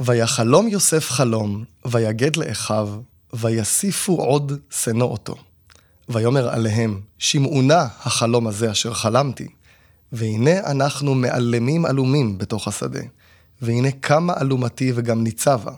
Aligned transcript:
ויחלום 0.00 0.68
יוסף 0.68 1.10
חלום, 1.10 1.64
ויגד 1.86 2.36
לאחיו, 2.36 2.88
ויסיפו 3.32 4.16
עוד 4.16 4.52
שנוא 4.70 5.08
אותו. 5.10 5.34
ויאמר 6.08 6.48
עליהם, 6.48 7.00
שמעו 7.18 7.62
נא 7.62 7.84
החלום 8.04 8.46
הזה 8.46 8.70
אשר 8.70 8.94
חלמתי. 8.94 9.48
והנה 10.12 10.60
אנחנו 10.60 11.14
מעלמים 11.14 11.84
עלומים 11.84 12.38
בתוך 12.38 12.68
השדה. 12.68 13.00
והנה 13.62 13.90
קמה 13.90 14.34
אלומתי 14.40 14.92
וגם 14.94 15.24
ניצבה. 15.24 15.72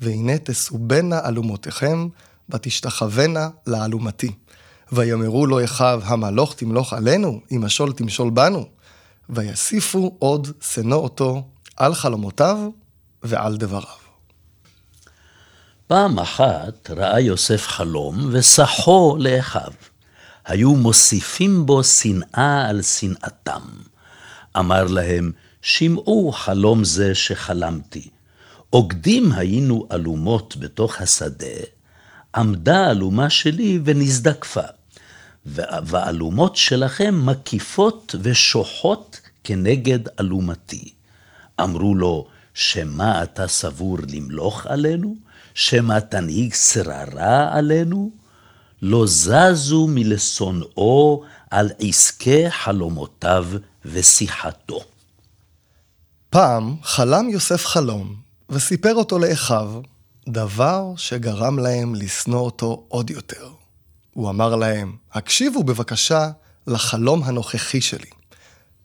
והנה 0.00 0.38
תסובנה 0.38 1.20
אלומותיכם, 1.28 2.08
ותשתחוונה 2.50 3.48
לאלומתי. 3.66 4.30
ויאמרו 4.92 5.46
לו 5.46 5.64
אחיו, 5.64 6.02
המלוך 6.04 6.54
תמלוך 6.54 6.92
עלינו, 6.92 7.40
אם 7.52 7.64
משול 7.64 7.92
תמשול 7.92 8.30
בנו. 8.30 8.64
ויסיפו 9.30 10.16
עוד 10.18 10.48
שנוא 10.60 10.98
אותו 10.98 11.42
על 11.76 11.94
חלומותיו 11.94 12.58
ועל 13.22 13.56
דבריו. 13.56 13.98
פעם 15.86 16.18
אחת 16.18 16.90
ראה 16.90 17.20
יוסף 17.20 17.66
חלום 17.66 18.28
וסחו 18.32 19.16
לאחיו. 19.20 19.72
היו 20.44 20.74
מוסיפים 20.74 21.66
בו 21.66 21.84
שנאה 21.84 22.68
על 22.68 22.82
שנאתם. 22.82 23.62
אמר 24.58 24.84
להם, 24.84 25.32
שמעו 25.62 26.32
חלום 26.32 26.84
זה 26.84 27.14
שחלמתי. 27.14 28.08
עוגדים 28.70 29.32
היינו 29.32 29.88
אלומות 29.92 30.56
בתוך 30.56 31.00
השדה, 31.00 31.46
עמדה 32.34 32.90
אלומה 32.90 33.30
שלי 33.30 33.80
ונזדקפה, 33.84 34.60
והאלומות 35.46 36.56
שלכם 36.56 37.26
מקיפות 37.26 38.14
ושוחות 38.22 39.20
כנגד 39.44 39.98
אלומתי. 40.20 40.92
אמרו 41.60 41.94
לו, 41.94 42.26
שמא 42.58 43.22
אתה 43.22 43.48
סבור 43.48 43.98
למלוך 44.08 44.66
עלינו? 44.66 45.16
שמא 45.54 45.98
תנהיג 45.98 46.54
שררה 46.54 47.48
עלינו? 47.56 48.10
לא 48.82 49.06
זזו 49.06 49.86
מלשונאו 49.90 51.22
על 51.50 51.70
עסקי 51.78 52.50
חלומותיו 52.50 53.46
ושיחתו. 53.84 54.80
פעם 56.30 56.76
חלם 56.82 57.28
יוסף 57.30 57.66
חלום, 57.66 58.14
וסיפר 58.50 58.94
אותו 58.94 59.18
לאחיו, 59.18 59.80
דבר 60.28 60.92
שגרם 60.96 61.58
להם 61.58 61.94
לשנוא 61.94 62.40
אותו 62.40 62.84
עוד 62.88 63.10
יותר. 63.10 63.48
הוא 64.12 64.30
אמר 64.30 64.56
להם, 64.56 64.96
הקשיבו 65.12 65.62
בבקשה 65.62 66.30
לחלום 66.66 67.22
הנוכחי 67.22 67.80
שלי. 67.80 68.17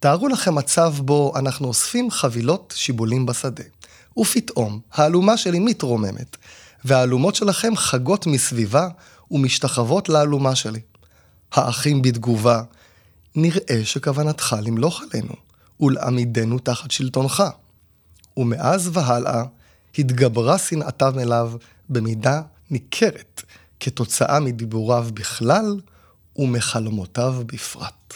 תארו 0.04 0.28
לכם 0.28 0.54
מצב 0.54 0.94
בו 0.98 1.32
אנחנו 1.36 1.68
אוספים 1.68 2.10
חבילות 2.10 2.74
שיבולים 2.76 3.26
בשדה, 3.26 3.62
ופתאום 4.18 4.80
האלומה 4.92 5.36
שלי 5.36 5.58
מתרוממת, 5.58 6.36
והאלומות 6.84 7.34
שלכם 7.34 7.76
חגות 7.76 8.26
מסביבה 8.26 8.88
ומשתחוות 9.30 10.08
לאלומה 10.08 10.54
שלי. 10.54 10.80
האחים 11.52 12.02
בתגובה, 12.02 12.62
נראה 13.34 13.84
שכוונתך 13.84 14.56
למלוך 14.62 15.02
עלינו, 15.02 15.34
ולעמידנו 15.80 16.58
תחת 16.58 16.90
שלטונך. 16.90 17.42
ומאז 18.36 18.90
והלאה 18.92 19.44
התגברה 19.98 20.58
שנאתם 20.58 21.18
אליו 21.18 21.52
במידה 21.88 22.42
ניכרת, 22.70 23.42
כתוצאה 23.80 24.40
מדיבוריו 24.40 25.06
בכלל 25.14 25.80
ומחלומותיו 26.36 27.34
בפרט. 27.46 28.14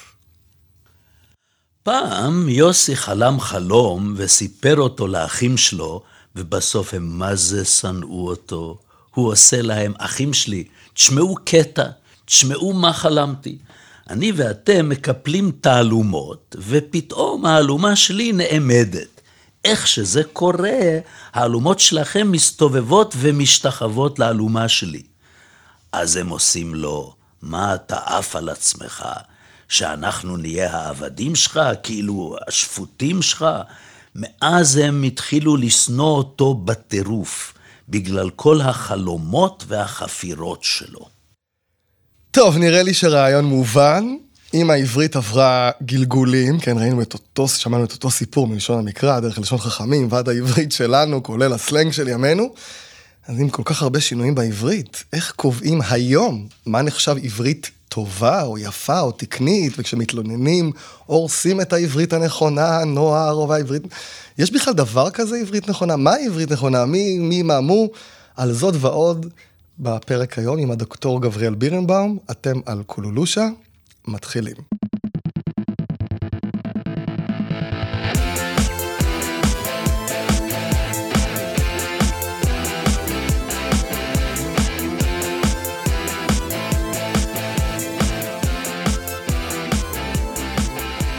פעם 1.89 2.49
יוסי 2.49 2.97
חלם 2.97 3.41
חלום 3.41 4.15
וסיפר 4.17 4.77
אותו 4.77 5.07
לאחים 5.07 5.57
שלו, 5.57 6.03
ובסוף 6.37 6.95
הם 6.95 7.19
מה 7.19 7.35
זה 7.35 7.65
שנאו 7.65 8.29
אותו. 8.29 8.79
הוא 9.15 9.33
עושה 9.33 9.63
להם, 9.63 9.93
אחים 9.99 10.35
שלי, 10.35 10.65
תשמעו 10.95 11.37
קטע, 11.45 11.85
תשמעו 12.25 12.73
מה 12.73 12.93
חלמתי. 12.93 13.59
אני 14.11 14.33
ואתם 14.37 14.89
מקפלים 14.89 15.51
תעלומות, 15.61 16.57
ופתאום 16.59 17.47
האלומה 17.47 17.97
שלי 17.97 18.33
נעמדת. 18.33 19.21
איך 19.65 19.87
שזה 19.87 20.25
קורה, 20.25 20.99
האלומות 21.33 21.81
שלכם 21.81 22.33
מסתובבות 22.33 23.15
ומשתחוות 23.19 24.19
לאלומה 24.19 24.69
שלי. 24.69 25.03
אז 25.93 26.17
הם 26.17 26.29
עושים 26.29 26.75
לו, 26.75 27.15
מה 27.43 27.75
אתה 27.75 27.97
עף 27.97 28.37
על 28.37 28.49
עצמך? 28.49 29.07
שאנחנו 29.69 30.37
נהיה 30.37 30.77
העבדים 30.77 31.35
שלך, 31.35 31.61
כאילו 31.83 32.37
השפוטים 32.49 33.23
שלך? 33.23 33.47
מאז 34.15 34.77
הם 34.77 35.03
התחילו 35.03 35.57
לשנוא 35.57 36.17
אותו 36.17 36.55
בטירוף, 36.55 37.55
בגלל 37.89 38.31
כל 38.31 38.61
החלומות 38.61 39.65
והחפירות 39.69 40.65
שלו. 40.65 41.09
טוב, 42.31 42.57
נראה 42.57 42.83
לי 42.83 42.95
שרעיון 42.95 43.45
מובן. 43.45 44.05
אם 44.55 44.71
העברית 44.71 45.17
עברה 45.17 45.71
גלגולים, 45.83 46.61
כן, 46.61 46.79
ראינו 46.79 47.03
את 47.03 47.15
אותו, 47.15 47.49
שמענו 47.49 47.85
את 47.85 47.93
אותו 47.93 48.11
סיפור 48.11 48.47
מלשון 48.47 48.79
המקרא, 48.79 49.21
דרך 49.21 49.39
לשון 49.39 49.59
חכמים, 49.59 50.09
ועד 50.11 50.29
העברית 50.29 50.73
שלנו, 50.73 51.23
כולל 51.23 51.53
הסלנג 51.53 51.93
של 51.93 52.09
ימינו, 52.09 52.55
אז 53.27 53.41
עם 53.41 53.49
כל 53.49 53.63
כך 53.65 53.83
הרבה 53.83 54.01
שינויים 54.01 54.35
בעברית, 54.35 55.05
איך 55.13 55.33
קובעים 55.37 55.81
היום 55.91 56.49
מה 56.67 56.83
נחשב 56.83 57.17
עברית 57.23 57.71
טובה 57.89 58.43
או 58.43 58.59
יפה 58.59 59.01
או 59.01 59.13
תקנית, 59.13 59.73
וכשמתלוננים, 59.79 60.73
הורסים 61.07 61.61
את 61.61 61.73
העברית 61.73 62.13
הנכונה, 62.13 62.85
נוער 62.85 63.35
או 63.35 63.55
העברית... 63.55 63.83
יש 64.39 64.53
בכלל 64.53 64.75
דבר 64.75 65.11
כזה 65.11 65.37
עברית 65.37 65.69
נכונה? 65.69 65.97
מה 65.97 66.15
עברית 66.15 66.53
נכונה? 66.53 66.85
מי, 66.85 67.19
מי 67.19 67.43
מאמו? 67.43 67.89
על 68.37 68.53
זאת 68.53 68.75
ועוד 68.79 69.27
בפרק 69.79 70.39
היום 70.39 70.59
עם 70.59 70.71
הדוקטור 70.71 71.23
גבריאל 71.23 71.55
בירנבאום, 71.55 72.19
אתם 72.31 72.61
על 72.67 72.83
קולולושה, 72.87 73.49
מתחילים. 74.09 74.57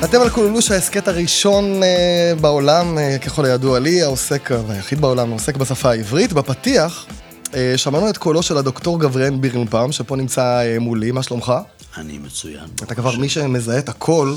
אתם 0.03 0.21
על 0.21 0.29
קולולוש 0.29 0.71
ההסכת 0.71 1.07
הראשון 1.07 1.83
אה, 1.83 2.33
בעולם, 2.41 2.97
אה, 2.97 3.17
ככל 3.17 3.45
הידוע 3.45 3.79
לי, 3.79 4.01
העוסק, 4.01 4.49
והיחיד 4.67 5.01
בעולם, 5.01 5.29
העוסק 5.29 5.57
בשפה 5.57 5.91
העברית. 5.91 6.33
בפתיח 6.33 7.05
אה, 7.53 7.73
שמענו 7.77 8.09
את 8.09 8.17
קולו 8.17 8.43
של 8.43 8.57
הדוקטור 8.57 8.99
גבריאל 8.99 9.35
בירנבאום, 9.35 9.91
שפה 9.91 10.15
נמצא 10.15 10.41
אה, 10.41 10.79
מולי, 10.79 11.11
מה 11.11 11.23
שלומך? 11.23 11.53
אני 11.97 12.17
מצוין. 12.17 12.65
אתה 12.83 12.95
כבר, 12.95 13.17
מי 13.17 13.29
שמזהה 13.29 13.79
את 13.79 13.89
הקול, 13.89 14.35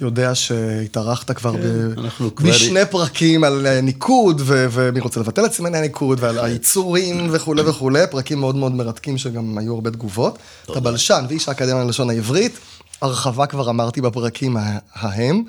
יודע 0.00 0.34
שהתארחת 0.34 1.30
כבר 1.30 1.52
כן, 1.52 2.46
בשני 2.48 2.86
פרקים 2.90 3.44
על 3.44 3.66
אה, 3.66 3.80
ניקוד, 3.80 4.42
ומי 4.46 5.00
רוצה 5.00 5.20
לבטל 5.20 5.46
את 5.46 5.52
סימני 5.52 5.78
הניקוד, 5.78 6.18
ועל 6.20 6.38
הייצורים 6.38 7.28
וכולי 7.32 7.62
וכולי, 7.62 8.02
פרקים 8.10 8.40
מאוד 8.40 8.56
מאוד 8.56 8.72
מרתקים 8.72 9.18
שגם 9.18 9.58
היו 9.58 9.74
הרבה 9.74 9.90
תגובות. 9.90 10.38
אתה 10.70 10.80
בלשן 10.80 11.24
ואיש 11.28 11.48
האקדמיה 11.48 11.84
ללשון 11.84 12.10
העברית. 12.10 12.58
הרחבה 13.02 13.46
כבר 13.46 13.70
אמרתי 13.70 14.00
בפרקים 14.00 14.56
ההם. 14.94 15.44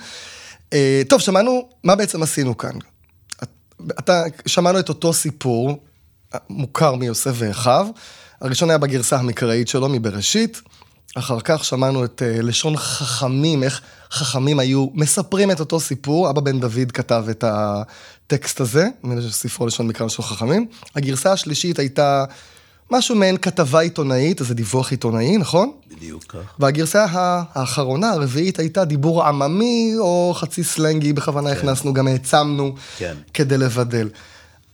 אה, 0.73 1.01
טוב, 1.09 1.22
שמענו, 1.22 1.69
מה 1.84 1.95
בעצם 1.95 2.23
עשינו 2.23 2.57
כאן? 2.57 2.73
אתה, 4.00 4.23
שמענו 4.45 4.79
את 4.79 4.89
אותו 4.89 5.13
סיפור, 5.13 5.84
מוכר 6.50 6.95
מיוסף 6.95 7.31
ואחיו. 7.34 7.88
הראשון 8.41 8.69
היה 8.69 8.78
בגרסה 8.78 9.17
המקראית 9.17 9.67
שלו, 9.67 9.90
מבראשית. 9.90 10.61
אחר 11.16 11.40
כך 11.44 11.66
שמענו 11.66 12.06
את 12.06 12.22
uh, 12.22 12.41
לשון 12.41 12.78
חכמים, 12.78 13.63
איך 13.63 13.81
חכמים 14.11 14.59
היו 14.59 14.88
מספרים 14.94 15.51
את 15.51 15.59
אותו 15.59 15.79
סיפור. 15.79 16.29
אבא 16.29 16.41
בן 16.41 16.59
דוד 16.59 16.91
כתב 16.94 17.25
את 17.29 17.44
הטקסט 17.47 18.61
הזה, 18.61 18.88
ספרו 19.29 19.67
לשון 19.67 19.88
מקרא 19.88 20.06
לשון 20.06 20.25
חכמים. 20.25 20.67
הגרסה 20.96 21.31
השלישית 21.31 21.79
הייתה 21.79 22.26
משהו 22.91 23.16
מעין 23.16 23.38
כתבה 23.38 23.79
עיתונאית, 23.79 24.40
איזה 24.40 24.53
דיווח 24.53 24.91
עיתונאי, 24.91 25.38
נכון? 25.38 25.72
בדיוק 25.91 26.23
כך. 26.28 26.55
והגרסה 26.59 27.05
האחרונה, 27.09 28.09
הרביעית, 28.09 28.59
הייתה 28.59 28.85
דיבור 28.85 29.23
עממי 29.23 29.93
או 29.99 30.34
חצי 30.35 30.64
סלנגי, 30.64 31.14
בכוונה 31.14 31.49
כן. 31.49 31.58
הכנסנו, 31.58 31.93
גם 31.93 32.08
העצמנו, 32.08 32.76
כן. 32.97 33.16
כדי 33.34 33.58
לבדל. 33.58 34.09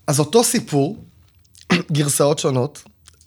אז 0.07 0.19
אותו 0.19 0.43
סיפור, 0.43 1.03
גרסאות 1.91 2.39
שונות, 2.39 2.83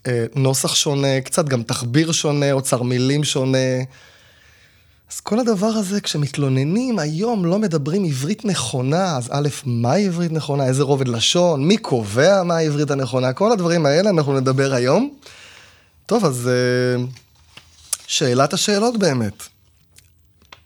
אה, 0.06 0.24
נוסח 0.34 0.74
שונה, 0.74 1.20
קצת 1.20 1.48
גם 1.48 1.62
תחביר 1.62 2.12
שונה, 2.12 2.52
אוצר 2.52 2.82
מילים 2.82 3.24
שונה. 3.24 3.58
אז 5.10 5.20
כל 5.20 5.38
הדבר 5.38 5.66
הזה, 5.66 6.00
כשמתלוננים, 6.00 6.98
היום 6.98 7.44
לא 7.44 7.58
מדברים 7.58 8.04
עברית 8.04 8.44
נכונה, 8.44 9.16
אז 9.16 9.28
א', 9.32 9.48
מהי 9.64 10.06
עברית 10.06 10.32
נכונה, 10.32 10.66
איזה 10.66 10.82
רובד 10.82 11.08
לשון, 11.08 11.68
מי 11.68 11.76
קובע 11.76 12.42
מה 12.42 12.56
העברית 12.56 12.90
הנכונה, 12.90 13.32
כל 13.32 13.52
הדברים 13.52 13.86
האלה 13.86 14.10
אנחנו 14.10 14.40
נדבר 14.40 14.74
היום. 14.74 15.14
טוב, 16.06 16.24
אז 16.24 16.48
אה, 16.48 17.02
שאלת 18.06 18.52
השאלות 18.52 18.98
באמת, 18.98 19.42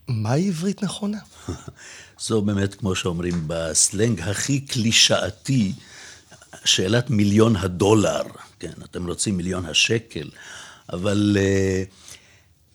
מהי 0.08 0.48
עברית 0.48 0.82
נכונה? 0.82 1.18
זו 2.26 2.42
באמת, 2.42 2.74
כמו 2.74 2.94
שאומרים 2.94 3.44
בסלנג 3.46 4.20
הכי 4.20 4.60
קלישאתי, 4.60 5.72
שאלת 6.64 7.10
מיליון 7.10 7.56
הדולר, 7.56 8.22
כן, 8.58 8.72
אתם 8.84 9.06
רוצים 9.06 9.36
מיליון 9.36 9.66
השקל, 9.66 10.28
אבל 10.92 11.36
uh, 11.36 12.03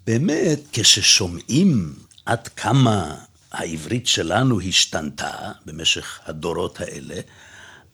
באמת, 0.10 0.60
כששומעים 0.72 1.94
עד 2.26 2.48
כמה 2.48 3.16
העברית 3.52 4.08
שלנו 4.08 4.62
השתנתה 4.62 5.52
במשך 5.66 6.20
הדורות 6.26 6.80
האלה, 6.80 7.16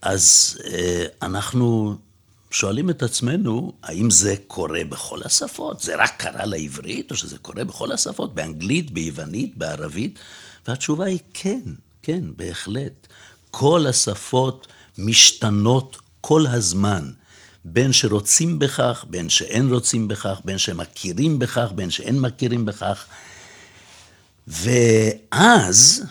אז 0.02 0.58
uh, 0.60 0.68
אנחנו 1.22 1.96
שואלים 2.52 2.90
את 2.90 3.04
עצמנו, 3.04 3.74
האם 3.84 4.10
זה 4.10 4.36
קורה 4.48 4.84
בכל 4.90 5.20
השפות? 5.26 5.82
זה 5.82 5.96
רק 5.96 6.14
קרה 6.18 6.46
לעברית, 6.46 7.12
או 7.12 7.16
שזה 7.16 7.38
קורה 7.38 7.64
בכל 7.64 7.92
השפות? 7.92 8.36
באנגלית, 8.36 8.92
ביוונית, 8.92 9.58
בערבית? 9.58 10.20
והתשובה 10.68 11.06
היא 11.06 11.20
כן, 11.34 11.62
כן, 12.02 12.22
בהחלט. 12.36 13.08
כל 13.52 13.88
השפות 13.88 14.68
משתנות 14.98 15.98
כל 16.22 16.48
הזמן. 16.48 17.12
בין 17.68 17.94
שרוצים 17.94 18.60
בכך, 18.60 19.06
בין 19.10 19.30
שאין 19.30 19.74
רוצים 19.74 20.08
בכך, 20.08 20.42
בין 20.46 20.58
שמכירים 20.58 21.40
בכך, 21.40 21.72
בין 21.76 21.92
שאין 21.92 22.20
מכירים 22.20 22.66
בכך. 22.66 23.06
ואז, 24.48 26.04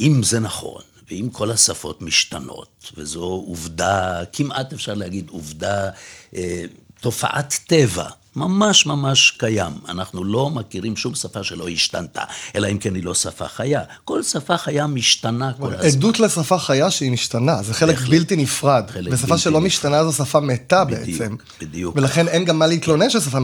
אם 0.00 0.22
זה 0.22 0.40
נכון, 0.40 0.82
ואם 1.10 1.28
כל 1.32 1.50
השפות 1.50 2.02
משתנות, 2.02 2.92
וזו 2.96 3.24
עובדה, 3.24 4.22
כמעט 4.32 4.72
אפשר 4.72 4.94
להגיד 4.94 5.28
עובדה, 5.28 5.90
אה, 6.36 6.64
תופעת 7.00 7.58
טבע, 7.66 8.08
ממש 8.38 8.86
ממש 8.86 9.30
קיים. 9.38 9.72
אנחנו 9.88 10.24
לא 10.24 10.50
מכירים 10.50 10.96
שום 10.96 11.14
שפה 11.14 11.44
שלא 11.44 11.68
השתנתה, 11.68 12.22
אלא 12.56 12.68
אם 12.68 12.78
כן 12.78 12.94
היא 12.94 13.04
לא 13.04 13.14
שפה 13.14 13.48
חיה. 13.48 13.82
כל 14.04 14.22
שפה 14.22 14.56
חיה 14.56 14.86
משתנה 14.86 15.52
כל 15.52 15.74
הזמן. 15.74 15.86
עדות 15.86 16.20
לשפה 16.20 16.58
חיה 16.58 16.90
שהיא 16.90 17.12
משתנה, 17.12 17.62
זה 17.62 17.74
חלק 17.74 17.94
בהחלט. 17.94 18.10
בלתי 18.10 18.36
נפרד. 18.36 18.84
חלק 18.90 19.12
ושפה 19.12 19.26
בלתי 19.26 19.42
שלא 19.42 19.52
נפרד. 19.52 19.66
משתנה 19.66 20.04
זו 20.04 20.12
שפה 20.12 20.40
מתה 20.40 20.84
בדיוק, 20.84 21.20
בעצם. 21.20 21.36
בדיוק. 21.60 21.96
ולכן 21.96 22.28
אין 22.28 22.44
גם 22.44 22.58
מה 22.58 22.66
להתלונן 22.66 23.10
ששפה, 23.10 23.38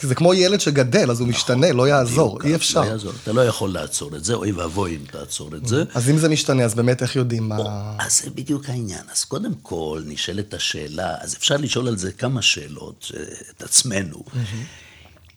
זה 0.00 0.14
כמו 0.14 0.34
ילד 0.34 0.60
שגדל, 0.60 1.10
אז 1.10 1.20
הוא 1.20 1.28
נכון, 1.28 1.38
משתנה, 1.40 1.72
לא 1.72 1.88
יעזור, 1.88 2.38
בדיוק, 2.38 2.46
אי 2.46 2.54
אפשר. 2.54 2.80
לא 2.80 2.86
יעזור, 2.86 3.12
אתה 3.22 3.32
לא 3.32 3.40
יכול 3.40 3.70
לעצור 3.70 4.16
את 4.16 4.24
זה, 4.24 4.34
אוי 4.34 4.52
ואבוי 4.52 4.96
אם 4.96 5.04
תעצור 5.10 5.56
את 5.56 5.66
זה. 5.66 5.84
אז 5.94 6.10
אם 6.10 6.18
זה 6.18 6.28
משתנה, 6.28 6.64
אז 6.64 6.74
באמת 6.74 7.02
איך 7.02 7.16
יודעים 7.16 7.48
מה... 7.48 7.56
אז 7.98 8.20
זה 8.24 8.30
בדיוק 8.30 8.68
העניין. 8.68 9.02
אז 9.12 9.24
קודם 9.24 9.52
כל 9.62 10.02
נשאלת 10.06 10.54
השאלה, 10.54 11.14
אז 11.20 11.34
אפשר 11.34 11.56
לשאול 11.56 11.88
על 11.88 11.96
זה 11.96 12.12
כמה 12.12 12.42
שאלות, 12.42 13.12
אה, 13.16 13.22
את 13.56 13.62
עצמנו. 13.62 14.21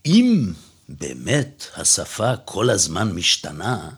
אם 0.05 0.51
באמת 0.89 1.65
השפה 1.75 2.35
כל 2.45 2.69
הזמן 2.69 3.11
משתנה, 3.11 3.89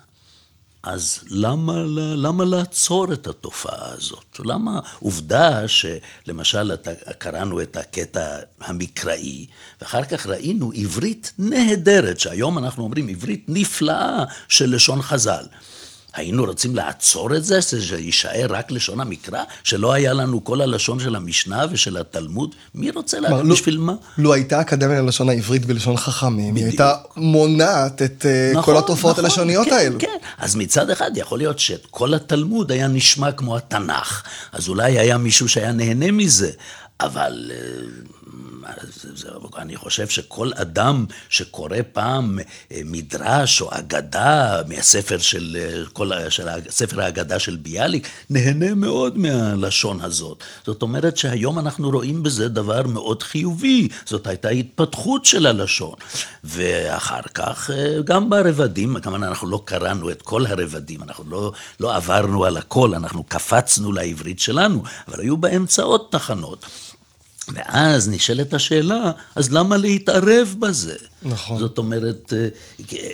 אז 0.84 1.20
למה, 1.28 1.74
למה 2.16 2.46
לעצור 2.46 3.14
את 3.14 3.28
התופעה 3.28 3.92
הזאת? 3.92 4.40
למה 4.40 4.80
עובדה 5.00 5.68
שלמשל 5.68 6.72
קראנו 7.18 7.62
את 7.62 7.78
הקטע 7.78 8.40
המקראי, 8.60 9.46
ואחר 9.82 10.04
כך 10.04 10.28
ראינו 10.28 10.72
עברית 10.76 11.34
נהדרת, 11.40 12.20
שהיום 12.20 12.58
אנחנו 12.58 12.84
אומרים 12.84 13.08
עברית 13.08 13.46
נפלאה 13.48 14.24
של 14.50 14.76
לשון 14.76 15.02
חז"ל. 15.02 15.46
היינו 16.18 16.46
רוצים 16.46 16.76
לעצור 16.76 17.36
את 17.36 17.44
זה, 17.44 17.62
שזה 17.62 17.98
יישאר 17.98 18.46
רק 18.50 18.72
לשון 18.72 19.00
המקרא, 19.00 19.44
שלא 19.64 19.94
היה 19.94 20.14
לנו 20.14 20.44
כל 20.44 20.62
הלשון 20.62 21.00
של 21.00 21.16
המשנה 21.16 21.66
ושל 21.72 21.98
התלמוד? 21.98 22.56
מי 22.76 22.92
רוצה 22.92 23.20
להגיד, 23.20 23.46
לא- 23.46 23.56
בשביל 23.56 23.78
מה? 23.78 23.94
לו 24.18 24.34
הייתה 24.34 24.62
אקדמיה 24.62 25.02
ללשון 25.02 25.30
העברית 25.30 25.66
בלשון 25.66 25.98
חכמים, 25.98 26.56
היא 26.56 26.66
הייתה 26.66 26.94
מונעת 27.16 28.02
את 28.02 28.26
אה, 28.26 28.52
נכון, 28.56 28.74
כל 28.74 28.80
התופעות 28.80 29.14
נכון, 29.14 29.26
הלשוניות 29.26 29.68
כן, 29.68 29.74
האלו. 29.74 30.00
כן, 30.00 30.18
אז 30.38 30.56
מצד 30.56 30.90
אחד 30.90 31.12
יכול 31.16 31.38
להיות 31.38 31.60
שאת 31.60 31.86
כל 31.92 32.14
התלמוד 32.14 32.72
היה 32.72 32.88
נשמע 32.88 33.32
כמו 33.32 33.58
התנ"ך, 33.58 34.24
אז 34.52 34.70
אולי 34.70 35.00
היה 35.00 35.18
מישהו 35.18 35.50
שהיה 35.50 35.72
נהנה 35.72 36.12
מזה, 36.12 36.52
אבל... 37.00 37.52
אה, 37.54 37.60
אני 39.58 39.76
חושב 39.76 40.08
שכל 40.08 40.52
אדם 40.56 41.06
שקורא 41.30 41.78
פעם 41.94 42.40
אה, 42.72 42.82
מדרש 42.86 43.62
או 43.62 43.70
אגדה 43.72 44.62
מהספר 44.68 45.18
של, 45.18 45.58
אה, 45.60 45.86
כל, 45.94 46.12
של 46.30 46.48
ספר 46.70 47.02
האגדה 47.02 47.40
של 47.40 47.56
ביאליק, 47.56 48.08
נהנה 48.30 48.76
מאוד 48.76 49.18
מהלשון 49.18 50.02
הזאת. 50.02 50.44
זאת 50.66 50.82
אומרת 50.82 51.18
שהיום 51.18 51.60
אנחנו 51.60 51.90
רואים 51.90 52.24
בזה 52.24 52.50
דבר 52.50 52.88
מאוד 52.88 53.24
חיובי, 53.24 53.88
זאת 54.06 54.28
הייתה 54.28 54.50
התפתחות 54.50 55.26
של 55.26 55.46
הלשון. 55.46 55.96
ואחר 56.44 57.22
כך, 57.34 57.70
גם 58.06 58.30
ברבדים, 58.30 59.00
כמובן 59.00 59.24
אנחנו 59.24 59.48
לא 59.48 59.62
קראנו 59.66 60.12
את 60.12 60.22
כל 60.22 60.46
הרבדים, 60.46 61.04
אנחנו 61.04 61.24
לא, 61.30 61.52
לא 61.80 61.96
עברנו 61.96 62.46
על 62.46 62.58
הכל, 62.58 62.96
אנחנו 62.96 63.24
קפצנו 63.24 63.92
לעברית 63.92 64.40
שלנו, 64.40 64.84
אבל 65.08 65.20
היו 65.22 65.38
באמצע 65.38 65.84
עוד 65.84 66.02
תחנות. 66.10 66.66
ואז 67.54 68.10
נשאלת 68.10 68.54
השאלה, 68.54 69.12
אז 69.36 69.52
למה 69.52 69.78
להתערב 69.78 70.56
בזה? 70.60 70.96
נכון. 71.24 71.60
זאת 71.60 71.78
אומרת... 71.78 72.34
אה, 72.34 73.10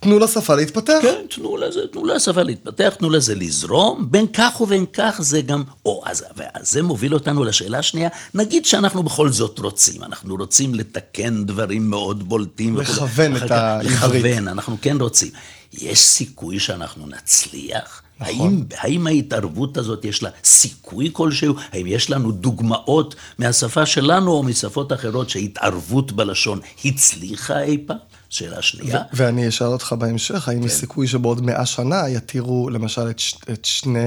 תנו 0.00 0.18
לשפה 0.18 0.54
להתפתח. 0.54 0.98
כן, 1.02 1.26
תנו 1.34 1.56
לזה, 1.56 1.80
תנו 1.92 2.04
לשפה 2.04 2.42
להתפתח, 2.42 2.94
תנו 2.98 3.10
לזה 3.10 3.34
לזרום, 3.34 4.06
בין 4.10 4.26
כך 4.32 4.60
ובין 4.60 4.84
כך 4.92 5.16
זה 5.18 5.40
גם, 5.40 5.62
או, 5.86 6.02
אז, 6.06 6.24
זה 6.60 6.82
מוביל 6.82 7.14
אותנו 7.14 7.44
לשאלה 7.44 7.78
השנייה, 7.78 8.08
נגיד 8.34 8.64
שאנחנו 8.64 9.02
בכל 9.02 9.28
זאת 9.28 9.58
רוצים, 9.58 10.04
אנחנו 10.04 10.36
רוצים 10.36 10.74
לתקן 10.74 11.44
דברים 11.44 11.90
מאוד 11.90 12.28
בולטים. 12.28 12.76
לכוון 12.76 13.36
את 13.36 13.50
העברית. 13.50 14.24
לכוון, 14.24 14.48
אנחנו 14.48 14.76
כן 14.82 14.96
רוצים. 15.00 15.30
יש 15.72 15.98
סיכוי 15.98 16.58
שאנחנו 16.58 17.06
נצליח? 17.06 18.02
נכון. 18.20 18.34
האם, 18.36 18.64
האם 18.78 19.06
ההתערבות 19.06 19.76
הזאת 19.76 20.04
יש 20.04 20.22
לה 20.22 20.30
סיכוי 20.44 21.10
כלשהו? 21.12 21.54
האם 21.72 21.86
יש 21.86 22.10
לנו 22.10 22.32
דוגמאות 22.32 23.14
מהשפה 23.38 23.86
שלנו 23.86 24.30
או 24.32 24.42
משפות 24.42 24.92
אחרות 24.92 25.30
שהתערבות 25.30 26.12
בלשון 26.12 26.60
הצליחה 26.84 27.62
אי 27.62 27.78
פעם? 27.86 27.96
שאלה 28.36 28.62
שנייה. 28.62 29.02
ואני 29.12 29.48
אשאל 29.48 29.66
אותך 29.66 29.94
בהמשך, 29.98 30.48
האם 30.48 30.60
כן. 30.60 30.66
יש 30.66 30.72
סיכוי 30.72 31.06
שבעוד 31.08 31.42
מאה 31.42 31.66
שנה 31.66 32.08
יתירו 32.08 32.70
למשל 32.70 33.10
את, 33.10 33.18
ש- 33.18 33.34
את 33.52 33.64
שני, 33.64 34.00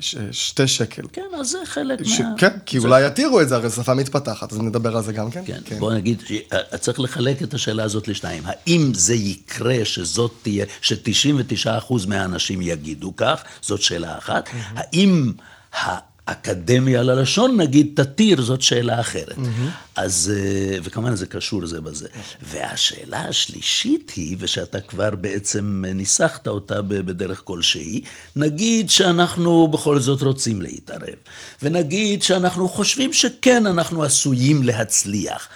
ש- 0.00 0.16
שתי 0.30 0.66
שקל? 0.68 1.02
כן, 1.12 1.22
אז 1.40 1.48
זה 1.48 1.58
חלק 1.64 2.04
ש- 2.04 2.20
מה... 2.20 2.28
כן, 2.38 2.58
כי 2.66 2.80
זה... 2.80 2.86
אולי 2.88 3.06
יתירו 3.06 3.40
את 3.40 3.48
זה, 3.48 3.54
הרי 3.54 3.70
שפה 3.70 3.94
מתפתחת, 3.94 4.52
אז 4.52 4.58
נדבר 4.58 4.96
על 4.96 5.02
זה 5.02 5.12
גם 5.12 5.30
כן. 5.30 5.42
כן, 5.46 5.58
כן. 5.64 5.78
בוא 5.78 5.92
נגיד, 5.92 6.22
אה, 6.52 6.78
צריך 6.78 7.00
לחלק 7.00 7.42
את 7.42 7.54
השאלה 7.54 7.82
הזאת 7.82 8.08
לשניים. 8.08 8.42
האם 8.46 8.92
זה 8.94 9.14
יקרה 9.14 9.84
שזאת 9.84 10.32
תהיה, 10.42 10.64
ש-99% 10.80 11.94
מהאנשים 12.08 12.62
יגידו 12.62 13.12
כך? 13.16 13.42
זאת 13.62 13.82
שאלה 13.82 14.18
אחת. 14.18 14.48
האם... 14.74 15.32
אקדמיה 16.32 17.02
ללשון, 17.02 17.56
נגיד, 17.56 17.92
תתיר, 17.94 18.42
זאת 18.42 18.62
שאלה 18.62 19.00
אחרת. 19.00 19.36
Mm-hmm. 19.36 19.70
אז, 19.96 20.32
אה, 20.36 20.78
וכמובן 20.82 21.14
זה 21.14 21.26
קשור 21.26 21.66
זה 21.66 21.80
בזה. 21.80 22.08
והשאלה 22.42 23.28
השלישית 23.28 24.12
היא, 24.16 24.36
ושאתה 24.40 24.80
כבר 24.80 25.10
בעצם 25.10 25.84
ניסחת 25.94 26.48
אותה 26.48 26.82
בדרך 26.82 27.42
כלשהי, 27.44 28.00
נגיד 28.36 28.90
שאנחנו 28.90 29.68
בכל 29.68 30.00
זאת 30.00 30.22
רוצים 30.22 30.62
להתערב, 30.62 31.18
ונגיד 31.62 32.22
שאנחנו 32.22 32.68
חושבים 32.68 33.12
שכן, 33.12 33.66
אנחנו 33.66 34.02
עשויים 34.02 34.62
להצליח. 34.62 35.48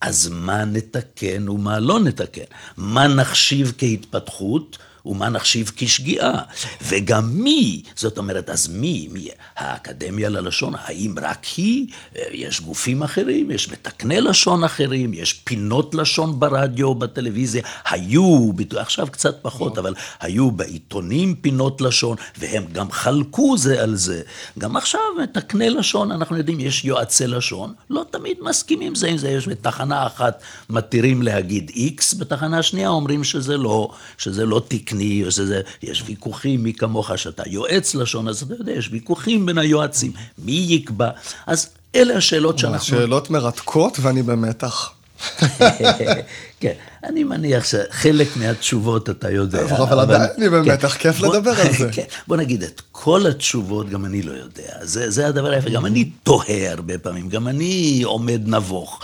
אז 0.00 0.28
מה 0.32 0.64
נתקן 0.64 1.48
ומה 1.48 1.78
לא 1.78 2.00
נתקן? 2.00 2.42
מה 2.76 3.08
נחשיב 3.08 3.72
כהתפתחות? 3.78 4.78
ומה 5.06 5.28
נחשיב 5.28 5.72
כשגיאה. 5.76 6.38
וגם 6.82 7.30
מי, 7.32 7.82
זאת 7.96 8.18
אומרת, 8.18 8.50
אז 8.50 8.68
מי, 8.68 9.08
מי, 9.12 9.28
האקדמיה 9.56 10.28
ללשון, 10.28 10.74
האם 10.78 11.14
רק 11.22 11.44
היא? 11.56 11.86
יש 12.32 12.60
גופים 12.60 13.02
אחרים, 13.02 13.50
יש 13.50 13.68
מתקני 13.68 14.20
לשון 14.20 14.64
אחרים, 14.64 15.14
יש 15.14 15.32
פינות 15.32 15.94
לשון 15.94 16.40
ברדיו, 16.40 16.94
בטלוויזיה, 16.94 17.62
היו, 17.90 18.50
עכשיו 18.76 19.06
קצת 19.10 19.38
פחות, 19.42 19.78
אבל 19.78 19.94
היו 20.20 20.50
בעיתונים 20.50 21.34
פינות 21.34 21.80
לשון, 21.80 22.16
והם 22.38 22.64
גם 22.72 22.90
חלקו 22.90 23.58
זה 23.58 23.82
על 23.82 23.96
זה. 23.96 24.22
גם 24.58 24.76
עכשיו 24.76 25.00
מתקני 25.22 25.70
לשון, 25.70 26.12
אנחנו 26.12 26.36
יודעים, 26.36 26.60
יש 26.60 26.84
יועצי 26.84 27.26
לשון, 27.26 27.72
לא 27.90 28.04
תמיד 28.10 28.36
מסכימים 28.40 28.94
זה 28.94 29.06
עם 29.06 29.18
זה, 29.18 29.28
יש 29.28 29.48
בתחנה 29.48 30.06
אחת 30.06 30.42
מתירים 30.70 31.22
להגיד 31.22 31.70
X, 31.70 32.18
בתחנה 32.18 32.62
שנייה 32.62 32.88
אומרים 32.88 33.24
שזה 33.24 33.56
לא, 33.56 33.90
שזה 34.18 34.46
לא 34.46 34.62
תקני. 34.68 34.95
או 35.24 35.30
שזה, 35.30 35.60
יש 35.82 36.02
ויכוחים, 36.06 36.62
מי 36.62 36.72
כמוך 36.72 37.10
שאתה 37.16 37.42
יועץ 37.46 37.94
לשון, 37.94 38.28
אז 38.28 38.42
אתה 38.42 38.54
יודע, 38.54 38.72
יש 38.72 38.88
ויכוחים 38.92 39.46
בין 39.46 39.58
היועצים, 39.58 40.12
מי 40.38 40.66
יקבע? 40.68 41.10
אז 41.46 41.68
אלה 41.94 42.16
השאלות 42.16 42.58
שאנחנו... 42.58 42.86
שאלות 42.86 43.30
מרתקות 43.30 43.98
ואני 44.00 44.22
במתח. 44.22 44.92
כן, 46.60 46.72
אני 47.04 47.24
מניח 47.24 47.64
שחלק 47.64 48.28
מהתשובות 48.36 49.10
אתה 49.10 49.30
יודע. 49.30 49.64
אבל 49.64 50.00
עדיין 50.00 50.30
אני 50.38 50.48
במתח, 50.48 50.96
כן, 50.98 50.98
כיף 50.98 51.20
לדבר 51.20 51.50
על 51.50 51.72
זה. 51.72 51.88
כן, 51.92 52.02
בוא 52.26 52.36
נגיד, 52.36 52.62
את 52.62 52.82
כל 52.92 53.26
התשובות 53.26 53.90
גם 53.90 54.04
אני 54.04 54.22
לא 54.22 54.32
יודע. 54.32 54.72
זה, 54.82 55.10
זה 55.10 55.26
הדבר 55.26 55.50
היפה, 55.50 55.70
גם 55.70 55.86
אני 55.86 56.04
תוהה 56.04 56.70
הרבה 56.70 56.98
פעמים, 56.98 57.28
גם 57.28 57.48
אני 57.48 58.02
עומד 58.04 58.40
נבוך. 58.46 59.00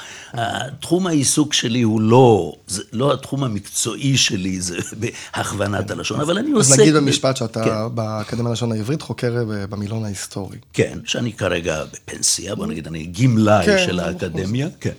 תחום 0.81 1.07
העיסוק 1.07 1.53
שלי 1.53 1.83
הוא 1.83 2.01
לא, 2.01 2.53
זה 2.67 2.83
לא 2.93 3.13
התחום 3.13 3.45
המקצועי 3.45 4.17
שלי, 4.17 4.61
זה 4.61 4.77
בהכוונת 4.97 5.91
הלשון, 5.91 6.21
אבל 6.21 6.39
אני 6.39 6.51
עוסק... 6.51 6.73
אז 6.73 6.81
נגיד 6.81 6.95
במשפט 6.95 7.37
שאתה 7.37 7.65
כן. 7.65 7.95
באקדמיה 7.95 8.51
ללשון 8.51 8.73
העברית 8.73 9.03
חוקר 9.03 9.45
במילון 9.47 10.05
ההיסטורי. 10.05 10.57
כן, 10.73 10.99
שאני 11.05 11.33
כרגע 11.33 11.85
בפנסיה, 11.85 12.55
בוא 12.55 12.67
נגיד, 12.67 12.87
אני 12.87 13.07
גמלאי 13.07 13.67
כן, 13.67 13.85
של 13.87 14.01
האקדמיה, 14.01 14.69
כן. 14.81 14.91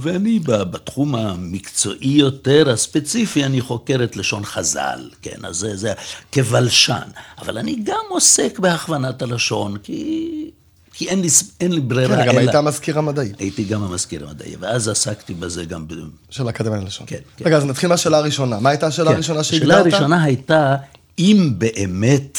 ואני 0.00 0.38
בתחום 0.44 1.14
המקצועי 1.14 1.99
יותר, 2.00 2.70
הספציפי, 2.70 3.44
אני 3.44 3.60
חוקר 3.60 4.04
את 4.04 4.16
לשון 4.16 4.44
חז"ל, 4.44 5.10
כן, 5.22 5.44
אז 5.44 5.56
זה, 5.56 5.76
זה 5.76 5.92
כבלשן. 6.32 7.08
אבל 7.38 7.58
אני 7.58 7.76
גם 7.84 8.04
עוסק 8.08 8.58
בהכוונת 8.58 9.22
הלשון, 9.22 9.76
כי... 9.76 10.50
כי 10.92 11.08
אין 11.08 11.20
לי, 11.20 11.28
אין 11.60 11.72
לי 11.72 11.80
ברירה. 11.80 12.16
כן, 12.16 12.26
גם 12.26 12.36
היית 12.36 12.54
המזכיר 12.54 12.98
המדעי. 12.98 13.32
הייתי 13.38 13.64
גם 13.64 13.82
המזכיר 13.82 14.28
המדעי, 14.28 14.56
ואז 14.60 14.88
עסקתי 14.88 15.34
בזה 15.34 15.64
גם... 15.64 15.88
ב... 15.88 15.94
של 16.30 16.46
האקדמיה 16.46 16.80
ללשון. 16.80 17.06
כן, 17.06 17.16
כן. 17.36 17.44
רגע, 17.44 17.56
אז 17.56 17.64
נתחיל 17.64 17.88
מהשאלה 17.88 18.18
הראשונה. 18.18 18.60
מה 18.60 18.70
הייתה 18.70 18.86
השאלה 18.86 19.08
כן. 19.08 19.14
הראשונה 19.14 19.44
שהגדרת? 19.44 19.70
השאלה 19.70 19.96
הראשונה 19.96 20.24
הייתה, 20.24 20.76
אם 21.18 21.50
באמת 21.58 22.38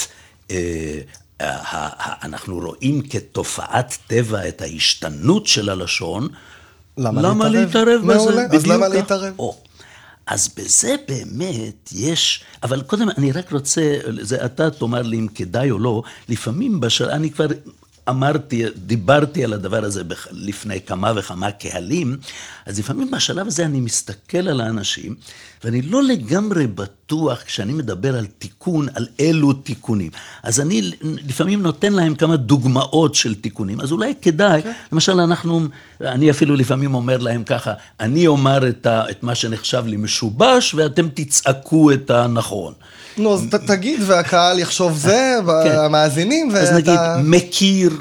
אה, 0.51 0.99
אה, 1.41 1.89
אנחנו 2.23 2.59
רואים 2.59 3.01
כתופעת 3.01 3.97
טבע 4.07 4.47
את 4.47 4.61
ההשתנות 4.61 5.47
של 5.47 5.69
הלשון, 5.69 6.27
למה, 6.97 7.21
למה 7.21 7.49
להתערב? 7.49 7.65
להתערב 7.65 8.01
בזה? 8.01 8.15
מעולה, 8.15 8.45
אז 8.51 8.67
למה 8.67 8.87
להתערב? 8.87 9.33
או. 9.39 9.57
אז 10.27 10.49
בזה 10.57 10.95
באמת 11.07 11.89
יש, 11.91 12.43
אבל 12.63 12.81
קודם 12.81 13.09
אני 13.17 13.31
רק 13.31 13.51
רוצה, 13.51 13.97
זה 14.21 14.45
אתה 14.45 14.69
תאמר 14.69 15.01
לי 15.01 15.19
אם 15.19 15.27
כדאי 15.35 15.71
או 15.71 15.79
לא, 15.79 16.03
לפעמים 16.29 16.79
בשאלה, 16.79 17.15
אני 17.15 17.31
כבר 17.31 17.47
אמרתי, 18.09 18.63
דיברתי 18.75 19.43
על 19.43 19.53
הדבר 19.53 19.83
הזה 19.83 20.01
לפני 20.31 20.81
כמה 20.81 21.11
וכמה 21.15 21.51
קהלים, 21.51 22.17
אז 22.65 22.79
לפעמים 22.79 23.11
בשלב 23.11 23.47
הזה 23.47 23.65
אני 23.65 23.79
מסתכל 23.79 24.47
על 24.47 24.61
האנשים, 24.61 25.15
ואני 25.63 25.81
לא 25.81 26.03
לגמרי 26.03 26.67
בטוח 26.67 27.43
כשאני 27.43 27.73
מדבר 27.73 28.17
על 28.17 28.25
תיקון, 28.25 28.87
על 28.95 29.07
אילו 29.19 29.53
תיקונים. 29.53 30.11
אז 30.43 30.59
אני 30.59 30.91
לפעמים 31.01 31.61
נותן 31.61 31.93
להם 31.93 32.15
כמה 32.15 32.35
דוגמאות 32.35 33.15
של 33.15 33.35
תיקונים, 33.35 33.81
אז 33.81 33.91
אולי 33.91 34.13
כדאי, 34.21 34.59
okay. 34.59 34.63
כן. 34.63 34.71
למשל 34.91 35.19
אנחנו, 35.19 35.61
אני 36.01 36.31
אפילו 36.31 36.55
לפעמים 36.55 36.95
אומר 36.95 37.17
להם 37.17 37.43
ככה, 37.43 37.73
אני 37.99 38.27
אומר 38.27 38.69
את, 38.69 38.85
ה, 38.85 39.09
את 39.09 39.23
מה 39.23 39.35
שנחשב 39.35 39.83
לי 39.85 39.97
משובש, 39.97 40.73
ואתם 40.73 41.09
תצעקו 41.13 41.91
את 41.91 42.09
הנכון. 42.09 42.73
נו, 43.21 43.33
אז 43.33 43.47
תגיד, 43.67 43.99
והקהל 44.05 44.59
יחשוב 44.59 44.97
זה, 44.97 45.35
כן. 45.63 45.77
המאזינים, 45.77 46.49
ואתה... 46.53 46.61
אז 46.61 46.71
נגיד, 46.71 46.99
מכיר. 47.23 47.91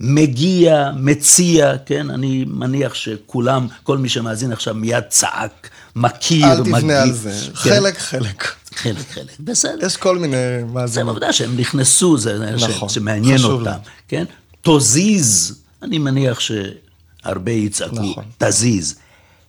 מגיע, 0.00 0.90
מציע, 0.96 1.72
כן? 1.86 2.10
אני 2.10 2.44
מניח 2.48 2.94
שכולם, 2.94 3.66
כל 3.82 3.98
מי 3.98 4.08
שמאזין 4.08 4.52
עכשיו 4.52 4.74
מיד 4.74 5.04
צעק, 5.08 5.70
מכיר, 5.96 6.46
מגיע. 6.46 6.52
אל 6.52 6.80
תבנה 6.80 7.02
על 7.02 7.12
זה, 7.12 7.30
כן. 7.30 7.54
חלק, 7.54 7.98
חלק. 7.98 8.52
חלק, 8.74 9.10
חלק, 9.10 9.40
בסדר. 9.40 9.86
יש 9.86 9.96
כל 9.96 10.18
מיני 10.18 10.36
מאזינים. 10.72 11.06
זה 11.06 11.10
עובדה 11.10 11.32
שהם 11.32 11.56
נכנסו, 11.56 12.18
זה 12.18 12.38
נכון, 12.54 12.88
שמעניין 12.88 13.44
אותם, 13.44 13.70
לי. 13.70 13.90
כן? 14.08 14.24
תוזיז, 14.62 15.58
אני 15.82 15.98
מניח 15.98 16.40
שהרבה 16.40 17.52
יצעקו, 17.52 17.94
נכון. 17.94 18.24
תזיז. 18.38 18.94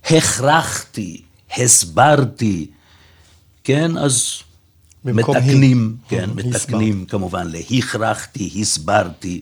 הכרחתי, 0.05 1.21
הסברתי, 1.57 2.67
כן? 3.63 3.97
אז 3.97 4.31
מתקנים, 5.05 5.95
היא. 6.09 6.19
כן, 6.19 6.29
מתקנים 6.35 6.97
הסבר. 6.97 7.09
כמובן 7.09 7.47
להכרחתי, 7.51 8.51
הסברתי, 8.61 9.41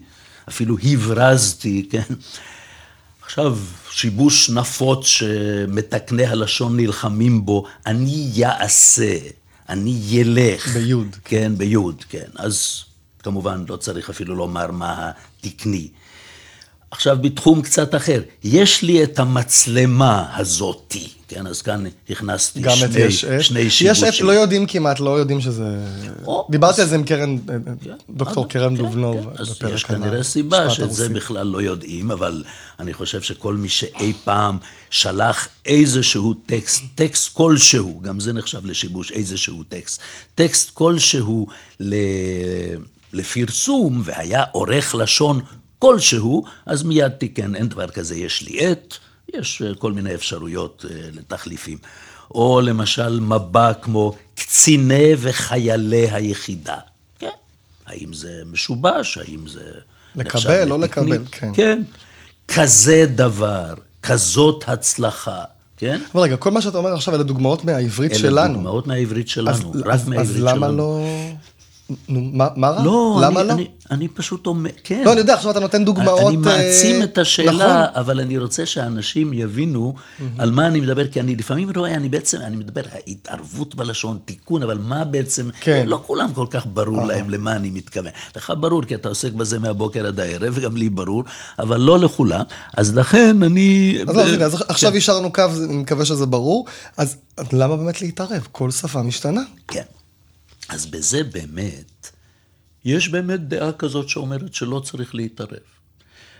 אפילו 0.49 0.77
הברזתי, 0.83 1.87
כן. 1.89 2.13
עכשיו, 3.25 3.57
שיבוש 3.91 4.49
נפוץ 4.49 5.05
שמתקני 5.05 6.25
הלשון 6.25 6.77
נלחמים 6.77 7.45
בו, 7.45 7.65
אני 7.85 8.29
יעשה, 8.33 9.17
אני 9.69 9.99
ילך. 10.07 10.67
ביוד. 10.67 11.15
כן, 11.25 11.51
ביוד, 11.57 12.03
כן. 12.09 12.27
אז 12.35 12.83
כמובן 13.19 13.65
לא 13.69 13.75
צריך 13.75 14.09
אפילו 14.09 14.35
לומר 14.35 14.71
מה 14.71 15.11
התקני. 15.43 15.87
עכשיו 16.93 17.17
בתחום 17.21 17.61
קצת 17.61 17.95
אחר, 17.95 18.21
יש 18.43 18.81
לי 18.81 19.03
את 19.03 19.19
המצלמה 19.19 20.25
הזאתי, 20.35 21.07
כן, 21.27 21.47
אז 21.47 21.61
כאן 21.61 21.83
הכנסתי 22.09 22.61
גם 22.61 22.75
שני, 22.75 22.99
יש 22.99 23.21
שני 23.21 23.69
שיבושים. 23.69 23.87
יש 23.91 24.03
את 24.03 24.21
לא 24.21 24.31
יודעים 24.31 24.65
כמעט, 24.65 24.99
לא 24.99 25.19
יודעים 25.19 25.41
שזה... 25.41 25.63
או, 26.25 26.47
דיברתי 26.49 26.73
אז... 26.73 26.79
על 26.79 26.87
זה 26.87 26.95
עם 26.95 27.03
קרן, 27.03 27.37
כן, 27.83 27.91
דוקטור 28.09 28.49
קרן 28.49 28.75
כן, 28.75 28.83
דובנוב. 28.83 29.23
כן. 29.23 29.41
אז 29.41 29.55
יש 29.73 29.83
כנראה 29.83 30.23
סיבה 30.23 30.69
שאת 30.69 30.93
זה 30.93 31.09
בכלל 31.09 31.47
לא 31.47 31.61
יודעים, 31.61 32.11
אבל 32.11 32.43
אני 32.79 32.93
חושב 32.93 33.21
שכל 33.21 33.53
מי 33.53 33.69
שאי 33.69 34.13
פעם 34.23 34.57
שלח 34.89 35.47
איזשהו 35.65 36.33
טקסט, 36.33 36.83
טקסט 36.95 37.33
כלשהו, 37.33 37.99
גם 38.03 38.19
זה 38.19 38.33
נחשב 38.33 38.65
לשיבוש, 38.65 39.11
איזשהו 39.11 39.63
טקסט, 39.69 40.01
טקסט 40.35 40.69
כלשהו 40.73 41.47
ל... 41.79 41.95
לפרסום, 43.13 44.01
והיה 44.05 44.43
עורך 44.51 44.95
לשון 44.95 45.41
כלשהו, 45.83 46.43
אז 46.65 46.83
מיד 46.83 47.11
תיקן, 47.11 47.55
אין 47.55 47.67
דבר 47.69 47.87
כזה, 47.87 48.15
יש 48.15 48.41
לי 48.41 48.65
עט, 48.65 48.93
יש 49.33 49.61
אה, 49.61 49.75
כל 49.75 49.91
מיני 49.91 50.15
אפשרויות 50.15 50.85
אה, 50.89 51.09
לתחליפים. 51.13 51.77
או 52.31 52.61
למשל 52.61 53.19
מבע 53.19 53.73
כמו 53.73 54.15
קציני 54.35 55.11
וחיילי 55.17 56.11
היחידה. 56.11 56.77
כן. 57.19 57.27
האם 57.85 58.13
זה 58.13 58.41
משובש, 58.51 59.17
האם 59.17 59.47
זה... 59.47 59.71
לקבל, 60.15 60.63
לא 60.63 60.79
לקבל, 60.79 61.23
כן. 61.31 61.51
כן. 61.53 61.81
כזה 62.47 63.05
דבר, 63.15 63.73
כזאת 64.03 64.63
הצלחה. 64.67 65.43
כן? 65.77 66.01
אבל 66.13 66.21
רגע, 66.21 66.37
כל 66.37 66.51
מה 66.51 66.61
שאתה 66.61 66.77
אומר 66.77 66.93
עכשיו 66.93 67.15
אלה 67.15 67.23
דוגמאות 67.23 67.65
מהעברית 67.65 68.15
שלנו. 68.15 68.39
אלה 68.39 68.47
דוגמאות 68.47 68.87
מהעברית 68.87 69.27
שלנו, 69.27 69.49
אז, 69.49 69.63
רק 69.85 69.93
אז, 69.93 70.07
מהעברית 70.07 70.37
שלנו. 70.37 70.49
אז 70.49 70.55
למה 70.55 70.67
לא... 70.67 71.05
נו, 72.09 72.21
מה, 72.33 72.47
מה 72.55 72.69
רע? 72.69 72.83
לא, 72.83 73.19
למה 73.23 73.41
אני, 73.41 73.47
לא? 73.47 73.53
אני, 73.53 73.67
אני 73.91 74.07
פשוט 74.07 74.47
אומר, 74.47 74.69
כן. 74.83 75.01
לא, 75.05 75.11
אני 75.11 75.19
יודע, 75.19 75.33
עכשיו 75.33 75.51
אתה 75.51 75.59
נותן 75.59 75.85
דוגמאות... 75.85 76.27
אני 76.27 76.37
מעצים 76.37 76.95
אה, 76.99 77.03
את 77.03 77.17
השאלה, 77.17 77.51
נכון. 77.51 78.01
אבל 78.01 78.19
אני 78.19 78.37
רוצה 78.37 78.65
שאנשים 78.65 79.33
יבינו 79.33 79.93
mm-hmm. 79.95 80.23
על 80.37 80.51
מה 80.51 80.67
אני 80.67 80.81
מדבר, 80.81 81.07
כי 81.07 81.19
אני 81.19 81.35
לפעמים 81.35 81.69
רואה, 81.75 81.95
אני 81.95 82.09
בעצם, 82.09 82.37
אני 82.37 82.55
מדבר, 82.55 82.81
התערבות 83.07 83.75
בלשון, 83.75 84.17
תיקון, 84.25 84.63
אבל 84.63 84.77
מה 84.77 85.03
בעצם, 85.03 85.49
כן. 85.61 85.85
לא 85.87 86.03
כולם 86.07 86.33
כל 86.33 86.47
כך 86.49 86.65
ברור 86.73 86.99
אה. 86.99 87.05
להם 87.05 87.29
למה 87.29 87.55
אני 87.55 87.69
מתכוון. 87.69 88.11
לך 88.35 88.53
ברור, 88.59 88.83
כי 88.83 88.95
אתה 88.95 89.09
עוסק 89.09 89.31
בזה 89.31 89.59
מהבוקר 89.59 90.07
עד 90.07 90.19
הערב, 90.19 90.53
וגם 90.53 90.77
לי 90.77 90.89
ברור, 90.89 91.23
אבל 91.59 91.79
לא 91.79 91.99
לכולם, 91.99 92.43
אז 92.77 92.95
לכן 92.95 93.43
אני... 93.43 93.97
אז 94.07 94.15
לא, 94.15 94.27
הנה, 94.27 94.45
אז 94.45 94.63
עכשיו 94.67 94.91
כן. 94.91 94.97
השארנו 94.97 95.33
קו, 95.33 95.43
אני 95.63 95.77
מקווה 95.77 96.05
שזה 96.05 96.25
ברור, 96.25 96.65
אז 96.97 97.17
למה 97.53 97.77
באמת 97.77 98.01
להתערב? 98.01 98.47
כל 98.51 98.71
שפה 98.71 99.01
משתנה. 99.01 99.41
כן. 99.67 99.83
אז 100.69 100.85
בזה 100.85 101.23
באמת, 101.23 102.11
יש 102.85 103.09
באמת 103.09 103.47
דעה 103.47 103.71
כזאת 103.71 104.09
שאומרת 104.09 104.53
שלא 104.53 104.79
צריך 104.79 105.15
להתערב. 105.15 105.73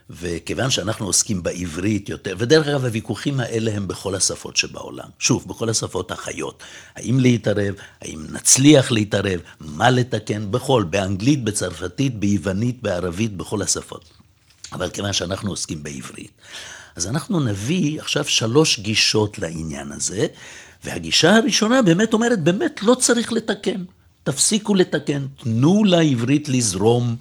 וכיוון 0.09 0.69
שאנחנו 0.69 1.05
עוסקים 1.05 1.43
בעברית 1.43 2.09
יותר, 2.09 2.35
ודרך 2.39 2.67
אגב, 2.67 2.85
הוויכוחים 2.85 3.39
האלה 3.39 3.71
הם 3.75 3.87
בכל 3.87 4.15
השפות 4.15 4.57
שבעולם. 4.57 5.07
שוב, 5.19 5.47
בכל 5.47 5.69
השפות 5.69 6.11
החיות. 6.11 6.63
האם 6.95 7.19
להתערב, 7.19 7.75
האם 8.01 8.25
נצליח 8.29 8.91
להתערב, 8.91 9.39
מה 9.59 9.89
לתקן, 9.89 10.51
בכל, 10.51 10.83
באנגלית, 10.89 11.43
בצרפתית, 11.43 12.19
ביוונית, 12.19 12.81
בערבית, 12.81 13.37
בכל 13.37 13.61
השפות. 13.61 14.09
אבל 14.73 14.89
כיוון 14.89 15.13
שאנחנו 15.13 15.49
עוסקים 15.49 15.83
בעברית, 15.83 16.31
אז 16.95 17.07
אנחנו 17.07 17.39
נביא 17.39 17.99
עכשיו 17.99 18.25
שלוש 18.25 18.79
גישות 18.79 19.39
לעניין 19.39 19.91
הזה, 19.91 20.27
והגישה 20.83 21.35
הראשונה 21.35 21.81
באמת 21.81 22.13
אומרת, 22.13 22.43
באמת 22.43 22.83
לא 22.83 22.95
צריך 22.95 23.33
לתקן. 23.33 23.83
תפסיקו 24.23 24.75
לתקן, 24.75 25.25
תנו 25.43 25.83
לעברית 25.83 26.49
לזרום, 26.49 27.15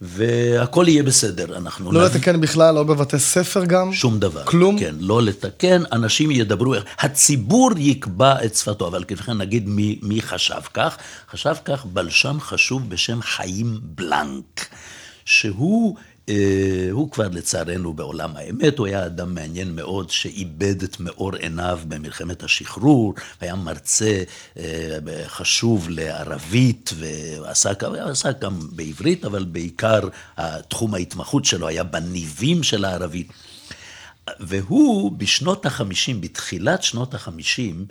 והכל 0.00 0.84
יהיה 0.88 1.02
בסדר. 1.02 1.56
אנחנו... 1.56 1.92
לא 1.92 2.04
נביא... 2.04 2.16
לתקן 2.16 2.40
בכלל, 2.40 2.74
לא 2.74 2.82
בבתי 2.82 3.18
ספר 3.18 3.64
גם? 3.64 3.92
שום 3.92 4.18
דבר. 4.18 4.44
כלום? 4.44 4.78
כן, 4.78 4.94
לא 4.98 5.22
לתקן, 5.22 5.82
אנשים 5.92 6.30
ידברו, 6.30 6.74
הציבור 6.98 7.70
יקבע 7.76 8.44
את 8.44 8.54
שפתו, 8.54 8.88
אבל 8.88 9.04
כפי 9.04 9.32
נגיד 9.34 9.68
מי, 9.68 9.98
מי 10.02 10.22
חשב 10.22 10.60
כך? 10.74 10.96
חשב 11.30 11.54
כך 11.64 11.86
בלשן 11.86 12.36
חשוב 12.40 12.90
בשם 12.90 13.22
חיים 13.22 13.78
בלנק, 13.82 14.68
שהוא 15.24 15.96
הוא 16.90 17.10
כבר 17.10 17.28
לצערנו 17.28 17.94
בעולם 17.94 18.36
האמת, 18.36 18.78
הוא 18.78 18.86
היה 18.86 19.06
אדם 19.06 19.34
מעניין 19.34 19.76
מאוד 19.76 20.10
שאיבד 20.10 20.82
את 20.82 21.00
מאור 21.00 21.34
עיניו 21.36 21.80
במלחמת 21.88 22.42
השחרור, 22.42 23.14
היה 23.40 23.54
מרצה 23.54 24.22
אה, 24.58 24.98
חשוב 25.26 25.86
לערבית 25.90 26.92
ועשה 26.98 28.32
גם 28.40 28.58
בעברית, 28.70 29.24
אבל 29.24 29.44
בעיקר 29.44 30.00
תחום 30.68 30.94
ההתמחות 30.94 31.44
שלו 31.44 31.68
היה 31.68 31.84
בניבים 31.84 32.62
של 32.62 32.84
הערבית. 32.84 33.28
והוא 34.40 35.12
בשנות 35.12 35.66
החמישים, 35.66 36.20
בתחילת 36.20 36.82
שנות 36.82 37.14
החמישים, 37.14 37.86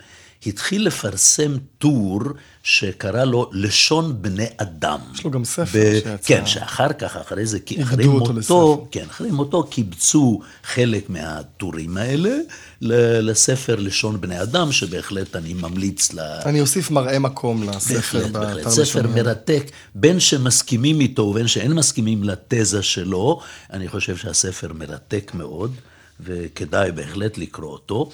התחיל 0.46 0.86
לפרסם 0.86 1.56
טור 1.78 2.20
שקרא 2.62 3.24
לו 3.24 3.50
לשון 3.52 4.22
בני 4.22 4.46
אדם. 4.56 4.98
יש 5.14 5.24
לו 5.24 5.30
גם 5.30 5.44
ספר 5.44 5.78
ב- 5.78 6.00
שיצא. 6.00 6.16
כן, 6.22 6.46
שאחר 6.46 6.92
כך, 6.92 7.16
אחרי 7.16 7.46
זה, 7.46 7.60
כי 7.60 7.82
אחרי 7.82 8.06
מותו. 8.06 8.88
כן, 8.90 9.04
אחרי 9.10 9.30
מותו 9.30 9.62
קיבצו 9.62 10.40
חלק 10.64 11.10
מהטורים 11.10 11.96
האלה 11.96 12.36
לספר 12.80 13.76
לשון 13.76 14.20
בני 14.20 14.42
אדם, 14.42 14.72
שבהחלט 14.72 15.36
אני 15.36 15.54
ממליץ 15.54 16.12
ל... 16.12 16.20
אני 16.20 16.60
אוסיף 16.60 16.90
מראה 16.90 17.18
מקום 17.18 17.62
לספר 17.62 17.94
בהחלט, 17.94 18.30
בהחלט. 18.30 18.68
ספר. 18.68 19.02
מרתק, 19.14 19.70
בין 19.94 20.20
שמסכימים 20.20 21.00
איתו 21.00 21.22
ובין 21.22 21.48
שאין 21.48 21.72
מסכימים 21.72 22.24
לתזה 22.24 22.82
שלו, 22.82 23.40
אני 23.72 23.88
חושב 23.88 24.16
שהספר 24.16 24.72
מרתק 24.72 25.30
מאוד, 25.34 25.74
וכדאי 26.20 26.92
בהחלט 26.92 27.38
לקרוא 27.38 27.72
אותו. 27.72 28.10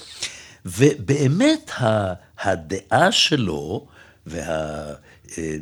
ובאמת 0.65 1.71
הדעה 2.43 3.13
שלו, 3.13 3.87
וה... 4.27 4.95
אה, 5.39 5.57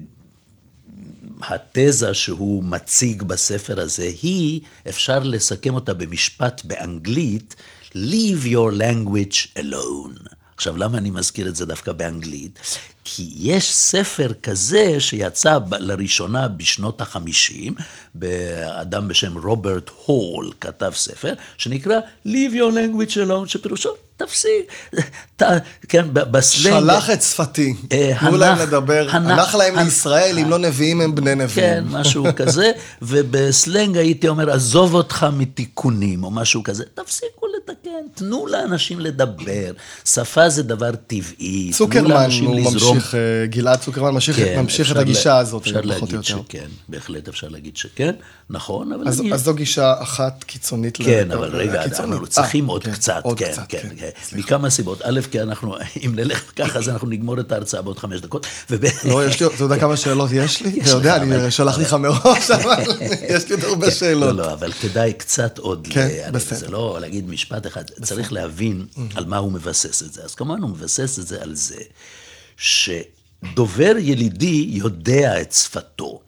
שהוא 2.14 2.64
מציג 2.64 3.22
בספר 3.22 3.80
הזה 3.80 4.10
היא, 4.22 4.60
אפשר 4.88 5.18
לסכם 5.18 5.74
אותה 5.74 5.94
במשפט 5.94 6.64
באנגלית, 6.64 7.56
Leave 7.94 8.44
your 8.44 8.72
language 8.72 9.58
alone. 9.58 10.34
עכשיו, 10.56 10.76
למה 10.76 10.98
אני 10.98 11.10
מזכיר 11.10 11.48
את 11.48 11.56
זה 11.56 11.66
דווקא 11.66 11.92
באנגלית? 11.92 12.58
כי 13.04 13.32
יש 13.36 13.74
ספר 13.74 14.32
כזה 14.42 15.00
שיצא 15.00 15.58
לראשונה 15.78 16.48
בשנות 16.48 17.00
החמישים, 17.00 17.74
באדם 18.14 19.08
בשם 19.08 19.38
רוברט 19.38 19.90
הול 20.06 20.52
כתב 20.60 20.92
ספר, 20.94 21.34
שנקרא 21.58 21.98
Leave 22.26 22.52
your 22.52 22.72
language 22.72 23.14
alone, 23.14 23.46
שפירושו, 23.46 23.90
תפסיק, 24.26 24.72
ת, 25.36 25.42
כן, 25.88 26.06
בסלנג... 26.12 26.80
שלח 26.80 27.10
את 27.10 27.22
שפתי, 27.22 27.74
אה, 27.92 28.12
תנו 28.20 28.36
להם 28.36 28.58
לדבר, 28.58 29.06
הנח- 29.10 29.54
להם 29.54 29.78
הנ- 29.78 29.84
לישראל, 29.84 30.38
אם 30.38 30.50
לא 30.50 30.58
נביאים 30.58 31.00
הם 31.00 31.14
בני 31.14 31.30
כן, 31.30 31.38
נביאים. 31.38 31.84
משהו 31.88 32.24
כזה, 32.36 32.70
ובסלנג 33.02 33.96
הייתי 33.96 34.28
אומר, 34.28 34.50
עזוב 34.50 34.94
אותך 34.94 35.26
מתיקונים, 35.32 36.24
או 36.24 36.30
משהו 36.30 36.62
כזה, 36.62 36.84
תפסיקו 36.94 37.46
לתקן, 37.56 37.90
תנו 38.14 38.46
לאנשים 38.46 39.00
לדבר, 39.00 39.72
שפה 40.04 40.48
זה 40.48 40.62
דבר 40.62 40.90
טבעי, 41.06 41.70
צוקרמן, 41.74 42.28
הוא 42.46 42.60
לזרום. 42.60 42.96
ממשיך, 42.96 43.14
אה, 43.14 43.20
גלעד 43.46 43.78
צוקרמן 43.78 44.10
ממשיך 44.14 44.36
כן, 44.36 44.60
ממשיך 44.60 44.92
את 44.92 44.96
הגישה 44.96 45.28
לה- 45.30 45.38
הזאת, 45.38 45.62
אפשר 45.62 45.80
להגיד. 45.80 46.22
שכן, 46.24 46.66
בהחלט 46.88 47.28
אפשר 47.28 47.48
להגיד 47.48 47.76
שכן, 47.76 48.14
נכון, 48.50 48.92
אבל 48.92 49.08
אז 49.08 49.20
אני... 49.20 49.32
אז 49.34 49.44
זו 49.44 49.54
גישה 49.54 49.94
אחת 50.02 50.44
קיצונית. 50.44 50.96
כן, 50.96 51.28
ל- 51.28 51.32
אבל 51.32 51.48
רגע. 51.56 51.82
אנחנו 51.84 52.26
צריכים 52.26 52.64
אה, 52.64 52.70
עוד 52.70 52.84
כן, 52.84 52.92
קצת, 52.92 53.22
כן, 53.36 53.52
קצת, 53.52 53.62
כן, 53.68 53.78
כן. 53.78 53.88
סליחה. 53.88 54.06
מכמה 54.32 54.70
סיבות. 54.70 55.02
א', 55.02 55.20
כי 55.30 55.40
אנחנו, 55.40 55.76
אם 56.06 56.12
נלך 56.14 56.42
ככה, 56.56 56.78
אז 56.78 56.88
אנחנו 56.88 57.08
נגמור 57.08 57.40
את 57.40 57.52
ההרצאה 57.52 57.82
בעוד 57.82 57.98
חמש 57.98 58.20
דקות. 58.20 58.46
לא, 59.04 59.26
יש 59.26 59.40
לי, 59.40 59.46
אתה 59.46 59.64
יודע 59.64 59.78
כמה 59.78 59.96
שאלות 59.96 60.30
יש 60.32 60.62
לי? 60.62 60.80
אתה 60.80 60.90
יודע, 60.90 61.16
אני 61.16 61.50
שלחתי 61.50 61.82
לך 61.82 61.94
מראש, 61.94 62.50
אבל 62.56 62.82
יש 63.28 63.48
לי 63.48 63.54
עוד 63.54 63.64
הרבה 63.64 63.90
שאלות. 63.90 64.36
לא, 64.36 64.44
לא, 64.44 64.52
אבל 64.52 64.72
כדאי 64.72 65.12
קצת 65.12 65.58
עוד... 65.58 65.88
כן, 65.90 66.30
בסדר. 66.32 66.58
זה 66.58 66.68
לא 66.68 66.98
להגיד 67.00 67.28
משפט 67.28 67.66
אחד, 67.66 67.84
צריך 68.02 68.32
להבין 68.32 68.86
על 69.14 69.24
מה 69.24 69.36
הוא 69.36 69.52
מבסס 69.52 70.02
את 70.02 70.12
זה. 70.12 70.22
אז 70.24 70.34
כמובן 70.34 70.62
הוא 70.62 70.70
מבסס 70.70 71.18
את 71.18 71.26
זה 71.26 71.42
על 71.42 71.54
זה 71.54 71.80
שדובר 72.56 73.92
ילידי 73.98 74.66
יודע 74.68 75.40
את 75.40 75.52
שפתו. 75.52 76.20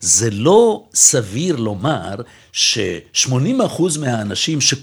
זה 0.00 0.30
לא 0.30 0.84
סביר 0.94 1.56
לומר 1.56 2.14
ש-80% 2.52 3.98
מהאנשים 4.00 4.60
ש... 4.60 4.74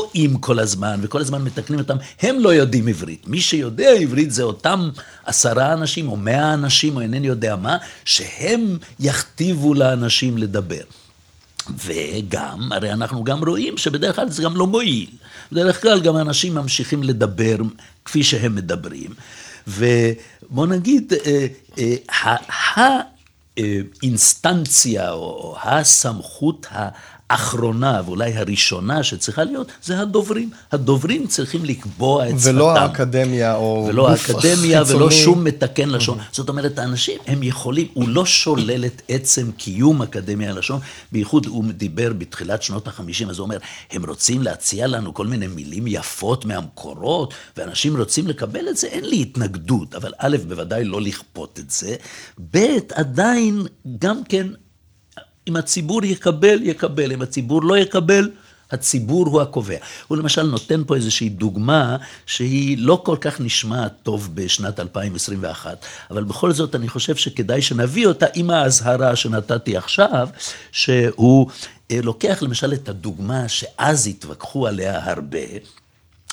טועים 0.00 0.38
כל 0.38 0.58
הזמן, 0.58 1.00
וכל 1.02 1.20
הזמן 1.20 1.42
מתקנים 1.42 1.78
אותם, 1.80 1.96
הם 2.22 2.38
לא 2.40 2.48
יודעים 2.54 2.88
עברית. 2.88 3.28
מי 3.28 3.40
שיודע 3.40 3.90
עברית 3.90 4.30
זה 4.32 4.42
אותם 4.42 4.90
עשרה 5.24 5.72
אנשים, 5.72 6.08
או 6.08 6.16
מאה 6.16 6.54
אנשים, 6.54 6.96
או 6.96 7.00
אינני 7.00 7.26
יודע 7.26 7.56
מה, 7.56 7.76
שהם 8.04 8.78
יכתיבו 9.00 9.74
לאנשים 9.74 10.38
לדבר. 10.38 10.80
וגם, 11.84 12.72
הרי 12.72 12.92
אנחנו 12.92 13.24
גם 13.24 13.44
רואים 13.44 13.78
שבדרך 13.78 14.16
כלל 14.16 14.30
זה 14.30 14.42
גם 14.42 14.56
לא 14.56 14.66
מועיל. 14.66 15.06
בדרך 15.52 15.82
כלל 15.82 16.00
גם 16.00 16.16
אנשים 16.16 16.54
ממשיכים 16.54 17.02
לדבר 17.02 17.56
כפי 18.04 18.24
שהם 18.24 18.54
מדברים. 18.54 19.10
ובוא 19.68 20.66
נגיד, 20.66 21.12
אה, 21.26 21.46
אה, 21.78 21.94
ה- 22.24 23.00
האינסטנציה 23.56 25.10
או 25.10 25.56
הסמכות 25.62 26.66
האחרונה 27.30 28.00
ואולי 28.04 28.36
הראשונה 28.36 29.02
שצריכה 29.02 29.44
להיות, 29.44 29.72
זה 29.82 30.00
הדוברים. 30.00 30.50
הדוברים 30.72 31.26
צריכים 31.26 31.64
לקבוע 31.64 32.28
את 32.28 32.38
שפתם. 32.38 32.50
ולא 32.50 32.78
האקדמיה 32.78 33.54
או 33.54 33.86
ולא 33.88 34.10
גוף 34.10 34.30
האקדמיה 34.30 34.82
ולא 34.82 35.08
חיצוני. 35.08 35.24
שום 35.24 35.44
מתקן 35.44 35.88
לשון. 35.88 36.18
זאת 36.32 36.48
אומרת, 36.48 36.78
האנשים, 36.78 37.18
הם 37.26 37.42
יכולים, 37.42 37.86
הוא 37.94 38.08
לא 38.08 38.26
שולל 38.26 38.84
את 38.84 39.02
עצם 39.08 39.50
קיום 39.56 40.02
אקדמיה 40.02 40.52
ללשון, 40.52 40.80
בייחוד 41.12 41.46
הוא 41.46 41.64
דיבר 41.72 42.12
בתחילת 42.12 42.62
שנות 42.62 42.88
החמישים, 42.88 43.30
אז 43.30 43.38
הוא 43.38 43.44
אומר, 43.44 43.58
הם 43.90 44.04
רוצים 44.06 44.42
להציע 44.42 44.86
לנו 44.86 45.14
כל 45.14 45.26
מיני 45.26 45.46
מילים 45.46 45.86
יפות 45.86 46.44
מהמקורות, 46.44 47.34
ואנשים 47.56 47.96
רוצים 47.96 48.26
לקבל 48.26 48.68
את 48.68 48.76
זה, 48.76 48.86
אין 48.86 49.04
לי 49.04 49.22
התנגדות, 49.22 49.94
אבל 49.94 50.12
א', 50.18 50.36
בוודאי 50.48 50.84
לא 50.84 51.00
לכפות 51.00 51.58
את 51.58 51.70
זה, 51.70 51.96
ב', 52.50 52.76
עדיין 52.94 53.66
גם 53.98 54.24
כן 54.28 54.46
אם 55.48 55.56
הציבור 55.56 56.04
יקבל, 56.04 56.58
יקבל, 56.62 57.12
אם 57.12 57.22
הציבור 57.22 57.62
לא 57.62 57.78
יקבל, 57.78 58.30
הציבור 58.70 59.26
הוא 59.26 59.40
הקובע. 59.42 59.76
הוא 60.08 60.18
למשל 60.18 60.42
נותן 60.42 60.82
פה 60.86 60.96
איזושהי 60.96 61.28
דוגמה 61.28 61.96
שהיא 62.26 62.78
לא 62.80 63.02
כל 63.04 63.16
כך 63.20 63.40
נשמעת 63.40 63.92
טוב 64.02 64.30
בשנת 64.34 64.80
2021, 64.80 65.86
אבל 66.10 66.24
בכל 66.24 66.52
זאת 66.52 66.74
אני 66.74 66.88
חושב 66.88 67.16
שכדאי 67.16 67.62
שנביא 67.62 68.06
אותה 68.06 68.26
עם 68.34 68.50
האזהרה 68.50 69.16
שנתתי 69.16 69.76
עכשיו, 69.76 70.28
שהוא 70.72 71.50
אה, 71.90 72.00
לוקח 72.02 72.42
למשל 72.42 72.72
את 72.72 72.88
הדוגמה 72.88 73.48
שאז 73.48 74.06
התווכחו 74.06 74.66
עליה 74.66 75.10
הרבה. 75.10 75.38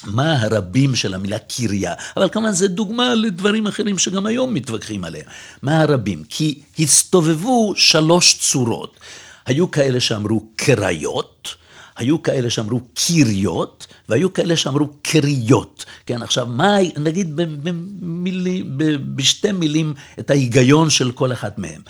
מה 0.03 0.41
הרבים 0.41 0.95
של 0.95 1.13
המילה 1.13 1.39
קריה, 1.39 1.93
אבל 2.17 2.29
כמובן 2.29 2.51
זו 2.51 2.67
דוגמה 2.67 3.15
לדברים 3.15 3.67
אחרים 3.67 3.97
שגם 3.97 4.25
היום 4.25 4.53
מתווכחים 4.53 5.03
עליהם. 5.03 5.25
מה 5.61 5.81
הרבים? 5.81 6.23
כי 6.29 6.59
הסתובבו 6.79 7.73
שלוש 7.75 8.37
צורות. 8.39 8.99
היו 9.45 9.71
כאלה 9.71 9.99
שאמרו 9.99 10.45
קריות, 10.55 11.55
היו 11.95 12.23
כאלה 12.23 12.49
שאמרו 12.49 12.81
קיריות, 12.93 13.87
והיו 14.09 14.33
כאלה 14.33 14.57
שאמרו 14.57 14.87
קריות. 15.01 15.85
כן, 16.05 16.21
עכשיו, 16.21 16.45
מה, 16.45 16.77
נגיד 16.97 17.35
במילי, 17.35 18.63
בשתי 19.15 19.51
מילים 19.51 19.93
את 20.19 20.29
ההיגיון 20.29 20.89
של 20.89 21.11
כל 21.11 21.31
אחת 21.31 21.57
מהם. 21.57 21.81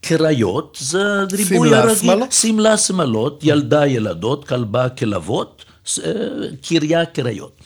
קריות 0.00 0.78
זה 0.80 1.22
ריבוי 1.32 1.68
שמלה, 1.68 1.78
הרגיל, 1.78 1.94
שמלות. 1.94 2.32
שמלה 2.32 2.76
שמלות, 2.76 3.40
ילדה 3.42 3.86
ילדות, 3.86 4.48
כלבה 4.48 4.88
כלבות, 4.88 5.64
קריה 6.62 7.06
קריות. 7.06 7.60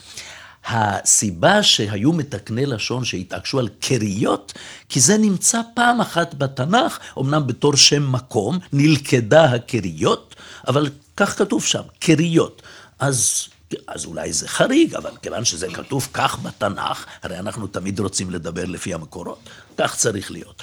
הסיבה 0.69 1.63
שהיו 1.63 2.13
מתקני 2.13 2.67
לשון 2.67 3.05
שהתעקשו 3.05 3.59
על 3.59 3.69
קריות, 3.81 4.53
כי 4.89 5.01
זה 5.01 5.19
נמצא 5.19 5.61
פעם 5.75 6.01
אחת 6.01 6.35
בתנ"ך, 6.35 6.99
אמנם 7.19 7.47
בתור 7.47 7.77
שם 7.77 8.13
מקום, 8.13 8.59
נלכדה 8.73 9.45
הקריות, 9.45 10.37
אבל 10.69 10.91
כך 11.17 11.39
כתוב 11.39 11.65
שם, 11.65 11.83
קריות. 11.99 12.63
אז, 12.99 13.49
אז 13.89 14.05
אולי 14.05 14.33
זה 14.33 14.49
חריג, 14.49 14.95
אבל 14.95 15.11
כיוון 15.23 15.45
שזה 15.45 15.67
כתוב 15.75 16.09
כך 16.13 16.39
בתנ"ך, 16.43 17.05
הרי 17.23 17.39
אנחנו 17.39 17.67
תמיד 17.67 18.01
רוצים 18.01 18.31
לדבר 18.31 18.65
לפי 18.65 18.95
המקורות, 18.95 19.39
כך 19.79 19.97
צריך 19.97 20.31
להיות. 20.31 20.63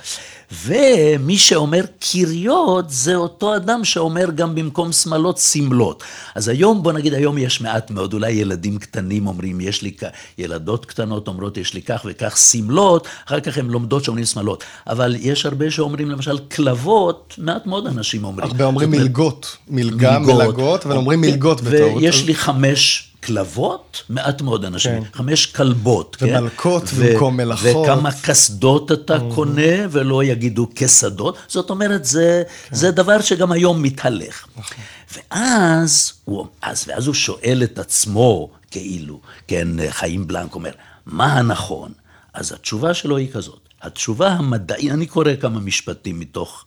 ומי 0.65 1.37
שאומר 1.37 1.81
קריות, 1.99 2.89
זה 2.89 3.15
אותו 3.15 3.55
אדם 3.55 3.85
שאומר 3.85 4.25
גם 4.35 4.55
במקום 4.55 4.91
שמלות, 4.91 5.37
שמלות. 5.37 6.03
אז 6.35 6.47
היום, 6.47 6.83
בוא 6.83 6.91
נגיד, 6.91 7.13
היום 7.13 7.37
יש 7.37 7.61
מעט 7.61 7.91
מאוד, 7.91 8.13
אולי 8.13 8.31
ילדים 8.31 8.77
קטנים 8.77 9.27
אומרים, 9.27 9.61
יש 9.61 9.81
לי, 9.81 9.91
כ- 9.97 10.03
ילדות 10.37 10.85
קטנות 10.85 11.27
אומרות, 11.27 11.57
יש 11.57 11.73
לי 11.73 11.81
כך 11.81 12.05
וכך 12.05 12.37
שמלות, 12.37 13.07
אחר 13.27 13.39
כך 13.39 13.57
הן 13.57 13.65
לומדות 13.65 14.03
שאומרים 14.03 14.25
שמלות. 14.25 14.63
אבל 14.87 15.15
יש 15.19 15.45
הרבה 15.45 15.71
שאומרים, 15.71 16.09
למשל, 16.09 16.37
כלבות, 16.37 17.35
מעט 17.37 17.65
מאוד 17.65 17.87
אנשים 17.87 18.23
אומרים. 18.23 18.47
הרבה 18.49 18.65
אומרים 18.65 18.91
מלגות, 18.91 19.57
מלגה, 19.67 20.19
מלגות, 20.19 20.85
אבל 20.85 20.95
אומרים 20.95 21.21
מלגות 21.21 21.61
בטעות. 21.61 22.01
ויש 22.01 22.25
לי 22.25 22.35
חמש 22.35 23.02
כלבות, 23.25 24.03
מעט 24.09 24.41
מאוד 24.41 24.65
אנשים, 24.65 25.03
כן. 25.03 25.09
חמש 25.13 25.45
כלבות, 25.45 26.15
כן? 26.15 26.35
ומלכות 26.39 26.83
ו- 26.93 27.13
במקום 27.13 27.37
מלאכות. 27.37 27.87
וכמה 27.87 28.09
קסדות 28.21 28.91
אתה 28.91 29.17
קונה, 29.35 29.87
ולא 29.91 30.23
יגידו 30.23 30.67
קסדות. 30.75 31.37
זאת 31.47 31.69
אומרת, 31.69 32.05
זה, 32.05 32.43
כן. 32.69 32.75
זה 32.75 32.91
דבר 32.91 33.21
שגם 33.21 33.51
היום 33.51 33.81
מתהלך. 33.81 34.47
נכון. 34.57 34.77
ואז 35.13 36.13
הוא, 36.25 36.47
אז, 36.61 36.85
ואז 36.87 37.07
הוא 37.07 37.15
שואל 37.15 37.61
את 37.63 37.79
עצמו, 37.79 38.49
כאילו, 38.71 39.19
כן, 39.47 39.67
חיים 39.89 40.27
בלנק 40.27 40.55
אומר, 40.55 40.71
מה 41.05 41.33
הנכון? 41.33 41.91
אז 42.33 42.51
התשובה 42.51 42.93
שלו 42.93 43.17
היא 43.17 43.31
כזאת, 43.31 43.59
התשובה 43.81 44.27
המדעית, 44.27 44.91
אני 44.91 45.05
קורא 45.05 45.31
כמה 45.41 45.59
משפטים 45.59 46.19
מתוך 46.19 46.65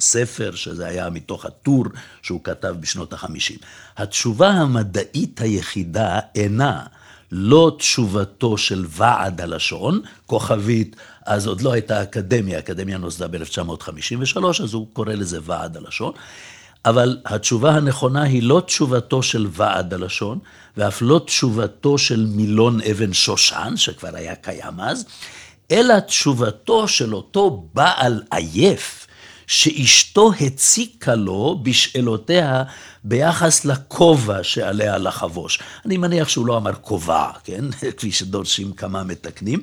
ספר, 0.00 0.54
שזה 0.54 0.86
היה 0.86 1.10
מתוך 1.10 1.44
הטור 1.44 1.84
שהוא 2.22 2.40
כתב 2.44 2.74
בשנות 2.80 3.12
החמישים. 3.12 3.58
התשובה 3.96 4.48
המדעית 4.48 5.40
היחידה 5.40 6.18
אינה 6.34 6.82
לא 7.32 7.76
תשובתו 7.78 8.58
של 8.58 8.84
ועד 8.88 9.40
הלשון, 9.40 10.00
כוכבית, 10.26 10.96
אז 11.26 11.46
עוד 11.46 11.60
לא 11.60 11.72
הייתה 11.72 12.02
אקדמיה, 12.02 12.56
האקדמיה 12.56 12.98
נוסדה 12.98 13.28
ב-1953, 13.28 14.62
אז 14.62 14.74
הוא 14.74 14.86
קורא 14.92 15.14
לזה 15.14 15.38
ועד 15.42 15.76
הלשון. 15.76 16.12
אבל 16.84 17.18
התשובה 17.24 17.70
הנכונה 17.70 18.22
היא 18.22 18.42
לא 18.42 18.62
תשובתו 18.66 19.22
של 19.22 19.46
ועד 19.50 19.94
הלשון, 19.94 20.38
ואף 20.76 21.02
לא 21.02 21.20
תשובתו 21.26 21.98
של 21.98 22.26
מילון 22.30 22.80
אבן 22.90 23.12
שושן, 23.12 23.72
שכבר 23.76 24.16
היה 24.16 24.34
קיים 24.34 24.80
אז, 24.80 25.04
אלא 25.70 26.00
תשובתו 26.00 26.88
של 26.88 27.14
אותו 27.14 27.68
בעל 27.74 28.22
עייף, 28.30 29.05
שאשתו 29.46 30.32
הציקה 30.40 31.14
לו 31.14 31.60
בשאלותיה 31.62 32.62
ביחס 33.04 33.64
לכובע 33.64 34.42
שעליה 34.42 34.98
לחבוש. 34.98 35.58
אני 35.84 35.96
מניח 35.96 36.28
שהוא 36.28 36.46
לא 36.46 36.56
אמר 36.56 36.72
כובע, 36.74 37.30
כן? 37.44 37.64
כפי 37.96 38.12
שדורשים 38.12 38.72
כמה 38.72 39.04
מתקנים. 39.04 39.62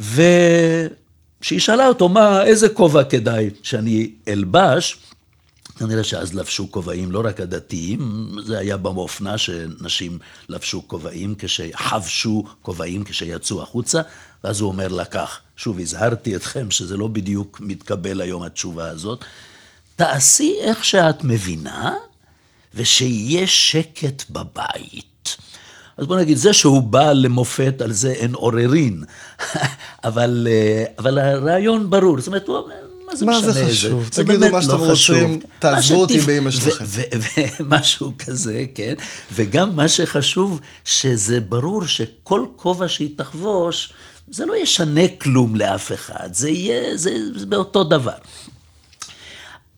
וכשהיא 0.00 1.60
שאלה 1.60 1.88
אותו, 1.88 2.08
מה, 2.08 2.42
איזה 2.44 2.68
כובע 2.68 3.04
כדאי 3.04 3.50
שאני 3.62 4.10
אלבש, 4.28 4.96
כנראה 5.78 6.04
שאז 6.04 6.34
לבשו 6.34 6.70
כובעים, 6.70 7.12
לא 7.12 7.22
רק 7.24 7.40
הדתיים, 7.40 8.30
זה 8.44 8.58
היה 8.58 8.76
באופנה 8.76 9.38
שנשים 9.38 10.18
לבשו 10.48 10.88
כובעים 10.88 11.34
כשחבשו 11.38 12.44
כובעים 12.62 13.04
כשיצאו 13.04 13.62
החוצה, 13.62 14.02
ואז 14.44 14.60
הוא 14.60 14.68
אומר 14.68 14.88
לה 14.88 15.04
כך, 15.04 15.40
שוב, 15.56 15.80
הזהרתי 15.80 16.36
אתכם 16.36 16.70
שזה 16.70 16.96
לא 16.96 17.08
בדיוק 17.08 17.60
מתקבל 17.60 18.20
היום 18.20 18.42
התשובה 18.42 18.88
הזאת, 18.88 19.24
תעשי 19.96 20.56
איך 20.60 20.84
שאת 20.84 21.24
מבינה, 21.24 21.94
ושיהיה 22.74 23.46
שקט 23.46 24.22
בבית. 24.30 25.36
אז 25.96 26.06
בוא 26.06 26.16
נגיד, 26.16 26.36
זה 26.36 26.52
שהוא 26.52 26.82
בא 26.82 27.12
למופת, 27.12 27.80
על 27.80 27.92
זה 27.92 28.12
אין 28.12 28.34
עוררין, 28.34 29.04
אבל, 30.04 30.48
אה, 30.50 30.84
אבל 30.98 31.18
הרעיון 31.18 31.90
ברור, 31.90 32.18
זאת 32.18 32.26
אומרת, 32.26 32.48
הוא 32.48 32.56
אומר, 32.56 32.74
מה 33.12 33.16
זה 33.16 33.26
מה 33.26 33.38
משנה? 33.38 33.52
זה 33.52 33.66
חשוב? 33.66 34.08
זה 34.12 34.24
תגידו 34.24 34.50
מה 34.50 34.62
שאתם 34.62 34.78
לא. 34.78 34.90
רוצים, 34.90 35.40
תעזבו 35.58 35.94
מה 35.94 36.00
אותי 36.00 36.20
באמא 36.20 36.50
שלכם. 36.50 36.84
ומשהו 37.60 38.12
כזה, 38.26 38.64
כן? 38.74 38.94
וגם 39.34 39.76
מה 39.76 39.88
שחשוב, 39.88 40.60
שזה 40.84 41.40
ברור 41.40 41.86
שכל 41.86 42.46
כובע 42.56 42.88
שהיא 42.88 43.10
תחבוש, 43.16 43.92
זה 44.32 44.46
לא 44.46 44.56
ישנה 44.56 45.08
כלום 45.20 45.56
לאף 45.56 45.92
אחד, 45.92 46.28
זה 46.32 46.50
יהיה, 46.50 46.96
זה, 46.96 47.38
זה 47.38 47.46
באותו 47.46 47.84
דבר. 47.84 48.12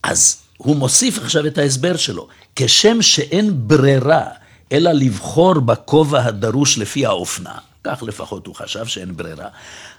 אז 0.03 0.37
הוא 0.57 0.77
מוסיף 0.77 1.19
עכשיו 1.19 1.47
את 1.47 1.59
ההסבר 1.59 1.97
שלו. 1.97 2.29
כשם 2.57 3.03
שאין 3.03 3.69
ברירה 3.69 4.25
אלא 4.73 4.93
לבחור 4.93 5.55
בכובע 5.55 6.25
הדרוש 6.25 6.79
לפי 6.79 7.07
האופנה, 7.07 7.55
כך 7.85 8.03
לפחות 8.03 8.47
הוא 8.47 8.55
חשב 8.55 8.87
שאין 8.87 9.17
ברירה, 9.17 9.49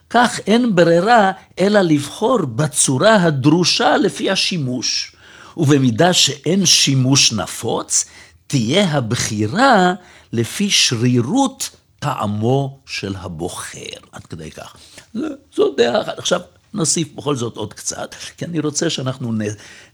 כך 0.10 0.40
אין 0.48 0.76
ברירה 0.76 1.32
אלא 1.60 1.82
לבחור 1.82 2.40
בצורה 2.46 3.16
הדרושה 3.16 3.98
לפי 3.98 4.32
השימוש. 4.32 5.16
ובמידה 5.58 6.14
שאין 6.14 6.66
שימוש 6.66 7.34
נפוץ, 7.34 8.06
תהיה 8.48 8.92
הבחירה 8.92 9.94
לפי 10.34 10.70
שרירות 10.70 11.70
טעמו 12.06 12.80
של 12.86 13.16
הבוחר. 13.18 13.80
עד 14.12 14.26
כדי 14.26 14.52
כך. 14.52 14.76
זה- 15.14 15.22
זו 15.56 15.74
דעה 15.78 16.02
אחת. 16.02 16.20
עכשיו, 16.20 16.42
נוסיף 16.74 17.08
בכל 17.16 17.36
זאת 17.36 17.58
עוד 17.58 17.74
קצת, 17.74 18.16
כי 18.38 18.46
אני 18.46 18.60
רוצה 18.60 18.90
שאנחנו 18.90 19.32
נ, 19.34 19.42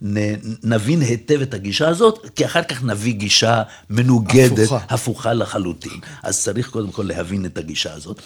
נ, 0.02 0.18
נבין 0.64 1.02
היטב 1.02 1.42
את 1.42 1.54
הגישה 1.54 1.90
הזאת, 1.90 2.30
כי 2.36 2.46
אחר 2.46 2.64
כך 2.64 2.84
נביא 2.84 3.14
גישה 3.14 3.64
מנוגדת, 3.90 4.52
הפוכה. 4.60 4.80
הפוכה 4.90 5.34
לחלוטין. 5.34 6.00
אז 6.24 6.42
צריך 6.44 6.70
קודם 6.70 6.92
כל 6.92 7.04
להבין 7.04 7.46
את 7.46 7.58
הגישה 7.58 7.94
הזאת. 7.94 8.22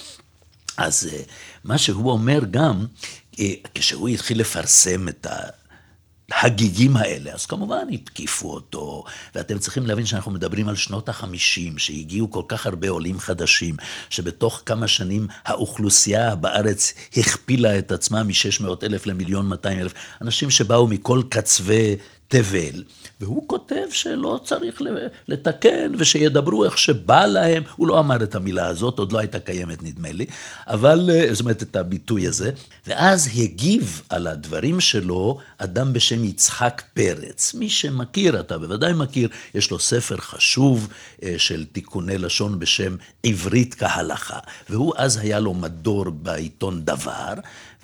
אז 0.77 1.09
אה, 1.13 1.19
מה 1.63 1.77
שהוא 1.77 2.11
אומר 2.11 2.39
גם, 2.51 2.85
אה, 3.39 3.45
כשהוא 3.75 4.09
התחיל 4.09 4.39
לפרסם 4.39 5.07
את 5.07 5.25
ה... 5.25 5.35
הגיגים 6.31 6.97
האלה, 6.97 7.31
אז 7.33 7.45
כמובן 7.45 7.87
התקיפו 7.91 8.53
אותו, 8.53 9.03
ואתם 9.35 9.59
צריכים 9.59 9.87
להבין 9.87 10.05
שאנחנו 10.05 10.31
מדברים 10.31 10.69
על 10.69 10.75
שנות 10.75 11.09
החמישים, 11.09 11.77
שהגיעו 11.77 12.31
כל 12.31 12.41
כך 12.47 12.65
הרבה 12.65 12.89
עולים 12.89 13.19
חדשים, 13.19 13.75
שבתוך 14.09 14.61
כמה 14.65 14.87
שנים 14.87 15.27
האוכלוסייה 15.45 16.35
בארץ 16.35 16.93
הכפילה 17.17 17.77
את 17.77 17.91
עצמה 17.91 18.23
מ-600 18.23 18.67
אלף 18.83 19.05
למיליון 19.07 19.47
200 19.47 19.79
אלף, 19.79 19.93
אנשים 20.21 20.49
שבאו 20.49 20.87
מכל 20.87 21.21
קצווי 21.29 21.95
תבל, 22.27 22.83
והוא 23.21 23.47
כותב 23.47 23.85
שלא 23.91 24.39
צריך 24.43 24.81
לתקן 25.27 25.91
ושידברו 25.97 26.65
איך 26.65 26.77
שבא 26.77 27.25
להם, 27.25 27.63
הוא 27.75 27.87
לא 27.87 27.99
אמר 27.99 28.23
את 28.23 28.35
המילה 28.35 28.67
הזאת, 28.67 28.99
עוד 28.99 29.11
לא 29.11 29.19
הייתה 29.19 29.39
קיימת 29.39 29.83
נדמה 29.83 30.11
לי, 30.11 30.25
אבל, 30.67 31.09
אה, 31.13 31.27
זאת 31.31 31.41
אומרת 31.41 31.63
את 31.63 31.75
הביטוי 31.75 32.27
הזה, 32.27 32.51
ואז 32.87 33.29
הגיב 33.35 34.01
על 34.09 34.27
הדברים 34.27 34.79
שלו 34.79 35.39
אדם 35.57 35.93
בשם 35.93 36.23
יצחק 36.23 36.83
פרץ. 36.93 37.53
מי 37.53 37.69
שמכיר, 37.69 38.39
אתה 38.39 38.57
בוודאי 38.57 38.93
מכיר, 38.93 39.29
יש 39.55 39.71
לו 39.71 39.79
ספר 39.79 40.17
חשוב 40.17 40.87
אה, 41.23 41.35
של 41.37 41.65
תיקוני 41.65 42.17
לשון 42.17 42.59
בשם 42.59 42.95
עברית 43.23 43.73
כהלכה, 43.73 44.39
והוא 44.69 44.93
אז 44.97 45.17
היה 45.17 45.39
לו 45.39 45.53
מדור 45.53 46.09
בעיתון 46.09 46.85
דבר, 46.85 47.33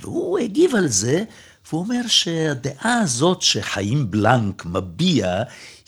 והוא 0.01 0.39
הגיב 0.39 0.75
על 0.75 0.87
זה, 0.87 1.23
והוא 1.69 1.81
אומר 1.81 2.07
שהדעה 2.07 2.99
הזאת 2.99 3.41
שחיים 3.41 4.11
בלנק 4.11 4.65
מביע 4.65 5.43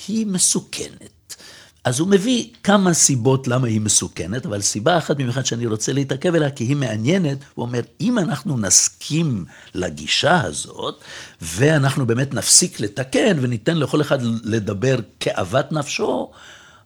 היא 0.08 0.26
מסוכנת. 0.26 1.36
אז 1.84 2.00
הוא 2.00 2.08
מביא 2.08 2.48
כמה 2.64 2.94
סיבות 2.94 3.48
למה 3.48 3.68
היא 3.68 3.82
מסוכנת, 3.82 4.46
אבל 4.46 4.62
סיבה 4.62 4.98
אחת 4.98 5.18
במיוחד 5.18 5.46
שאני 5.46 5.66
רוצה 5.66 5.94
להתעכב 5.94 6.36
עליה, 6.36 6.52
כי 6.52 6.64
היא 6.64 6.76
מעניינת, 6.76 7.38
הוא 7.54 7.66
אומר, 7.66 7.82
אם 8.02 8.20
אנחנו 8.20 8.58
נסכים 8.58 9.46
לגישה 9.76 10.42
הזאת, 10.42 11.02
ואנחנו 11.42 12.06
באמת 12.06 12.34
נפסיק 12.34 12.80
לתקן 12.80 13.38
וניתן 13.42 13.78
לכל 13.78 14.02
אחד 14.02 14.18
לדבר 14.44 14.96
כאוות 15.20 15.72
נפשו, 15.72 16.32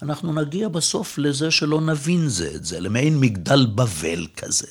אנחנו 0.01 0.33
נגיע 0.33 0.67
בסוף 0.67 1.17
לזה 1.17 1.51
שלא 1.51 1.81
נבין 1.81 2.27
זה 2.27 2.51
את 2.55 2.65
זה, 2.65 2.79
למעין 2.79 3.19
מגדל 3.19 3.65
בבל 3.65 4.27
כזה. 4.37 4.67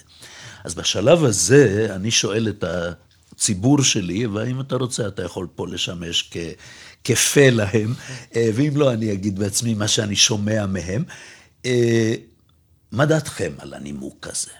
אז 0.65 0.75
בשלב 0.75 1.25
הזה 1.25 1.89
אני 1.95 2.11
שואל 2.11 2.49
את 2.49 2.65
הציבור 3.37 3.83
שלי, 3.83 4.27
והאם 4.27 4.61
אתה 4.61 4.77
רוצה, 4.77 5.09
אתה 5.09 5.23
יכול 5.23 5.47
פה 5.55 5.69
לשמש 5.69 6.31
כ... 6.31 6.37
כפה 7.05 7.51
להם, 7.51 7.95
אה, 8.37 8.49
ואם 8.55 8.77
לא, 8.77 8.93
אני 8.93 9.13
אגיד 9.13 9.39
בעצמי 9.39 9.75
מה 9.75 9.89
שאני 9.89 10.17
שומע 10.17 10.67
מהם. 10.67 11.05
אה, 11.67 12.15
מה 12.93 13.07
דעתכם 13.07 13.53
על 13.59 13.75
הנימוק 13.75 14.27
הזה? 14.27 14.51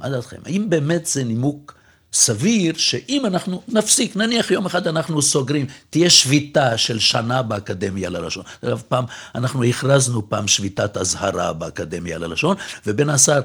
מה 0.00 0.08
דעתכם? 0.08 0.40
האם 0.44 0.70
באמת 0.70 1.06
זה 1.06 1.24
נימוק 1.24 1.77
סביר 2.12 2.74
שאם 2.76 3.26
אנחנו 3.26 3.62
נפסיק, 3.68 4.16
נניח 4.16 4.50
יום 4.50 4.66
אחד 4.66 4.86
אנחנו 4.86 5.22
סוגרים, 5.22 5.66
תהיה 5.90 6.10
שביתה 6.10 6.78
של 6.78 6.98
שנה 6.98 7.42
באקדמיה 7.42 8.10
ללשון. 8.10 8.44
אגב, 8.64 8.82
פעם, 8.88 9.04
אנחנו 9.34 9.64
הכרזנו 9.64 10.28
פעם 10.28 10.48
שביתת 10.48 10.96
אזהרה 10.96 11.52
באקדמיה 11.52 12.18
ללשון, 12.18 12.56
ובין 12.86 13.10
השאר 13.10 13.40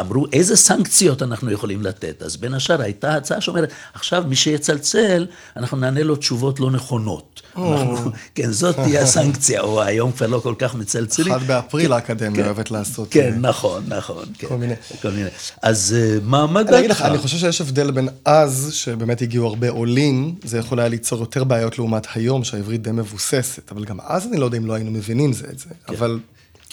אמרו 0.00 0.26
איזה 0.32 0.56
סנקציות 0.56 1.22
אנחנו 1.22 1.50
יכולים 1.50 1.82
לתת. 1.82 2.22
אז 2.22 2.36
בין 2.36 2.54
השאר 2.54 2.82
הייתה 2.82 3.14
הצעה 3.14 3.40
שאומרת, 3.40 3.72
עכשיו 3.94 4.24
מי 4.28 4.36
שיצלצל, 4.36 5.26
אנחנו 5.56 5.76
נענה 5.76 6.02
לו 6.02 6.16
תשובות 6.16 6.60
לא 6.60 6.70
נכונות. 6.70 7.42
אנחנו, 7.56 8.10
כן, 8.34 8.52
זאת 8.52 8.76
תהיה 8.76 9.02
הסנקציה, 9.02 9.60
או 9.60 9.82
היום 9.82 10.12
כבר 10.12 10.26
לא 10.26 10.38
כל 10.38 10.54
כך 10.58 10.74
מצלצלים. 10.74 11.34
אחד 11.34 11.46
באפריל 11.46 11.86
כן, 11.86 11.92
האקדמיה 11.92 12.42
כן, 12.42 12.44
אוהבת 12.44 12.70
לעשות. 12.70 13.08
כן, 13.10 13.32
אה, 13.32 13.38
נכון, 13.38 13.84
נכון. 13.88 14.24
כן, 14.38 14.46
כל 15.02 15.10
מיני. 15.10 15.28
אז 15.62 15.96
אה, 15.98 16.18
מה, 16.22 16.46
מה 16.46 16.60
אני 16.60 16.78
אגיד 16.78 16.90
לך? 16.90 17.02
אני 17.02 17.18
חושב 17.18 17.38
שיש 17.38 17.60
הבדל 17.60 17.90
בין 17.90 18.05
אז, 18.24 18.70
שבאמת 18.72 19.22
הגיעו 19.22 19.46
הרבה 19.46 19.70
עולים, 19.70 20.34
זה 20.44 20.58
יכול 20.58 20.80
היה 20.80 20.88
ליצור 20.88 21.20
יותר 21.20 21.44
בעיות 21.44 21.78
לעומת 21.78 22.06
היום, 22.14 22.44
שהעברית 22.44 22.82
די 22.82 22.92
מבוססת, 22.92 23.72
אבל 23.72 23.84
גם 23.84 24.00
אז 24.00 24.26
אני 24.26 24.36
לא 24.36 24.44
יודע 24.44 24.58
אם 24.58 24.66
לא 24.66 24.74
היינו 24.74 24.90
מבינים 24.90 25.32
זה 25.32 25.46
את 25.52 25.58
זה, 25.58 25.68
אבל 25.88 26.20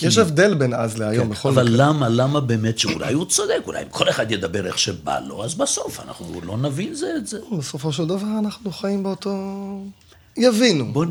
יש 0.02 0.18
הבדל 0.18 0.54
בין 0.54 0.74
אז 0.74 0.98
להיום, 0.98 1.30
בכל 1.30 1.50
כן. 1.50 1.50
אבל 1.50 1.64
מקרה. 1.64 1.88
למה, 1.88 2.10
למה 2.10 2.40
באמת 2.40 2.80
שאולי 2.80 3.14
הוא 3.14 3.26
צודק, 3.26 3.62
אולי 3.68 3.84
אם 3.84 3.90
כל 3.90 4.10
אחד 4.10 4.32
ידבר 4.32 4.68
איך 4.68 4.80
שבא 4.80 5.20
לו, 5.20 5.44
אז 5.44 5.56
בסוף 5.56 6.00
אנחנו 6.00 6.42
לא 6.42 6.58
נבין 6.58 6.94
זה 6.94 7.14
את 7.18 7.28
זה. 7.28 7.40
בסופו 7.58 7.94
של 7.94 8.06
דבר 8.06 8.28
אנחנו 8.40 8.72
חיים 8.72 9.04
באותו... 9.04 9.32
יבינו, 10.38 10.94
בוא 10.94 11.06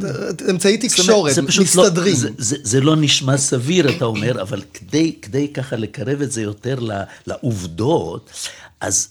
אמצעי 0.51 0.79
תקשורת, 0.79 1.39
פשוט 1.47 1.65
מסתדרים. 1.65 2.15
לא, 2.15 2.21
זה, 2.21 2.29
זה, 2.39 2.57
זה 2.63 2.81
לא 2.81 2.97
נשמע 2.97 3.37
סביר, 3.37 3.97
אתה 3.97 4.05
אומר, 4.05 4.43
אבל 4.43 4.63
כדי, 4.75 5.17
כדי 5.23 5.49
ככה 5.49 5.77
לקרב 5.77 6.23
את 6.23 6.33
זה 6.33 6.43
יותר 6.43 6.79
לעובדות, 7.27 8.31
אז 8.81 9.09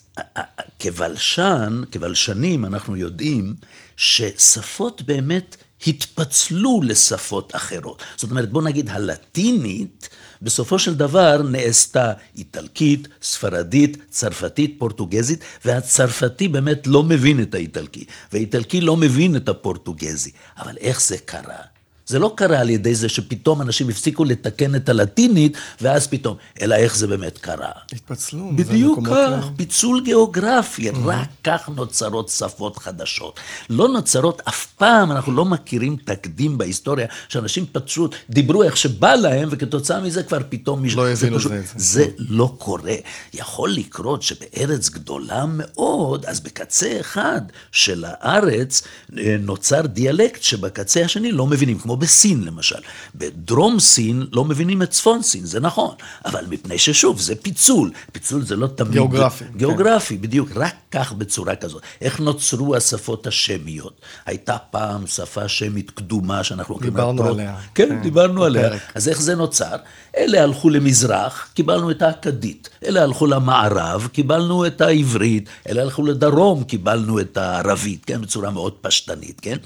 כבלשן, 0.80 1.82
כבלשנים, 1.92 2.66
אנחנו 2.66 2.96
יודעים 2.96 3.56
ששפות 3.98 5.02
באמת 5.02 5.58
התפצלו 5.88 6.82
לשפות 6.84 7.56
אחרות. 7.56 8.02
זאת 8.18 8.32
אומרת, 8.32 8.52
בוא 8.52 8.62
נגיד 8.62 8.90
הלטינית, 8.90 10.10
בסופו 10.42 10.80
של 10.80 10.96
דבר 10.96 11.42
נעשתה 11.42 12.14
איטלקית, 12.38 13.08
ספרדית, 13.22 13.98
צרפתית, 14.10 14.76
פורטוגזית, 14.80 15.40
והצרפתי 15.66 16.48
באמת 16.48 16.88
לא 16.88 17.04
מבין 17.04 17.42
את 17.42 17.56
האיטלקי, 17.56 18.06
והאיטלקי 18.34 18.82
לא 18.82 18.98
מבין 18.98 19.36
את 19.36 19.50
הפורטוגזי. 19.50 20.32
אבל 20.58 20.78
איך 20.78 21.02
זה 21.02 21.18
קרה? 21.18 21.71
זה 22.08 22.20
לא 22.20 22.34
קרה 22.36 22.60
על 22.60 22.70
ידי 22.70 22.96
זה 22.96 23.10
שפתאום 23.10 23.62
אנשים 23.62 23.90
הפסיקו 23.90 24.24
לתקן 24.26 24.76
את 24.76 24.90
הלטינית, 24.90 25.58
ואז 25.82 26.08
פתאום, 26.08 26.36
אלא 26.62 26.76
איך 26.76 26.96
זה 26.96 27.08
באמת 27.08 27.38
קרה. 27.38 27.72
התפצלו. 27.92 28.52
בדיוק 28.56 29.00
כך, 29.08 29.46
פיצול 29.56 30.02
גיאוגרפי, 30.04 30.90
mm-hmm. 30.90 30.96
רק 31.04 31.28
כך 31.44 31.70
נוצרות 31.76 32.30
שפות 32.30 32.78
חדשות. 32.78 33.40
לא 33.70 33.88
נוצרות 33.88 34.42
אף 34.48 34.66
פעם, 34.66 35.12
אנחנו 35.12 35.32
לא 35.32 35.46
מכירים 35.46 35.96
תקדים 36.06 36.58
בהיסטוריה, 36.58 37.08
שאנשים 37.30 37.66
פשוט 37.72 38.16
דיברו 38.30 38.64
איך 38.64 38.78
שבא 38.78 39.16
להם, 39.16 39.50
וכתוצאה 39.52 40.02
מזה 40.02 40.24
כבר 40.24 40.40
פתאום... 40.50 40.86
לא 40.96 41.10
הבינו 41.10 41.40
זה. 41.40 41.50
זה, 41.50 41.74
זה 41.76 42.06
לא 42.18 42.56
קורה. 42.58 42.96
יכול 43.34 43.72
לקרות 43.72 44.22
שבארץ 44.22 44.90
גדולה 44.90 45.46
מאוד, 45.48 46.26
אז 46.26 46.40
בקצה 46.40 47.00
אחד 47.00 47.42
של 47.72 48.06
הארץ 48.08 48.84
אה, 49.18 49.36
נוצר 49.40 49.82
דיאלקט 49.82 50.44
שבקצה 50.44 51.06
השני 51.06 51.32
לא 51.32 51.48
מבינים, 51.48 51.80
כמו 51.80 51.91
בסין 51.96 52.44
למשל. 52.44 52.80
בדרום 53.16 53.80
סין 53.80 54.26
לא 54.32 54.46
מבינים 54.46 54.82
את 54.82 54.90
צפון 54.90 55.22
סין, 55.22 55.46
זה 55.46 55.60
נכון, 55.60 55.96
אבל 56.26 56.46
מפני 56.50 56.78
ששוב, 56.78 57.20
זה 57.20 57.36
פיצול. 57.36 57.92
פיצול 58.12 58.46
זה 58.46 58.56
לא 58.56 58.68
תמיד... 58.68 58.92
גיאוגרפי. 58.92 59.46
גיאוגרפי, 59.56 60.16
כן. 60.16 60.22
בדיוק, 60.22 60.50
רק 60.56 60.76
כך 60.92 61.14
בצורה 61.14 61.56
כזאת. 61.56 61.82
איך 62.02 62.20
נוצרו 62.20 62.76
השפות 62.76 63.28
השמיות? 63.28 64.02
הייתה 64.26 64.58
פעם 64.58 65.08
שפה 65.08 65.48
שמית 65.48 65.92
קדומה 65.92 66.44
שאנחנו... 66.44 66.80
דיברנו 66.80 67.24
עליה. 67.24 67.56
כן, 67.76 67.90
כן, 67.90 68.02
דיברנו 68.02 68.44
עליה. 68.44 68.70
אז 68.96 69.10
איך 69.10 69.22
זה 69.22 69.36
נוצר? 69.36 69.76
אלה 70.18 70.44
הלכו 70.44 70.70
למזרח, 70.70 71.50
קיבלנו 71.54 71.92
את 71.92 72.02
האכדית. 72.02 72.70
אלה 72.86 73.04
הלכו 73.04 73.26
למערב, 73.26 74.08
קיבלנו 74.12 74.66
את 74.66 74.82
העברית. 74.82 75.50
אלה 75.70 75.82
הלכו 75.82 76.04
לדרום, 76.04 76.64
קיבלנו 76.64 77.20
את 77.20 77.38
הערבית, 77.38 78.06
כן, 78.06 78.22
בצורה 78.22 78.52
מאוד 78.52 78.74
פשטנית, 78.82 79.40
כן? 79.42 79.58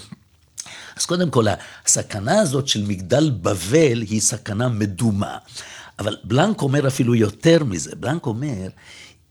אז 0.96 1.06
קודם 1.06 1.30
כל, 1.30 1.44
הסכנה 1.86 2.40
הזאת 2.40 2.68
של 2.68 2.82
מגדל 2.82 3.30
בבל 3.30 4.00
היא 4.00 4.20
סכנה 4.20 4.68
מדומה. 4.68 5.38
אבל 5.98 6.16
בלנק 6.24 6.62
אומר 6.62 6.86
אפילו 6.86 7.14
יותר 7.14 7.64
מזה, 7.64 7.96
בלנק 7.96 8.26
אומר, 8.26 8.68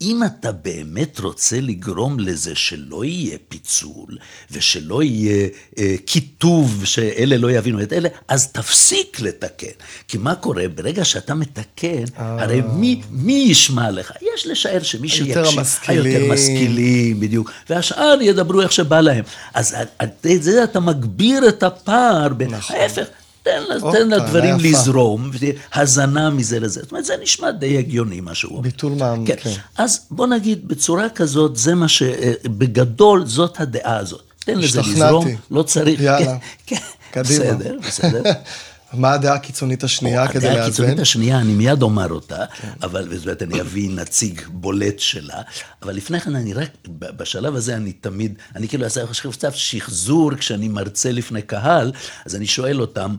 אם 0.01 0.23
אתה 0.23 0.51
באמת 0.51 1.19
רוצה 1.19 1.62
לגרום 1.62 2.19
לזה 2.19 2.55
שלא 2.55 3.05
יהיה 3.05 3.38
פיצול, 3.47 4.17
ושלא 4.51 5.03
יהיה 5.03 5.47
אה, 5.77 5.95
קיטוב, 6.05 6.86
שאלה 6.86 7.38
לא 7.38 7.51
יבינו 7.51 7.81
את 7.81 7.93
אלה, 7.93 8.10
אז 8.27 8.51
תפסיק 8.51 9.19
לתקן. 9.19 9.67
כי 10.08 10.17
מה 10.17 10.36
קורה? 10.36 10.67
ברגע 10.67 11.05
שאתה 11.05 11.34
מתקן, 11.34 12.03
אה. 12.19 12.43
הרי 12.43 12.62
מי, 12.73 13.01
מי 13.10 13.47
ישמע 13.49 13.91
לך? 13.91 14.12
יש 14.36 14.47
לשער 14.47 14.84
שמי 14.84 15.10
שיקשיב... 15.10 15.38
היותר 15.38 15.49
המשכילים. 15.60 16.05
היותר 16.05 16.34
משכילים, 16.34 17.19
בדיוק. 17.19 17.51
והשאר 17.69 18.17
ידברו 18.21 18.62
איך 18.62 18.71
שבא 18.71 19.01
להם. 19.01 19.23
אז 19.53 19.75
את 19.99 20.43
זה 20.43 20.63
אתה 20.63 20.79
מגביר 20.79 21.49
את 21.49 21.63
הפער. 21.63 22.27
נכון. 22.49 22.75
ההפך. 22.75 23.05
תן, 23.45 23.63
או, 23.81 23.91
תן 23.91 24.10
לדברים 24.10 24.55
לזרום, 24.60 25.31
הזנה 25.73 26.29
מזה 26.29 26.60
לזה. 26.60 26.81
זאת 26.81 26.91
אומרת, 26.91 27.05
זה 27.05 27.13
נשמע 27.21 27.51
די 27.51 27.77
הגיוני 27.77 28.19
מה 28.19 28.36
שהוא 28.36 28.51
אומר. 28.51 28.62
ביטול 28.62 28.93
מע"מ, 28.93 29.25
כן. 29.25 29.36
כן. 29.41 29.53
אז 29.77 29.99
בוא 30.12 30.27
נגיד, 30.27 30.67
בצורה 30.67 31.10
כזאת, 31.10 31.55
זה 31.55 31.75
מה 31.75 31.88
ש... 31.88 32.01
אה, 32.01 32.34
בגדול, 32.45 33.25
זאת 33.25 33.60
הדעה 33.60 33.97
הזאת. 33.97 34.21
תן 34.39 34.58
לזה 34.58 34.81
לזרום, 34.81 35.27
לא 35.51 35.63
צריך... 35.63 36.01
יאללה, 36.01 36.38
כן, 36.65 36.75
קדימה. 37.12 37.43
בסדר, 37.43 37.77
בסדר. 37.88 38.21
מה 38.93 39.13
הדעה 39.13 39.36
הקיצונית 39.36 39.84
השנייה 39.84 40.27
כדי 40.27 40.36
לאזן? 40.41 40.51
הדעה 40.51 40.65
הקיצונית 40.65 40.99
השנייה, 40.99 41.39
אני 41.39 41.53
מיד 41.53 41.81
אומר 41.81 42.10
אותה, 42.10 42.45
כן. 42.62 42.67
אבל 42.84 43.17
זאת 43.17 43.25
אומרת, 43.25 43.41
אני 43.41 43.62
אביא 43.62 43.89
נציג 43.89 44.41
בולט 44.47 44.99
שלה, 44.99 45.41
אבל 45.84 45.95
לפני 45.95 46.19
כן 46.19 46.36
אני 46.36 46.53
רק, 46.53 46.69
בשלב 46.89 47.55
הזה 47.55 47.75
אני 47.75 47.91
תמיד, 47.91 48.34
אני 48.55 48.67
כאילו 48.67 48.84
אעשה 48.84 49.01
קצת 49.31 49.53
שחזור 49.53 50.36
כשאני 50.36 50.67
מרצה 50.67 51.12
לפני 51.12 51.41
קהל, 51.41 51.91
אז 52.25 52.36
אני 52.36 52.47
שואל 52.47 52.81
אותם, 52.81 53.15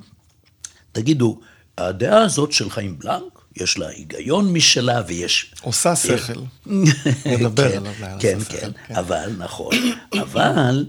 תגידו, 0.97 1.41
הדעה 1.79 2.23
הזאת 2.23 2.53
של 2.53 2.71
חיים 2.71 2.99
בלנק, 2.99 3.41
יש 3.57 3.79
לה 3.79 3.89
היגיון 3.89 4.53
משלה 4.53 5.03
ויש... 5.07 5.55
עושה 5.63 5.97
שכל. 5.97 6.33
נדבר 7.27 7.77
עליו. 7.77 7.93
כן, 8.21 8.39
כן, 8.49 8.71
אבל, 8.91 9.31
נכון, 9.39 9.75
אבל 10.13 10.87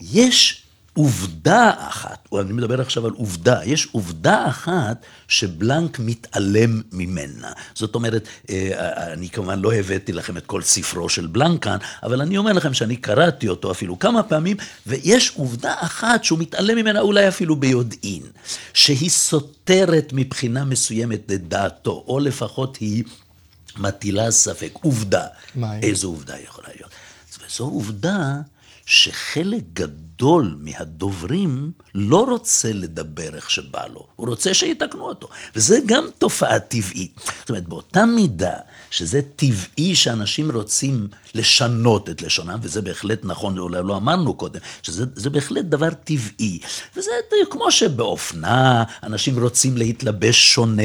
יש 0.00 0.62
עובדה 0.98 1.72
אחת, 1.78 2.28
או 2.32 2.40
אני 2.40 2.52
מדבר 2.52 2.80
עכשיו 2.80 3.06
על 3.06 3.12
עובדה, 3.12 3.60
יש 3.64 3.88
עובדה 3.92 4.48
אחת 4.48 5.06
שבלנק 5.28 5.98
מתעלם 5.98 6.82
ממנה. 6.92 7.52
זאת 7.74 7.94
אומרת, 7.94 8.28
אה, 8.50 9.12
אני 9.12 9.28
כמובן 9.30 9.58
לא 9.58 9.74
הבאתי 9.74 10.12
לכם 10.12 10.36
את 10.36 10.46
כל 10.46 10.62
ספרו 10.62 11.08
של 11.08 11.26
בלנק 11.26 11.62
כאן, 11.64 11.78
אבל 12.02 12.20
אני 12.20 12.38
אומר 12.38 12.52
לכם 12.52 12.74
שאני 12.74 12.96
קראתי 12.96 13.48
אותו 13.48 13.70
אפילו 13.70 13.98
כמה 13.98 14.22
פעמים, 14.22 14.56
ויש 14.86 15.32
עובדה 15.36 15.74
אחת 15.78 16.24
שהוא 16.24 16.38
מתעלם 16.38 16.76
ממנה 16.76 17.00
אולי 17.00 17.28
אפילו 17.28 17.56
ביודעין, 17.56 18.22
שהיא 18.74 19.10
סותרת 19.10 20.10
מבחינה 20.12 20.64
מסוימת 20.64 21.32
את 21.32 21.48
דעתו, 21.48 22.04
או 22.08 22.18
לפחות 22.18 22.76
היא 22.76 23.04
מטילה 23.76 24.30
ספק. 24.30 24.72
עובדה. 24.72 25.26
מה? 25.54 25.78
איזו 25.78 26.08
עובדה 26.08 26.34
יכולה 26.38 26.68
להיות? 26.76 26.90
זו 27.48 27.64
עובדה 27.64 28.40
שחלק 28.86 29.62
גדול 29.72 30.07
מהדוברים 30.58 31.72
לא 31.94 32.24
רוצה 32.30 32.72
לדבר 32.72 33.34
איך 33.34 33.50
שבא 33.50 33.86
לו, 33.94 34.06
הוא 34.16 34.28
רוצה 34.28 34.54
שיתקנו 34.54 35.02
אותו. 35.02 35.28
וזה 35.56 35.78
גם 35.86 36.04
תופעה 36.18 36.58
טבעית. 36.58 37.20
זאת 37.40 37.50
אומרת, 37.50 37.68
באותה 37.68 38.06
מידה 38.06 38.54
שזה 38.90 39.20
טבעי 39.36 39.94
שאנשים 39.94 40.50
רוצים 40.50 41.08
לשנות 41.34 42.10
את 42.10 42.22
לשונם, 42.22 42.58
וזה 42.62 42.82
בהחלט 42.82 43.20
נכון, 43.24 43.58
אולי 43.58 43.80
לא 43.84 43.96
אמרנו 43.96 44.34
קודם, 44.34 44.60
שזה 44.82 45.30
בהחלט 45.30 45.64
דבר 45.64 45.90
טבעי. 46.04 46.58
וזה 46.96 47.10
כמו 47.50 47.70
שבאופנה 47.70 48.84
אנשים 49.02 49.42
רוצים 49.42 49.76
להתלבש 49.76 50.54
שונה, 50.54 50.82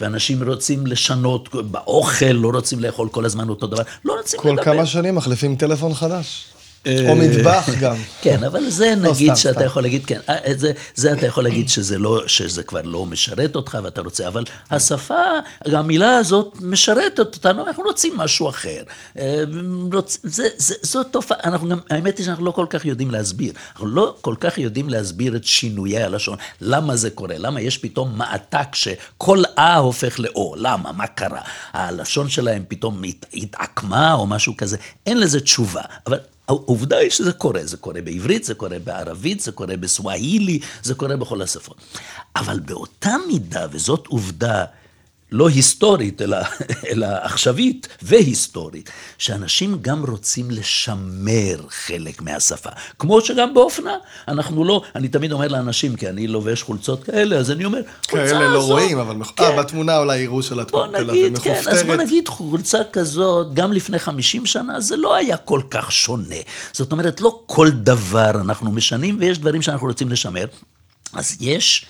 ואנשים 0.00 0.42
רוצים 0.48 0.86
לשנות 0.86 1.54
באוכל, 1.54 2.26
לא 2.26 2.50
רוצים 2.54 2.80
לאכול 2.80 3.08
כל 3.08 3.24
הזמן 3.24 3.48
אותו 3.48 3.66
דבר, 3.66 3.82
לא 4.04 4.16
רוצים 4.18 4.40
כל 4.40 4.48
לדבר. 4.48 4.64
כל 4.64 4.72
כמה 4.72 4.86
שנים 4.86 5.14
מחליפים 5.14 5.56
טלפון 5.56 5.94
חדש. 5.94 6.44
או 6.86 7.16
מטבח 7.16 7.68
גם. 7.80 7.96
כן, 8.22 8.44
אבל 8.44 8.70
זה 8.70 8.94
לא, 8.96 9.10
נגיד 9.10 9.34
שאתה 9.36 9.64
יכול 9.64 9.82
להגיד, 9.82 10.04
כן, 10.06 10.20
אה, 10.28 10.36
זה 10.94 11.12
אתה 11.12 11.26
יכול 11.26 11.44
להגיד 11.44 11.66
לא, 11.98 12.22
שזה 12.26 12.62
כבר 12.62 12.82
לא 12.82 13.06
משרת 13.06 13.56
אותך 13.56 13.78
ואתה 13.84 14.00
רוצה, 14.00 14.28
אבל 14.28 14.44
השפה, 14.70 15.22
המילה 15.64 16.16
הזאת 16.16 16.58
משרתת 16.60 17.18
אותנו, 17.18 17.66
אנחנו 17.66 17.82
רוצים 17.82 18.16
משהו 18.16 18.48
אחר. 18.48 18.82
אה, 19.18 19.44
זו 20.82 21.04
תופעה, 21.04 21.38
אנחנו 21.44 21.68
גם, 21.68 21.78
האמת 21.90 22.18
היא 22.18 22.26
שאנחנו 22.26 22.44
לא 22.44 22.50
כל 22.50 22.66
כך 22.70 22.84
יודעים 22.84 23.10
להסביר. 23.10 23.52
אנחנו 23.72 23.86
לא 23.86 24.14
כל 24.20 24.34
כך 24.40 24.58
יודעים 24.58 24.88
להסביר 24.88 25.36
את 25.36 25.44
שינויי 25.44 26.02
הלשון. 26.02 26.36
למה 26.60 26.96
זה 26.96 27.10
קורה? 27.10 27.34
למה 27.38 27.60
יש 27.60 27.78
פתאום 27.78 28.18
מעתק 28.18 28.74
שכל 28.74 29.42
אה 29.58 29.76
הופך 29.76 30.20
לאו? 30.20 30.54
למה? 30.56 30.92
מה 30.92 31.06
קרה? 31.06 31.40
הלשון 31.72 32.28
שלהם 32.28 32.62
פתאום 32.68 33.02
התעקמה 33.34 34.14
או 34.14 34.26
משהו 34.26 34.56
כזה? 34.56 34.76
אין 35.06 35.20
לזה 35.20 35.40
תשובה. 35.40 35.82
אבל 36.06 36.18
העובדה 36.50 36.96
היא 36.96 37.10
שזה 37.10 37.32
קורה, 37.32 37.60
זה 37.64 37.76
קורה 37.76 38.02
בעברית, 38.02 38.44
זה 38.44 38.54
קורה 38.54 38.78
בערבית, 38.78 39.40
זה 39.40 39.52
קורה 39.52 39.76
בסווהילי, 39.76 40.60
זה 40.82 40.94
קורה 40.94 41.16
בכל 41.16 41.42
השפות. 41.42 41.76
אבל 42.36 42.60
באותה 42.60 43.16
מידה, 43.28 43.66
וזאת 43.70 44.06
עובדה 44.06 44.64
לא 45.32 45.48
היסטורית, 45.48 46.22
אלא, 46.22 46.36
אלא 46.90 47.06
עכשווית 47.22 47.88
והיסטורית, 48.02 48.90
שאנשים 49.18 49.78
גם 49.82 50.04
רוצים 50.04 50.50
לשמר 50.50 51.56
חלק 51.68 52.22
מהשפה. 52.22 52.70
כמו 52.98 53.20
שגם 53.20 53.54
באופנה, 53.54 53.94
אנחנו 54.28 54.64
לא, 54.64 54.82
אני 54.94 55.08
תמיד 55.08 55.32
אומר 55.32 55.48
לאנשים, 55.48 55.96
כי 55.96 56.08
אני 56.08 56.26
לובש 56.26 56.62
חולצות 56.62 57.04
כאלה, 57.04 57.36
אז 57.36 57.50
אני 57.50 57.64
אומר, 57.64 57.80
חולצה 58.10 58.24
הזאת... 58.24 58.38
כאלה 58.38 58.48
לא 58.48 58.62
רואים, 58.62 58.98
אבל 58.98 59.16
כן. 59.36 59.44
아, 59.44 59.60
בתמונה 59.60 59.98
אולי 59.98 60.18
יראו 60.18 60.42
של 60.42 60.60
התמונה, 60.60 61.00
נגיד, 61.00 61.38
כן, 61.38 61.60
אז 61.70 61.82
בוא 61.82 61.96
נגיד, 61.96 62.28
חולצה 62.28 62.78
כזאת, 62.92 63.54
גם 63.54 63.72
לפני 63.72 63.98
50 63.98 64.46
שנה, 64.46 64.80
זה 64.80 64.96
לא 64.96 65.14
היה 65.14 65.36
כל 65.36 65.60
כך 65.70 65.92
שונה. 65.92 66.36
זאת 66.72 66.92
אומרת, 66.92 67.20
לא 67.20 67.40
כל 67.46 67.70
דבר 67.70 68.30
אנחנו 68.30 68.70
משנים, 68.70 69.16
ויש 69.20 69.38
דברים 69.38 69.62
שאנחנו 69.62 69.86
רוצים 69.86 70.08
לשמר. 70.08 70.44
אז 71.12 71.36
יש 71.40 71.86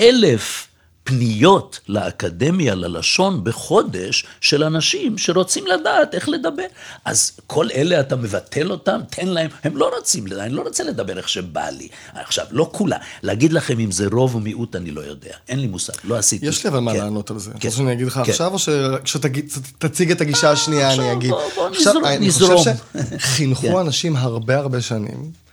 אלף... 0.00 0.66
פניות 1.04 1.80
לאקדמיה 1.88 2.74
ללשון 2.74 3.44
בחודש 3.44 4.24
של 4.40 4.64
אנשים 4.64 5.18
שרוצים 5.18 5.66
לדעת 5.66 6.14
איך 6.14 6.28
לדבר. 6.28 6.66
אז 7.04 7.32
כל 7.46 7.68
אלה 7.74 8.00
אתה 8.00 8.16
מבטל 8.16 8.70
אותם, 8.70 9.00
תן 9.10 9.28
להם, 9.28 9.50
הם 9.64 9.76
לא 9.76 9.90
רוצים, 9.96 10.26
אני 10.40 10.54
לא 10.54 10.62
רוצה 10.62 10.84
לדבר 10.84 11.18
איך 11.18 11.28
שבא 11.28 11.68
לי. 11.68 11.88
עכשיו, 12.14 12.46
לא 12.50 12.68
כולה, 12.72 12.96
להגיד 13.22 13.52
לכם 13.52 13.78
אם 13.78 13.90
זה 13.90 14.06
רוב 14.12 14.34
או 14.34 14.40
מיעוט, 14.40 14.76
אני 14.76 14.90
לא 14.90 15.00
יודע, 15.00 15.32
אין 15.48 15.60
לי 15.60 15.66
מושג, 15.66 15.92
לא 16.04 16.16
עשיתי. 16.16 16.46
יש 16.46 16.64
לי 16.64 16.70
אבל 16.70 16.78
מה 16.78 16.92
כן, 16.92 16.98
לענות 16.98 17.30
על 17.30 17.38
זה. 17.38 17.50
כן. 17.50 17.68
רוצה 17.68 17.76
שאני 17.76 17.92
אגיד 17.92 18.06
לך 18.06 18.20
כן. 18.24 18.30
עכשיו, 18.30 18.52
או 18.52 18.58
שכשתציג 18.58 20.10
את 20.10 20.20
הגישה 20.20 20.50
השנייה 20.50 20.94
אני 20.94 21.12
אגיד? 21.12 21.30
בוא, 21.30 21.42
בוא 21.54 21.70
נזרום. 21.70 22.04
אני 22.04 22.30
חושב 22.30 22.72
שחינכו. 23.18 23.80
אנשים 23.84 24.16
הרבה 24.16 24.58
הרבה 24.58 24.80
שנים. 24.80 25.43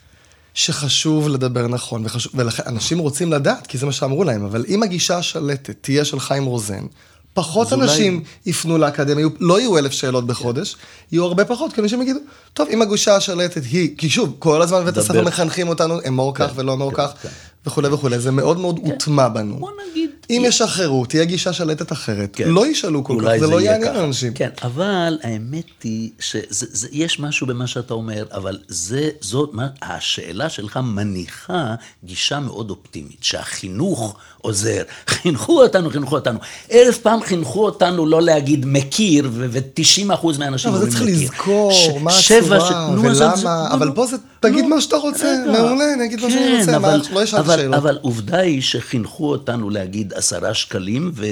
שחשוב 0.54 1.30
לדבר 1.30 1.68
נכון, 1.68 2.06
וחשוב, 2.06 2.32
ולכן 2.36 2.64
אנשים 2.66 3.00
רוצים 3.00 3.32
לדעת, 3.34 3.68
כי 3.68 3.78
זה 3.78 3.86
מה 3.86 3.92
שאמרו 3.92 4.24
להם, 4.24 4.46
אבל 4.46 4.66
אם 4.68 4.84
הגישה 4.84 5.18
השלטת 5.18 5.76
תהיה 5.82 6.06
של 6.06 6.20
חיים 6.20 6.46
רוזן, 6.46 6.86
פחות 7.34 7.74
אנשים 7.74 8.14
אולי... 8.14 8.26
יפנו 8.46 8.78
לאקדמיה, 8.78 9.28
לא 9.40 9.60
יהיו 9.60 9.78
אלף 9.78 9.92
שאלות 9.92 10.28
בחודש, 10.28 10.74
כן. 10.74 10.80
יהיו 11.12 11.26
הרבה 11.26 11.46
פחות, 11.46 11.74
כי 11.74 11.82
אנשים 11.82 12.02
יגידו, 12.02 12.20
טוב, 12.54 12.68
אם 12.70 12.82
הגישה 12.82 13.16
השלטת 13.16 13.64
היא, 13.64 13.98
כי 13.98 14.10
שוב, 14.10 14.36
כל 14.40 14.62
הזמן 14.62 14.82
בבית 14.82 14.98
הספר 14.98 15.24
מחנכים 15.24 15.68
אותנו, 15.68 16.00
אמור 16.08 16.36
כן, 16.36 16.48
כך 16.48 16.54
ולא 16.56 16.74
אמור 16.74 16.92
כן, 16.92 16.98
כך, 16.98 17.14
כן. 17.22 17.30
וכולי 17.66 17.88
וכולי, 17.88 18.20
זה 18.20 18.32
מאוד 18.32 18.60
מאוד 18.60 18.80
כן. 18.80 18.92
הוטמע 18.92 19.28
בנו. 19.28 19.58
בוא 19.58 19.70
נגיד. 19.92 20.10
אם 20.30 20.44
ישחררו, 20.46 21.06
תהיה 21.06 21.26
גישה 21.26 21.54
שלטת 21.54 21.92
אחרת, 21.92 22.30
כן. 22.36 22.50
לא 22.50 22.68
ישאלו 22.68 23.04
כל 23.04 23.18
כך, 23.22 23.38
זה 23.40 23.48
לא 23.48 23.62
יעניין 23.62 23.96
אנשים. 23.96 24.34
כן, 24.34 24.50
אבל 24.64 25.20
האמת 25.24 25.66
היא 25.84 26.10
שיש 26.20 27.20
משהו 27.20 27.48
במה 27.48 27.68
שאתה 27.68 27.94
אומר, 27.94 28.26
אבל 28.34 28.58
זה, 28.68 29.10
זאת, 29.22 29.52
השאלה 29.82 30.50
שלך 30.50 30.80
מניחה 30.84 31.76
גישה 32.04 32.40
מאוד 32.40 32.70
אופטימית, 32.70 33.18
שהחינוך 33.22 34.16
עוזר. 34.42 34.84
חינכו 35.08 35.64
אותנו, 35.64 35.90
חינכו 35.90 36.16
אותנו. 36.16 36.40
אלף 36.72 36.98
פעם 36.98 37.22
חינכו 37.22 37.66
אותנו 37.66 38.06
לא 38.06 38.22
להגיד 38.22 38.66
מכיר, 38.68 39.30
ו-90 39.34 40.14
אחוז 40.14 40.38
מהאנשים 40.38 40.74
אומרים 40.74 40.88
מכיר. 40.88 41.02
אבל 41.02 41.12
זה 41.12 41.16
צריך 41.16 41.32
לזכור, 41.32 42.00
מה 42.00 42.12
הצורה, 42.18 42.90
ולמה, 43.02 43.68
אבל 43.74 43.92
פה 43.96 44.06
זה, 44.06 44.18
תגיד 44.40 44.66
מה 44.66 44.82
שאתה 44.82 44.96
רוצה, 44.96 45.44
מעולה, 45.52 45.96
נגיד 46.00 46.22
מה 46.22 46.30
שאני 46.30 46.60
רוצה, 46.60 46.78
לא 47.12 47.24
אשאל 47.24 47.51
שאלות. 47.56 47.76
אבל 47.76 47.98
עובדה 48.02 48.38
היא 48.38 48.62
שחינכו 48.62 49.32
אותנו 49.32 49.70
להגיד 49.70 50.14
עשרה 50.14 50.54
שקלים, 50.54 51.12
ו... 51.16 51.26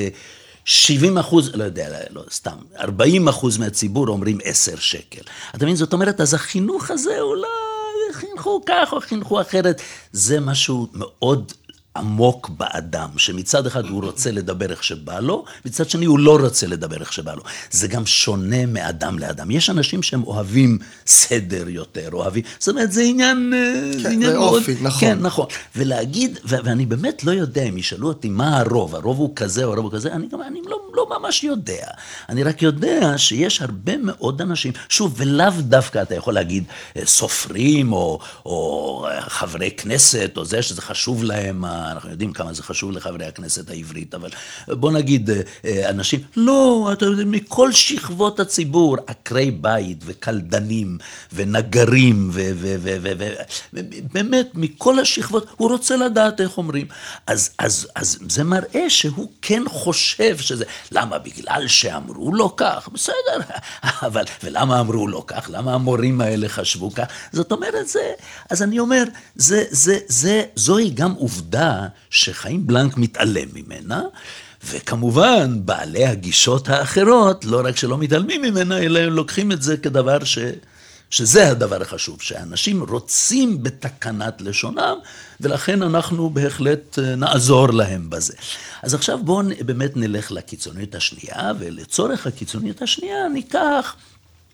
70 0.66 1.18
אחוז, 1.18 1.56
לא 1.56 1.64
יודע, 1.64 1.90
לא, 2.10 2.24
סתם, 2.32 2.56
40 2.80 3.28
אחוז 3.28 3.58
מהציבור 3.58 4.08
אומרים 4.08 4.38
10 4.44 4.76
שקל. 4.76 5.22
אתה 5.56 5.66
מבין? 5.66 5.76
זאת 5.76 5.94
אומרת, 5.94 6.22
אז 6.22 6.34
החינוך 6.34 6.92
הזה 6.92 7.20
אולי 7.20 7.48
חינכו 8.12 8.62
כך 8.66 8.94
או 8.94 9.02
חינכו 9.02 9.42
אחרת, 9.42 9.82
זה 10.12 10.40
משהו 10.40 10.88
מאוד 10.94 11.54
עמוק 12.00 12.50
באדם, 12.50 13.10
שמצד 13.18 13.68
אחד 13.68 13.86
הוא 13.86 14.04
רוצה 14.04 14.32
לדבר 14.32 14.72
איך 14.72 14.84
שבא 14.84 15.20
לו, 15.20 15.46
מצד 15.66 15.90
שני 15.90 16.06
הוא 16.06 16.20
לא 16.20 16.38
רוצה 16.42 16.68
לדבר 16.68 16.98
איך 17.00 17.14
שבא 17.14 17.34
לו. 17.34 17.42
זה 17.72 17.88
גם 17.88 18.06
שונה 18.06 18.66
מאדם 18.66 19.20
לאדם. 19.20 19.52
יש 19.52 19.70
אנשים 19.70 20.04
שהם 20.04 20.24
אוהבים 20.24 20.78
סדר 21.08 21.70
יותר, 21.70 22.10
אוהבים, 22.14 22.44
זאת 22.60 22.70
אומרת, 22.70 22.92
זה 22.92 23.02
עניין... 23.02 23.54
אה, 23.54 23.92
כן, 23.94 24.00
זה 24.00 24.10
עניין 24.10 24.32
זה 24.32 24.38
מאוד... 24.38 24.60
אופי, 24.60 24.76
נכון. 24.82 25.00
כן, 25.00 25.20
נכון. 25.20 25.46
ולהגיד, 25.76 26.40
ו- 26.46 26.56
ואני 26.64 26.86
באמת 26.86 27.24
לא 27.24 27.32
יודע, 27.32 27.64
אם 27.64 27.78
ישאלו 27.78 28.08
אותי 28.08 28.30
מה 28.30 28.60
הרוב, 28.60 28.96
הרוב 28.96 29.18
הוא 29.18 29.36
כזה 29.36 29.64
או 29.64 29.74
הרוב 29.74 29.86
הוא 29.86 29.92
כזה, 29.94 30.14
אני 30.14 30.28
גם, 30.28 30.42
אני 30.42 30.60
לא, 30.66 30.78
לא 30.94 31.08
ממש 31.20 31.44
יודע. 31.44 31.88
אני 32.30 32.44
רק 32.44 32.62
יודע 32.62 33.18
שיש 33.18 33.62
הרבה 33.62 33.98
מאוד 33.98 34.42
אנשים, 34.42 34.74
שוב, 34.90 35.14
ולאו 35.18 35.52
דווקא 35.60 36.02
אתה 36.02 36.16
יכול 36.16 36.34
להגיד 36.34 36.64
אה, 36.98 37.06
סופרים 37.06 37.94
או, 37.94 38.20
או 38.46 39.06
אה, 39.10 39.22
חברי 39.22 39.72
כנסת, 39.72 40.32
או 40.38 40.46
זה 40.46 40.62
שזה 40.62 40.82
חשוב 40.82 41.24
להם. 41.24 41.66
אנחנו 41.92 42.10
יודעים 42.10 42.34
כמה 42.34 42.54
זה 42.54 42.64
חשוב 42.64 42.92
לחברי 42.92 43.26
הכנסת 43.26 43.70
העברית, 43.70 44.16
אבל 44.16 44.30
בוא 44.68 44.92
נגיד 44.92 45.30
אה, 45.30 45.42
אה, 45.66 45.90
אנשים, 45.90 46.20
לא, 46.36 46.90
אתה 46.94 47.06
יודע, 47.06 47.24
מכל 47.26 47.72
שכבות 47.72 48.40
הציבור, 48.40 48.98
עקרי 49.08 49.52
בית 49.52 49.98
וקלדנים 50.06 50.98
ונגרים, 51.34 52.30
ובאמת, 52.34 54.52
מכל 54.54 55.00
השכבות, 55.00 55.48
הוא 55.58 55.70
רוצה 55.70 55.98
לדעת 55.98 56.42
איך 56.42 56.58
אומרים. 56.58 56.88
אז, 57.28 57.50
אז, 57.60 57.88
אז 57.96 58.20
זה 58.30 58.44
מראה 58.44 58.90
שהוא 58.90 59.32
כן 59.42 59.64
חושב 59.68 60.38
שזה, 60.38 60.66
למה? 60.92 61.18
בגלל 61.18 61.68
שאמרו 61.68 62.34
לו 62.34 62.56
כך, 62.56 62.90
בסדר, 62.94 63.40
אבל, 64.08 64.24
ולמה 64.44 64.80
אמרו 64.80 65.08
לו 65.08 65.28
כך? 65.28 65.50
למה 65.54 65.74
המורים 65.74 66.22
האלה 66.22 66.50
חשבו 66.50 66.92
כך? 66.92 67.06
זאת 67.32 67.52
אומרת, 67.52 67.88
זה, 67.88 68.12
אז 68.50 68.64
אני 68.64 68.80
אומר, 68.80 69.04
זה, 69.36 69.64
זה, 69.70 69.98
זה, 70.08 70.44
זוהי 70.56 70.90
גם 70.90 71.12
עובדה 71.12 71.79
שחיים 72.10 72.68
בלנק 72.68 72.98
מתעלם 72.98 73.48
ממנה, 73.54 74.02
וכמובן, 74.68 75.60
בעלי 75.66 76.06
הגישות 76.06 76.70
האחרות, 76.70 77.46
לא 77.46 77.62
רק 77.66 77.78
שלא 77.78 77.98
מתעלמים 77.98 78.42
ממנה, 78.42 78.78
אלא 78.80 79.00
הם 79.00 79.14
לוקחים 79.14 79.52
את 79.52 79.62
זה 79.62 79.78
כדבר 79.78 80.24
ש... 80.24 80.38
שזה 81.10 81.52
הדבר 81.52 81.82
החשוב, 81.82 82.22
שאנשים 82.22 82.84
רוצים 82.84 83.64
בתקנת 83.64 84.42
לשונם, 84.42 84.98
ולכן 85.42 85.82
אנחנו 85.82 86.30
בהחלט 86.30 87.00
אה, 87.00 87.16
נעזור 87.16 87.70
להם 87.70 88.10
בזה. 88.10 88.34
אז 88.84 88.94
עכשיו 88.94 89.24
בואו 89.24 89.48
באמת 89.66 89.98
נלך 89.98 90.32
לקיצוניות 90.32 90.96
השנייה, 90.96 91.52
ולצורך 91.60 92.28
הקיצוניות 92.28 92.82
השנייה 92.82 93.28
ניקח... 93.34 93.96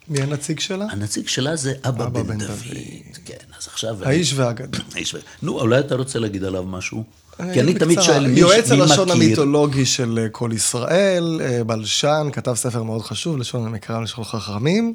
מי 0.08 0.22
הנציג 0.22 0.60
שלה? 0.60 0.86
הנציג 0.91 1.28
שלה 1.28 1.56
זה 1.56 1.74
אבא, 1.84 2.06
אבא 2.06 2.24
בן, 2.24 2.28
בן 2.28 2.38
דוד. 2.38 2.48
דוד. 2.48 2.78
כן, 3.26 3.34
אז 3.60 3.68
עכשיו... 3.68 3.98
האיש 4.04 4.34
והאגדה. 4.34 4.78
האיש. 4.96 5.15
נו, 5.41 5.60
אולי 5.60 5.80
אתה 5.80 5.96
רוצה 5.96 6.20
להגיד 6.20 6.44
עליו 6.44 6.63
משהו? 6.63 7.04
כי 7.54 7.62
אני 7.62 7.74
תמיד 7.74 8.02
שואל 8.02 8.20
מי, 8.20 8.32
מכיר. 8.32 8.48
יועץ 8.48 8.72
הלשון 8.72 9.12
המיתולוגי 9.12 9.86
של 9.86 10.20
אה, 10.24 10.30
כל 10.30 10.50
ישראל, 10.54 11.41
אה, 11.44 11.63
בלשן, 11.63 12.28
כתב 12.34 12.54
ספר 12.54 12.84
מאוד 12.84 13.02
חשוב, 13.02 13.38
לשון 13.38 13.65
המקרא 13.65 13.98
ולשון 13.98 14.24
חכמים. 14.24 14.94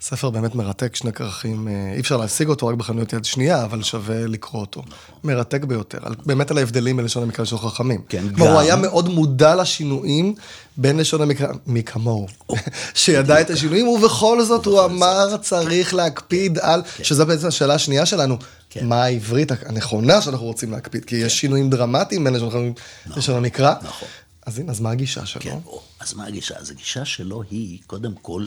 ספר 0.00 0.30
באמת 0.30 0.54
מרתק, 0.54 0.96
שני 0.96 1.12
כרכים, 1.12 1.68
אה, 1.68 1.92
אי 1.94 2.00
אפשר 2.00 2.16
להשיג 2.16 2.48
אותו 2.48 2.66
רק 2.66 2.74
בחנויות 2.74 3.12
יד 3.12 3.24
שנייה, 3.24 3.64
אבל 3.64 3.82
שווה 3.82 4.26
לקרוא 4.26 4.60
אותו. 4.60 4.82
מרתק 5.24 5.64
ביותר, 5.64 5.98
באמת 6.26 6.50
על 6.50 6.58
ההבדלים 6.58 6.96
בין 6.96 7.04
לשון 7.04 7.22
המקרא 7.22 7.42
לשון 7.42 7.58
חכמים. 7.58 8.02
כן, 8.08 8.28
גם. 8.28 8.40
הוא 8.40 8.58
היה 8.60 8.76
מאוד 8.76 9.08
מודע 9.08 9.54
לשינויים 9.54 10.34
בין 10.76 10.96
לשון 10.96 11.22
המקרא, 11.22 11.48
מי 11.66 11.82
כמוהו, 11.82 12.26
שידע 12.94 13.40
את 13.40 13.50
השינויים, 13.50 13.88
ובכל 13.88 14.44
זאת 14.44 14.66
הוא 14.66 14.84
אמר 14.84 15.36
צריך 15.36 15.94
להקפיד 15.94 16.58
על, 16.58 16.82
כן. 16.96 17.04
שזו 17.04 17.26
בעצם 17.26 17.46
השאלה 17.46 17.74
השנייה 17.74 18.06
שלנו, 18.06 18.36
כן. 18.70 18.86
מה 18.86 19.04
העברית 19.04 19.52
הנכונה 19.66 20.22
שאנחנו 20.22 20.46
רוצים 20.46 20.72
להקפיד, 20.72 21.04
כי 21.04 21.16
יש 21.16 21.40
שינויים 21.40 21.70
דרמטיים 21.70 22.24
בין 22.24 22.34
לשון 22.34 22.48
נכון. 22.48 23.18
לשון 23.18 23.36
המקרא. 23.36 23.74
נכון. 23.82 24.08
אז 24.46 24.58
הנה, 24.58 24.70
אז 24.70 24.80
מה 24.80 24.90
הגישה 24.90 25.26
שלו? 25.26 25.42
כן, 25.42 25.58
אז 26.00 26.14
מה 26.14 26.26
הגישה? 26.26 26.54
אז 26.56 26.70
הגישה 26.70 27.04
שלו 27.04 27.42
היא, 27.50 27.78
קודם 27.86 28.14
כל, 28.22 28.46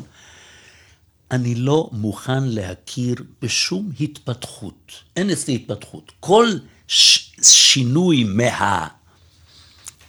אני 1.31 1.55
לא 1.55 1.89
מוכן 1.91 2.43
להכיר 2.43 3.15
בשום 3.41 3.91
התפתחות. 3.99 4.91
אין 5.15 5.29
אצלי 5.29 5.55
התפתחות. 5.55 6.11
כל 6.19 6.47
ש- 6.87 7.31
שינוי 7.41 8.23
מה... 8.23 8.87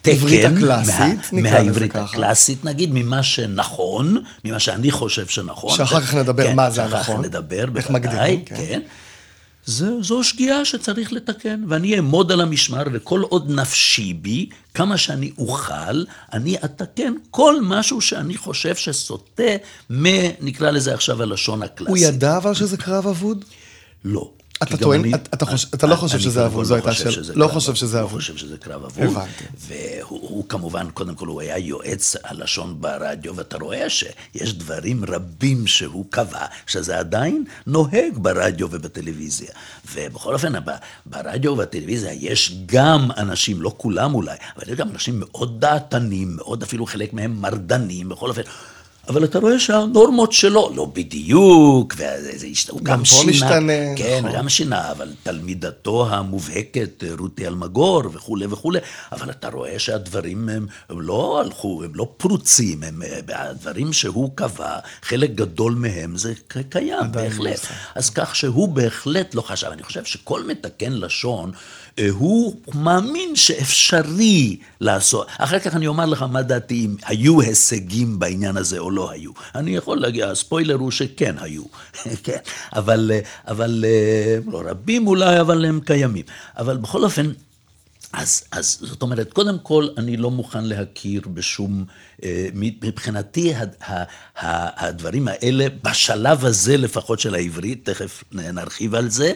תקן, 0.01 0.57
הקלאסית, 0.57 1.33
מה, 1.33 1.41
מהעברית 1.41 1.95
הקלאסית, 1.95 2.65
נגיד, 2.65 2.89
ממה 2.93 3.23
שנכון, 3.23 4.23
ממה 4.45 4.59
שאני 4.59 4.91
חושב 4.91 5.27
שנכון. 5.27 5.77
שאחר 5.77 6.01
כך 6.01 6.13
נדבר 6.13 6.47
כן, 6.47 6.55
מה 6.55 6.69
זה 6.69 6.83
הנכון. 6.83 6.99
שאחר 7.03 7.13
כך 7.13 7.19
נדבר, 7.25 7.65
בוודאי, 7.65 8.43
כן. 8.45 8.55
כן. 8.55 8.81
זו, 9.65 10.03
זו 10.03 10.23
שגיאה 10.23 10.65
שצריך 10.65 11.13
לתקן, 11.13 11.63
ואני 11.67 11.95
אעמוד 11.95 12.31
על 12.31 12.41
המשמר, 12.41 12.83
וכל 12.93 13.21
עוד 13.21 13.51
נפשי 13.51 14.13
בי, 14.13 14.49
כמה 14.73 14.97
שאני 14.97 15.31
אוכל, 15.37 16.03
אני 16.33 16.57
אתקן 16.65 17.13
כל 17.31 17.55
משהו 17.61 18.01
שאני 18.01 18.37
חושב 18.37 18.75
שסוטה 18.75 19.43
מ... 19.89 20.03
נקרא 20.41 20.71
לזה 20.71 20.93
עכשיו 20.93 21.21
הלשון 21.21 21.63
הקלאסית. 21.63 21.87
הוא 21.87 21.97
ידע 21.97 22.37
אבל 22.37 22.53
שזה 22.53 22.77
קרב 22.77 23.07
אבוד? 23.07 23.45
לא. 24.05 24.31
אתה 24.63 24.77
טוען, 24.77 25.01
אתה 25.73 25.87
לא 25.87 25.95
חושב 25.95 26.19
שזה 26.19 26.45
אבוד, 26.45 26.65
זו 26.65 26.75
הייתה 26.75 26.93
שאלה. 26.93 27.11
לא 27.35 27.47
חושב 27.47 27.75
שזה 27.75 28.01
אבוד. 28.01 28.11
לא 28.11 28.17
חושב 28.17 28.37
שזה 28.37 28.57
קרב 28.57 28.83
אבוד. 28.83 29.03
הבנתי. 29.03 29.43
והוא 29.57 30.45
כמובן, 30.49 30.89
קודם 30.93 31.15
כל 31.15 31.27
הוא 31.27 31.41
היה 31.41 31.57
יועץ 31.57 32.15
הלשון 32.23 32.81
ברדיו, 32.81 33.35
ואתה 33.35 33.57
רואה 33.57 33.89
שיש 33.89 34.53
דברים 34.53 35.05
רבים 35.05 35.67
שהוא 35.67 36.05
קבע, 36.09 36.45
שזה 36.67 36.99
עדיין 36.99 37.43
נוהג 37.67 38.17
ברדיו 38.17 38.67
ובטלוויזיה. 38.71 39.49
ובכל 39.93 40.33
אופן, 40.33 40.53
ברדיו 41.05 41.51
ובטלוויזיה 41.51 42.13
יש 42.13 42.57
גם 42.65 43.09
אנשים, 43.17 43.61
לא 43.61 43.73
כולם 43.77 44.15
אולי, 44.15 44.35
אבל 44.57 44.73
יש 44.73 44.79
גם 44.79 44.89
אנשים 44.89 45.19
מאוד 45.19 45.59
דעתנים, 45.59 46.35
מאוד 46.35 46.63
אפילו 46.63 46.85
חלק 46.85 47.13
מהם 47.13 47.41
מרדנים, 47.41 48.09
בכל 48.09 48.29
אופן. 48.29 48.41
אבל 49.07 49.23
אתה 49.23 49.39
רואה 49.39 49.59
שהנורמות 49.59 50.31
שלו 50.31 50.71
לא 50.75 50.85
בדיוק, 50.85 51.93
וזה 51.97 52.47
הוא 52.69 52.81
גם, 52.83 52.97
גם 52.97 53.05
שינה. 53.05 53.31
משתנה. 53.31 53.73
כן, 53.95 54.19
נכון. 54.23 54.37
גם 54.37 54.49
שינה, 54.49 54.91
אבל 54.91 55.11
תלמידתו 55.23 56.07
המובהקת, 56.09 57.03
רותי 57.19 57.47
אלמגור 57.47 58.03
וכולי 58.13 58.45
וכולי, 58.45 58.79
אבל 59.11 59.29
אתה 59.29 59.49
רואה 59.49 59.79
שהדברים 59.79 60.49
הם, 60.49 60.67
הם 60.89 61.01
לא 61.01 61.41
הלכו, 61.41 61.83
הם 61.83 61.91
לא 61.95 62.13
פרוצים, 62.17 62.83
הם 62.83 63.01
הדברים 63.33 63.93
שהוא 63.93 64.31
קבע, 64.35 64.77
חלק 65.01 65.29
גדול 65.29 65.73
מהם 65.73 66.17
זה 66.17 66.33
קיים, 66.69 67.11
בהחלט. 67.11 67.59
אז 67.95 68.09
כך 68.09 68.35
שהוא 68.35 68.69
בהחלט 68.69 69.35
לא 69.35 69.41
חשב. 69.41 69.67
אני 69.67 69.83
חושב 69.83 70.03
שכל 70.03 70.43
מתקן 70.43 70.93
לשון, 70.93 71.51
הוא 72.11 72.55
מאמין 72.73 73.35
שאפשרי 73.35 74.57
לעשות. 74.81 75.27
אחר 75.37 75.59
כך 75.59 75.75
אני 75.75 75.87
אומר 75.87 76.05
לך 76.05 76.21
מה 76.21 76.41
דעתי, 76.41 76.85
אם 76.85 76.95
היו 77.05 77.41
הישגים 77.41 78.19
בעניין 78.19 78.57
הזה 78.57 78.79
או 78.79 78.91
לא 78.91 79.11
היו. 79.11 79.31
אני 79.55 79.75
יכול 79.75 79.97
להגיד, 79.97 80.23
הספוילר 80.23 80.75
הוא 80.75 80.91
שכן 80.91 81.35
היו, 81.39 81.63
כן, 82.23 82.37
אבל, 82.75 83.11
אה, 83.13 83.19
אבל 83.47 83.85
אה, 83.87 84.37
לא 84.51 84.63
רבים 84.65 85.07
אולי, 85.07 85.41
אבל 85.41 85.65
הם 85.65 85.79
קיימים. 85.85 86.25
אבל 86.57 86.77
בכל 86.77 87.03
אופן, 87.03 87.31
אז, 88.13 88.43
אז 88.51 88.77
זאת 88.81 89.01
אומרת, 89.01 89.33
קודם 89.33 89.59
כל, 89.59 89.87
אני 89.97 90.17
לא 90.17 90.31
מוכן 90.31 90.63
להכיר 90.63 91.21
בשום, 91.33 91.85
מבחינתי 92.53 93.53
הדברים 94.37 95.27
האלה, 95.27 95.67
בשלב 95.83 96.45
הזה 96.45 96.77
לפחות 96.77 97.19
של 97.19 97.35
העברית, 97.35 97.89
תכף 97.89 98.23
נרחיב 98.31 98.95
על 98.95 99.09
זה, 99.09 99.33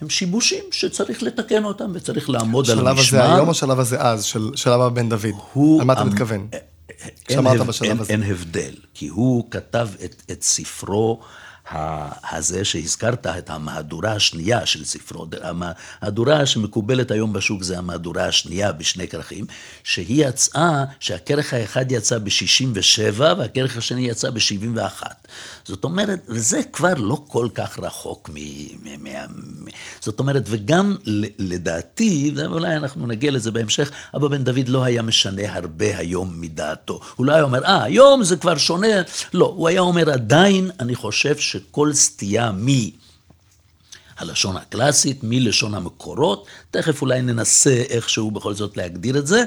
הם 0.00 0.10
שיבושים 0.10 0.64
שצריך 0.72 1.22
לתקן 1.22 1.64
אותם 1.64 1.90
וצריך 1.94 2.30
לעמוד 2.30 2.70
על 2.70 2.78
השלב 2.78 2.88
המשמר. 2.98 3.20
הזה 3.22 3.34
היום 3.34 3.46
או 3.46 3.50
השלב 3.50 3.80
הזה 3.80 4.00
אז, 4.00 4.24
של 4.24 4.50
של 4.54 4.70
אבא 4.70 4.88
בן 4.88 5.08
דוד? 5.08 5.24
הוא 5.52 5.80
על 5.80 5.86
מה 5.86 5.92
אתה 5.92 6.04
מתכוון? 6.04 6.48
אין 6.50 6.60
שאמרת 7.36 7.60
הב- 7.60 7.66
בשלב 7.66 7.88
אין, 7.88 7.98
הזה. 8.00 8.12
אין 8.12 8.22
הבדל, 8.22 8.74
כי 8.94 9.08
הוא 9.08 9.50
כתב 9.50 9.88
את, 10.04 10.22
את 10.30 10.42
ספרו 10.42 11.20
הזה 11.70 12.64
שהזכרת, 12.64 13.26
את 13.26 13.50
המהדורה 13.50 14.12
השנייה 14.12 14.66
של 14.66 14.84
ספרו. 14.84 15.26
המהדורה 15.42 16.46
שמקובלת 16.46 17.10
היום 17.10 17.32
בשוק 17.32 17.62
זה 17.62 17.78
המהדורה 17.78 18.26
השנייה 18.26 18.72
בשני 18.72 19.08
כרכים, 19.08 19.44
שהיא 19.84 20.26
יצאה, 20.26 20.84
שהכרך 21.00 21.54
האחד 21.54 21.92
יצא 21.92 22.18
ב-67 22.18 23.20
והכרך 23.20 23.76
השני 23.76 24.08
יצא 24.08 24.30
ב-71. 24.30 25.02
זאת 25.64 25.84
אומרת, 25.84 26.20
וזה 26.28 26.60
כבר 26.72 26.94
לא 26.96 27.22
כל 27.28 27.48
כך 27.54 27.78
רחוק 27.78 28.30
מ... 28.34 28.34
מ, 28.34 29.04
מ, 29.04 29.06
מ 29.64 29.68
זאת 30.00 30.20
אומרת, 30.20 30.42
וגם 30.46 30.96
לדעתי, 31.38 32.32
ואולי 32.36 32.76
אנחנו 32.76 33.06
נגיע 33.06 33.30
לזה 33.30 33.50
בהמשך, 33.50 33.90
אבא 34.16 34.28
בן 34.28 34.44
דוד 34.44 34.68
לא 34.68 34.84
היה 34.84 35.02
משנה 35.02 35.54
הרבה 35.54 35.98
היום 35.98 36.40
מדעתו. 36.40 37.00
הוא 37.16 37.26
לא 37.26 37.32
היה 37.32 37.42
אומר, 37.42 37.64
אה, 37.64 37.82
היום 37.82 38.24
זה 38.24 38.36
כבר 38.36 38.56
שונה. 38.56 38.86
לא, 39.34 39.54
הוא 39.56 39.68
היה 39.68 39.80
אומר, 39.80 40.10
עדיין 40.10 40.70
אני 40.80 40.94
חושב 40.94 41.36
שכל 41.68 41.92
סטייה 41.92 42.52
מ... 42.52 42.66
הלשון 44.18 44.56
הקלאסית, 44.56 45.18
מלשון 45.22 45.74
המקורות, 45.74 46.46
תכף 46.70 47.02
אולי 47.02 47.22
ננסה 47.22 47.82
איכשהו 47.88 48.30
בכל 48.30 48.54
זאת 48.54 48.76
להגדיר 48.76 49.18
את 49.18 49.26
זה, 49.26 49.44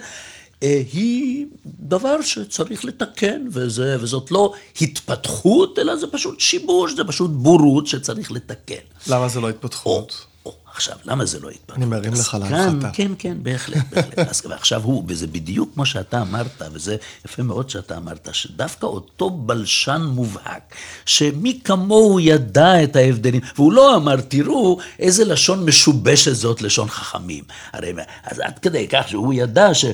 אה, 0.64 0.82
היא 0.94 1.46
דבר 1.66 2.22
שצריך 2.22 2.86
לתקן, 2.86 3.48
וזה, 3.52 3.98
וזאת 4.00 4.32
לא 4.32 4.54
התפתחות, 4.82 5.80
אלא 5.80 5.96
זה 5.96 6.08
פשוט 6.08 6.40
שיבוש, 6.40 6.96
זה 6.96 7.04
פשוט 7.04 7.32
בורות 7.32 7.88
שצריך 7.88 8.32
לתקן. 8.32 8.84
למה 9.08 9.28
זה 9.28 9.42
לא 9.42 9.50
התפתחות? 9.50 10.12
או, 10.12 10.33
עכשיו, 10.76 10.98
למה 11.06 11.26
זה 11.26 11.40
לא 11.40 11.50
התפתחות? 11.50 11.78
אני 11.78 11.86
מרים 11.86 12.14
לך 12.14 12.38
להנחתה. 12.40 12.90
כן, 12.94 13.12
כן, 13.20 13.38
בהחלט, 13.42 13.84
בהחלט. 13.92 14.20
אז 14.20 14.42
ועכשיו 14.46 14.82
הוא, 14.84 15.04
וזה 15.08 15.28
בדיוק 15.28 15.70
כמו 15.74 15.86
שאתה 15.86 16.22
אמרת, 16.22 16.62
וזה 16.72 16.96
יפה 17.26 17.44
מאוד 17.44 17.70
שאתה 17.70 17.98
אמרת, 17.98 18.30
שדווקא 18.32 18.86
אותו 18.86 19.30
בלשן 19.30 20.02
מובהק, 20.02 20.76
שמי 21.06 21.60
כמוהו 21.64 22.20
ידע 22.20 22.84
את 22.84 22.96
ההבדלים, 22.96 23.42
והוא 23.56 23.74
לא 23.74 23.96
אמר, 23.96 24.22
תראו 24.22 24.78
איזה 25.00 25.26
לשון 25.26 25.66
משובשת 25.66 26.34
זאת 26.34 26.62
לשון 26.62 26.90
חכמים. 26.90 27.44
הרי, 27.74 27.94
אז 28.24 28.40
עד 28.40 28.60
כדי 28.60 28.88
כך 28.88 29.08
שהוא 29.08 29.34
ידע 29.34 29.74
ש... 29.74 29.86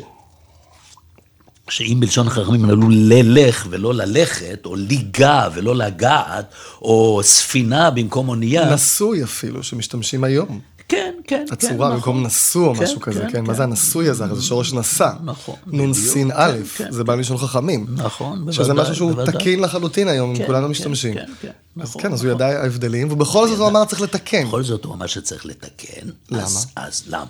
שאם 1.69 1.97
בלשון 1.99 2.27
החכמים 2.27 2.65
עלו 2.65 2.89
ללך 2.89 3.67
ולא 3.69 3.93
ללכת, 3.93 4.65
או 4.65 4.75
ליגה 4.75 5.49
ולא 5.53 5.75
לגעת, 5.75 6.45
או 6.81 7.21
ספינה 7.23 7.91
במקום 7.91 8.29
אונייה, 8.29 8.73
נשוי 8.73 9.23
אפילו, 9.23 9.63
שמשתמשים 9.63 10.23
היום. 10.23 10.59
כן, 10.89 11.13
כן, 11.27 11.45
כן, 11.47 11.53
הצורה 11.53 11.73
נכון. 11.73 11.91
במקום 11.91 12.25
נשוא 12.25 12.67
או 12.67 12.75
כן, 12.75 12.83
משהו 12.83 12.99
כזה, 12.99 13.21
כן, 13.21 13.31
כן? 13.31 13.41
מה 13.41 13.47
כן. 13.47 13.53
זה 13.53 13.63
הנשוי 13.63 14.09
הזה? 14.09 14.35
זה 14.35 14.41
שורש 14.41 14.73
נשא. 14.73 15.09
נכון, 15.23 15.55
נון 15.65 15.93
סין 15.93 16.31
א', 16.33 16.57
זה 16.89 17.03
בא 17.03 17.15
מלשון 17.15 17.37
חכמים. 17.37 17.85
נכון, 17.89 18.51
שזה 18.51 18.63
בוודאי, 18.63 18.81
משהו 18.83 18.95
שהוא. 18.95 19.25
תקין 19.25 19.59
לחלוטין 19.59 20.07
היום, 20.07 20.37
כן, 20.37 20.45
כולנו 20.45 20.69
משתמשים. 20.69 21.13
כן, 21.13 21.25
כן, 21.41 21.47
אז 21.81 21.89
נכון, 21.89 22.01
כן, 22.01 22.13
אז 22.13 22.23
הוא 22.23 22.33
נכון. 22.33 22.47
ידע 22.47 22.61
ההבדלים, 22.61 23.11
ובכל 23.11 23.47
זאת 23.47 23.59
הוא 23.59 23.67
אמר 23.67 23.85
צריך 23.85 24.01
לתקן. 24.01 24.47
בכל 24.47 24.63
זאת 24.63 24.85
הוא 24.85 24.93
אמר 24.93 25.07
שצריך 25.07 25.45
לתקן. 25.45 26.07
למה? 26.31 26.45
אז 26.75 27.03
למה? 27.07 27.25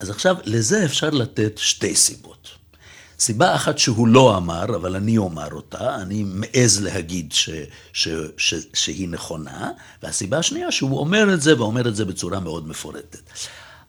אז 0.00 0.10
עכשיו, 0.10 0.36
לזה 0.44 0.84
אפשר 0.84 1.10
לתת 1.10 1.52
שתי 1.56 1.94
סיבות. 1.94 2.59
סיבה 3.20 3.54
אחת 3.54 3.78
שהוא 3.78 4.08
לא 4.08 4.36
אמר, 4.36 4.64
אבל 4.64 4.96
אני 4.96 5.18
אומר 5.18 5.48
אותה, 5.52 5.96
אני 5.96 6.24
מעז 6.26 6.82
להגיד 6.82 7.32
ש, 7.32 7.50
ש, 7.92 8.08
ש, 8.36 8.54
שהיא 8.74 9.08
נכונה, 9.08 9.70
והסיבה 10.02 10.38
השנייה 10.38 10.72
שהוא 10.72 10.98
אומר 10.98 11.34
את 11.34 11.40
זה, 11.42 11.58
ואומר 11.58 11.88
את 11.88 11.96
זה 11.96 12.04
בצורה 12.04 12.40
מאוד 12.40 12.68
מפורטת. 12.68 13.30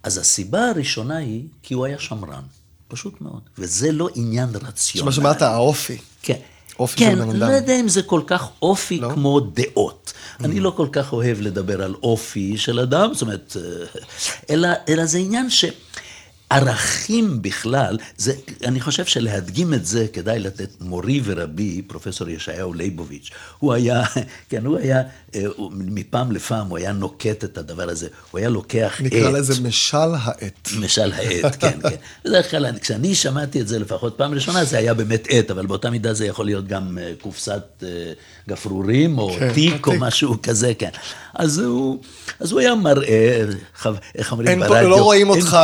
אז 0.04 0.18
הסיבה 0.18 0.70
הראשונה 0.70 1.18
היא 1.18 1.44
כי 1.64 1.74
הוא 1.74 1.86
היה 1.86 2.00
שמרן, 2.00 2.44
פשוט 2.88 3.22
מאוד, 3.22 3.42
וזה 3.58 3.92
לא 3.92 4.10
עניין 4.16 4.50
רציונלי. 4.50 5.06
מה 5.06 5.12
שאמרת, 5.12 5.42
האופי. 5.42 5.98
כן. 6.22 6.38
אופי 6.80 7.00
כן, 7.00 7.12
של 7.12 7.26
בן 7.26 7.36
לא 7.36 7.46
אדם. 7.46 7.54
יודע 7.54 7.80
אם 7.80 7.90
זה 7.90 8.02
כל 8.04 8.22
כך 8.28 8.48
אופי 8.62 9.00
לא? 9.00 9.12
כמו 9.14 9.40
דעות. 9.40 10.14
אני 10.40 10.60
לא 10.60 10.74
כל 10.76 10.88
כך 10.92 11.14
אוהב 11.14 11.42
לדבר 11.42 11.82
על 11.82 11.96
אופי 12.04 12.58
של 12.58 12.80
אדם, 12.80 13.14
זאת 13.14 13.22
אומרת, 13.22 13.58
אה, 13.60 13.86
אלא, 14.50 14.70
אלא 14.90 15.06
זה 15.06 15.18
עניין 15.18 15.50
ש... 15.50 15.66
ערכים 16.56 17.42
בכלל, 17.42 17.98
זה, 18.18 18.34
אני 18.66 18.80
חושב 18.82 19.06
שלהדגים 19.06 19.74
את 19.74 19.86
זה 19.86 20.06
כדאי 20.14 20.40
לתת 20.40 20.70
מורי 20.82 21.22
ורבי, 21.24 21.82
פרופסור 21.88 22.30
ישעיהו 22.30 22.74
ליבוביץ', 22.74 23.30
הוא 23.60 23.74
היה, 23.74 24.04
כן, 24.50 24.66
הוא 24.66 24.78
היה, 24.78 25.02
אה, 25.36 25.42
מפעם 25.72 26.32
לפעם 26.32 26.68
הוא 26.68 26.78
היה 26.78 26.92
נוקט 26.92 27.44
את 27.44 27.58
הדבר 27.58 27.90
הזה, 27.90 28.08
הוא 28.32 28.40
היה 28.40 28.50
לוקח 28.50 28.94
עט. 29.00 29.06
נקרא 29.06 29.30
לזה 29.32 29.62
משל 29.68 29.98
העט. 29.98 30.70
משל 30.80 31.12
העט, 31.14 31.56
כן, 31.60 31.80
כן. 31.82 31.96
בדרך 32.26 32.52
כלל, 32.52 32.66
אני- 32.66 32.80
כשאני 32.80 33.16
שמעתי 33.16 33.62
את 33.62 33.68
זה 33.68 33.80
לפחות 33.80 34.18
פעם 34.18 34.34
ראשונה, 34.34 34.66
זה 34.66 34.78
היה 34.78 34.94
באמת 34.94 35.28
עט, 35.30 35.52
אבל 35.52 35.66
באותה 35.66 35.90
מידה 35.90 36.14
זה 36.14 36.26
יכול 36.26 36.46
להיות 36.46 36.68
גם 36.68 36.98
אה, 36.98 37.12
קופסת 37.22 37.64
אה, 37.84 37.88
גפרורים, 38.50 39.18
או 39.18 39.36
כן, 39.40 39.54
תיק, 39.54 39.88
או 39.88 39.92
תיק. 39.92 40.02
משהו 40.02 40.36
כזה, 40.44 40.74
כן. 40.80 40.90
אז 41.36 41.60
הוא, 41.60 42.00
אז 42.40 42.52
הוא 42.52 42.60
היה 42.60 42.76
מראה, 42.76 43.46
איך 44.16 44.32
אומרים 44.32 44.60
ברדיו? 44.60 44.90
לא 44.90 45.02
רואים 45.04 45.30
אותך 45.30 45.58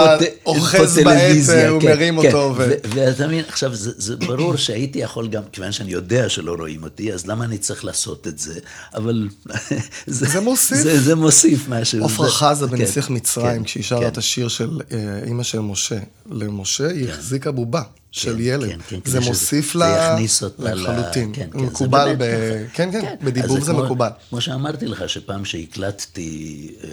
אוחז 0.46 0.96
טלוויזיה, 0.96 1.70
הוא 1.70 1.82
כן, 1.82 1.88
מרים 1.88 2.22
כן. 2.22 2.28
אותו, 2.28 2.54
ו- 2.58 2.64
ו- 2.70 2.74
ואתה 2.96 3.28
מבין, 3.28 3.44
עכשיו, 3.48 3.76
זה, 3.76 3.92
זה 3.98 4.16
ברור 4.16 4.56
שהייתי 4.56 5.00
יכול 5.00 5.28
גם, 5.28 5.42
כיוון 5.52 5.72
שאני 5.72 5.92
יודע 5.92 6.30
שלא 6.30 6.56
רואים 6.60 6.84
אותי, 6.84 7.14
אז 7.14 7.28
למה 7.28 7.46
אני 7.46 7.58
צריך 7.58 7.86
לעשות 7.86 8.28
את 8.28 8.40
זה? 8.40 8.60
אבל... 8.96 9.28
זה 10.08 10.40
מוסיף. 10.40 10.78
זה, 10.78 11.00
זה 11.02 11.16
מוסיף 11.16 11.70
משהו. 11.70 12.06
עפרה 12.06 12.26
זה- 12.26 12.32
חזה 12.32 12.68
כן, 12.68 12.72
בנסיך 12.78 13.10
מצרים, 13.10 13.58
כן, 13.58 13.64
כשהיא 13.64 13.84
שרה 13.84 14.00
כן. 14.02 14.08
את 14.08 14.18
השיר 14.18 14.48
של 14.48 14.80
אה, 14.92 14.98
אימא 15.26 15.44
של 15.44 15.60
משה, 15.60 15.98
למשה 16.32 16.88
היא 16.88 17.10
החזיקה 17.10 17.52
בובה 17.52 17.82
של 18.12 18.40
ילד. 18.40 18.70
כן, 18.70 18.80
כן, 18.88 19.12
זה 19.12 19.20
מוסיף 19.20 19.76
לה 19.76 20.14
יכניס 20.14 20.44
אותה 20.44 20.74
לחלוטין. 20.74 21.32
כן, 21.34 21.50
כן, 21.52 21.60
זה 21.60 21.66
מקובל 21.66 22.16
ב... 22.18 22.24
ככה. 22.24 22.74
כן, 22.74 22.92
כן, 22.92 23.06
אז 23.08 23.26
בדיבור 23.26 23.62
זה 23.62 23.74
מקובל. 23.74 24.10
כמו 24.30 24.42
שאמרתי 24.42 24.88
לך, 24.88 25.10
שפעם 25.10 25.46
שהקלטתי 25.46 26.72
אה, 26.84 26.90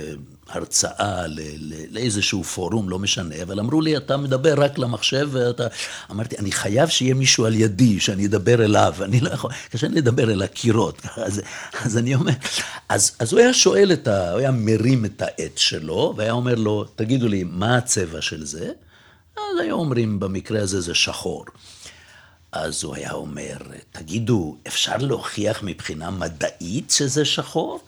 הרצאה 0.48 1.24
לאיזשהו 1.90 2.44
פורום, 2.44 2.88
לא 2.88 2.98
משנה, 2.98 3.34
אבל 3.42 3.60
אמרו 3.60 3.80
לי, 3.80 3.96
אתה 3.96 4.16
מדבר 4.16 4.54
רק 4.56 4.78
למחשב, 4.78 5.28
ואתה... 5.32 5.66
אמרתי, 6.10 6.36
אני 6.38 6.52
חייב 6.52 6.88
שיהיה 6.88 7.14
מישהו 7.14 7.46
על 7.46 7.54
ידי, 7.54 8.00
שאני 8.00 8.26
אדבר 8.26 8.64
אליו, 8.64 8.94
אני 9.02 9.20
לא 9.20 9.30
יכול, 9.30 9.50
קשה 9.70 9.88
לי 9.88 9.94
לדבר 9.94 10.32
אל 10.32 10.42
הקירות. 10.42 11.02
אז, 11.26 11.40
אז 11.84 11.98
אני 11.98 12.14
אומר, 12.14 12.32
אז, 12.88 13.12
אז 13.18 13.32
הוא 13.32 13.40
היה 13.40 13.54
שואל 13.54 13.92
את 13.92 14.08
ה... 14.08 14.30
הוא 14.30 14.38
היה 14.38 14.50
מרים 14.50 15.04
את 15.04 15.22
העט 15.22 15.58
שלו, 15.58 16.14
והיה 16.16 16.32
אומר 16.32 16.54
לו, 16.54 16.84
תגידו 16.96 17.28
לי, 17.28 17.44
מה 17.44 17.76
הצבע 17.76 18.20
של 18.20 18.46
זה? 18.46 18.70
אז 19.36 19.60
היו 19.60 19.74
אומרים, 19.74 20.20
במקרה 20.20 20.62
הזה 20.62 20.80
זה 20.80 20.94
שחור. 20.94 21.44
אז 22.52 22.84
הוא 22.84 22.94
היה 22.94 23.12
אומר, 23.12 23.56
תגידו, 23.92 24.56
אפשר 24.66 24.96
להוכיח 24.96 25.62
מבחינה 25.62 26.10
מדעית 26.10 26.90
שזה 26.90 27.24
שחור? 27.24 27.80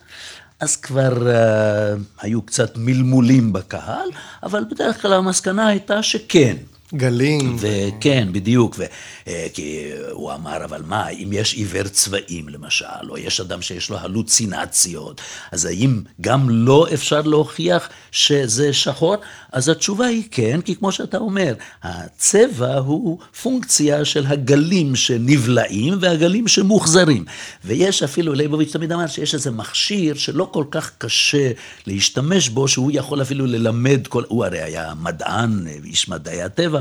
אז 0.59 0.75
כבר 0.75 1.13
uh, 1.17 1.99
היו 2.21 2.41
קצת 2.41 2.77
מלמולים 2.77 3.53
בקהל, 3.53 4.09
אבל 4.43 4.65
בדרך 4.71 5.01
כלל 5.01 5.13
המסקנה 5.13 5.67
הייתה 5.67 6.03
שכן. 6.03 6.55
גלים. 6.93 7.55
וכן, 7.59 8.27
בדיוק, 8.31 8.75
ו, 8.79 8.83
אה, 9.27 9.47
כי 9.53 9.85
הוא 10.11 10.33
אמר, 10.33 10.65
אבל 10.65 10.81
מה, 10.85 11.09
אם 11.09 11.29
יש 11.31 11.53
עיוור 11.53 11.87
צבעים 11.87 12.49
למשל, 12.49 13.09
או 13.09 13.17
יש 13.17 13.39
אדם 13.39 13.61
שיש 13.61 13.89
לו 13.89 13.97
הלוצינציות, 13.97 15.21
אז 15.51 15.65
האם 15.65 16.01
גם 16.21 16.49
לא 16.49 16.87
אפשר 16.93 17.21
להוכיח 17.21 17.89
שזה 18.11 18.73
שחור? 18.73 19.15
אז 19.51 19.69
התשובה 19.69 20.05
היא 20.05 20.23
כן, 20.31 20.61
כי 20.61 20.75
כמו 20.75 20.91
שאתה 20.91 21.17
אומר, 21.17 21.53
הצבע 21.83 22.77
הוא 22.77 23.19
פונקציה 23.41 24.05
של 24.05 24.25
הגלים 24.27 24.95
שנבלעים 24.95 25.97
והגלים 25.99 26.47
שמוחזרים. 26.47 27.25
ויש 27.65 28.03
אפילו, 28.03 28.33
ליבוביץ' 28.33 28.73
תמיד 28.73 28.91
אמר 28.91 29.07
שיש 29.07 29.33
איזה 29.33 29.51
מכשיר 29.51 30.15
שלא 30.15 30.49
כל 30.51 30.63
כך 30.71 30.91
קשה 30.97 31.51
להשתמש 31.87 32.49
בו, 32.49 32.67
שהוא 32.67 32.91
יכול 32.93 33.21
אפילו 33.21 33.45
ללמד, 33.45 34.07
כל, 34.07 34.23
הוא 34.27 34.45
הרי 34.45 34.61
היה 34.61 34.93
מדען, 35.01 35.67
איש 35.85 36.09
מדעי 36.09 36.41
הטבע, 36.41 36.76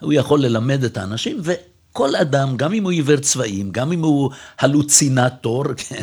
הוא 0.00 0.12
יכול 0.12 0.42
ללמד 0.42 0.84
את 0.84 0.96
האנשים, 0.96 1.40
וכל 1.42 2.16
אדם, 2.16 2.56
גם 2.56 2.72
אם 2.72 2.84
הוא 2.84 2.92
עיוור 2.92 3.16
צבעים, 3.16 3.70
גם 3.70 3.92
אם 3.92 4.04
הוא 4.04 4.30
הלוצינטור, 4.58 5.64
כן, 5.88 6.02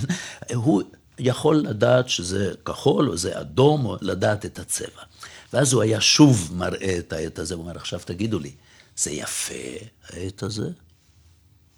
הוא 0.56 0.82
יכול 1.20 1.56
לדעת 1.56 2.10
שזה 2.10 2.52
כחול 2.66 3.10
או 3.10 3.18
זה 3.18 3.40
אדום, 3.40 3.86
או 3.86 3.98
לדעת 4.02 4.46
את 4.46 4.60
הצבע. 4.60 5.02
ואז 5.54 5.74
הוא 5.74 5.82
היה 5.82 6.02
שוב 6.02 6.52
מראה 6.56 6.98
את 6.98 7.14
העט 7.14 7.40
הזה, 7.40 7.56
הוא 7.56 7.64
אומר, 7.64 7.76
עכשיו 7.76 8.00
תגידו 8.06 8.40
לי, 8.40 8.52
זה 8.98 9.12
יפה, 9.12 9.54
העט 10.10 10.44
הזה? 10.44 10.70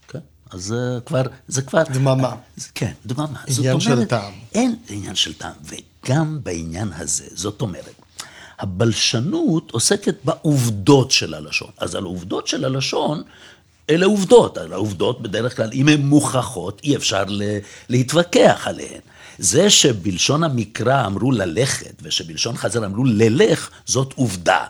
כן, 0.07 0.19
אז 0.51 0.63
זה 0.63 0.99
כבר, 1.05 1.21
זה 1.47 1.61
כבר... 1.61 1.83
דממה. 1.83 2.35
כן, 2.75 2.91
דממה. 3.05 3.43
עניין 3.57 3.79
של 3.79 4.05
טעם. 4.05 4.33
אין 4.53 4.75
עניין 4.89 5.15
של 5.15 5.33
טעם, 5.33 5.53
וגם 5.63 6.39
בעניין 6.43 6.89
הזה, 6.95 7.27
זאת 7.33 7.61
אומרת, 7.61 7.98
הבלשנות 8.59 9.71
עוסקת 9.71 10.15
בעובדות 10.23 11.11
של 11.11 11.33
הלשון. 11.33 11.69
אז 11.77 11.95
על 11.95 12.03
העובדות 12.03 12.47
של 12.47 12.65
הלשון, 12.65 13.23
אלה 13.89 14.05
עובדות. 14.05 14.57
על 14.57 14.73
העובדות 14.73 15.21
בדרך 15.21 15.55
כלל, 15.55 15.69
אם 15.73 15.87
הן 15.87 16.01
מוכחות, 16.01 16.81
אי 16.83 16.95
אפשר 16.95 17.23
להתווכח 17.89 18.67
עליהן. 18.67 19.01
זה 19.39 19.69
שבלשון 19.69 20.43
המקרא 20.43 21.05
אמרו 21.05 21.31
ללכת, 21.31 21.93
ושבלשון 22.01 22.57
חז"ל 22.57 22.85
אמרו 22.85 23.03
ללך, 23.05 23.69
זאת 23.85 24.13
עובדה. 24.13 24.65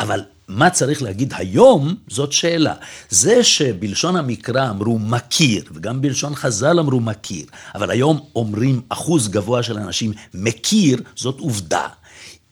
אבל 0.00 0.20
מה 0.48 0.70
צריך 0.70 1.02
להגיד 1.02 1.34
היום, 1.36 1.94
זאת 2.08 2.32
שאלה. 2.32 2.74
זה 3.10 3.44
שבלשון 3.44 4.16
המקרא 4.16 4.70
אמרו 4.70 4.98
מכיר, 4.98 5.64
וגם 5.72 6.00
בלשון 6.00 6.34
חז"ל 6.34 6.78
אמרו 6.78 7.00
מכיר, 7.00 7.46
אבל 7.74 7.90
היום 7.90 8.20
אומרים 8.36 8.80
אחוז 8.88 9.28
גבוה 9.28 9.62
של 9.62 9.78
אנשים 9.78 10.12
מכיר, 10.34 11.02
זאת 11.16 11.38
עובדה. 11.38 11.86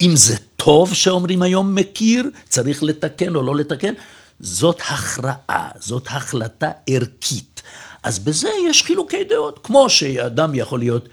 אם 0.01 0.17
זה 0.17 0.37
טוב 0.57 0.95
שאומרים 0.95 1.43
היום 1.43 1.75
מכיר, 1.75 2.31
צריך 2.49 2.83
לתקן 2.83 3.35
או 3.35 3.43
לא 3.43 3.57
לתקן, 3.57 3.95
זאת 4.41 4.81
הכרעה, 4.81 5.69
זאת 5.81 6.07
החלטה 6.07 6.71
ערכית. 6.87 7.63
אז 8.03 8.19
בזה 8.19 8.49
יש 8.71 8.83
חילוקי 8.83 9.25
דעות, 9.25 9.61
כמו 9.63 9.91
שאדם 9.91 10.55
יכול 10.55 10.79
להיות, 10.79 11.09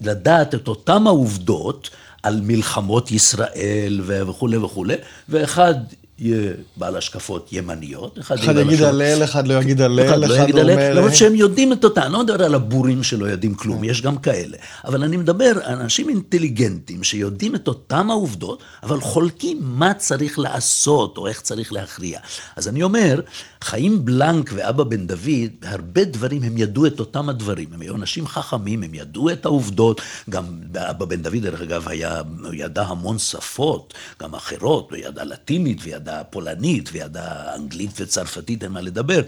לדעת 0.00 0.54
את 0.54 0.68
אותם 0.68 1.06
העובדות 1.06 1.90
על 2.22 2.40
מלחמות 2.42 3.10
ישראל 3.10 4.00
וכולי 4.04 4.56
וכולי, 4.56 4.94
ואחד 5.28 5.74
יהיה 6.18 6.52
בעל 6.76 6.96
השקפות 6.96 7.48
ימניות, 7.52 8.18
אחד 8.18 8.36
יגיד 8.58 8.82
הלל, 8.82 9.24
אחד 9.24 9.46
לא 9.48 9.54
יגיד 9.54 9.80
הלל, 9.80 10.06
אחד 10.06 10.18
לא 10.18 10.34
יגיד 10.34 10.56
הלל, 10.56 10.96
למרות 10.96 11.14
שהם 11.14 11.34
יודעים 11.34 11.72
את 11.72 11.84
אותה, 11.84 12.02
אני 12.02 12.12
לא 12.12 12.22
מדבר 12.22 12.44
על 12.44 12.54
הבורים 12.54 13.02
שלא 13.02 13.26
יודעים 13.26 13.54
כלום, 13.54 13.84
יש 13.84 14.02
גם 14.02 14.18
כאלה. 14.18 14.56
אבל 14.84 15.02
אני 15.02 15.16
מדבר 15.16 15.52
על 15.64 15.80
אנשים 15.80 16.08
אינטליגנטים 16.08 17.04
שיודעים 17.04 17.54
את 17.54 17.68
אותם 17.68 18.10
העובדות, 18.10 18.62
אבל 18.82 19.00
חולקים 19.00 19.58
מה 19.62 19.94
צריך 19.94 20.38
לעשות 20.38 21.18
או 21.18 21.26
איך 21.26 21.40
צריך 21.40 21.72
להכריע. 21.72 22.18
אז 22.56 22.68
אני 22.68 22.82
אומר, 22.82 23.20
חיים 23.64 24.04
בלנק 24.04 24.50
ואבא 24.54 24.84
בן 24.84 25.06
דוד, 25.06 25.50
בהרבה 25.60 26.04
דברים 26.04 26.42
הם 26.42 26.58
ידעו 26.58 26.86
את 26.86 27.00
אותם 27.00 27.28
הדברים. 27.28 27.68
הם 27.72 27.80
היו 27.80 27.94
אנשים 27.94 28.26
חכמים, 28.26 28.82
הם 28.82 28.94
ידעו 28.94 29.30
את 29.30 29.44
העובדות. 29.44 30.00
גם 30.30 30.44
אבא 30.76 31.04
בן 31.04 31.22
דוד, 31.22 31.42
דרך 31.42 31.60
אגב, 31.60 31.88
היה, 31.88 32.22
ידע 32.52 32.82
המון 32.82 33.18
שפות, 33.18 33.94
גם 34.22 34.34
אחרות, 34.34 34.90
הוא 34.90 34.98
ידע 34.98 35.24
לטינית 35.24 35.78
וידע 35.82 36.22
פולנית 36.30 36.88
וידע 36.92 37.54
אנגלית 37.54 37.90
וצרפתית, 38.00 38.64
אין 38.64 38.72
מה 38.72 38.80
לדבר. 38.80 39.20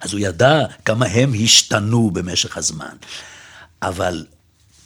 אז 0.00 0.12
הוא 0.12 0.20
ידע 0.20 0.60
כמה 0.84 1.06
הם 1.06 1.32
השתנו 1.44 2.10
במשך 2.10 2.56
הזמן. 2.56 2.96
אבל 3.82 4.24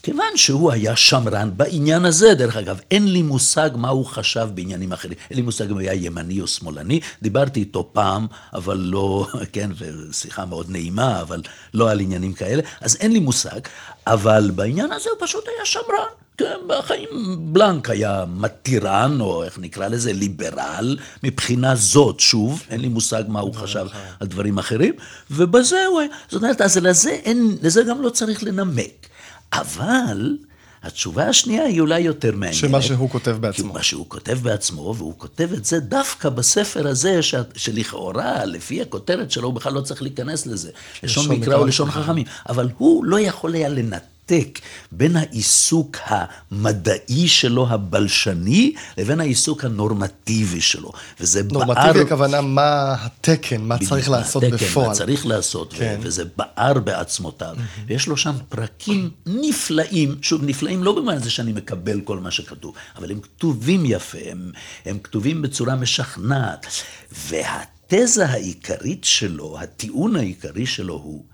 כיוון 0.03 0.37
שהוא 0.37 0.73
היה 0.73 0.97
שמרן 0.97 1.51
בעניין 1.57 2.05
הזה, 2.05 2.35
דרך 2.35 2.57
אגב, 2.57 2.81
אין 2.91 3.13
לי 3.13 3.23
מושג 3.23 3.71
מה 3.75 3.89
הוא 3.89 4.07
חשב 4.07 4.49
בעניינים 4.55 4.93
אחרים. 4.93 5.15
אין 5.31 5.37
לי 5.37 5.43
מושג 5.43 5.65
אם 5.65 5.73
הוא 5.73 5.81
היה 5.81 5.95
ימני 5.95 6.41
או 6.41 6.47
שמאלני. 6.47 7.01
דיברתי 7.23 7.61
איתו 7.61 7.91
פעם, 7.93 8.27
אבל 8.55 8.77
לא, 8.77 9.27
כן, 9.53 9.71
ושיחה 9.79 10.45
מאוד 10.45 10.71
נעימה, 10.71 11.21
אבל 11.21 11.43
לא 11.75 11.91
על 11.91 12.01
עניינים 12.01 12.33
כאלה, 12.33 12.63
אז 12.81 12.97
אין 13.01 13.13
לי 13.13 13.19
מושג. 13.19 13.61
אבל 14.07 14.51
בעניין 14.55 14.93
הזה 14.93 15.11
הוא 15.11 15.27
פשוט 15.27 15.45
היה 15.49 15.65
שמרן. 15.65 16.11
כן, 16.39 16.59
בחיים 16.67 17.09
בלנק 17.53 17.91
היה 17.91 18.25
מתירן, 18.29 19.21
או 19.21 19.45
איך 19.45 19.59
נקרא 19.59 19.89
לזה, 19.89 20.13
ליברל, 20.13 20.97
מבחינה 21.23 21.75
זאת, 21.77 22.21
שוב, 22.21 22.63
אין 22.71 22.81
לי 22.81 22.89
מושג 22.89 23.23
מה 23.29 23.41
הוא 23.41 23.55
חשב 23.55 23.87
על 24.21 24.27
דברים 24.27 24.59
אחרים, 24.59 24.95
ובזה 25.31 25.87
הוא 25.87 26.01
היה, 26.01 26.09
זאת 26.29 26.43
אומרת, 26.43 26.61
אז 26.61 26.77
לזה, 26.77 27.11
אין, 27.11 27.57
לזה 27.63 27.83
גם 27.83 28.03
לא 28.03 28.09
צריך 28.09 28.43
לנמק. 28.43 29.10
אבל 29.53 30.37
התשובה 30.83 31.29
השנייה 31.29 31.65
היא 31.65 31.81
אולי 31.81 32.01
יותר 32.01 32.31
מעניינת. 32.31 32.55
שמה 32.55 32.83
שהוא 32.83 33.11
כותב 33.11 33.37
בעצמו. 33.41 33.73
מה 33.73 33.83
שהוא 33.83 34.05
כותב 34.09 34.39
בעצמו, 34.43 34.95
והוא 34.99 35.15
כותב 35.19 35.53
את 35.53 35.65
זה 35.65 35.81
דווקא 35.81 36.29
בספר 36.29 36.89
הזה, 36.89 37.23
ש... 37.23 37.35
שלכאורה, 37.57 38.45
לפי 38.45 38.83
הכותרת 38.83 39.31
שלו, 39.31 39.47
הוא 39.47 39.55
בכלל 39.55 39.73
לא 39.73 39.81
צריך 39.81 40.03
להיכנס 40.03 40.47
לזה. 40.47 40.71
לשון 41.03 41.29
מקרא 41.29 41.55
או 41.55 41.67
לשון 41.67 41.91
חכמים. 41.91 42.27
אבל 42.49 42.69
הוא 42.79 43.05
לא 43.05 43.21
יכול 43.21 43.55
היה 43.55 43.69
לנתק. 43.69 44.11
לנתק 44.31 44.59
בין 44.93 45.17
העיסוק 45.17 45.97
המדעי 46.05 47.29
שלו, 47.29 47.69
הבלשני, 47.69 48.75
לבין 48.99 49.21
העיסוק 49.21 49.65
הנורמטיבי 49.65 50.61
שלו. 50.61 50.93
וזה 51.21 51.43
בער... 51.43 51.65
נורמטיבי 51.65 52.01
הכוונה 52.01 52.41
מה 52.41 52.95
התקן, 52.99 53.61
מה 53.61 53.79
צריך 53.79 54.11
לעשות 54.11 54.43
התקן, 54.43 54.57
בפועל. 54.57 54.89
מה 54.89 54.95
צריך 54.95 55.27
לעשות, 55.27 55.73
כן. 55.73 56.01
וזה 56.03 56.25
בער 56.37 56.79
בעצמותיו. 56.79 57.55
Mm-hmm. 57.57 57.81
ויש 57.87 58.07
לו 58.07 58.17
שם 58.17 58.35
פרקים 58.49 59.11
נפלאים, 59.27 60.19
שוב, 60.23 60.45
נפלאים 60.45 60.83
לא 60.83 60.93
במובן 60.93 61.17
הזה 61.17 61.31
שאני 61.31 61.53
מקבל 61.53 62.01
כל 62.01 62.19
מה 62.19 62.31
שכתוב, 62.31 62.75
אבל 62.97 63.11
הם 63.11 63.21
כתובים 63.21 63.83
יפה, 63.87 64.19
הם, 64.31 64.53
הם 64.87 64.99
כתובים 64.99 65.43
בצורה 65.43 65.75
משכנעת. 65.75 66.67
והתזה 67.13 68.27
העיקרית 68.27 69.05
שלו, 69.05 69.59
הטיעון 69.61 70.17
העיקרי 70.17 70.67
שלו 70.67 70.95
הוא, 70.95 71.25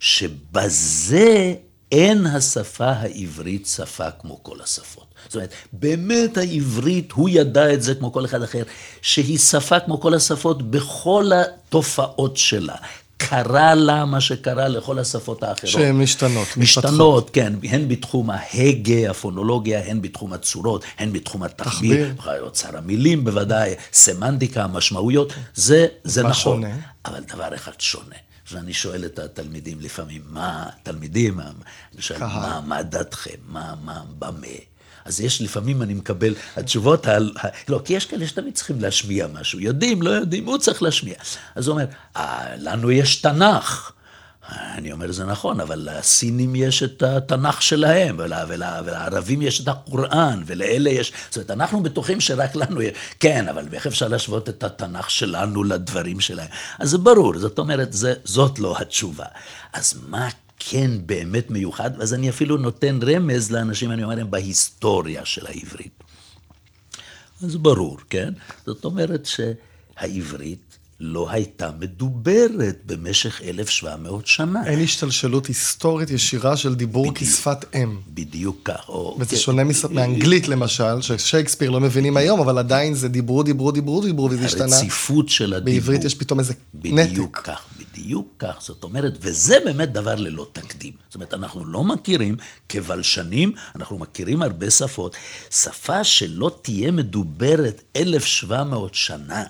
שבזה 0.00 1.54
אין 1.92 2.26
השפה 2.26 2.90
העברית 2.90 3.66
שפה 3.66 4.10
כמו 4.10 4.42
כל 4.42 4.56
השפות. 4.62 5.06
זאת 5.26 5.34
אומרת, 5.34 5.52
באמת 5.72 6.36
העברית, 6.36 7.12
הוא 7.12 7.28
ידע 7.28 7.72
את 7.72 7.82
זה 7.82 7.94
כמו 7.94 8.12
כל 8.12 8.24
אחד 8.24 8.42
אחר, 8.42 8.62
שהיא 9.02 9.38
שפה 9.38 9.80
כמו 9.80 10.00
כל 10.00 10.14
השפות 10.14 10.70
בכל 10.70 11.30
התופעות 11.34 12.36
שלה. 12.36 12.76
קרה 13.16 13.74
לה 13.74 14.04
מה 14.04 14.20
שקרה 14.20 14.68
לכל 14.68 14.98
השפות 14.98 15.42
האחרות. 15.42 15.72
שהן 15.72 15.96
משתנות, 16.02 16.56
משתנות, 16.56 17.30
כן, 17.30 17.52
הן 17.62 17.88
בתחום 17.88 18.30
ההגה, 18.30 19.10
הפונולוגיה, 19.10 19.90
הן 19.90 20.02
בתחום 20.02 20.32
הצורות, 20.32 20.84
הן 20.98 21.12
בתחום 21.12 21.42
התחביר, 21.42 22.14
אוצר 22.40 22.78
המילים 22.78 23.24
בוודאי, 23.24 23.74
סמנטיקה, 23.92 24.64
המשמעויות, 24.64 25.32
זה, 25.54 25.86
זה 26.04 26.22
נכון. 26.22 26.34
שונה. 26.62 26.76
אבל 27.04 27.20
דבר 27.34 27.54
אחד 27.54 27.72
שונה. 27.78 28.16
ואני 28.52 28.72
שואל 28.72 29.04
את 29.04 29.18
התלמידים 29.18 29.80
לפעמים, 29.80 30.22
מה, 30.28 30.66
תלמידים, 30.82 31.40
אני 31.40 32.02
שואל, 32.02 32.20
מה, 32.20 32.60
מה 32.66 32.82
דעתכם, 32.82 33.36
מה, 33.48 33.74
מה, 33.84 34.02
במה? 34.18 34.46
אז 35.04 35.20
יש, 35.20 35.42
לפעמים 35.42 35.82
אני 35.82 35.94
מקבל, 35.94 36.34
התשובות, 36.56 37.06
על, 37.06 37.32
לא, 37.68 37.80
כי 37.84 37.92
יש 37.92 38.06
כאלה 38.06 38.26
שתמיד 38.26 38.54
צריכים 38.54 38.80
להשמיע 38.80 39.26
משהו, 39.26 39.60
יודעים, 39.60 40.02
לא 40.02 40.10
יודעים, 40.10 40.46
הוא 40.46 40.58
צריך 40.58 40.82
להשמיע. 40.82 41.14
אז 41.54 41.68
הוא 41.68 41.74
אומר, 41.74 41.86
אה, 42.16 42.56
לנו 42.56 42.90
יש 42.90 43.16
תנ"ך. 43.16 43.92
אני 44.52 44.92
אומר, 44.92 45.12
זה 45.12 45.24
נכון, 45.24 45.60
אבל 45.60 45.88
לסינים 45.92 46.56
יש 46.56 46.82
את 46.82 47.02
התנ"ך 47.02 47.62
שלהם, 47.62 48.16
ול, 48.18 48.32
ול, 48.48 48.62
ולערבים 48.84 49.42
יש 49.42 49.60
את 49.60 49.68
הקוראן, 49.68 50.42
ולאלה 50.46 50.90
יש... 50.90 51.12
זאת 51.30 51.36
אומרת, 51.36 51.50
אנחנו 51.50 51.82
בטוחים 51.82 52.20
שרק 52.20 52.56
לנו 52.56 52.82
יש... 52.82 52.92
כן, 53.20 53.48
אבל 53.48 53.64
איך 53.72 53.86
אפשר 53.86 54.08
להשוות 54.08 54.48
את 54.48 54.62
התנ"ך 54.62 55.10
שלנו 55.10 55.64
לדברים 55.64 56.20
שלהם? 56.20 56.48
אז 56.78 56.90
זה 56.90 56.98
ברור, 56.98 57.38
זאת 57.38 57.58
אומרת, 57.58 57.92
זה, 57.92 58.14
זאת 58.24 58.58
לא 58.58 58.78
התשובה. 58.78 59.26
אז 59.72 59.94
מה 60.08 60.28
כן 60.58 60.90
באמת 61.06 61.50
מיוחד? 61.50 62.00
אז 62.00 62.14
אני 62.14 62.28
אפילו 62.28 62.56
נותן 62.56 62.98
רמז 63.02 63.50
לאנשים, 63.50 63.92
אני 63.92 64.04
אומר 64.04 64.14
להם, 64.14 64.30
בהיסטוריה 64.30 65.24
של 65.24 65.46
העברית. 65.46 66.02
אז 67.42 67.56
ברור, 67.56 67.98
כן? 68.10 68.32
זאת 68.66 68.84
אומרת 68.84 69.26
שהעברית 69.26 70.65
לא 71.00 71.30
הייתה 71.30 71.70
מדוברת 71.78 72.78
במשך 72.86 73.42
1,700 73.42 74.26
שנה. 74.26 74.66
אין 74.66 74.80
השתלשלות 74.80 75.46
היסטורית 75.46 76.10
ישירה 76.10 76.56
של 76.56 76.74
דיבור 76.74 77.10
בדיוק, 77.10 77.18
כשפת 77.18 77.74
אם. 77.74 77.96
בדיוק 78.08 78.60
כך. 78.64 78.88
או, 78.88 79.16
וזה 79.20 79.30
כן, 79.30 79.36
שונה 79.36 79.62
מאנגלית 79.90 80.48
למשל, 80.48 81.00
ששייקספיר 81.00 81.70
לא 81.70 81.80
מבינים 81.80 82.16
היום, 82.16 82.40
אבל 82.40 82.58
עדיין 82.58 82.94
זה 82.94 83.08
דיברו, 83.08 83.42
דיברו, 83.42 83.72
דיברו, 83.72 84.02
דיברו, 84.02 84.30
וזה 84.30 84.44
השתנה. 84.44 84.76
הרציפות 84.76 85.28
של 85.28 85.54
הדיבור. 85.54 85.80
בעברית 85.80 86.04
יש 86.04 86.14
פתאום 86.14 86.38
איזה 86.38 86.54
בדיוק 86.74 86.98
נתק. 86.98 87.10
בדיוק 87.10 87.40
כך, 87.44 87.66
בדיוק 87.78 88.28
כך. 88.38 88.56
זאת 88.60 88.84
אומרת, 88.84 89.18
וזה 89.20 89.56
באמת 89.64 89.92
דבר 89.92 90.14
ללא 90.14 90.46
תקדים. 90.52 90.92
זאת 91.06 91.14
אומרת, 91.14 91.34
אנחנו 91.34 91.64
לא 91.64 91.84
מכירים 91.84 92.36
כבלשנים, 92.68 93.52
אנחנו 93.74 93.98
מכירים 93.98 94.42
הרבה 94.42 94.70
שפות. 94.70 95.16
שפה 95.50 96.04
שלא 96.04 96.58
תהיה 96.62 96.90
מדוברת 96.90 97.82
1,700 97.96 98.94
שנה. 98.94 99.44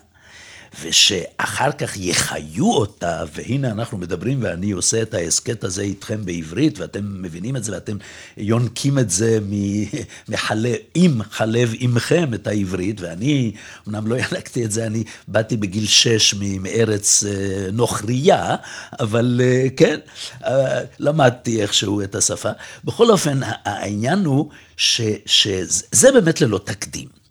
ושאחר 0.82 1.72
כך 1.72 1.96
יחיו 1.96 2.72
אותה, 2.72 3.24
והנה 3.34 3.70
אנחנו 3.70 3.98
מדברים 3.98 4.38
ואני 4.42 4.70
עושה 4.70 5.02
את 5.02 5.14
ההסכת 5.14 5.64
הזה 5.64 5.82
איתכם 5.82 6.24
בעברית, 6.24 6.78
ואתם 6.78 7.22
מבינים 7.22 7.56
את 7.56 7.64
זה 7.64 7.72
ואתם 7.72 7.96
יונקים 8.36 8.98
את 8.98 9.10
זה 9.10 9.38
מחלב, 10.28 10.74
עם 10.94 11.22
חלב 11.30 11.74
עמכם 11.78 12.34
את 12.34 12.46
העברית, 12.46 13.00
ואני, 13.00 13.52
אמנם 13.88 14.06
לא 14.06 14.14
ינקתי 14.14 14.64
את 14.64 14.72
זה, 14.72 14.86
אני 14.86 15.04
באתי 15.28 15.56
בגיל 15.56 15.86
שש 15.86 16.34
מארץ 16.34 17.24
אה, 17.24 17.70
נוכרייה, 17.72 18.56
אבל 19.00 19.40
אה, 19.44 19.66
כן, 19.76 19.98
אה, 20.44 20.80
למדתי 20.98 21.62
איכשהו 21.62 22.02
את 22.02 22.14
השפה. 22.14 22.50
בכל 22.84 23.10
אופן, 23.10 23.40
העניין 23.64 24.24
הוא 24.24 24.50
ש, 24.76 25.00
שזה 25.26 26.12
באמת 26.12 26.40
ללא 26.40 26.60
תקדים. 26.64 27.25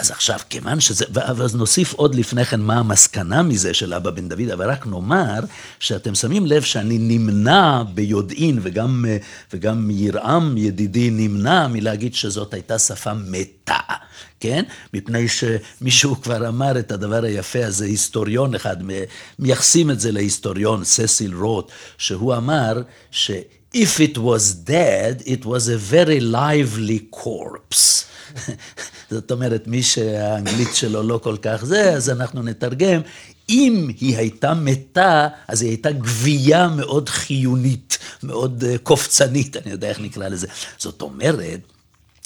אז 0.00 0.10
עכשיו, 0.10 0.38
כיוון 0.50 0.80
שזה, 0.80 1.04
ואז 1.12 1.54
נוסיף 1.54 1.92
עוד 1.92 2.14
לפני 2.14 2.44
כן 2.44 2.60
מה 2.60 2.78
המסקנה 2.78 3.42
מזה 3.42 3.74
של 3.74 3.94
אבא 3.94 4.10
בן 4.10 4.28
דוד, 4.28 4.48
אבל 4.52 4.70
רק 4.70 4.86
נאמר 4.86 5.40
שאתם 5.78 6.14
שמים 6.14 6.46
לב 6.46 6.62
שאני 6.62 6.98
נמנע 6.98 7.82
ביודעין, 7.94 8.58
וגם, 8.62 9.04
וגם 9.52 9.90
ירעם 9.90 10.56
ידידי 10.56 11.10
נמנע 11.10 11.68
מלהגיד 11.68 12.14
שזאת 12.14 12.54
הייתה 12.54 12.78
שפה 12.78 13.14
מתה. 13.14 13.78
כן? 14.40 14.64
מפני 14.94 15.26
שמישהו 15.28 16.16
כבר 16.22 16.48
אמר 16.48 16.78
את 16.78 16.92
הדבר 16.92 17.24
היפה 17.24 17.66
הזה, 17.66 17.84
היסטוריון 17.84 18.54
אחד, 18.54 18.76
מייחסים 19.38 19.90
את 19.90 20.00
זה 20.00 20.12
להיסטוריון, 20.12 20.84
ססיל 20.84 21.34
רוט, 21.34 21.70
שהוא 21.98 22.34
אמר 22.36 22.82
ש... 23.10 23.30
if 23.72 24.00
it 24.00 24.18
was 24.18 24.52
dead, 24.52 25.22
it 25.26 25.44
was 25.44 25.68
a 25.68 25.76
very 25.76 26.20
lively 26.20 27.00
corpse. 27.10 28.10
זאת 29.10 29.30
אומרת, 29.30 29.66
מי 29.66 29.82
שהאנגלית 29.82 30.74
שלו 30.74 31.02
לא 31.02 31.20
כל 31.22 31.36
כך 31.42 31.64
זה, 31.64 31.92
אז 31.92 32.10
אנחנו 32.10 32.42
נתרגם. 32.42 33.00
אם 33.48 33.90
היא 34.00 34.16
הייתה 34.16 34.54
מתה, 34.54 35.28
אז 35.48 35.62
היא 35.62 35.70
הייתה 35.70 35.92
גבייה 35.92 36.68
מאוד 36.68 37.08
חיונית, 37.08 37.98
מאוד 38.22 38.64
uh, 38.64 38.78
קופצנית, 38.78 39.56
אני 39.56 39.70
יודע 39.70 39.88
איך 39.88 40.00
נקרא 40.00 40.28
לזה. 40.28 40.46
זאת 40.78 41.02
אומרת, 41.02 41.60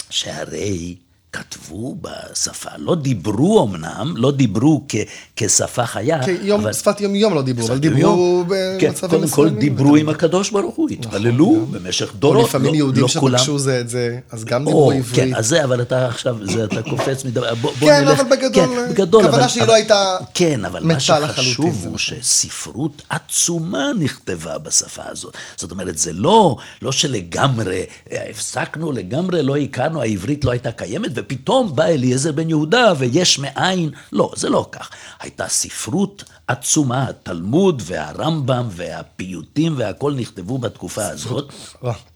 שהרי 0.09 0.95
כתבו 1.35 1.95
בשפה, 2.01 2.69
לא 2.77 2.95
דיברו 2.95 3.63
אמנם, 3.63 4.13
לא 4.17 4.31
דיברו 4.31 4.83
כ, 4.89 4.95
כשפה 5.35 5.85
חיה, 5.85 6.23
כיום, 6.23 6.61
אבל... 6.61 6.73
שפת 6.73 7.01
יום-יום 7.01 7.33
לא 7.33 7.41
דיברו, 7.41 7.67
אבל 7.67 7.77
דיברו 7.77 8.43
כן, 8.79 8.87
במצבים 8.87 9.09
קודם 9.09 9.27
כל 9.27 9.49
דיברו 9.49 9.95
עם 9.95 10.09
הקדוש 10.09 10.49
ברוך 10.49 10.75
הוא, 10.75 10.89
התפללו 10.89 11.55
נכון, 11.55 11.71
במשך 11.71 12.15
דורות, 12.15 12.47
לפעמים 12.49 12.71
לא, 12.71 12.77
יהודים 12.77 13.01
לא 13.01 13.07
שפגשו 13.07 13.59
זה 13.59 13.79
את 13.79 13.89
זה, 13.89 14.19
אז 14.31 14.45
גם 14.45 14.65
דיברו 14.65 14.91
עברית. 14.91 15.15
כן, 15.15 15.35
אז 15.35 15.47
זה, 15.47 15.63
אבל 15.63 15.81
אתה 15.81 16.07
עכשיו, 16.07 16.37
זה, 16.41 16.63
אתה 16.63 16.81
קופץ 16.81 17.25
מדבר, 17.25 17.55
בוא, 17.55 17.71
בוא 17.79 17.89
כן, 17.89 18.03
נלך. 18.05 18.19
אבל 18.19 18.37
בגדול, 18.37 19.23
כן, 19.23 19.29
כוונה 19.29 19.49
שהיא 19.49 19.63
לא 19.63 19.73
הייתה 19.73 20.17
כן, 20.33 20.65
אבל 20.65 20.83
מה 20.83 20.99
שחשוב 20.99 21.85
הוא 21.85 21.97
שספרות 21.97 23.01
עצומה 23.09 23.91
נכתבה 23.99 24.57
בשפה 24.57 25.03
הזאת. 25.05 25.33
זאת 25.57 25.71
אומרת, 25.71 25.97
זה 25.97 26.13
לא, 26.13 26.57
לא 26.81 26.91
שלגמרי, 26.91 27.83
הפסקנו 28.11 28.91
לגמרי, 28.91 29.43
לא 29.43 29.57
הכרנו, 29.57 30.01
העברית 30.01 30.45
לא 30.45 30.51
הייתה 30.51 30.71
קיימת, 30.71 31.11
ופתאום 31.25 31.75
בא 31.75 31.85
אליעזר 31.85 32.31
בן 32.31 32.49
יהודה 32.49 32.93
ויש 32.97 33.39
מאין. 33.39 33.89
לא, 34.11 34.31
זה 34.35 34.49
לא 34.49 34.67
כך. 34.71 34.89
הייתה 35.19 35.47
ספרות 35.47 36.23
עצומה, 36.47 37.09
התלמוד 37.09 37.81
והרמב"ם 37.85 38.67
והפיוטים 38.71 39.73
והכל 39.77 40.13
נכתבו 40.13 40.57
בתקופה 40.57 41.05
הזאת. 41.07 41.53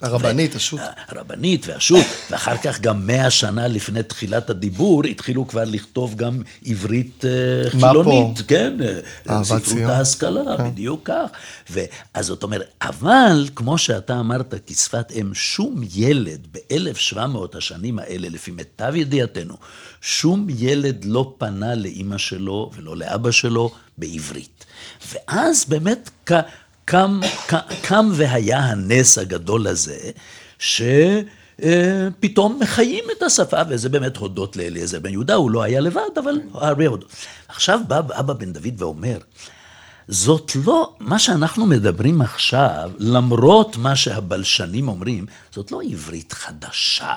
הרבנית, 0.01 0.55
השו"ת. 0.55 0.81
הרבנית 1.07 1.67
והשו"ת, 1.67 2.05
ואחר 2.31 2.57
כך 2.57 2.81
גם 2.81 3.07
מאה 3.07 3.29
שנה 3.29 3.67
לפני 3.67 4.03
תחילת 4.03 4.49
הדיבור, 4.49 5.03
התחילו 5.05 5.47
כבר 5.47 5.63
לכתוב 5.65 6.15
גם 6.15 6.41
עברית 6.65 7.25
אה, 7.25 7.69
חילונית, 7.69 8.41
כן, 8.47 8.77
אה, 9.29 9.43
ספרות 9.43 9.81
ההשכלה, 9.83 10.57
כן. 10.57 10.71
בדיוק 10.71 11.01
כך. 11.03 11.29
אז 12.13 12.25
זאת 12.25 12.43
אומרת, 12.43 12.69
אבל 12.81 13.49
כמו 13.55 13.77
שאתה 13.77 14.19
אמרת, 14.19 14.53
כשפת 14.67 15.11
אם, 15.11 15.33
שום 15.33 15.81
ילד 15.93 16.47
ב-1700 16.51 17.57
השנים 17.57 17.99
האלה, 17.99 18.29
לפי 18.29 18.51
מיטב 18.51 18.95
ידיעתנו, 18.95 19.57
שום 20.01 20.47
ילד 20.49 21.05
לא 21.05 21.33
פנה 21.37 21.75
לאימא 21.75 22.17
שלו 22.17 22.71
ולא 22.75 22.97
לאבא 22.97 23.31
שלו 23.31 23.71
בעברית. 23.97 24.65
ואז 25.13 25.65
באמת 25.65 26.09
קם, 26.85 27.19
קם 27.81 28.09
והיה 28.13 28.59
הנס 28.59 29.17
הגדול 29.17 29.67
הזה, 29.67 29.97
שפתאום 30.59 32.59
מחיים 32.61 33.03
את 33.17 33.23
השפה, 33.23 33.57
וזה 33.69 33.89
באמת 33.89 34.17
הודות 34.17 34.57
לאליעזר 34.57 34.99
בן 34.99 35.11
יהודה, 35.11 35.35
הוא 35.35 35.51
לא 35.51 35.63
היה 35.63 35.79
לבד, 35.79 36.17
אבל 36.23 36.41
הרבה 36.53 36.87
הודות. 36.87 37.15
עכשיו 37.47 37.79
בא 37.87 38.01
אבא 38.11 38.33
בן 38.33 38.53
דוד 38.53 38.81
ואומר, 38.81 39.17
זאת 40.11 40.51
לא, 40.65 40.93
מה 40.99 41.19
שאנחנו 41.19 41.65
מדברים 41.65 42.21
עכשיו, 42.21 42.91
למרות 42.99 43.77
מה 43.77 43.95
שהבלשנים 43.95 44.87
אומרים, 44.87 45.25
זאת 45.51 45.71
לא 45.71 45.81
עברית 45.91 46.33
חדשה, 46.33 47.15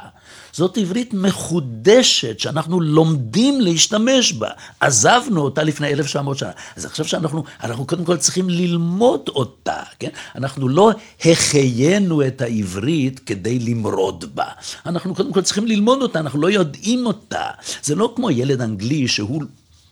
זאת 0.52 0.78
עברית 0.78 1.14
מחודשת 1.14 2.40
שאנחנו 2.40 2.80
לומדים 2.80 3.60
להשתמש 3.60 4.32
בה. 4.32 4.48
עזבנו 4.80 5.40
אותה 5.40 5.62
לפני 5.62 5.92
1,700 5.92 6.38
שנה. 6.38 6.50
אז 6.76 6.84
עכשיו 6.84 7.08
שאנחנו, 7.08 7.44
אנחנו 7.62 7.86
קודם 7.86 8.04
כל 8.04 8.16
צריכים 8.16 8.50
ללמוד 8.50 9.20
אותה, 9.28 9.82
כן? 9.98 10.10
אנחנו 10.34 10.68
לא 10.68 10.90
החיינו 11.24 12.26
את 12.26 12.40
העברית 12.40 13.18
כדי 13.18 13.58
למרוד 13.58 14.24
בה. 14.34 14.46
אנחנו 14.86 15.14
קודם 15.14 15.32
כל 15.32 15.42
צריכים 15.42 15.66
ללמוד 15.66 16.02
אותה, 16.02 16.20
אנחנו 16.20 16.40
לא 16.40 16.50
יודעים 16.50 17.06
אותה. 17.06 17.46
זה 17.82 17.94
לא 17.94 18.12
כמו 18.16 18.30
ילד 18.30 18.60
אנגלי 18.60 19.08
שהוא... 19.08 19.42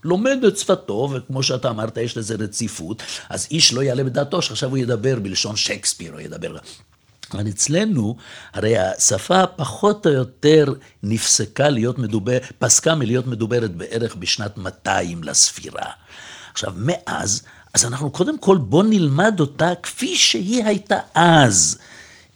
לומד 0.04 0.44
את 0.44 0.56
שפתו, 0.56 1.10
וכמו 1.12 1.42
שאתה 1.42 1.70
אמרת, 1.70 1.96
יש 1.96 2.16
לזה 2.16 2.34
רציפות, 2.34 3.02
אז 3.28 3.46
איש 3.50 3.72
לא 3.72 3.82
יעלה 3.82 4.04
בדעתו 4.04 4.42
שעכשיו 4.42 4.70
הוא 4.70 4.78
ידבר 4.78 5.18
בלשון 5.18 5.56
שייקספיר, 5.56 6.12
או 6.12 6.20
ידבר... 6.20 6.56
אבל 7.34 7.48
אצלנו, 7.48 8.16
הרי 8.52 8.78
השפה 8.78 9.46
פחות 9.46 10.06
או 10.06 10.12
יותר 10.12 10.64
נפסקה 11.02 11.68
להיות 11.68 11.98
מדוברת, 11.98 12.52
פסקה 12.58 12.94
מלהיות 12.94 13.26
מדוברת 13.26 13.74
בערך 13.74 14.14
בשנת 14.14 14.58
200 14.58 15.24
לספירה. 15.24 15.86
עכשיו, 16.52 16.72
מאז, 16.76 17.42
אז 17.74 17.84
אנחנו 17.84 18.10
קודם 18.10 18.38
כל 18.38 18.56
בוא 18.56 18.82
נלמד 18.82 19.40
אותה 19.40 19.72
כפי 19.82 20.16
שהיא 20.16 20.64
הייתה 20.64 20.98
אז. 21.14 21.78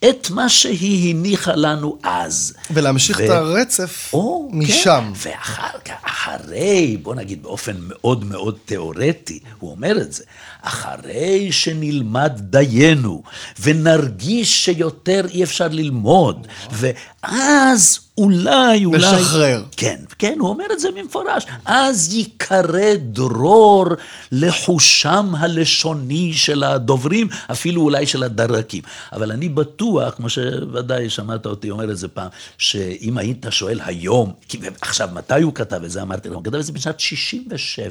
את 0.09 0.31
מה 0.31 0.49
שהיא 0.49 1.15
הניחה 1.15 1.53
לנו 1.55 1.99
אז. 2.03 2.55
ולהמשיך 2.71 3.19
ו... 3.19 3.25
את 3.25 3.31
הרצף 3.31 4.11
או, 4.13 4.49
משם. 4.53 5.13
כן. 5.23 5.31
ואחר 5.31 5.79
כך, 5.85 5.95
אחרי, 6.03 6.97
בוא 7.03 7.15
נגיד 7.15 7.43
באופן 7.43 7.77
מאוד 7.79 8.25
מאוד 8.25 8.59
תיאורטי, 8.65 9.39
הוא 9.59 9.71
אומר 9.71 10.01
את 10.01 10.13
זה, 10.13 10.25
אחרי 10.65 11.53
שנלמד 11.53 12.33
דיינו, 12.39 13.23
ונרגיש 13.61 14.65
שיותר 14.65 15.27
אי 15.31 15.45
אפשר 15.45 15.69
ללמוד, 15.69 16.47
ואז 16.73 17.99
אולי, 18.19 18.85
אולי... 18.85 18.99
לשחרר. 18.99 19.65
כן, 19.77 19.97
כן, 20.19 20.37
הוא 20.41 20.49
אומר 20.49 20.65
את 20.73 20.81
זה 20.81 20.89
במפורש. 20.91 21.47
אז 21.65 22.15
ייקרא 22.15 22.95
דרור 22.99 23.87
לחושם 24.33 25.35
הלשוני 25.39 26.33
של 26.33 26.63
הדוברים, 26.63 27.29
אפילו 27.51 27.83
אולי 27.83 28.07
של 28.07 28.23
הדרקים. 28.23 28.83
אבל 29.13 29.33
אני 29.33 29.49
בטוח, 29.49 30.15
כמו 30.15 30.29
שוודאי 30.29 31.11
שמעת 31.11 31.47
אותי 31.47 31.71
אומר 31.71 31.91
את 31.91 31.99
זה 31.99 32.09
פעם, 32.09 32.29
שאם 32.59 33.19
היית 33.19 33.47
שואל 33.51 33.81
היום, 33.85 34.33
כי 34.49 34.59
עכשיו, 34.81 35.09
מתי 35.13 35.43
הוא 35.43 35.55
כתב 35.55 35.85
את 35.85 35.91
זה? 35.91 36.03
אמרתי 36.03 36.29
לו, 36.29 36.35
הוא 36.35 36.45
כתב 36.45 36.55
את 36.55 36.65
זה 36.65 36.73
בשנת 36.73 37.01
67. 37.01 37.91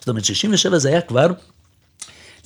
זאת 0.00 0.08
אומרת, 0.08 0.24
67 0.24 0.78
זה 0.78 0.88
היה 0.88 1.00
כבר... 1.00 1.26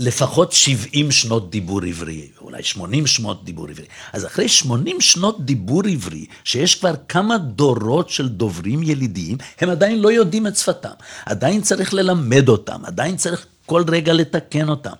לפחות 0.03 0.53
70 0.53 1.11
שנות 1.11 1.51
דיבור 1.51 1.81
עברי, 1.85 2.29
אולי 2.41 2.63
80 2.63 3.07
שנות 3.07 3.45
דיבור 3.45 3.69
עברי. 3.69 3.85
אז 4.13 4.27
אחרי 4.27 4.49
80 4.49 5.01
שנות 5.01 5.45
דיבור 5.45 5.83
עברי, 5.93 6.27
שיש 6.45 6.75
כבר 6.75 6.95
כמה 7.09 7.39
דורות 7.39 8.11
של 8.11 8.29
דוברים 8.29 8.83
ילידיים, 8.83 9.37
הם 9.61 9.71
עדיין 9.71 10.01
לא 10.01 10.13
יודעים 10.13 10.47
את 10.47 10.57
שפתם. 10.57 10.91
עדיין 11.27 11.61
צריך 11.61 11.95
ללמד 11.95 12.49
אותם, 12.49 12.85
עדיין 12.85 13.17
צריך 13.17 13.47
כל 13.67 13.85
רגע 13.89 14.13
לתקן 14.13 14.69
אותם. 14.69 14.93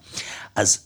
אז 0.55 0.79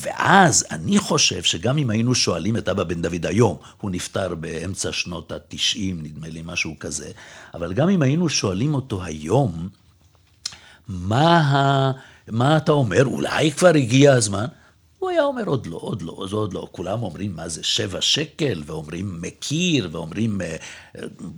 ואז 0.00 0.66
אני 0.70 0.98
חושב 0.98 1.42
שגם 1.42 1.78
אם 1.78 1.90
היינו 1.90 2.14
שואלים 2.14 2.56
את 2.56 2.68
אבא 2.68 2.84
בן 2.84 3.02
דוד 3.02 3.26
היום, 3.26 3.56
הוא 3.80 3.90
נפטר 3.90 4.34
באמצע 4.34 4.92
שנות 4.92 5.32
התשעים, 5.32 6.02
נדמה 6.02 6.28
לי 6.28 6.42
משהו 6.44 6.76
כזה, 6.80 7.10
אבל 7.54 7.72
גם 7.72 7.88
אם 7.88 8.02
היינו 8.02 8.28
שואלים 8.28 8.74
אותו 8.74 9.04
היום, 9.04 9.68
מה 10.88 11.38
ה... 11.38 11.92
מה 12.28 12.56
אתה 12.56 12.72
אומר? 12.72 13.04
אולי 13.04 13.52
כבר 13.52 13.68
הגיע 13.74 14.12
הזמן? 14.12 14.46
הוא 15.00 15.10
היה 15.10 15.24
אומר, 15.24 15.44
עוד 15.44 15.66
לא, 15.66 15.76
עוד 15.76 16.02
לא, 16.02 16.26
זה 16.30 16.36
עוד 16.36 16.52
לא. 16.52 16.68
כולם 16.72 17.02
אומרים, 17.02 17.36
מה 17.36 17.48
זה 17.48 17.62
שבע 17.62 18.00
שקל, 18.00 18.62
ואומרים 18.66 19.22
מכיר, 19.22 19.88
ואומרים 19.92 20.40
אה, 20.40 20.56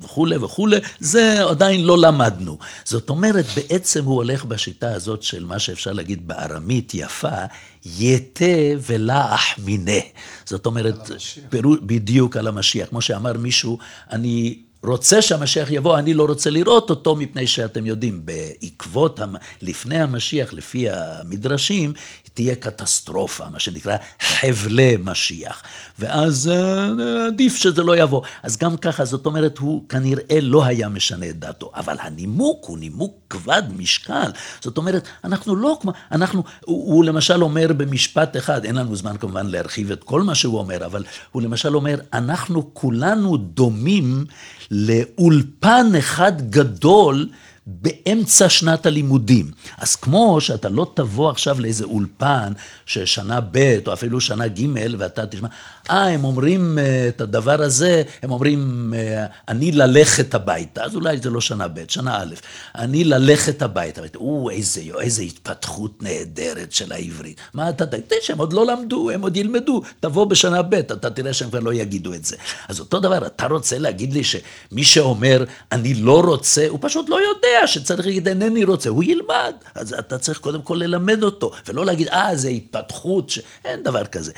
וכולי 0.00 0.36
וכולי, 0.36 0.76
זה 1.00 1.44
עדיין 1.50 1.84
לא 1.84 1.98
למדנו. 1.98 2.58
זאת 2.84 3.10
אומרת, 3.10 3.44
בעצם 3.56 4.04
הוא 4.04 4.14
הולך 4.14 4.44
בשיטה 4.44 4.94
הזאת 4.94 5.22
של 5.22 5.44
מה 5.44 5.58
שאפשר 5.58 5.92
להגיד 5.92 6.28
בארמית 6.28 6.94
יפה, 6.94 7.44
יתה 7.86 8.44
ולח 8.86 9.40
מיניה. 9.64 10.02
זאת 10.44 10.66
אומרת, 10.66 11.10
פירוש, 11.48 11.78
בדיוק 11.82 12.36
על 12.36 12.46
המשיח. 12.48 12.88
כמו 12.88 13.00
שאמר 13.00 13.32
מישהו, 13.32 13.78
אני... 14.10 14.62
רוצה 14.84 15.22
שהמשיח 15.22 15.70
יבוא, 15.70 15.98
אני 15.98 16.14
לא 16.14 16.24
רוצה 16.24 16.50
לראות 16.50 16.90
אותו, 16.90 17.16
מפני 17.16 17.46
שאתם 17.46 17.86
יודעים, 17.86 18.20
בעקבות, 18.24 19.20
לפני 19.62 20.00
המשיח, 20.00 20.52
לפי 20.52 20.90
המדרשים, 20.90 21.92
תהיה 22.34 22.54
קטסטרופה, 22.54 23.48
מה 23.48 23.58
שנקרא 23.58 23.96
חבלי 24.20 24.96
משיח. 25.04 25.62
ואז 25.98 26.48
אה, 26.48 27.26
עדיף 27.26 27.56
שזה 27.56 27.82
לא 27.82 27.96
יבוא. 27.96 28.22
אז 28.42 28.56
גם 28.56 28.76
ככה, 28.76 29.04
זאת 29.04 29.26
אומרת, 29.26 29.58
הוא 29.58 29.88
כנראה 29.88 30.38
לא 30.42 30.64
היה 30.64 30.88
משנה 30.88 31.28
את 31.28 31.38
דעתו. 31.38 31.70
אבל 31.74 31.96
הנימוק 32.00 32.64
הוא 32.66 32.78
נימוק 32.78 33.14
כבד 33.30 33.62
משקל. 33.76 34.30
זאת 34.60 34.76
אומרת, 34.76 35.08
אנחנו 35.24 35.56
לא 35.56 35.78
כמו, 35.80 35.92
אנחנו, 36.12 36.42
הוא, 36.64 36.94
הוא 36.94 37.04
למשל 37.04 37.42
אומר 37.42 37.72
במשפט 37.72 38.36
אחד, 38.36 38.64
אין 38.64 38.74
לנו 38.74 38.96
זמן 38.96 39.16
כמובן 39.16 39.46
להרחיב 39.46 39.90
את 39.90 40.04
כל 40.04 40.22
מה 40.22 40.34
שהוא 40.34 40.58
אומר, 40.58 40.86
אבל 40.86 41.04
הוא 41.32 41.42
למשל 41.42 41.76
אומר, 41.76 41.98
אנחנו 42.12 42.74
כולנו 42.74 43.36
דומים 43.36 44.24
לאולפן 44.70 45.86
אחד 45.98 46.50
גדול 46.50 47.28
באמצע 47.66 48.48
שנת 48.48 48.86
הלימודים. 48.86 49.50
אז 49.78 49.96
כמו 49.96 50.40
שאתה 50.40 50.68
לא 50.68 50.92
תבוא 50.94 51.30
עכשיו 51.30 51.60
לאיזה 51.60 51.84
אולפן 51.84 52.52
ששנה 52.86 53.40
ב' 53.40 53.78
או 53.86 53.92
אפילו 53.92 54.20
שנה 54.20 54.48
ג' 54.48 54.66
ואתה 54.98 55.26
תשמע, 55.26 55.48
אה, 55.90 56.08
הם 56.08 56.24
אומרים 56.24 56.78
אה, 56.78 57.08
את 57.08 57.20
הדבר 57.20 57.62
הזה, 57.62 58.02
הם 58.22 58.30
אומרים, 58.30 58.92
אה, 58.96 59.26
אני 59.48 59.72
ללכת 59.72 60.34
הביתה, 60.34 60.84
אז 60.84 60.94
אולי 60.94 61.18
זה 61.18 61.30
לא 61.30 61.40
שנה 61.40 61.68
ב', 61.68 61.80
שנה 61.88 62.22
א', 62.22 62.34
אני 62.74 63.04
ללכת 63.04 63.62
הביתה. 63.62 64.00
או, 64.16 64.50
איזה, 64.50 64.80
איזה 65.00 65.22
התפתחות 65.22 66.02
נהדרת 66.02 66.72
של 66.72 66.92
העברית. 66.92 67.40
מה 67.54 67.68
אתה 67.68 67.86
תגיד? 67.86 68.04
שהם 68.20 68.38
עוד 68.38 68.52
לא 68.52 68.66
למדו, 68.66 69.10
הם 69.10 69.22
עוד 69.22 69.36
ילמדו, 69.36 69.82
תבוא 70.00 70.24
בשנה 70.24 70.62
ב', 70.62 70.74
אתה 70.74 71.10
תראה 71.10 71.32
שהם 71.32 71.50
כבר 71.50 71.60
לא 71.60 71.72
יגידו 71.72 72.14
את 72.14 72.24
זה. 72.24 72.36
אז 72.68 72.80
אותו 72.80 73.00
דבר, 73.00 73.26
אתה 73.26 73.46
רוצה 73.46 73.78
להגיד 73.78 74.12
לי 74.12 74.24
שמי 74.24 74.84
שאומר, 74.84 75.44
אני 75.72 75.94
לא 75.94 76.20
רוצה, 76.20 76.66
הוא 76.68 76.78
פשוט 76.82 77.08
לא 77.08 77.16
יודע 77.16 77.51
שצריך 77.66 78.06
להגיד, 78.06 78.28
אינני 78.28 78.64
רוצה, 78.64 78.88
הוא 78.88 79.04
ילמד. 79.04 79.54
אז 79.74 79.92
אתה 79.92 80.18
צריך 80.18 80.38
קודם 80.38 80.62
כל 80.62 80.74
ללמד 80.74 81.22
אותו, 81.22 81.52
ולא 81.68 81.86
להגיד, 81.86 82.08
אה, 82.08 82.36
זה 82.36 82.48
התפתחות, 82.48 83.30
ש... 83.30 83.38
אין 83.64 83.82
דבר 83.82 84.04
כזה. 84.04 84.32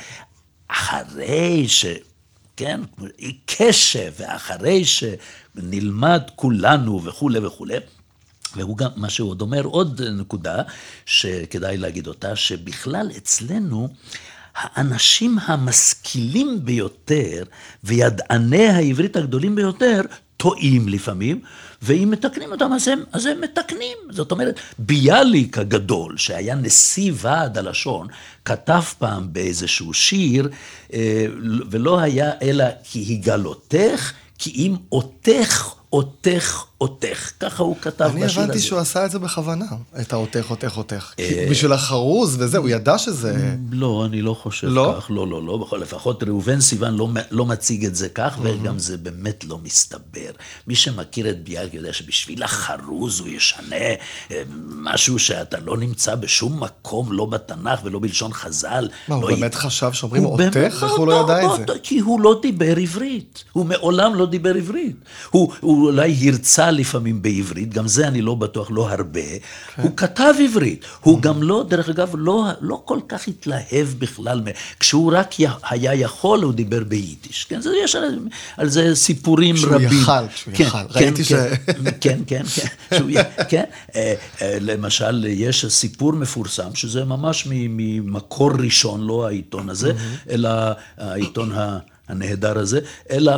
אחרי 0.67 1.67
ש... 1.67 1.85
כן, 2.57 2.81
קשב, 3.45 4.11
ואחרי 4.19 4.83
שנלמד 4.85 6.21
כולנו 6.35 7.03
וכולי 7.03 7.39
וכולי, 7.39 7.77
והוא 8.55 8.77
גם, 8.77 8.89
מה 8.95 9.09
שהוא 9.09 9.29
עוד 9.29 9.41
אומר, 9.41 9.63
עוד 9.63 10.01
נקודה 10.01 10.61
שכדאי 11.05 11.77
להגיד 11.77 12.07
אותה, 12.07 12.35
שבכלל 12.35 13.11
אצלנו 13.17 13.87
האנשים 14.55 15.37
המשכילים 15.41 16.65
ביותר 16.65 17.43
וידעני 17.83 18.67
העברית 18.67 19.15
הגדולים 19.15 19.55
ביותר 19.55 20.01
טועים 20.45 20.87
לפעמים, 20.87 21.39
ואם 21.81 22.09
מתקנים 22.11 22.51
אותם 22.51 22.73
אז 22.73 22.87
הם, 22.87 23.03
אז 23.11 23.25
הם 23.25 23.41
מתקנים. 23.41 23.97
זאת 24.09 24.31
אומרת, 24.31 24.59
ביאליק 24.79 25.57
הגדול, 25.57 26.17
שהיה 26.17 26.55
נשיא 26.55 27.11
ועד 27.15 27.57
הלשון, 27.57 28.07
כתב 28.45 28.81
פעם 28.99 29.33
באיזשהו 29.33 29.93
שיר, 29.93 30.49
אה, 30.93 31.25
ולא 31.71 31.99
היה 31.99 32.31
אלא 32.41 32.65
כי 32.83 32.99
יגלותך, 32.99 34.11
כי 34.37 34.49
אם 34.49 34.75
אותך 34.91 35.73
אותך, 35.93 36.63
אותך. 36.81 37.31
ככה 37.39 37.63
הוא 37.63 37.75
כתב 37.81 38.05
בשיר 38.05 38.25
הזה. 38.25 38.39
אני 38.39 38.43
הבנתי 38.43 38.59
שהוא 38.59 38.79
עשה 38.79 39.05
את 39.05 39.11
זה 39.11 39.19
בכוונה, 39.19 39.65
את 40.01 40.13
האותך, 40.13 40.45
אותך, 40.49 40.77
אותך. 40.77 41.13
אה, 41.19 41.47
בשביל 41.51 41.73
החרוז 41.73 42.35
וזה, 42.39 42.57
הוא 42.57 42.69
ידע 42.69 42.97
שזה... 42.97 43.55
לא, 43.71 44.05
אני 44.05 44.21
לא 44.21 44.33
חושב 44.33 44.67
לא? 44.67 44.95
כך. 44.97 45.11
לא, 45.11 45.27
לא, 45.27 45.43
לא. 45.43 45.79
לפחות 45.79 46.23
ראובן 46.23 46.61
סיוון 46.61 46.95
לא, 46.95 47.09
לא 47.31 47.45
מציג 47.45 47.85
את 47.85 47.95
זה 47.95 48.09
כך, 48.09 48.37
וגם 48.41 48.79
זה 48.79 48.97
באמת 48.97 49.43
לא 49.43 49.57
מסתבר. 49.63 50.31
מי 50.67 50.75
שמכיר 50.75 51.29
את 51.29 51.43
ביאליק 51.43 51.73
יודע 51.73 51.93
שבשביל 51.93 52.43
החרוז 52.43 53.19
הוא 53.19 53.27
ישנה 53.27 53.75
אה, 54.31 54.43
משהו 54.69 55.19
שאתה 55.19 55.57
לא 55.59 55.77
נמצא 55.77 56.15
בשום 56.15 56.63
מקום, 56.63 57.11
לא 57.11 57.25
בתנ"ך 57.25 57.79
ולא 57.83 57.99
בלשון 57.99 58.33
חז"ל. 58.33 58.89
מה, 59.07 59.15
לא 59.15 59.21
הוא 59.21 59.29
באמת 59.29 59.55
חשב 59.55 59.93
שאומרים 59.93 60.25
אותך? 60.25 60.57
איך 60.57 60.83
הוא 60.97 61.07
לא 61.07 61.23
ידע 61.23 61.45
את 61.45 61.67
זה? 61.67 61.73
כי 61.83 61.99
הוא 61.99 62.21
לא 62.21 62.39
דיבר 62.41 62.77
עברית. 62.77 63.43
הוא 63.51 63.65
מעולם 63.65 64.15
לא 64.15 64.25
דיבר 64.25 64.55
עברית. 64.55 64.95
הוא 65.31 65.53
אולי 65.63 66.29
הרצה 66.29 66.71
לפעמים 66.75 67.21
בעברית, 67.21 67.73
גם 67.73 67.87
זה 67.87 68.07
אני 68.07 68.21
לא 68.21 68.35
בטוח, 68.35 68.67
לא 68.71 68.89
הרבה. 68.89 69.21
כן. 69.75 69.81
הוא 69.81 69.91
כתב 69.97 70.33
עברית, 70.43 70.85
הוא 71.01 71.21
גם 71.21 71.43
לא, 71.43 71.65
דרך 71.69 71.89
אגב, 71.89 72.11
לא, 72.17 72.47
לא 72.61 72.81
כל 72.85 72.99
כך 73.09 73.27
התלהב 73.27 73.87
בכלל. 73.99 74.41
כשהוא 74.79 75.13
רק 75.15 75.29
היה 75.69 75.93
יכול, 75.93 76.43
הוא 76.43 76.53
דיבר 76.53 76.83
ביידיש. 76.83 77.45
כן, 77.49 77.61
זה, 77.61 77.69
יש 77.83 77.95
על, 77.95 78.19
על 78.57 78.69
זה 78.69 78.95
סיפורים 78.95 79.55
כשהוא 79.55 79.73
רבים. 79.73 79.89
כשהוא 79.89 80.01
יכל, 80.01 80.27
כשהוא 80.33 80.53
כן, 80.53 80.63
יכל. 80.63 80.77
כן, 80.77 80.99
ראיתי 80.99 81.23
כן, 81.23 81.23
ש... 81.25 81.33
כן, 82.01 82.19
כן, 82.27 82.43
כן. 82.55 82.97
שהוא, 82.97 83.09
כן. 83.49 83.63
אה, 83.95 84.13
אה, 84.41 84.57
למשל, 84.61 85.25
יש 85.29 85.65
סיפור 85.65 86.13
מפורסם, 86.13 86.75
שזה 86.75 87.05
ממש 87.05 87.47
ממקור 87.49 88.51
ראשון, 88.59 89.07
לא 89.07 89.27
העיתון 89.27 89.69
הזה, 89.69 89.93
אלא 90.29 90.49
העיתון 90.97 91.51
ה... 91.51 91.77
הנהדר 92.07 92.57
הזה, 92.57 92.79
אלא 93.11 93.33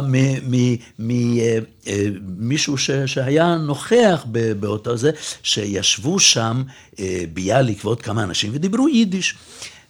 ממישהו 0.99 2.75
אה, 2.89 3.07
שהיה 3.07 3.55
נוכח 3.55 4.25
באותו 4.59 4.97
זה, 4.97 5.11
שישבו 5.43 6.19
שם 6.19 6.63
אה, 6.99 7.23
ביאליק 7.33 7.85
ועוד 7.85 8.01
כמה 8.01 8.23
אנשים 8.23 8.51
ודיברו 8.53 8.87
יידיש. 8.87 9.35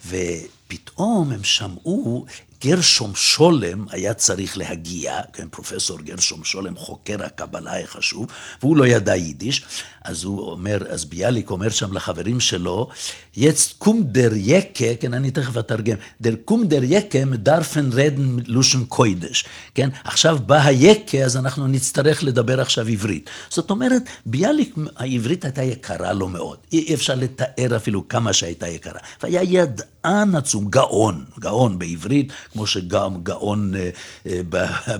ופתאום 0.07 1.31
הם 1.31 1.43
שמעו 1.43 2.25
גרשום 2.63 3.15
שולם 3.15 3.85
היה 3.89 4.13
צריך 4.13 4.57
להגיע, 4.57 5.19
כן, 5.33 5.47
פרופסור 5.51 5.99
גרשום 5.99 6.43
שולם, 6.43 6.75
חוקר 6.75 7.23
הקבלה 7.25 7.79
החשוב, 7.79 8.27
והוא 8.61 8.77
לא 8.77 8.87
ידע 8.87 9.15
יידיש, 9.15 9.65
אז 10.05 10.23
הוא 10.23 10.51
אומר, 10.51 10.77
אז 10.89 11.05
ביאליק 11.05 11.49
אומר 11.49 11.69
שם 11.69 11.93
לחברים 11.93 12.39
שלו, 12.39 12.89
jetzt 13.37 13.83
kommt 13.83 14.15
der 14.15 14.49
Jecke, 14.49 14.95
כן, 14.99 15.13
אני 15.13 15.31
תכף 15.31 15.57
אתרגם, 15.57 15.95
der 16.23 16.51
kommt 16.51 16.69
der 16.69 16.91
Jecke 16.91 17.25
מדרפן 17.25 17.89
רדן 17.93 18.37
לושן 18.45 18.85
קוידש, 18.85 19.45
כן, 19.75 19.89
עכשיו 20.03 20.37
בא 20.45 20.61
היקה, 20.61 21.17
אז 21.17 21.37
אנחנו 21.37 21.67
נצטרך 21.67 22.23
לדבר 22.23 22.61
עכשיו 22.61 22.87
עברית. 22.87 23.29
זאת 23.49 23.69
אומרת, 23.69 24.03
ביאליק, 24.25 24.75
העברית 24.95 25.45
הייתה 25.45 25.63
יקרה 25.63 26.13
לו 26.13 26.27
מאוד, 26.27 26.57
אי 26.71 26.93
אפשר 26.93 27.15
לתאר 27.15 27.75
אפילו 27.75 28.07
כמה 28.07 28.33
שהייתה 28.33 28.67
יקרה, 28.67 28.99
והיה 29.23 29.65
ידען 30.07 30.35
עצום, 30.35 30.69
גאון, 30.69 31.25
גאון 31.39 31.79
בעברית, 31.79 32.31
כמו 32.51 32.67
שגם 32.67 33.23
גאון 33.23 33.73
אה, 33.75 33.89
אה, 34.25 34.41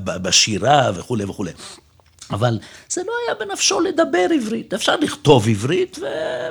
בשירה 0.03 0.91
וכולי 0.95 1.23
וכולי. 1.23 1.51
אבל 2.31 2.59
זה 2.89 3.01
לא 3.07 3.11
היה 3.25 3.35
בנפשו 3.35 3.79
לדבר 3.79 4.27
עברית. 4.33 4.73
אפשר 4.73 4.95
לכתוב 4.95 5.47
עברית 5.47 5.97
ו... 6.01 6.05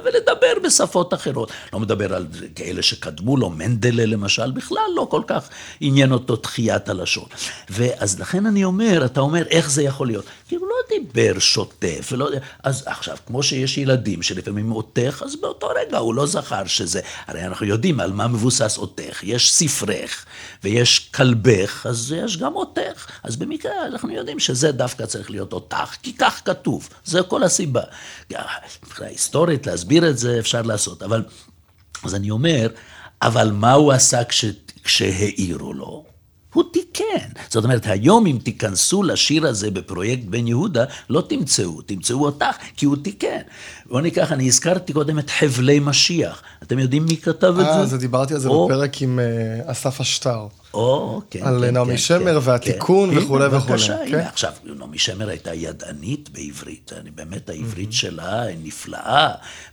ולדבר 0.05 0.53
בשפות 0.65 1.15
אחרות. 1.15 1.51
לא 1.73 1.81
מדבר 1.81 2.15
על 2.15 2.27
כאלה 2.55 2.83
שקדמו 2.83 3.37
לו, 3.37 3.51
מנדלה 3.51 4.07
למשל, 4.07 4.51
בכלל 4.51 4.91
לא 4.95 5.07
כל 5.11 5.23
כך 5.27 5.49
עניין 5.81 6.13
אותו 6.13 6.37
תחיית 6.37 6.89
הלשון. 6.89 7.25
ואז 7.71 8.21
לכן 8.21 8.47
אני 8.47 8.65
אומר, 8.65 9.05
אתה 9.05 9.21
אומר, 9.21 9.43
איך 9.51 9.71
זה 9.71 9.83
יכול 9.83 10.07
להיות? 10.07 10.25
כי 10.49 10.57
הוא 10.57 10.69
לא 10.69 10.75
דיבר 10.89 11.39
שוטף, 11.39 12.09
ולא... 12.13 12.29
אז 12.63 12.83
עכשיו, 12.87 13.17
כמו 13.27 13.43
שיש 13.43 13.79
ילדים 13.79 14.23
שלפעמים 14.23 14.71
עותך, 14.71 15.23
אז 15.25 15.37
באותו 15.37 15.67
רגע 15.67 15.99
הוא 15.99 16.15
לא 16.15 16.27
זכר 16.27 16.67
שזה... 16.67 17.01
הרי 17.27 17.45
אנחנו 17.45 17.67
יודעים 17.67 18.01
על 18.01 18.13
מה 18.13 18.29
מבוסס 18.29 18.77
עותך. 18.77 19.21
יש 19.23 19.53
ספרך 19.53 20.25
ויש 20.65 20.99
כלבך, 20.99 21.87
אז 21.89 22.15
יש 22.17 22.37
גם 22.37 22.53
עותך. 22.53 23.07
אז 23.23 23.37
במקרה 23.37 23.87
אנחנו 23.87 24.13
יודעים 24.13 24.39
שזה 24.39 24.73
דווקא 24.73 25.07
צריך 25.07 25.31
להיות 25.31 25.53
עותך. 25.53 25.66
אותך, 25.67 25.97
כי 26.03 26.13
כך 26.13 26.43
כתוב, 26.45 26.89
זה 27.05 27.23
כל 27.23 27.43
הסיבה. 27.43 27.83
מבחינה 28.85 29.09
היסטורית, 29.09 29.67
להסביר 29.67 30.11
את 30.11 30.19
זה 30.19 30.39
אפשר 30.39 30.63
לעשות, 30.63 31.03
אבל, 31.03 31.25
אז 32.05 32.15
אני 32.15 32.31
אומר, 32.31 32.69
אבל 33.23 33.51
מה 33.51 33.73
הוא 33.73 33.93
עשה 33.93 34.25
כש, 34.25 34.45
כשהעירו 34.85 35.73
לו? 35.73 36.05
הוא 36.53 36.65
תיקן. 36.73 37.29
זאת 37.49 37.65
אומרת, 37.65 37.87
היום 37.87 38.27
אם 38.27 38.39
תיכנסו 38.43 39.03
לשיר 39.03 39.47
הזה 39.47 39.71
בפרויקט 39.71 40.25
בן 40.25 40.47
יהודה, 40.47 40.85
לא 41.11 41.21
תמצאו, 41.29 41.83
תמצאו 41.83 42.25
אותך, 42.25 42.57
כי 42.77 42.87
הוא 42.87 42.97
תיקן. 43.03 43.41
בואו 43.87 44.01
ניקח, 44.01 44.33
אני 44.33 44.47
הזכרתי 44.47 44.93
קודם 44.93 45.19
את 45.19 45.31
חבלי 45.31 45.79
משיח. 45.79 46.43
אתם 46.63 46.79
יודעים 46.79 47.05
מי 47.05 47.17
כתב 47.17 47.55
את 47.61 47.67
זה? 47.67 47.71
אה, 47.71 47.87
זה 47.87 47.99
דיברתי 47.99 48.35
על 48.35 48.41
זה 48.41 48.49
או... 48.49 48.67
בפרק 48.67 49.03
עם 49.03 49.19
uh, 49.19 49.71
אסף 49.71 50.01
אשטר. 50.01 50.47
או, 50.77 51.21
כן, 51.31 51.41
על 51.43 51.65
כן, 51.67 51.75
נעמי 51.75 51.91
כן, 51.93 51.99
שמר 51.99 52.41
כן, 52.41 52.51
והתיקון 52.51 53.11
כן. 53.11 53.19
וכולי 53.19 53.47
וכולי. 53.47 53.61
בבקשה, 53.73 53.97
כן? 54.09 54.15
הנה, 54.15 54.29
עכשיו, 54.29 54.53
נעמי 54.79 54.99
שמר 54.99 55.29
הייתה 55.29 55.55
ידענית 55.55 56.29
בעברית, 56.33 56.93
אני 57.01 57.11
באמת, 57.11 57.49
העברית 57.51 57.93
שלה 57.93 58.43
היא 58.43 58.57
נפלאה, 58.65 59.29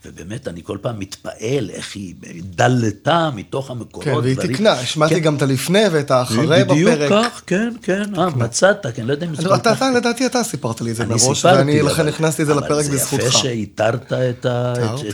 ובאמת, 0.05 0.47
אני 0.47 0.61
כל 0.63 0.77
פעם 0.81 0.99
מתפעל 0.99 1.69
איך 1.73 1.95
היא 1.95 2.13
דלתה 2.41 3.29
מתוך 3.35 3.71
המקורות. 3.71 4.05
כן, 4.05 4.13
והיא 4.15 4.33
דברים- 4.33 4.51
תיקנה, 4.51 4.71
השמעתי 4.71 5.15
כן. 5.15 5.19
גם 5.21 5.35
את 5.35 5.41
הלפני 5.41 5.83
ואת 5.91 6.11
האחרי 6.11 6.45
בפרק. 6.47 6.67
בדיוק 6.67 6.89
כך, 7.09 7.41
כן, 7.47 7.73
כן, 7.81 8.03
אה, 8.17 8.29
מצאת, 8.29 8.85
כן, 8.95 9.05
לא 9.05 9.11
יודע 9.11 9.25
אם 9.27 9.35
זה 9.35 9.43
כל 9.49 9.55
אתה, 9.55 9.75
כך- 9.75 9.85
לדעתי 9.95 10.25
אתה 10.25 10.43
סיפרת 10.43 10.81
לי 10.81 10.91
את 10.91 10.95
זה 10.95 11.05
מראש, 11.05 11.45
ואני 11.45 11.81
לכן 11.81 12.07
הכנסתי 12.07 12.41
את 12.41 12.47
זה 12.47 12.53
לפרק 12.55 12.71
אבל 12.71 12.83
זה 12.83 12.91
בזכותך. 12.93 13.23
יפה 13.23 13.37
שאיתרת 13.37 14.13
את, 14.13 14.45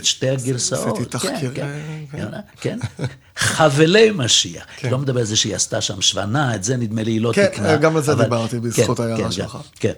שתי 0.02 0.28
הגרסאות. 0.28 0.94
עשיתי 0.96 1.10
תחקיר, 1.10 1.50
כן, 1.54 1.66
כן. 2.12 2.18
כן, 2.60 2.78
כן. 2.96 3.06
חבלי 3.40 4.10
משיח. 4.14 4.64
כן. 4.76 4.90
לא 4.90 4.98
מדבר 4.98 5.20
על 5.20 5.26
זה 5.26 5.36
שהיא 5.36 5.54
עשתה 5.56 5.80
שם 5.80 6.02
שוונה, 6.02 6.54
את 6.54 6.64
זה 6.64 6.76
נדמה 6.76 7.02
לי 7.02 7.10
היא 7.10 7.20
לא 7.20 7.32
כן, 7.34 7.46
תיקנה. 7.46 7.76
גם 7.76 7.96
על 7.96 8.02
זה 8.02 8.12
אבל- 8.12 8.24
דיברתי 8.24 8.60
בזכות 8.60 8.96
כן, 8.96 9.02
ההערה 9.02 9.24
כן, 9.24 9.32
שלך. 9.32 9.58
כן. 9.80 9.92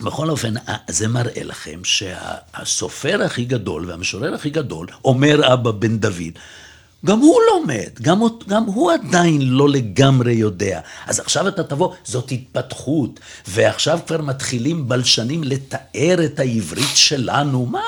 בכל 0.00 0.30
אופן, 0.30 0.54
זה 0.90 1.08
מראה 1.08 1.42
לכם 1.44 1.80
שהסופר 1.84 3.22
הכי 3.22 3.44
גדול 3.44 3.90
והמשורר 3.90 4.34
הכי 4.34 4.50
גדול, 4.50 4.86
אומר 5.04 5.52
אבא 5.52 5.70
בן 5.70 5.98
דוד, 5.98 6.32
גם 7.06 7.18
הוא 7.18 7.40
לומד, 7.52 7.88
גם, 8.02 8.18
הוא- 8.18 8.30
גם 8.48 8.64
הוא 8.64 8.92
עדיין 8.92 9.42
לא 9.42 9.68
לגמרי 9.68 10.32
יודע. 10.32 10.80
אז 11.06 11.20
עכשיו 11.20 11.48
אתה 11.48 11.62
תבוא, 11.64 11.92
זאת 12.04 12.32
התפתחות, 12.32 13.20
ועכשיו 13.48 13.98
כבר 14.06 14.20
מתחילים 14.22 14.88
בלשנים 14.88 15.44
לתאר 15.44 16.24
את 16.24 16.38
העברית 16.38 16.88
שלנו. 16.94 17.66
מה, 17.66 17.80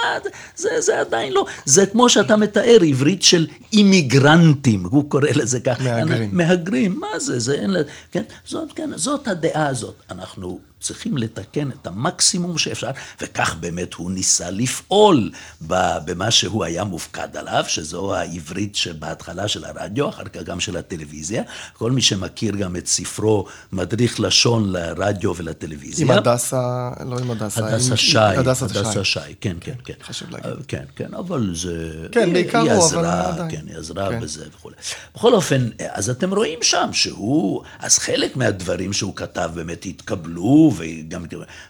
זה, 0.56 0.68
זה 0.80 1.00
עדיין 1.00 1.32
לא, 1.32 1.46
זה 1.64 1.86
כמו 1.86 2.08
שאתה 2.08 2.36
מתאר 2.36 2.78
עברית 2.88 3.22
של 3.22 3.46
אימיגרנטים, 3.72 4.84
הוא 4.90 5.10
קורא 5.10 5.22
לזה 5.34 5.60
כך. 5.60 5.80
מהגרים. 5.80 6.30
מהגרים, 6.32 7.00
מה 7.00 7.18
זה, 7.18 7.38
זה 7.38 7.54
אין 7.54 7.70
לה, 7.70 7.80
כן, 8.12 8.22
זאת, 8.46 8.72
כן, 8.74 8.90
זאת 8.96 9.28
הדעה 9.28 9.66
הזאת. 9.66 9.94
אנחנו 10.10 10.58
צריכים 10.80 11.18
לתקן 11.18 11.70
את 11.70 11.86
המקסימום 11.86 12.58
שאפשר, 12.58 12.90
וכך 13.20 13.54
באמת 13.60 13.94
הוא 13.94 14.10
ניסה 14.10 14.50
לפעול 14.50 15.30
במה 15.60 16.30
שהוא 16.30 16.64
היה 16.64 16.84
מופקד 16.84 17.36
עליו, 17.36 17.64
שזו 17.68 18.14
העברית 18.14 18.76
שבהתחלה 18.76 19.48
של 19.48 19.64
הרדיו, 19.64 20.08
אחר 20.08 20.24
כך 20.24 20.42
גם 20.42 20.60
של 20.60 20.76
הטלוויזיה. 20.76 21.42
כל 21.72 21.92
מי 21.92 22.02
שמכיר 22.02 22.56
גם 22.56 22.76
את 22.76 22.86
ספרו 22.86 23.46
מדריך 23.72 24.20
לשון 24.20 24.72
לרדיו 24.72 25.36
ולטלוויזיה. 25.36 26.06
עם 26.06 26.10
הדסה, 26.10 26.90
לא 27.06 27.18
עם 27.18 27.30
הדסה, 27.30 27.66
הדסה 27.66 27.90
עם... 27.90 27.96
שי, 27.96 28.18
הדסה 28.18 28.64
הדסה 28.64 29.04
שי. 29.04 29.20
שי, 29.20 29.34
כן, 29.40 29.56
כן, 29.60 29.74
כן. 29.84 29.94
חשוב 30.02 30.30
להגיד. 30.30 30.50
כן, 30.68 30.84
כן, 30.96 31.14
אבל 31.14 31.52
זה... 31.54 32.08
כן, 32.12 32.32
בעיקר 32.32 32.60
הוא, 32.60 32.86
אבל 32.86 33.04
עדיין. 33.04 33.50
כן, 33.50 33.62
היא 33.68 33.76
עזרה 33.76 34.10
כן. 34.10 34.20
בזה 34.20 34.44
וכולי. 34.56 34.76
בכל 35.14 35.34
אופן, 35.34 35.68
אז 35.88 36.10
אתם 36.10 36.34
רואים 36.34 36.58
שם 36.62 36.88
שהוא, 36.92 37.62
אז 37.78 37.98
חלק 37.98 38.36
מהדברים 38.36 38.92
שהוא 38.92 39.16
כתב 39.16 39.50
באמת 39.54 39.86
התקבלו, 39.86 40.65
וגם, 40.76 41.24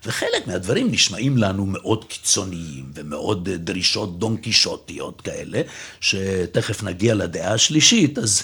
וחלק 0.07 0.47
מהדברים 0.47 0.91
נשמעים 0.91 1.39
לנו 1.39 1.67
מאוד 1.67 2.05
קיצוניים, 2.05 2.85
ומאוד 2.95 3.49
דרישות 3.51 4.19
דון 4.19 4.37
קישוטיות 4.37 5.21
כאלה, 5.21 5.61
שתכף 6.01 6.83
נגיע 6.83 7.15
לדעה 7.15 7.53
השלישית, 7.53 8.19
אז, 8.19 8.43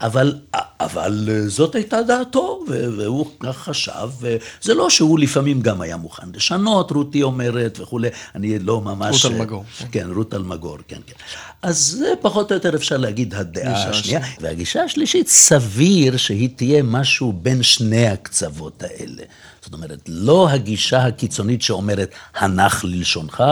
אבל, 0.00 0.38
אבל 0.80 1.28
זאת 1.46 1.74
הייתה 1.74 2.02
דעתו, 2.02 2.64
והוא 2.68 3.26
כך 3.40 3.56
חשב, 3.58 4.08
וזה 4.20 4.74
לא 4.74 4.90
שהוא 4.90 5.18
לפעמים 5.18 5.60
גם 5.60 5.80
היה 5.80 5.96
מוכן 5.96 6.26
לשנות, 6.34 6.90
רותי 6.90 7.22
אומרת 7.22 7.80
וכולי, 7.80 8.08
אני 8.34 8.58
לא 8.58 8.80
ממש... 8.80 9.24
רות 9.24 9.34
אלמגור, 9.34 9.64
כן. 9.92 10.08
רות 10.14 10.34
אלמגור, 10.34 10.78
כן, 10.88 11.00
כן. 11.06 11.14
אז 11.62 11.78
זה 11.78 12.12
פחות 12.20 12.50
או 12.50 12.56
יותר 12.56 12.76
אפשר 12.76 12.96
להגיד 12.96 13.34
הדעה 13.34 13.88
השנייה. 13.88 14.20
והגישה 14.40 14.82
השלישית, 14.82 15.28
סביר 15.28 16.16
שהיא 16.16 16.48
תהיה 16.56 16.82
משהו 16.82 17.32
בין 17.32 17.62
שני 17.62 18.06
הקצוות 18.06 18.82
האלה. 18.82 19.22
זאת 19.64 19.72
אומרת, 19.72 20.00
לא 20.08 20.50
הגישה 20.50 21.06
הקיצונית 21.06 21.62
שאומרת, 21.62 22.10
הנח 22.34 22.84
ללשונך, 22.84 23.44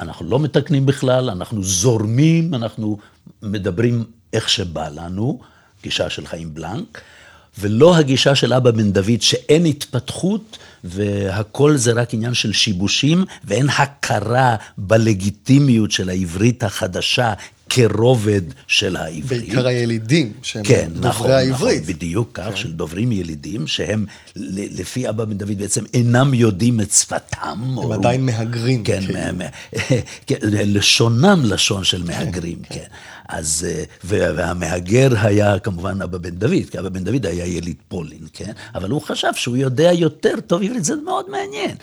אנחנו 0.00 0.26
לא 0.26 0.38
מתקנים 0.38 0.86
בכלל, 0.86 1.30
אנחנו 1.30 1.62
זורמים, 1.62 2.54
אנחנו 2.54 2.98
מדברים 3.42 4.04
איך 4.32 4.48
שבא 4.48 4.88
לנו, 4.88 5.40
גישה 5.82 6.10
של 6.10 6.26
חיים 6.26 6.54
בלנק, 6.54 7.00
ולא 7.58 7.96
הגישה 7.96 8.34
של 8.34 8.52
אבא 8.52 8.70
בן 8.70 8.92
דוד 8.92 9.20
שאין 9.22 9.64
התפתחות 9.66 10.58
והכל 10.84 11.76
זה 11.76 11.92
רק 11.92 12.14
עניין 12.14 12.34
של 12.34 12.52
שיבושים 12.52 13.24
ואין 13.44 13.68
הכרה 13.68 14.56
בלגיטימיות 14.78 15.90
של 15.90 16.08
העברית 16.08 16.64
החדשה 16.64 17.32
כרובד 17.68 18.40
של 18.66 18.96
העברית. 18.96 19.42
בעיקר 19.42 19.66
הילידים, 19.66 20.32
שהם 20.42 20.64
כן, 20.64 20.88
דוברי 20.94 21.08
נכון, 21.08 21.30
העברית. 21.30 21.82
נכון, 21.82 21.94
בדיוק 21.94 22.30
כך, 22.34 22.56
של 22.56 22.72
דוברים 22.72 23.12
ילידים, 23.12 23.66
שהם 23.66 24.06
לפי 24.36 25.08
אבא 25.08 25.24
בן 25.24 25.38
דוד 25.38 25.58
בעצם 25.58 25.84
אינם 25.94 26.34
יודעים 26.34 26.80
את 26.80 26.90
שפתם. 26.90 27.38
הם 27.82 27.92
עדיין 27.92 28.26
מהגרים. 28.26 28.84
כן, 28.84 29.00
כאילו. 29.00 29.14
מה- 29.20 29.32
מה- 29.32 29.44
כן, 30.26 30.34
לשונם 30.42 31.40
לשון 31.44 31.84
של 31.84 32.02
מהגרים, 32.02 32.58
כן. 32.70 32.84
אז, 33.28 33.66
אה, 33.68 33.84
וה- 34.04 34.32
והמהגר 34.36 35.08
היה 35.20 35.58
כמובן 35.58 36.02
אבא 36.02 36.18
בן 36.18 36.30
דוד, 36.30 36.70
כי 36.70 36.78
אבא 36.78 36.88
בן 36.88 37.04
דוד 37.04 37.26
היה 37.26 37.46
יליד 37.46 37.76
פולין, 37.88 38.26
כן? 38.32 38.52
אבל 38.74 38.90
הוא 38.90 39.02
חשב 39.02 39.28
שהוא 39.34 39.56
יודע 39.56 39.92
יותר 39.92 40.34
טוב 40.46 40.62
עברית, 40.62 40.84
זה 40.84 40.94
מאוד 40.96 41.26
מעניין. 41.30 41.76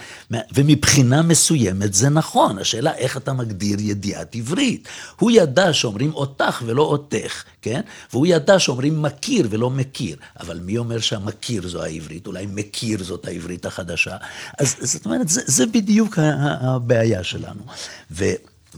ומבחינה 0.53 1.21
מסוימת 1.21 1.93
זה 1.93 2.09
נכון, 2.09 2.57
השאלה 2.59 2.95
איך 2.95 3.17
אתה 3.17 3.33
מגדיר 3.33 3.77
ידיעת 3.81 4.35
עברית. 4.35 4.87
הוא 5.19 5.31
ידע 5.31 5.73
שאומרים 5.73 6.13
אותך 6.13 6.61
ולא 6.65 6.81
אותך, 6.83 7.43
כן? 7.61 7.81
והוא 8.13 8.27
ידע 8.27 8.59
שאומרים 8.59 9.01
מכיר 9.01 9.47
ולא 9.49 9.69
מכיר, 9.69 10.15
אבל 10.39 10.59
מי 10.59 10.77
אומר 10.77 10.99
שהמכיר 10.99 11.67
זו 11.67 11.83
העברית? 11.83 12.27
אולי 12.27 12.45
מכיר 12.49 13.03
זאת 13.03 13.27
העברית 13.27 13.65
החדשה? 13.65 14.17
אז 14.59 14.75
זאת 14.81 15.05
אומרת, 15.05 15.29
זה, 15.29 15.41
זה 15.45 15.65
בדיוק 15.65 16.19
הבעיה 16.61 17.23
שלנו. 17.23 17.61
ו, 18.11 18.25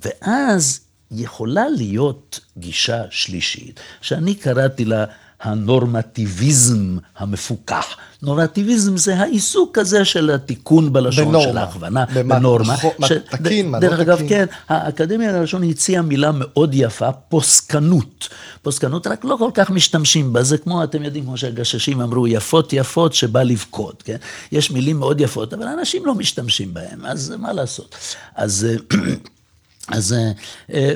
ואז 0.05 0.80
יכולה 1.16 1.70
להיות 1.70 2.39
גישה 2.57 3.01
שלישית, 3.09 3.80
שאני 4.01 4.36
קראתי 4.36 4.86
לה 4.86 5.05
הנורמטיביזם 5.41 6.97
המפוקח. 7.18 7.86
נורמטיביזם 8.22 8.97
זה 8.97 9.16
העיסוק 9.18 9.78
הזה 9.78 10.05
של 10.05 10.30
התיקון 10.30 10.93
בלשון, 10.93 11.26
בנורמה. 11.28 11.49
של 11.51 11.57
ההכוונה, 11.57 12.05
במה- 12.14 12.36
בנורמה. 12.39 12.76
מה 12.99 13.07
ש- 13.07 13.11
תקין, 13.30 13.70
מה 13.72 13.80
לא 13.80 13.88
דרך 13.88 13.99
אגב, 13.99 14.16
תקין. 14.16 14.28
כן, 14.30 14.45
האקדמיה 14.70 15.32
ללשון 15.32 15.70
הציעה 15.70 16.01
מילה 16.01 16.32
מאוד 16.34 16.70
יפה, 16.74 17.11
פוסקנות. 17.11 18.30
פוסקנות, 18.61 19.07
רק 19.07 19.26
לא 19.26 19.36
כל 19.39 19.49
כך 19.53 19.70
משתמשים 19.70 20.34
בה, 20.34 20.43
זה 20.43 20.57
כמו, 20.57 20.84
אתם 20.84 21.03
יודעים, 21.03 21.24
כמו 21.24 21.38
שהגששים 21.38 22.01
אמרו, 22.01 22.28
יפות 22.28 22.74
יפות 22.74 23.14
שבא 23.14 23.43
לבכות, 23.43 24.03
כן? 24.05 24.18
יש 24.51 24.72
מילים 24.72 24.99
מאוד 24.99 25.22
יפות, 25.22 25.53
אבל 25.53 25.68
אנשים 25.68 26.05
לא 26.05 26.16
משתמשים 26.16 26.74
בהן, 26.74 27.05
אז 27.05 27.34
מה 27.39 27.53
לעשות? 27.53 27.95
אז... 28.36 28.68
אז 29.88 30.14
אה, 30.14 30.32
אה, 30.74 30.94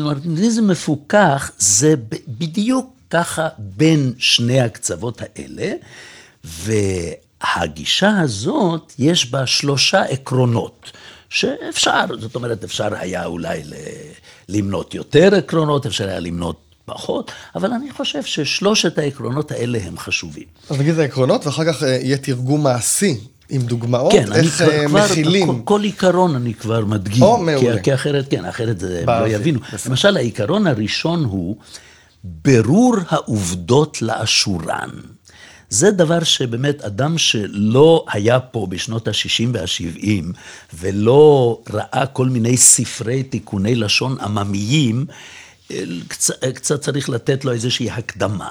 מרטינזם 0.00 0.66
מפוקח 0.66 1.50
זה 1.58 1.94
בדיוק 2.28 2.92
ככה 3.10 3.48
בין 3.58 4.12
שני 4.18 4.60
הקצוות 4.60 5.22
האלה, 5.22 5.72
והגישה 6.44 8.20
הזאת, 8.20 8.92
יש 8.98 9.30
בה 9.30 9.46
שלושה 9.46 10.02
עקרונות. 10.02 10.92
שאפשר, 11.28 12.04
זאת 12.20 12.34
אומרת, 12.34 12.64
אפשר 12.64 12.94
היה 12.94 13.26
אולי 13.26 13.62
למנות 14.48 14.94
יותר 14.94 15.34
עקרונות, 15.34 15.86
אפשר 15.86 16.08
היה 16.08 16.20
למנות 16.20 16.60
פחות, 16.84 17.32
אבל 17.54 17.72
אני 17.72 17.90
חושב 17.90 18.22
ששלושת 18.22 18.98
העקרונות 18.98 19.50
האלה 19.50 19.78
הם 19.82 19.98
חשובים. 19.98 20.44
אז 20.70 20.80
נגיד 20.80 20.94
את 20.94 20.98
העקרונות, 20.98 21.46
ואחר 21.46 21.72
כך 21.72 21.82
אה, 21.82 21.88
יהיה 21.88 22.16
תרגום 22.16 22.62
מעשי 22.62 23.20
עם 23.48 23.62
דוגמאות, 23.62 24.12
כן, 24.12 24.32
איך 24.32 24.56
כבר, 24.56 24.70
אה, 24.70 24.86
כבר 24.88 25.04
מכילים. 25.04 25.46
כל, 25.46 25.54
כל 25.64 25.82
עיקרון 25.82 26.34
אני 26.36 26.54
כבר 26.54 26.84
מדגים. 26.84 27.22
או, 27.22 27.38
מעולה. 27.38 27.76
כי, 27.76 27.82
כי 27.82 27.94
אחרת, 27.94 28.30
כן, 28.30 28.44
אחרת 28.44 28.80
זה- 28.80 29.00
הם 29.02 29.08
לא 29.08 29.28
יבינו. 29.28 29.60
בסדר. 29.72 29.90
למשל, 29.90 30.16
העיקרון 30.16 30.66
הראשון 30.66 31.24
הוא 31.24 31.56
בירור 32.24 32.96
העובדות 33.08 34.02
לאשורן. 34.02 34.90
זה 35.70 35.90
דבר 35.90 36.24
שבאמת 36.24 36.82
אדם 36.82 37.18
שלא 37.18 38.04
היה 38.12 38.40
פה 38.40 38.66
בשנות 38.70 39.08
ה-60 39.08 39.44
וה-70 39.52 40.24
ולא 40.74 41.60
ראה 41.70 42.06
כל 42.12 42.28
מיני 42.28 42.56
ספרי 42.56 43.22
תיקוני 43.22 43.74
לשון 43.74 44.16
עממיים, 44.20 45.06
אה, 45.70 45.82
קצת, 46.08 46.34
קצת 46.54 46.80
צריך 46.80 47.08
לתת 47.08 47.44
לו 47.44 47.52
איזושהי 47.52 47.90
הקדמה. 47.90 48.50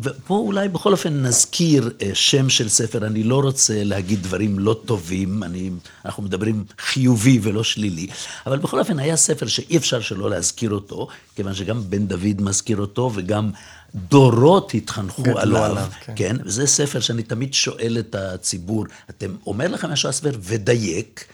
ופה 0.00 0.34
אולי 0.34 0.68
בכל 0.68 0.92
אופן 0.92 1.22
נזכיר 1.22 1.90
אה, 2.02 2.10
שם 2.14 2.48
של 2.48 2.68
ספר, 2.68 3.06
אני 3.06 3.22
לא 3.22 3.40
רוצה 3.40 3.84
להגיד 3.84 4.22
דברים 4.22 4.58
לא 4.58 4.80
טובים, 4.84 5.42
אני, 5.42 5.70
אנחנו 6.04 6.22
מדברים 6.22 6.64
חיובי 6.78 7.38
ולא 7.42 7.64
שלילי, 7.64 8.06
אבל 8.46 8.58
בכל 8.58 8.78
אופן 8.78 8.98
היה 8.98 9.16
ספר 9.16 9.46
שאי 9.46 9.76
אפשר 9.76 10.00
שלא 10.00 10.30
להזכיר 10.30 10.70
אותו, 10.70 11.08
כיוון 11.36 11.54
שגם 11.54 11.90
בן 11.90 12.06
דוד 12.06 12.40
מזכיר 12.40 12.76
אותו 12.80 13.10
וגם 13.14 13.50
דורות 13.94 14.74
התחנכו 14.74 15.38
עליו, 15.38 15.64
עליו, 15.64 15.88
כן. 16.00 16.12
כן, 16.16 16.36
וזה 16.44 16.66
ספר 16.66 17.00
שאני 17.00 17.22
תמיד 17.22 17.54
שואל 17.54 17.96
את 17.98 18.14
הציבור, 18.14 18.84
אתם, 19.10 19.36
אומר 19.46 19.68
לכם 19.68 19.90
משהו 19.90 20.08
הספר 20.08 20.32
ודייק, 20.40 21.24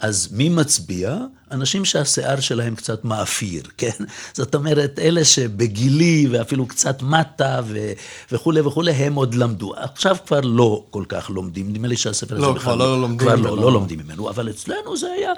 אז 0.00 0.28
מי 0.32 0.48
מצביע? 0.48 1.16
אנשים 1.50 1.84
שהשיער 1.84 2.40
שלהם 2.40 2.74
קצת 2.74 3.04
מאפיר, 3.04 3.62
כן? 3.78 4.04
זאת 4.32 4.54
אומרת, 4.54 4.98
אלה 4.98 5.24
שבגילי 5.24 6.26
ואפילו 6.30 6.66
קצת 6.66 7.02
מטה 7.02 7.60
ו- 7.64 7.92
וכולי 8.32 8.60
וכולי, 8.60 8.92
הם 8.92 9.14
עוד 9.14 9.34
למדו. 9.34 9.74
עכשיו 9.76 10.16
כבר 10.26 10.40
לא 10.40 10.84
כל 10.90 11.04
כך 11.08 11.30
לומדים, 11.30 11.68
נדמה 11.70 11.88
לי 11.88 11.96
שהספר 11.96 12.38
לא, 12.38 12.50
הזה 12.50 12.60
כבר 12.60 12.74
לא 12.74 13.00
לומדים 13.00 13.18
כבר 13.18 13.36
לא, 13.36 13.40
ממנו. 13.40 13.56
לא 13.56 13.72
לומדים 13.72 13.98
ממנו, 13.98 14.30
אבל 14.30 14.50
אצלנו 14.50 14.96
זה 14.96 15.06
היה... 15.12 15.32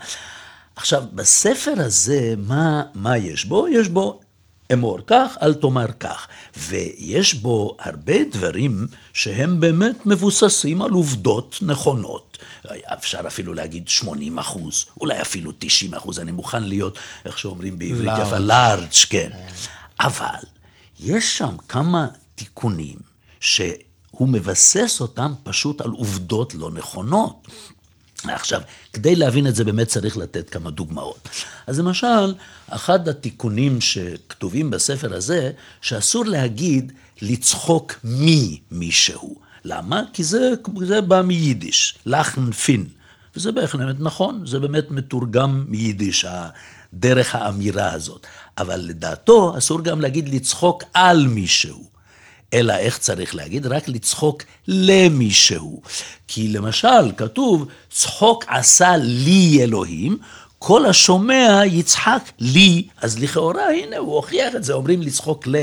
עכשיו, 0.76 1.04
בספר 1.12 1.74
הזה, 1.76 2.34
מה, 2.38 2.82
מה 2.94 3.18
יש 3.18 3.44
בו? 3.44 3.68
יש 3.68 3.88
בו 3.88 4.20
אמור 4.73 4.99
כך, 5.07 5.37
אל 5.43 5.55
תאמר 5.55 5.87
כך. 6.01 6.29
ויש 6.57 7.35
בו 7.35 7.77
הרבה 7.81 8.25
דברים 8.33 8.87
שהם 9.12 9.61
באמת 9.61 10.07
מבוססים 10.07 10.83
על 10.83 10.91
עובדות 10.91 11.59
נכונות. 11.62 12.39
אפשר 12.93 13.21
אפילו 13.27 13.55
להגיד 13.55 13.89
80 13.89 14.39
אחוז, 14.39 14.85
אולי 15.01 15.23
אפילו 15.23 15.53
90 15.59 15.95
אחוז, 15.95 16.19
אני 16.19 16.33
מוכן 16.33 16.62
להיות, 16.62 16.99
איך 17.25 17.39
שאומרים 17.39 17.79
בעברית. 17.79 18.12
יפה, 18.23 18.39
לארג', 18.39 18.91
כן. 19.11 19.31
אבל 20.01 20.39
יש 21.01 21.39
שם 21.39 21.57
כמה 21.69 22.07
תיקונים 22.35 22.97
שהוא 23.41 24.29
מבסס 24.29 25.01
אותם 25.01 25.33
פשוט 25.43 25.81
על 25.81 25.91
עובדות 25.91 26.55
לא 26.55 26.71
נכונות. 26.71 27.49
עכשיו, 28.25 28.61
כדי 28.93 29.16
להבין 29.16 29.47
את 29.47 29.55
זה 29.55 29.64
באמת 29.64 29.89
צריך 29.89 30.16
לתת 30.16 30.51
כמה 30.51 30.71
דוגמאות. 30.71 31.29
אז 31.66 31.79
למשל, 31.79 32.35
אחד 32.69 33.09
התיקונים 33.09 33.81
שכתובים 33.81 34.71
בספר 34.71 35.14
הזה, 35.14 35.51
שאסור 35.81 36.25
להגיד 36.25 36.93
לצחוק 37.23 37.95
ממישהו. 38.05 39.37
למה? 39.64 40.03
כי 40.12 40.25
זה, 40.25 40.51
זה 40.87 41.01
בא 41.01 41.23
מיידיש, 41.23 41.99
לחן 42.07 42.53
פין. 42.53 42.87
וזה 43.37 43.53
בהחלט 43.53 43.97
נכון, 43.99 44.47
זה 44.47 44.59
באמת 44.59 44.91
מתורגם 44.91 45.64
מיידיש, 45.69 46.27
דרך 46.95 47.35
האמירה 47.35 47.93
הזאת. 47.93 48.27
אבל 48.59 48.81
לדעתו, 48.81 49.59
אסור 49.59 49.81
גם 49.81 50.01
להגיד 50.01 50.29
לצחוק 50.29 50.83
על 50.95 51.27
מישהו. 51.27 51.97
אלא 52.55 52.72
איך 52.72 52.99
צריך 52.99 53.34
להגיד? 53.34 53.66
רק 53.66 53.88
לצחוק 53.88 54.42
למישהו. 54.68 55.82
כי 56.28 56.49
למשל, 56.49 57.12
כתוב, 57.16 57.66
צחוק 57.90 58.44
עשה 58.49 58.96
לי 58.96 59.59
אלוהים, 59.62 60.18
כל 60.59 60.86
השומע 60.86 61.61
יצחק 61.66 62.22
לי, 62.38 62.86
אז 63.03 63.18
לכאורה, 63.18 63.70
הנה, 63.70 63.96
הוא 63.96 64.14
הוכיח 64.16 64.55
את 64.55 64.64
זה, 64.64 64.72
אומרים 64.72 65.03
לצחוק 65.03 65.46
ל... 65.46 65.57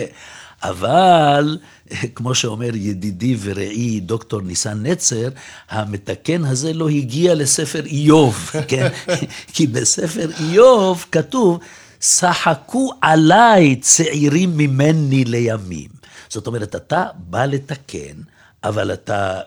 אבל, 0.64 1.58
כמו 2.16 2.36
שאומר 2.36 2.76
ידידי 2.76 3.38
ורעי 3.42 4.00
דוקטור 4.00 4.42
ניסן 4.42 4.86
נצר, 4.86 5.30
המתקן 5.70 6.46
הזה 6.46 6.74
לא 6.74 6.90
הגיע 6.90 7.36
לספר 7.36 7.86
איוב, 7.86 8.52
כן? 8.68 8.88
כי 9.54 9.68
בספר 9.68 10.30
איוב 10.40 11.06
כתוב, 11.12 11.60
שחקו 12.02 12.92
עליי 13.02 13.76
צעירים 13.76 14.58
ממני 14.58 15.24
לימים. 15.26 15.95
זאת 16.36 16.48
אומרת, 16.48 16.76
אתה 16.76 17.06
בא 17.18 17.46
לתקן, 17.46 18.16
אבל 18.64 18.94
אתה, 18.94 19.40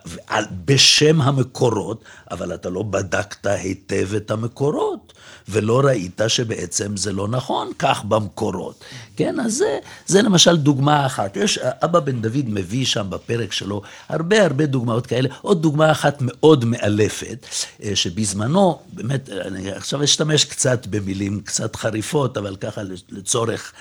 בשם 0.64 1.20
המקורות, 1.20 2.05
אבל 2.30 2.55
אתה 2.55 2.70
לא 2.70 2.82
בדקת 2.82 3.47
היטב 3.47 4.14
את 4.16 4.30
המקורות, 4.30 5.12
ולא 5.49 5.80
ראית 5.84 6.20
שבעצם 6.28 6.97
זה 6.97 7.12
לא 7.12 7.28
נכון, 7.28 7.70
כך 7.78 8.05
במקורות. 8.05 8.84
כן, 9.16 9.41
אז 9.41 9.55
זה, 9.55 9.78
זה 10.07 10.22
למשל 10.22 10.57
דוגמה 10.57 11.07
אחת. 11.07 11.36
יש, 11.36 11.59
אבא 11.59 12.01
בן 12.01 12.22
דוד 12.22 12.45
מביא 12.47 12.86
שם 12.86 13.07
בפרק 13.11 13.53
שלו 13.53 13.82
הרבה 14.09 14.45
הרבה 14.45 14.66
דוגמאות 14.66 15.07
כאלה. 15.07 15.28
עוד 15.43 15.62
דוגמה 15.62 15.91
אחת 15.91 16.16
מאוד 16.20 16.64
מאלפת, 16.64 17.47
אה, 17.82 17.97
שבזמנו, 17.97 18.78
באמת, 18.93 19.28
אני 19.30 19.72
עכשיו 19.72 20.05
אשתמש 20.05 20.45
קצת 20.45 20.86
במילים 20.86 21.41
קצת 21.41 21.76
חריפות, 21.76 22.36
אבל 22.36 22.57
ככה 22.57 22.80
לצורך 23.11 23.72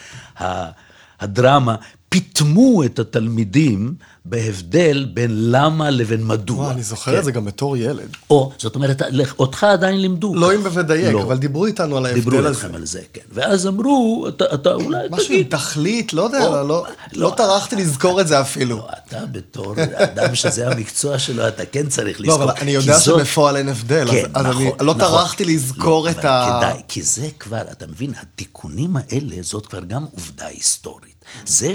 הדרמה, 1.20 1.76
פיטמו 2.10 2.84
את 2.84 3.00
התלמידים 3.00 3.94
בהבדל 4.26 5.08
בין 5.14 5.52
למה 5.52 5.90
לבין 5.90 6.28
מדוע. 6.28 6.58
וואו, 6.58 6.72
אני 6.72 6.84
זוכר 6.84 7.12
כן. 7.12 7.20
את 7.20 7.24
זה 7.24 7.32
גם 7.32 7.46
בתור 7.46 7.78
ילד. 7.78 8.10
או, 8.30 8.52
זאת 8.58 8.76
אומרת, 8.76 9.02
אותך 9.40 9.64
עדיין 9.64 10.02
לימדו. 10.02 10.36
לא 10.36 10.56
אם 10.56 10.64
בוודייק, 10.64 11.14
לא. 11.14 11.22
אבל 11.22 11.38
דיברו 11.38 11.66
איתנו 11.66 11.98
על 11.98 12.06
ההבדל 12.06 12.22
דיברו 12.22 12.38
הזה. 12.38 12.48
דיברו 12.50 12.66
איתכם 12.66 12.76
על 12.76 12.86
זה, 12.86 13.02
כן. 13.14 13.22
ואז 13.32 13.68
אמרו, 13.68 14.26
אתה, 14.28 14.46
אתה 14.54 14.74
אולי 14.74 14.86
משהו 14.86 14.98
תגיד. 15.00 15.12
משהו 15.12 15.34
עם 15.34 15.44
תכלית, 15.44 16.14
לא 16.14 16.22
יודע, 16.22 16.48
או, 16.48 16.54
לא, 16.54 16.68
לא, 16.68 16.86
לא 17.14 17.34
טרחתי 17.38 17.76
לזכור 17.76 18.22
את 18.22 18.28
זה 18.28 18.42
אפילו. 18.42 18.78
לא, 18.78 18.88
אתה 19.08 19.26
בתור 19.26 19.76
אדם 19.96 20.36
שזה 20.36 20.68
המקצוע 20.68 21.20
שלו, 21.20 21.48
אתה 21.48 21.66
כן 21.66 21.88
צריך 21.88 22.22
לזכור. 22.22 22.40
לא, 22.40 22.44
אבל 22.44 22.54
אני 22.62 22.72
יודע 22.72 22.98
זאת... 22.98 23.20
שבפועל 23.20 23.58
אין 23.58 23.70
הבדל, 23.70 24.08
כן, 24.12 24.26
אז, 24.34 24.46
נכון, 24.46 24.68
אז 24.68 24.74
אני 24.80 24.88
לא 24.88 24.94
נכון. 24.96 25.00
טרחתי 25.00 25.46
לזכור 25.46 26.06
לא, 26.06 26.12
את 26.12 26.26
ה... 26.26 26.60
כדאי, 26.60 26.82
כי 26.88 27.02
זה 27.02 27.28
כבר, 27.40 27.62
אתה 27.72 27.88
מבין, 27.88 28.14
התיקונים 28.22 28.98
האלה, 28.98 29.36
זאת 29.42 29.66
כבר 29.66 29.80
גם 29.80 30.06
עובדה 30.12 30.46
היסטורית. 30.46 31.17
זה 31.46 31.72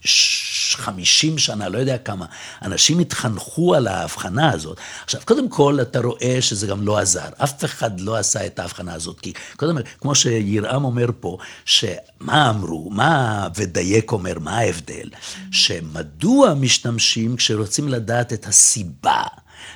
שחמישים 0.00 1.38
שנה, 1.38 1.68
לא 1.68 1.78
יודע 1.78 1.98
כמה, 1.98 2.26
אנשים 2.62 2.98
התחנכו 2.98 3.74
על 3.74 3.86
ההבחנה 3.86 4.52
הזאת. 4.52 4.78
עכשיו, 5.04 5.20
קודם 5.24 5.48
כל, 5.48 5.78
אתה 5.82 6.00
רואה 6.00 6.36
שזה 6.40 6.66
גם 6.66 6.86
לא 6.86 6.98
עזר. 6.98 7.28
אף 7.36 7.64
אחד 7.64 8.00
לא 8.00 8.16
עשה 8.16 8.46
את 8.46 8.58
ההבחנה 8.58 8.94
הזאת, 8.94 9.20
כי 9.20 9.32
קודם, 9.56 9.76
כמו 10.00 10.14
שירעם 10.14 10.84
אומר 10.84 11.06
פה, 11.20 11.38
שמה 11.64 12.50
אמרו, 12.50 12.90
מה 12.90 13.48
ודייק 13.56 14.12
אומר, 14.12 14.38
מה 14.38 14.58
ההבדל? 14.58 15.08
שמדוע 15.50 16.54
משתמשים 16.54 17.36
כשרוצים 17.36 17.88
לדעת 17.88 18.32
את 18.32 18.46
הסיבה? 18.46 19.22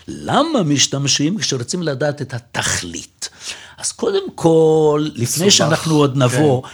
למה 0.09 0.63
משתמשים 0.63 1.39
כשרוצים 1.39 1.83
לדעת 1.83 2.23
את 2.23 2.35
התכלית? 2.35 3.29
אז 3.79 3.93
קודם 3.93 4.31
כל, 4.35 5.09
לפני 5.15 5.51
שאנחנו 5.51 5.95
עוד 5.95 6.17
נבוא, 6.17 6.63
כן. 6.63 6.69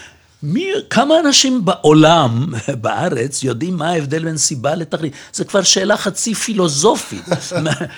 מי, 0.47 0.67
כמה 0.91 1.21
אנשים 1.21 1.65
בעולם, 1.65 2.47
בארץ, 2.81 3.43
יודעים 3.43 3.77
מה 3.77 3.91
ההבדל 3.91 4.25
בין 4.25 4.37
סיבה 4.37 4.75
לתכלית? 4.75 5.13
זה 5.33 5.45
כבר 5.45 5.63
שאלה 5.63 5.97
חצי 5.97 6.35
פילוסופית. 6.35 7.25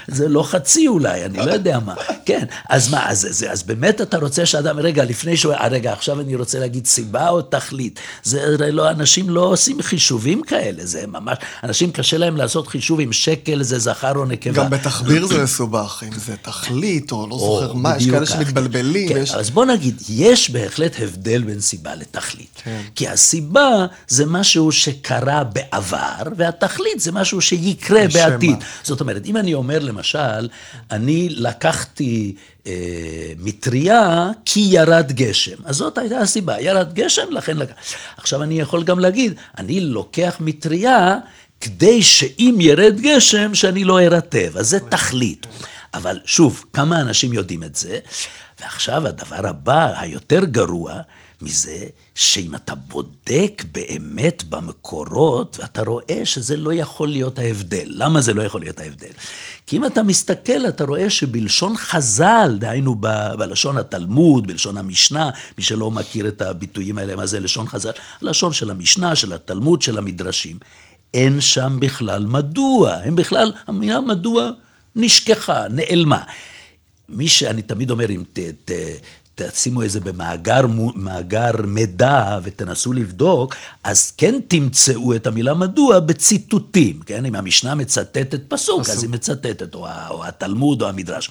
זה 0.09 0.29
לא 0.29 0.43
חצי 0.43 0.89
אולי, 0.89 1.25
אני 1.25 1.39
לא 1.39 1.53
יודע 1.53 1.79
מה. 1.87 1.95
כן, 2.25 2.45
אז 2.69 2.91
מה, 2.91 3.11
אז, 3.11 3.27
אז, 3.31 3.47
אז 3.51 3.63
באמת 3.63 4.01
אתה 4.01 4.19
רוצה 4.19 4.47
שאדם, 4.47 4.79
רגע, 4.79 5.05
לפני 5.05 5.37
שהוא, 5.37 5.53
אה, 5.53 5.69
רגע, 5.69 5.93
עכשיו 5.93 6.21
אני 6.21 6.35
רוצה 6.35 6.59
להגיד 6.59 6.87
סיבה 6.87 7.29
או 7.29 7.43
תכלית. 7.43 8.01
זה 8.23 8.45
הרי 8.45 8.73
לא, 8.73 8.91
אנשים 8.91 9.31
לא 9.31 9.41
עושים 9.41 9.83
חישובים 9.83 10.43
כאלה, 10.43 10.87
זה 10.87 11.07
ממש, 11.07 11.39
אנשים 11.63 11.93
קשה 11.93 12.19
להם 12.19 12.37
לעשות 12.37 12.69
חישוב 12.69 13.01
אם 13.01 13.13
שקל 13.13 13.63
זה 13.63 13.79
זכר 13.79 14.13
או 14.17 14.25
נקבה. 14.25 14.53
גם 14.53 14.71
בתחביר 14.71 15.27
זה 15.27 15.43
מסובך, 15.43 16.03
אם 16.07 16.13
זה 16.27 16.37
תכלית 16.43 17.13
או 17.13 17.27
לא 17.31 17.39
זוכר 17.39 17.73
מה, 17.73 17.97
יש 17.97 18.07
כאלה 18.07 18.27
שמתבלבלים. 18.27 19.09
כן, 19.09 19.15
ויש... 19.15 19.35
אז 19.35 19.51
בוא 19.51 19.65
נגיד, 19.65 20.03
יש 20.09 20.51
בהחלט 20.51 20.97
הבדל 21.03 21.43
בין 21.43 21.61
סיבה 21.61 21.95
לתכלית. 21.95 22.36
התכלית. 22.41 22.63
כן. 22.65 22.83
כי 22.95 23.09
הסיבה 23.09 23.87
זה 24.09 24.27
משהו 24.27 24.73
שקרה 24.73 25.45
בעבר, 25.45 26.23
והתכלית 26.37 27.01
זה 27.01 27.13
משהו 27.13 27.41
שיקרה 27.41 28.03
בעתיד. 28.15 28.57
זאת 28.83 29.01
אומרת, 29.01 29.27
אם 29.27 29.37
אני 29.37 29.55
אומר 29.55 29.79
למשל, 29.79 30.49
אני 30.91 31.29
לקחתי 31.31 32.35
אה, 32.67 32.73
מטריה 33.39 34.31
כי 34.45 34.61
ירד 34.71 35.13
גשם, 35.13 35.57
אז 35.65 35.77
זאת 35.77 35.99
הייתה 35.99 36.19
הסיבה, 36.19 36.61
ירד 36.61 36.95
גשם, 36.95 37.27
לכן 37.31 37.57
לקחתי. 37.57 37.81
עכשיו 38.17 38.43
אני 38.43 38.61
יכול 38.61 38.85
גם 38.85 38.99
להגיד, 38.99 39.35
אני 39.59 39.81
לוקח 39.81 40.37
מטריה 40.41 41.19
כדי 41.61 42.03
שאם 42.03 42.57
ירד 42.61 43.01
גשם, 43.01 43.55
שאני 43.55 43.85
לא 43.85 44.01
ארטב, 44.01 44.57
אז 44.57 44.69
זה 44.69 44.81
תכלית. 44.81 45.47
אבל 45.95 46.21
שוב, 46.25 46.65
כמה 46.73 47.01
אנשים 47.01 47.33
יודעים 47.33 47.63
את 47.63 47.77
זה? 47.77 47.99
ועכשיו 48.61 49.07
הדבר 49.07 49.47
הבא, 49.47 50.01
היותר 50.01 50.45
גרוע, 50.45 51.01
מזה 51.43 51.87
שאם 52.15 52.55
אתה 52.55 52.75
בודק 52.75 53.65
באמת 53.73 54.45
במקורות, 54.45 55.59
אתה 55.65 55.83
רואה 55.83 56.21
שזה 56.25 56.57
לא 56.57 56.73
יכול 56.73 57.09
להיות 57.09 57.39
ההבדל. 57.39 57.87
למה 57.87 58.21
זה 58.21 58.35
לא 58.35 58.43
יכול 58.43 58.61
להיות 58.61 58.81
ההבדל? 58.81 59.11
כי 59.67 59.77
אם 59.77 59.87
אתה 59.87 60.03
מסתכל, 60.03 60.69
אתה 60.69 60.85
רואה 60.85 61.11
שבלשון 61.11 61.77
חז"ל, 61.77 62.57
דהיינו 62.61 62.97
ב, 63.01 63.09
בלשון 63.39 63.79
התלמוד, 63.79 64.47
בלשון 64.47 64.77
המשנה, 64.77 65.31
מי 65.59 65.65
שלא 65.65 65.91
מכיר 65.91 66.29
את 66.29 66.43
הביטויים 66.43 66.99
האלה, 66.99 67.17
מה 67.17 67.27
זה 67.27 67.41
לשון 67.41 67.69
חז"ל? 67.69 67.91
לשון 68.23 68.53
של 68.53 68.71
המשנה, 68.71 69.17
של 69.17 69.33
התלמוד, 69.33 69.83
של 69.83 69.99
המדרשים. 69.99 70.59
אין 71.15 71.41
שם 71.41 71.77
בכלל 71.81 72.27
מדוע, 72.27 72.93
הם 72.93 73.17
בכלל, 73.17 73.53
המילה 73.67 74.01
מדוע 74.01 74.51
נשכחה, 74.97 75.69
נעלמה. 75.69 76.23
מי 77.09 77.29
שאני 77.29 77.63
תמיד 77.63 77.91
אומר, 77.91 78.11
אם 78.11 78.23
ת, 78.33 78.39
ת, 78.65 78.73
תשימו 79.37 79.83
איזה 79.83 80.01
במאגר 80.01 81.57
מידע 81.67 82.39
ותנסו 82.43 82.93
לבדוק, 82.93 83.55
אז 83.85 84.11
כן 84.11 84.35
תמצאו 84.49 85.15
את 85.15 85.27
המילה 85.27 85.55
מדוע 85.55 86.01
בציטוטים, 86.01 87.01
כן? 87.07 87.25
אם 87.25 87.35
המשנה 87.35 87.75
מצטטת 87.75 88.41
פסוק, 88.49 88.83
פסוק. 88.83 88.97
אז 88.97 89.03
היא 89.03 89.11
מצטטת, 89.11 89.75
או, 89.75 89.87
או 90.11 90.25
התלמוד 90.25 90.83
או 90.83 90.89
המדרש. 90.89 91.31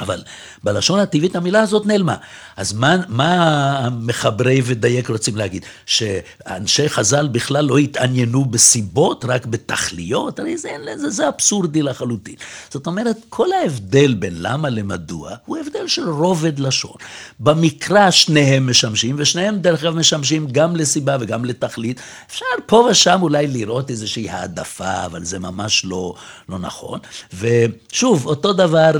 אבל 0.00 0.22
בלשון 0.64 1.00
הטבעית 1.00 1.36
המילה 1.36 1.60
הזאת 1.60 1.86
נעלמה. 1.86 2.16
אז 2.56 2.72
מה, 2.72 2.96
מה 3.08 3.88
מחברי 4.00 4.62
ודייק 4.64 5.10
רוצים 5.10 5.36
להגיד? 5.36 5.64
שאנשי 5.86 6.88
חז"ל 6.88 7.28
בכלל 7.28 7.64
לא 7.64 7.78
התעניינו 7.78 8.44
בסיבות, 8.44 9.24
רק 9.28 9.46
בתכליות? 9.46 10.38
הרי 10.38 10.56
זה, 10.56 10.70
זה, 10.96 11.10
זה 11.10 11.28
אבסורדי 11.28 11.82
לחלוטין. 11.82 12.34
זאת 12.70 12.86
אומרת, 12.86 13.16
כל 13.28 13.52
ההבדל 13.52 14.14
בין 14.14 14.34
למה 14.36 14.68
למדוע 14.68 15.30
הוא 15.46 15.58
הבדל 15.58 15.88
של 15.88 16.08
רובד 16.08 16.58
לשון. 16.58 16.96
במקרא 17.40 18.10
שניהם 18.10 18.70
משמשים, 18.70 19.16
ושניהם 19.18 19.58
דרך 19.58 19.82
אגב 19.82 19.96
משמשים 19.96 20.46
גם 20.52 20.76
לסיבה 20.76 21.16
וגם 21.20 21.44
לתכלית. 21.44 22.00
אפשר 22.26 22.44
פה 22.66 22.88
ושם 22.90 23.18
אולי 23.22 23.46
לראות 23.46 23.90
איזושהי 23.90 24.30
העדפה, 24.30 25.04
אבל 25.06 25.24
זה 25.24 25.38
ממש 25.38 25.84
לא, 25.84 26.14
לא 26.48 26.58
נכון. 26.58 26.98
ושוב, 27.38 28.26
אותו 28.26 28.52
דבר, 28.52 28.92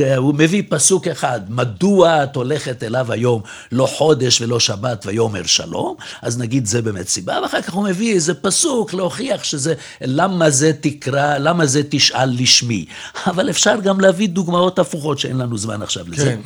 אה, 0.00 0.16
הוא 0.16 0.34
מביא 0.40 0.62
פסוק 0.68 1.08
אחד, 1.08 1.40
מדוע 1.48 2.24
את 2.24 2.36
הולכת 2.36 2.82
אליו 2.82 3.12
היום 3.12 3.42
לא 3.72 3.86
חודש 3.86 4.40
ולא 4.40 4.60
שבת 4.60 5.06
ויאמר 5.06 5.46
שלום, 5.46 5.94
אז 6.22 6.38
נגיד 6.38 6.66
זה 6.66 6.82
באמת 6.82 7.08
סיבה, 7.08 7.38
ואחר 7.42 7.62
כך 7.62 7.72
הוא 7.72 7.84
מביא 7.84 8.14
איזה 8.14 8.34
פסוק 8.34 8.94
להוכיח 8.94 9.44
שזה, 9.44 9.74
למה 10.00 10.50
זה 10.50 10.72
תקרא, 10.80 11.38
למה 11.38 11.66
זה 11.66 11.82
תשאל 11.90 12.30
לשמי. 12.38 12.84
אבל 13.26 13.50
אפשר 13.50 13.80
גם 13.80 14.00
להביא 14.00 14.28
דוגמאות 14.28 14.78
הפוכות 14.78 15.18
שאין 15.18 15.38
לנו 15.38 15.58
זמן 15.58 15.82
עכשיו 15.82 16.04
לזה. 16.08 16.24
כן. 16.24 16.40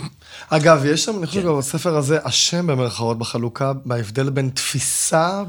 אגב, 0.49 0.85
יש 0.85 1.05
שם, 1.05 1.19
אני 1.19 1.27
חושב, 1.27 1.43
כן. 1.43 1.59
בספר 1.59 1.97
הזה, 1.97 2.19
אשם 2.23 2.67
במרכאות 2.67 3.19
בחלוקה, 3.19 3.73
בהבדל 3.85 4.31
בין 4.31 4.51
תפיסה... 4.55 5.43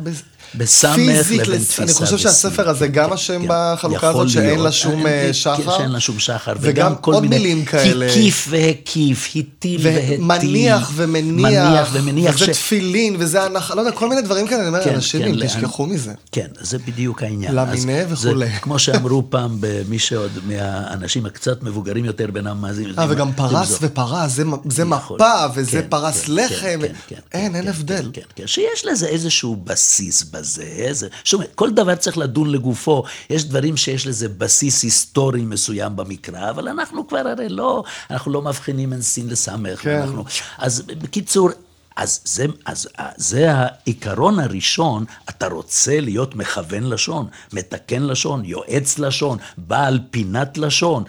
בסמך 0.57 0.97
לבין 0.97 1.43
תפיסה 1.43 1.83
אני 1.83 1.93
חושב 1.93 2.17
שהספר 2.17 2.69
הזה 2.69 2.87
גם 2.87 3.13
אשם 3.13 3.41
כן, 3.41 3.47
בחלוקה 3.49 4.09
הזאת, 4.09 4.29
שאין 4.29 4.59
לה 4.59 4.71
שום 4.71 5.07
אה, 5.07 5.29
שחר. 5.33 5.77
שאין 5.77 5.91
לה 5.91 5.99
שום 5.99 6.19
שחר. 6.19 6.53
וגם 6.59 6.93
עוד 7.01 7.25
מילים 7.25 7.65
כאלה. 7.65 8.05
הוסיף 8.05 8.47
והקיף, 8.49 9.29
הטיל 9.35 9.81
והטיל. 9.83 10.21
ומניח 10.21 10.91
ומניח. 10.95 11.49
מניח 11.51 11.89
ומניח. 11.93 12.35
וזה 12.35 12.53
תפילין, 12.53 13.15
וזה 13.19 13.43
הנחה, 13.43 13.75
לא 13.75 13.81
יודע, 13.81 13.91
כל 13.91 14.09
מיני 14.09 14.21
דברים 14.21 14.47
כאלה, 14.47 14.59
אני 14.59 14.67
אומר, 14.67 14.83
כן, 14.83 14.93
אנשים, 14.93 15.21
כן, 15.21 15.47
תשכחו 15.47 15.85
מזה. 15.85 16.13
כן, 16.31 16.47
זה 16.59 16.77
בדיוק 16.77 17.23
העניין. 17.23 17.55
למיניה 17.55 18.05
וכולי. 18.09 18.49
כמו 18.61 18.79
שאמרו 18.79 19.23
פעם, 19.29 19.57
במי 19.59 19.99
שעוד 19.99 20.31
מהאנשים 20.47 21.25
הקצת 21.25 21.63
מבוגרים 21.63 22.05
יותר 22.05 22.31
בין 22.31 22.47
המאזינים. 22.47 22.99
אה, 22.99 23.05
וגם 23.09 23.33
פרס. 23.33 23.77
ופרה, 23.81 24.27
זה. 24.27 24.43
מפה, 24.85 25.45
וזה 25.55 25.81
כן, 25.81 25.87
פרס 25.89 26.25
כן, 26.25 26.33
לחם. 26.33 26.79
כן, 26.81 26.87
כן, 26.87 26.93
כן, 27.07 27.15
אין, 27.33 27.51
כן, 27.51 27.55
אין 27.55 27.63
כן, 27.63 27.69
הבדל. 27.69 28.09
כן, 28.13 28.21
כן, 28.35 28.47
שיש 28.47 28.85
לזה 28.85 29.07
איזשהו 29.07 29.55
בסיס 29.63 30.23
בזה. 30.45 30.63
איזה, 30.63 31.07
שוב, 31.23 31.41
כל 31.55 31.71
דבר 31.71 31.95
צריך 31.95 32.17
לדון 32.17 32.51
לגופו. 32.51 33.03
יש 33.29 33.45
דברים 33.45 33.77
שיש 33.77 34.07
לזה 34.07 34.29
בסיס 34.29 34.83
היסטורי 34.83 35.41
מסוים 35.41 35.95
במקרא, 35.95 36.49
אבל 36.49 36.67
אנחנו 36.67 37.07
כבר 37.07 37.27
הרי 37.27 37.49
לא, 37.49 37.83
אנחנו 38.11 38.31
לא 38.31 38.41
מבחינים 38.41 38.89
בין 38.89 39.01
סין 39.01 39.29
לסמך. 39.29 39.81
כן. 39.81 40.01
אנחנו, 40.01 40.23
אז 40.57 40.81
בקיצור, 40.81 41.49
אז 41.95 42.19
זה, 42.25 42.45
אז 42.65 42.87
אה, 42.99 43.09
זה 43.17 43.51
העיקרון 43.51 44.39
הראשון, 44.39 45.05
אתה 45.29 45.47
רוצה 45.47 45.99
להיות 45.99 46.35
מכוון 46.35 46.83
לשון, 46.83 47.27
מתקן 47.53 48.03
לשון, 48.03 48.45
יועץ 48.45 48.99
לשון, 48.99 49.37
בעל 49.57 49.99
פינת 50.11 50.57
לשון. 50.57 51.03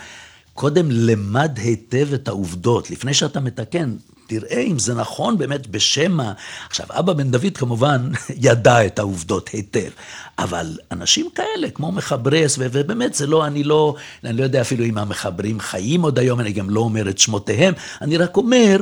קודם 0.55 0.91
למד 0.91 1.59
היטב 1.59 2.09
את 2.15 2.29
העובדות, 2.29 2.91
לפני 2.91 3.15
שאתה 3.15 3.41
מתקן, 3.41 3.97
תראה 4.27 4.61
אם 4.61 4.79
זה 4.79 4.95
נכון 4.95 5.39
באמת 5.39 5.67
בשם 5.67 6.21
ה... 6.21 6.33
עכשיו, 6.69 6.87
אבא 6.91 7.13
בן 7.13 7.31
דוד 7.31 7.57
כמובן 7.57 8.11
ידע 8.47 8.87
את 8.87 8.99
העובדות 8.99 9.49
היטב, 9.49 9.91
אבל 10.39 10.79
אנשים 10.93 11.29
כאלה, 11.35 11.71
כמו 11.71 11.93
מחברס, 11.93 12.59
ו- 12.59 12.67
ובאמת 12.73 13.15
זה 13.15 13.27
לא, 13.27 13.47
אני 13.47 13.65
לא, 13.65 13.95
אני 14.25 14.37
לא 14.37 14.45
יודע 14.45 14.61
אפילו 14.61 14.85
אם 14.85 14.99
המחברים 14.99 15.61
חיים 15.61 16.03
עוד 16.03 16.19
היום, 16.19 16.41
אני 16.41 16.53
גם 16.53 16.71
לא 16.71 16.81
אומר 16.81 17.09
את 17.09 17.19
שמותיהם, 17.19 17.75
אני 18.03 18.17
רק 18.17 18.37
אומר, 18.37 18.81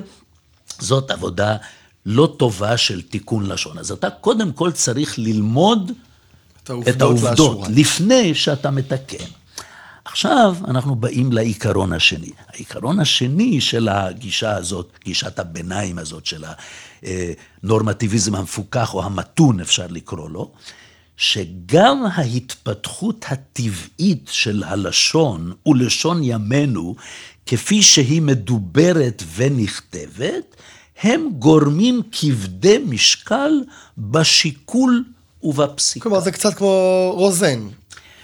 זאת 0.79 1.11
עבודה 1.11 1.57
לא 2.07 2.35
טובה 2.37 2.77
של 2.77 3.03
תיקון 3.03 3.47
לשון. 3.47 3.79
אז 3.79 3.93
אתה 3.93 4.11
קודם 4.11 4.53
כל 4.53 4.73
צריך 4.73 5.19
ללמוד 5.19 5.93
את 6.65 6.71
העובדות 6.71 6.97
את 6.97 7.03
העובדות. 7.03 7.69
לפני 7.69 8.35
שאתה 8.35 8.71
מתקן. 8.71 9.25
עכשיו 10.15 10.57
אנחנו 10.69 10.95
באים 10.97 11.33
לעיקרון 11.33 11.93
השני. 11.93 12.31
העיקרון 12.49 13.01
השני 13.01 13.61
של 13.61 13.89
הגישה 13.89 14.57
הזאת, 14.57 14.93
גישת 15.05 15.39
הביניים 15.39 15.99
הזאת 15.99 16.27
של 16.27 16.45
הנורמטיביזם 17.63 18.35
המפוקח 18.35 18.95
או 18.95 19.05
המתון 19.05 19.61
אפשר 19.61 19.87
לקרוא 19.91 20.31
לו, 20.31 20.51
שגם 21.17 22.05
ההתפתחות 22.13 23.25
הטבעית 23.29 24.29
של 24.33 24.63
הלשון 24.67 25.53
ולשון 25.67 26.21
ימינו, 26.23 26.95
כפי 27.47 27.83
שהיא 27.83 28.23
מדוברת 28.23 29.23
ונכתבת, 29.37 30.57
הם 31.03 31.29
גורמים 31.39 32.03
כבדי 32.13 32.79
משקל 32.87 33.53
בשיקול 33.99 35.05
ובפסיקה. 35.43 36.03
כלומר, 36.03 36.21
זה 36.21 36.33
קצת 36.33 36.55
כמו 36.55 37.11
רוזן. 37.15 37.61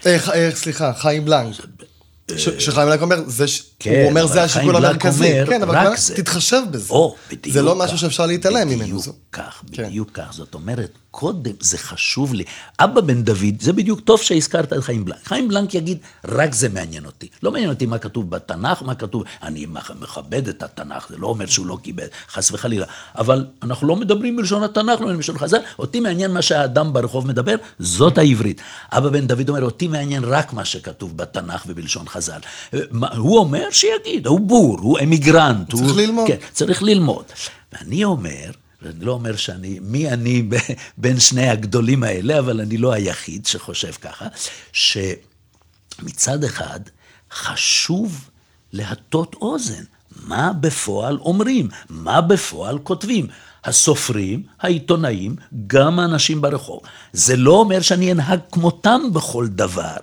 אה, 0.05 0.19
ח- 0.19 0.29
אה, 0.29 0.49
סליחה, 0.55 0.93
חיים 0.93 1.25
בלנק. 1.25 1.55
שחיים 2.37 2.87
בלנק 2.87 3.01
אומר, 3.01 3.23
זה 3.27 3.45
כן, 3.83 4.01
הוא 4.01 4.09
אומר, 4.09 4.27
זה 4.27 4.43
השיקול 4.43 4.75
המרכזי. 4.75 5.33
כן, 5.47 5.61
אבל 5.61 5.75
רק 5.77 5.97
זה. 5.97 6.15
תתחשב 6.15 6.61
בזה. 6.71 6.93
או, 6.93 7.15
בדיוק 7.31 7.53
זה 7.53 7.61
לא 7.61 7.71
כך. 7.71 7.83
משהו 7.83 7.97
שאפשר 7.97 8.25
להתעלם 8.25 8.67
ממנו. 8.67 8.99
בדיוק 8.99 9.15
כך, 9.31 9.63
כן. 9.71 9.87
בדיוק 9.87 10.09
כך. 10.13 10.27
זאת 10.31 10.53
אומרת, 10.53 10.91
קודם, 11.11 11.51
זה 11.59 11.77
חשוב 11.77 12.33
לי. 12.33 12.43
אבא 12.79 13.01
בן 13.01 13.23
דוד, 13.23 13.61
זה 13.61 13.73
בדיוק 13.73 13.99
טוב 13.99 14.21
שהזכרת 14.21 14.73
את 14.73 14.83
חיים 14.83 15.05
בלנק. 15.05 15.17
חיים 15.25 15.47
בלנק 15.47 15.73
יגיד, 15.73 15.97
רק 16.27 16.53
זה 16.53 16.69
מעניין 16.69 17.05
אותי. 17.05 17.27
לא 17.43 17.51
מעניין 17.51 17.69
אותי 17.69 17.85
מה 17.85 17.97
כתוב 17.97 18.29
בתנ"ך, 18.29 18.83
מה 18.83 18.95
כתוב, 18.95 19.23
אני 19.43 19.65
מכבד 19.99 20.47
את 20.47 20.63
התנ"ך, 20.63 21.09
זה 21.09 21.17
לא 21.17 21.27
אומר 21.27 21.45
שהוא 21.45 21.65
לא 21.65 21.77
קיבל, 21.83 22.07
חס 22.29 22.51
וחלילה. 22.51 22.85
אבל 23.17 23.45
אנחנו 23.63 23.87
לא 23.87 23.95
מדברים 23.95 24.35
בלשון 24.35 24.63
התנ"ך, 24.63 25.01
לא 25.01 25.07
בלשון 25.07 25.37
חז"ל, 25.37 25.57
אותי 25.79 25.99
מעניין 25.99 26.31
מה 26.31 26.41
שהאדם 26.41 26.93
ברחוב 26.93 27.27
מדבר, 27.27 27.55
זאת 27.79 28.17
העברית. 28.17 28.61
אבא 28.91 29.09
בן 29.09 29.27
דוד 29.27 29.49
אומר, 29.49 29.63
אותי 29.63 29.87
מעניין 29.87 30.23
רק 30.23 30.53
מה 30.53 30.65
שכתוב 30.65 31.17
בתנ"ך 31.17 31.63
ובלשון 31.67 32.07
חז"ל. 32.07 32.39
הוא 33.17 33.37
אומר 33.37 33.70
שיגיד, 33.71 34.27
הוא 34.27 34.39
בור, 34.39 34.77
הוא 34.81 34.99
אמיגרנט. 35.03 35.71
צריך 35.75 35.91
הוא, 35.91 36.01
ללמוד. 36.01 36.27
כן, 36.27 36.37
צריך 36.53 36.83
ללמוד. 36.83 37.25
ואני 37.73 38.03
אומר, 38.03 38.51
ואני 38.81 39.05
לא 39.05 39.11
אומר 39.11 39.35
שאני, 39.35 39.79
מי 39.81 40.09
אני 40.09 40.41
ב- 40.41 40.55
בין 40.97 41.19
שני 41.19 41.49
הגדולים 41.49 42.03
האלה, 42.03 42.39
אבל 42.39 42.61
אני 42.61 42.77
לא 42.77 42.91
היחיד 42.93 43.45
שחושב 43.45 43.91
ככה, 43.91 44.27
שמצד 44.73 46.43
אחד 46.43 46.79
חשוב 47.31 48.29
להטות 48.73 49.35
אוזן. 49.41 49.83
מה 50.25 50.51
בפועל 50.59 51.17
אומרים? 51.17 51.67
מה 51.89 52.21
בפועל 52.21 52.79
כותבים? 52.79 53.27
הסופרים, 53.65 54.43
העיתונאים, 54.61 55.35
גם 55.67 55.99
האנשים 55.99 56.41
ברחוב. 56.41 56.79
זה 57.13 57.35
לא 57.35 57.51
אומר 57.51 57.81
שאני 57.81 58.11
אנהג 58.11 58.39
כמותם 58.51 59.01
בכל 59.13 59.47
דבר, 59.47 59.97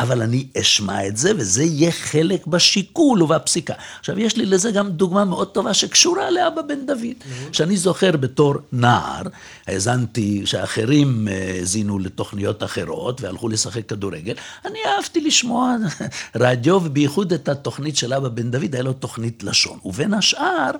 אבל 0.00 0.22
אני 0.22 0.46
אשמע 0.60 1.06
את 1.06 1.16
זה, 1.16 1.32
וזה 1.36 1.62
יהיה 1.62 1.92
חלק 1.92 2.46
בשיקול 2.46 3.22
ובפסיקה. 3.22 3.74
עכשיו, 4.00 4.18
יש 4.18 4.36
לי 4.36 4.46
לזה 4.46 4.70
גם 4.70 4.90
דוגמה 4.90 5.24
מאוד 5.24 5.48
טובה 5.48 5.74
שקשורה 5.74 6.30
לאבא 6.30 6.62
בן 6.62 6.86
דוד, 6.86 7.24
שאני 7.52 7.76
זוכר 7.76 8.16
בתור 8.16 8.54
נער, 8.72 9.22
האזנתי 9.66 10.42
שאחרים 10.44 11.28
אה, 11.28 11.54
האזינו 11.58 11.98
לתוכניות 11.98 12.62
אחרות 12.62 13.20
והלכו 13.20 13.48
לשחק 13.48 13.88
כדורגל, 13.88 14.34
אני 14.64 14.78
אהבתי 14.86 15.20
לשמוע 15.20 15.76
רדיו, 16.42 16.80
ובייחוד 16.84 17.32
את 17.32 17.48
התוכנית 17.48 17.96
של 17.96 18.14
אבא 18.14 18.28
בן 18.28 18.50
דוד, 18.50 18.74
היה 18.74 18.82
לו 18.82 18.92
תוכנית 18.92 19.42
לשון. 19.42 19.78
ובין 19.84 20.14
השאר, 20.14 20.70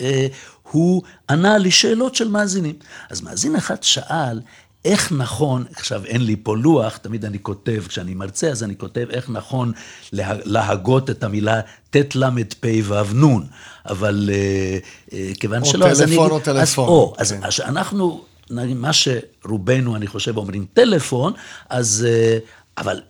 אה, 0.00 0.26
הוא 0.70 1.02
ענה 1.30 1.58
לשאלות 1.58 2.14
של 2.14 2.28
מאזינים. 2.28 2.74
אז 3.10 3.20
מאזין 3.20 3.56
אחד 3.56 3.82
שאל, 3.82 4.40
איך 4.84 5.12
נכון, 5.12 5.64
עכשיו 5.76 6.04
אין 6.04 6.24
לי 6.24 6.36
פה 6.42 6.56
לוח, 6.56 6.96
תמיד 6.96 7.24
אני 7.24 7.38
כותב, 7.42 7.84
כשאני 7.88 8.14
מרצה, 8.14 8.48
אז 8.48 8.62
אני 8.62 8.76
כותב 8.76 9.06
איך 9.10 9.30
נכון 9.30 9.72
לה, 10.12 10.34
להגות 10.44 11.10
את 11.10 11.24
המילה 11.24 11.60
ט' 11.90 12.14
ל' 12.14 12.24
פ' 12.60 12.66
ו' 12.82 13.14
נ', 13.14 13.46
אבל 13.88 14.30
אה, 14.32 14.78
אה, 15.12 15.30
כיוון 15.40 15.62
או 15.62 15.66
שלא, 15.66 15.88
אז 15.88 16.02
אני 16.02 16.10
טלפון. 16.10 16.30
או 16.30 16.36
אז, 16.36 16.42
טלפון, 16.44 16.88
או, 16.88 17.14
אז, 17.18 17.32
כן. 17.32 17.44
אז 17.44 17.60
אנחנו, 17.60 18.24
נגיד, 18.50 18.76
מה 18.76 18.90
שרובנו, 18.92 19.96
אני 19.96 20.06
חושב, 20.06 20.36
אומרים 20.36 20.66
טלפון, 20.74 21.32
אז... 21.68 22.06
אה, 22.08 22.38
אבל 22.78 23.00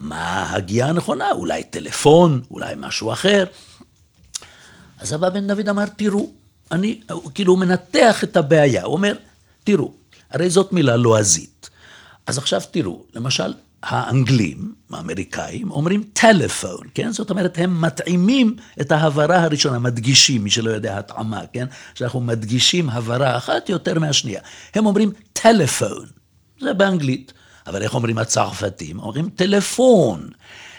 מה 0.00 0.52
הגייה 0.52 0.86
הנכונה? 0.86 1.32
אולי 1.32 1.62
טלפון, 1.62 2.42
אולי 2.50 2.74
משהו 2.76 3.12
אחר. 3.12 3.44
אז 4.98 5.14
אבא 5.14 5.28
בן 5.28 5.46
דוד 5.46 5.68
אמר, 5.68 5.84
תראו, 5.96 6.30
אני, 6.72 7.00
כאילו 7.34 7.52
הוא 7.52 7.60
מנתח 7.60 8.24
את 8.24 8.36
הבעיה, 8.36 8.84
הוא 8.84 8.92
אומר, 8.92 9.16
תראו, 9.64 9.92
הרי 10.30 10.50
זאת 10.50 10.72
מילה 10.72 10.96
לועזית. 10.96 11.70
אז 12.26 12.38
עכשיו 12.38 12.62
תראו, 12.70 13.04
למשל, 13.14 13.54
האנגלים, 13.82 14.74
האמריקאים, 14.90 15.70
אומרים 15.70 16.04
טלפון, 16.12 16.86
כן? 16.94 17.12
זאת 17.12 17.30
אומרת, 17.30 17.58
הם 17.58 17.80
מתאימים 17.80 18.56
את 18.80 18.92
ההברה 18.92 19.42
הראשונה, 19.42 19.78
מדגישים, 19.78 20.44
מי 20.44 20.50
שלא 20.50 20.70
יודע 20.70 20.98
התאמה, 20.98 21.40
כן? 21.52 21.66
שאנחנו 21.94 22.20
מדגישים 22.20 22.90
הברה 22.90 23.36
אחת 23.36 23.68
יותר 23.68 23.98
מהשנייה. 23.98 24.40
הם 24.74 24.86
אומרים 24.86 25.10
טלפון, 25.32 26.06
זה 26.60 26.72
באנגלית. 26.74 27.32
אבל 27.66 27.82
איך 27.82 27.94
אומרים 27.94 28.18
הצרפתים? 28.18 28.98
אומרים 28.98 29.28
טלפון. 29.28 30.28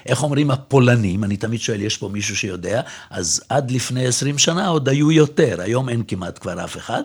איך 0.10 0.24
אומרים 0.24 0.52
הפולנים? 0.52 1.24
אני 1.24 1.38
תמיד 1.38 1.62
שואל, 1.62 1.82
יש 1.82 1.98
פה 1.98 2.10
מישהו 2.10 2.36
שיודע? 2.36 2.82
אז 3.10 3.42
עד 3.50 3.72
לפני 3.72 4.08
20 4.08 4.38
שנה 4.38 4.68
עוד 4.68 4.90
היו 4.90 5.12
יותר, 5.12 5.62
היום 5.62 5.90
אין 5.90 6.04
כמעט 6.08 6.40
כבר 6.40 6.64
אף 6.64 6.78
אחד. 6.78 7.04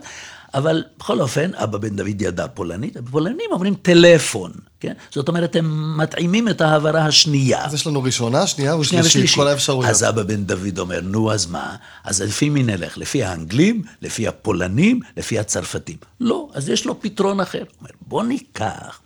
אבל 0.55 0.85
בכל 0.99 1.21
אופן, 1.21 1.51
אבא 1.55 1.79
בן 1.79 1.97
דוד 1.97 2.23
ידע 2.23 2.47
פולנית, 2.47 2.97
הפולנים 2.97 3.51
אומרים 3.53 3.75
טלפון, 3.75 4.53
כן? 4.81 4.93
זאת 5.11 5.29
אומרת, 5.29 5.57
הם 5.57 5.99
מתאימים 5.99 6.49
את 6.49 6.61
ההברה 6.61 7.07
השנייה. 7.07 7.65
אז 7.65 7.75
יש 7.75 7.87
לנו 7.87 8.03
ראשונה, 8.03 8.47
שנייה 8.47 8.77
ושלישית. 8.77 9.31
כל 9.35 9.49
האפשרויות. 9.49 9.91
אז 9.91 10.05
אבא 10.05 10.23
בן 10.23 10.45
דוד 10.45 10.79
אומר, 10.79 11.01
נו, 11.01 11.33
אז 11.33 11.47
מה? 11.47 11.77
אז 12.05 12.23
לפי 12.23 12.49
מי 12.49 12.63
נלך? 12.63 12.99
לפי 12.99 13.25
האנגלים, 13.25 13.83
לפי 14.03 14.29
הפולנים, 14.29 15.01
לפי 15.17 15.39
הצרפתים. 15.39 15.97
לא, 16.21 16.49
אז 16.55 16.69
יש 16.69 16.87
לו 16.87 17.01
פתרון 17.01 17.41
אחר. 17.41 17.59
הוא 17.59 17.67
אומר, 17.81 17.91
בוא 18.01 18.23
ניקח 18.23 19.01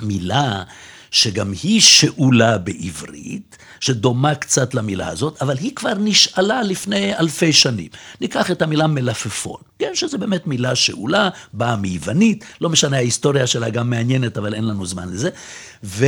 מילה 0.00 0.62
שגם 1.12 1.52
היא 1.62 1.80
שאולה 1.80 2.58
בעברית, 2.58 3.58
שדומה 3.80 4.34
קצת 4.34 4.74
למילה 4.74 5.08
הזאת, 5.08 5.42
אבל 5.42 5.56
היא 5.58 5.74
כבר 5.76 5.92
נשאלה 5.98 6.62
לפני 6.62 7.16
אלפי 7.16 7.52
שנים. 7.52 7.88
ניקח 8.20 8.50
את 8.50 8.62
המילה 8.62 8.86
מלפפון, 8.86 9.60
כן, 9.78 9.90
שזה 9.94 10.18
באמת 10.18 10.46
מילה 10.46 10.74
שאולה, 10.74 11.28
באה 11.52 11.76
מיוונית, 11.76 12.44
לא 12.60 12.70
משנה, 12.70 12.96
ההיסטוריה 12.96 13.46
שלה 13.46 13.70
גם 13.70 13.90
מעניינת, 13.90 14.38
אבל 14.38 14.54
אין 14.54 14.64
לנו 14.64 14.86
זמן 14.86 15.08
לזה. 15.08 15.30
ו... 15.84 16.06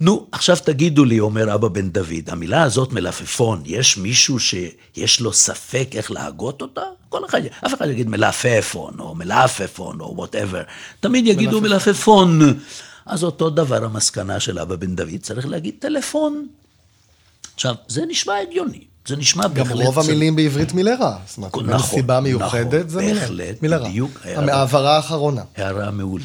נו, 0.00 0.26
עכשיו 0.32 0.56
תגידו 0.64 1.04
לי, 1.04 1.20
אומר 1.20 1.54
אבא 1.54 1.68
בן 1.68 1.90
דוד, 1.90 2.28
המילה 2.28 2.62
הזאת 2.62 2.92
מלפפון, 2.92 3.62
יש 3.66 3.98
מישהו 3.98 4.38
שיש 4.40 5.20
לו 5.20 5.32
ספק 5.32 5.88
איך 5.94 6.10
להגות 6.10 6.62
אותה? 6.62 6.82
כל 7.08 7.24
אחד, 7.24 7.40
אף 7.66 7.74
אחד 7.74 7.88
יגיד 7.88 8.08
מלפפון, 8.08 8.94
או 8.98 9.14
מלפפון, 9.14 10.00
או 10.00 10.12
whatever. 10.16 10.62
תמיד 11.00 11.26
יגידו 11.26 11.60
מלפפון. 11.60 12.58
אז 13.06 13.24
אותו 13.24 13.50
דבר 13.50 13.84
המסקנה 13.84 14.40
של 14.40 14.58
אבא 14.58 14.76
בן 14.76 14.96
דוד, 14.96 15.20
צריך 15.22 15.46
להגיד 15.46 15.74
טלפון. 15.78 16.46
עכשיו, 17.54 17.74
זה 17.88 18.02
נשמע 18.08 18.34
הגיוני. 18.48 18.84
זה 19.06 19.16
נשמע 19.16 19.48
גם 19.48 19.54
בהחלט... 19.54 19.86
רוב 19.86 20.00
צ- 20.02 20.04
המילים 20.04 20.36
בעברית. 20.36 20.68
זאת 20.68 20.78
אומרת, 20.78 20.98
נכון, 21.38 21.70
אין 21.70 21.78
סיבה 21.78 22.20
מיוחדת, 22.20 22.74
נכון, 22.74 22.88
זה 22.88 23.00
מילה. 23.00 23.20
בהחלט. 23.20 23.62
בדיוק. 23.62 24.20
ההעברה 24.26 24.96
האחרונה. 24.96 25.42
הערה 25.56 25.90
מעולה. 25.90 26.24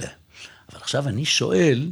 אבל 0.72 0.80
עכשיו 0.82 1.08
אני 1.08 1.26
שואל, 1.26 1.92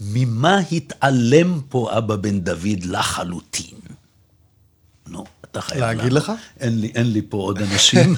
ממה 0.00 0.58
התעלם 0.72 1.60
פה 1.68 1.98
אבא 1.98 2.16
בן 2.16 2.40
דוד 2.40 2.84
לחלוטין? 2.84 3.78
נו, 5.08 5.24
אתה 5.52 5.60
חייב 5.60 5.80
להגיד. 5.80 6.12
לך? 6.12 6.32
אין 6.60 6.80
לי, 6.80 6.92
אין 6.94 7.12
לי 7.12 7.22
פה 7.28 7.36
עוד 7.36 7.62
אנשים. 7.62 8.16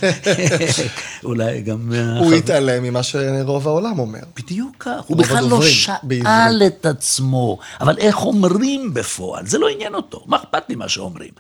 אולי 1.24 1.61
גם... 1.62 1.93
הוא 1.93 2.27
החבר- 2.27 2.35
התעלם 2.36 2.82
ממה 2.82 3.02
שרוב 3.02 3.69
העולם 3.69 3.98
אומר. 3.98 4.19
בדיוק 4.36 4.77
כך, 4.78 5.01
הוא 5.06 5.16
בכלל 5.16 5.44
לא 5.44 5.62
שאל. 5.62 6.62
את 6.66 6.86
עצמו, 6.86 7.59
אבל 7.81 7.98
איך 7.98 8.24
אומרים 8.24 8.94
בפועל, 8.94 9.47
זה 9.47 9.59
לא 9.59 9.69
עניין 9.69 9.94
אותו, 9.94 10.24
מה 10.27 10.36
אכפת 10.36 10.62
לי 10.69 10.74
מה 10.74 10.89
שאומרים. 10.89 11.31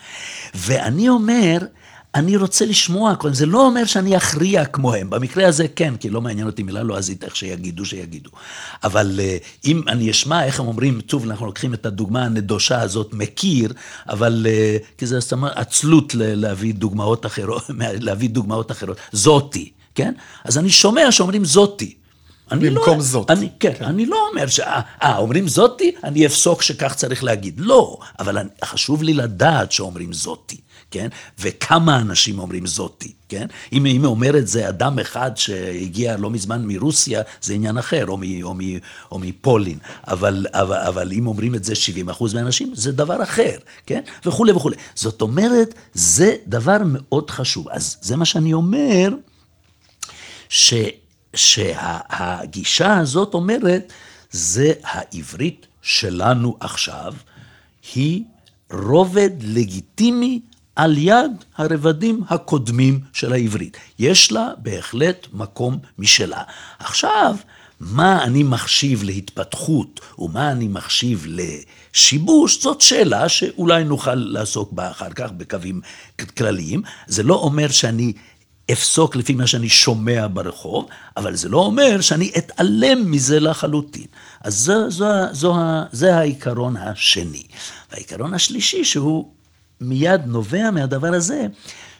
ואני 0.54 1.08
אומר, 1.08 1.58
אני 2.14 2.36
רוצה 2.36 2.66
לשמוע, 2.66 3.14
זה 3.32 3.46
לא 3.46 3.66
אומר 3.66 3.84
שאני 3.84 4.16
אכריע 4.16 4.64
כמוהם, 4.64 5.10
במקרה 5.10 5.48
הזה 5.48 5.68
כן, 5.68 5.96
כי 5.96 6.10
לא 6.10 6.20
מעניין 6.20 6.46
אותי 6.46 6.62
מילה 6.62 6.82
לועזית, 6.82 7.24
איך 7.24 7.36
שיגידו, 7.36 7.84
שיגידו. 7.84 8.30
אבל 8.84 9.20
אה, 9.22 9.36
אם 9.64 9.82
אני 9.88 10.10
אשמע 10.10 10.44
איך 10.44 10.60
הם 10.60 10.66
אומרים, 10.66 11.00
טוב, 11.00 11.24
אנחנו 11.30 11.46
לוקחים 11.46 11.74
את 11.74 11.86
הדוגמה 11.86 12.24
הנדושה 12.24 12.80
הזאת, 12.80 13.10
מכיר, 13.12 13.72
אבל, 14.08 14.46
אה, 14.48 14.76
כי 14.98 15.06
זה 15.06 15.18
אומרת, 15.32 15.52
עצלות 15.56 16.14
להביא 16.14 16.74
דוגמאות 16.74 17.26
אחרות, 17.26 17.62
להביא 18.06 18.30
דוגמאות 18.30 18.70
אחרות, 18.70 18.96
זאתי, 19.12 19.70
כן? 19.94 20.12
אז 20.44 20.58
אני 20.58 20.70
שומע 20.70 21.12
שאומרים 21.12 21.44
זאתי. 21.44 21.94
אני 22.52 22.70
במקום 22.70 22.96
לא, 22.96 23.02
זאת. 23.02 23.30
אני, 23.30 23.48
כן, 23.60 23.72
כן, 23.78 23.84
אני 23.84 24.06
לא 24.06 24.28
אומר 24.30 24.46
ש... 24.46 24.60
אה, 24.60 24.80
אה, 25.02 25.16
אומרים 25.16 25.48
זאתי, 25.48 25.92
אני 26.04 26.26
אפסוק 26.26 26.62
שכך 26.62 26.94
צריך 26.94 27.24
להגיד. 27.24 27.60
לא, 27.60 27.98
אבל 28.18 28.38
אני, 28.38 28.48
חשוב 28.64 29.02
לי 29.02 29.14
לדעת 29.14 29.72
שאומרים 29.72 30.12
זאתי, 30.12 30.56
כן? 30.94 31.08
וכמה 31.38 32.00
אנשים 32.00 32.38
אומרים 32.38 32.66
זאתי, 32.66 33.12
כן? 33.28 33.46
אם, 33.72 33.86
אם 33.86 34.04
אומר 34.04 34.38
את 34.38 34.48
זה 34.48 34.68
אדם 34.68 34.98
אחד 34.98 35.30
שהגיע 35.36 36.16
לא 36.16 36.30
מזמן 36.30 36.64
מרוסיה, 36.66 37.22
זה 37.42 37.54
עניין 37.54 37.78
אחר, 37.78 38.06
או, 38.06 38.16
מ, 38.16 38.42
או, 38.42 38.54
מ, 38.54 38.60
או 39.12 39.18
מפולין. 39.18 39.78
אבל, 40.08 40.46
אבל, 40.50 40.76
אבל 40.76 41.12
אם 41.12 41.26
אומרים 41.26 41.54
את 41.54 41.64
זה 41.64 41.74
70 41.74 42.08
אחוז 42.08 42.34
מהאנשים, 42.34 42.74
זה 42.74 42.92
דבר 42.92 43.22
אחר, 43.22 43.56
כן? 43.86 44.00
וכולי 44.26 44.52
וכולי. 44.52 44.76
זאת 44.94 45.22
אומרת, 45.22 45.74
זה 45.94 46.36
דבר 46.46 46.76
מאוד 46.84 47.30
חשוב. 47.30 47.68
אז 47.68 47.96
זה 48.00 48.16
מה 48.16 48.24
שאני 48.24 48.52
אומר, 48.52 49.08
ש, 50.48 50.74
שהגישה 51.34 52.98
הזאת 52.98 53.34
אומרת, 53.34 53.92
זה 54.30 54.72
העברית 54.82 55.66
שלנו 55.82 56.56
עכשיו, 56.60 57.14
היא 57.94 58.22
רובד 58.72 59.30
לגיטימי 59.40 60.40
על 60.76 60.98
יד 60.98 61.32
הרבדים 61.56 62.22
הקודמים 62.28 63.00
של 63.12 63.32
העברית. 63.32 63.76
יש 63.98 64.32
לה 64.32 64.48
בהחלט 64.58 65.26
מקום 65.32 65.78
משלה. 65.98 66.42
עכשיו, 66.78 67.36
מה 67.80 68.24
אני 68.24 68.42
מחשיב 68.42 69.02
להתפתחות 69.02 70.00
ומה 70.18 70.52
אני 70.52 70.68
מחשיב 70.68 71.26
לשיבוש, 71.28 72.62
זאת 72.62 72.80
שאלה 72.80 73.28
שאולי 73.28 73.84
נוכל 73.84 74.14
לעסוק 74.14 74.72
בה 74.72 74.90
אחר 74.90 75.10
כך 75.10 75.30
בקווים 75.32 75.80
כלליים. 76.36 76.82
זה 77.06 77.22
לא 77.22 77.34
אומר 77.34 77.68
שאני 77.68 78.12
אפסוק 78.72 79.16
לפי 79.16 79.34
מה 79.34 79.46
שאני 79.46 79.68
שומע 79.68 80.26
ברחוב, 80.32 80.88
אבל 81.16 81.36
זה 81.36 81.48
לא 81.48 81.58
אומר 81.58 82.00
שאני 82.00 82.32
אתעלם 82.38 83.10
מזה 83.10 83.40
לחלוטין. 83.40 84.06
אז 84.40 84.54
זו, 84.54 84.90
זו, 84.90 85.06
זו, 85.32 85.54
זה 85.92 86.16
העיקרון 86.16 86.76
השני. 86.76 87.42
והעיקרון 87.92 88.34
השלישי, 88.34 88.84
שהוא 88.84 89.32
מיד 89.80 90.20
נובע 90.26 90.70
מהדבר 90.70 91.14
הזה, 91.14 91.46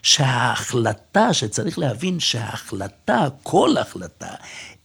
שההחלטה, 0.01 1.33
שצריך 1.33 1.79
להבין 1.79 2.19
שההחלטה, 2.19 3.27
כל 3.43 3.77
החלטה, 3.77 4.29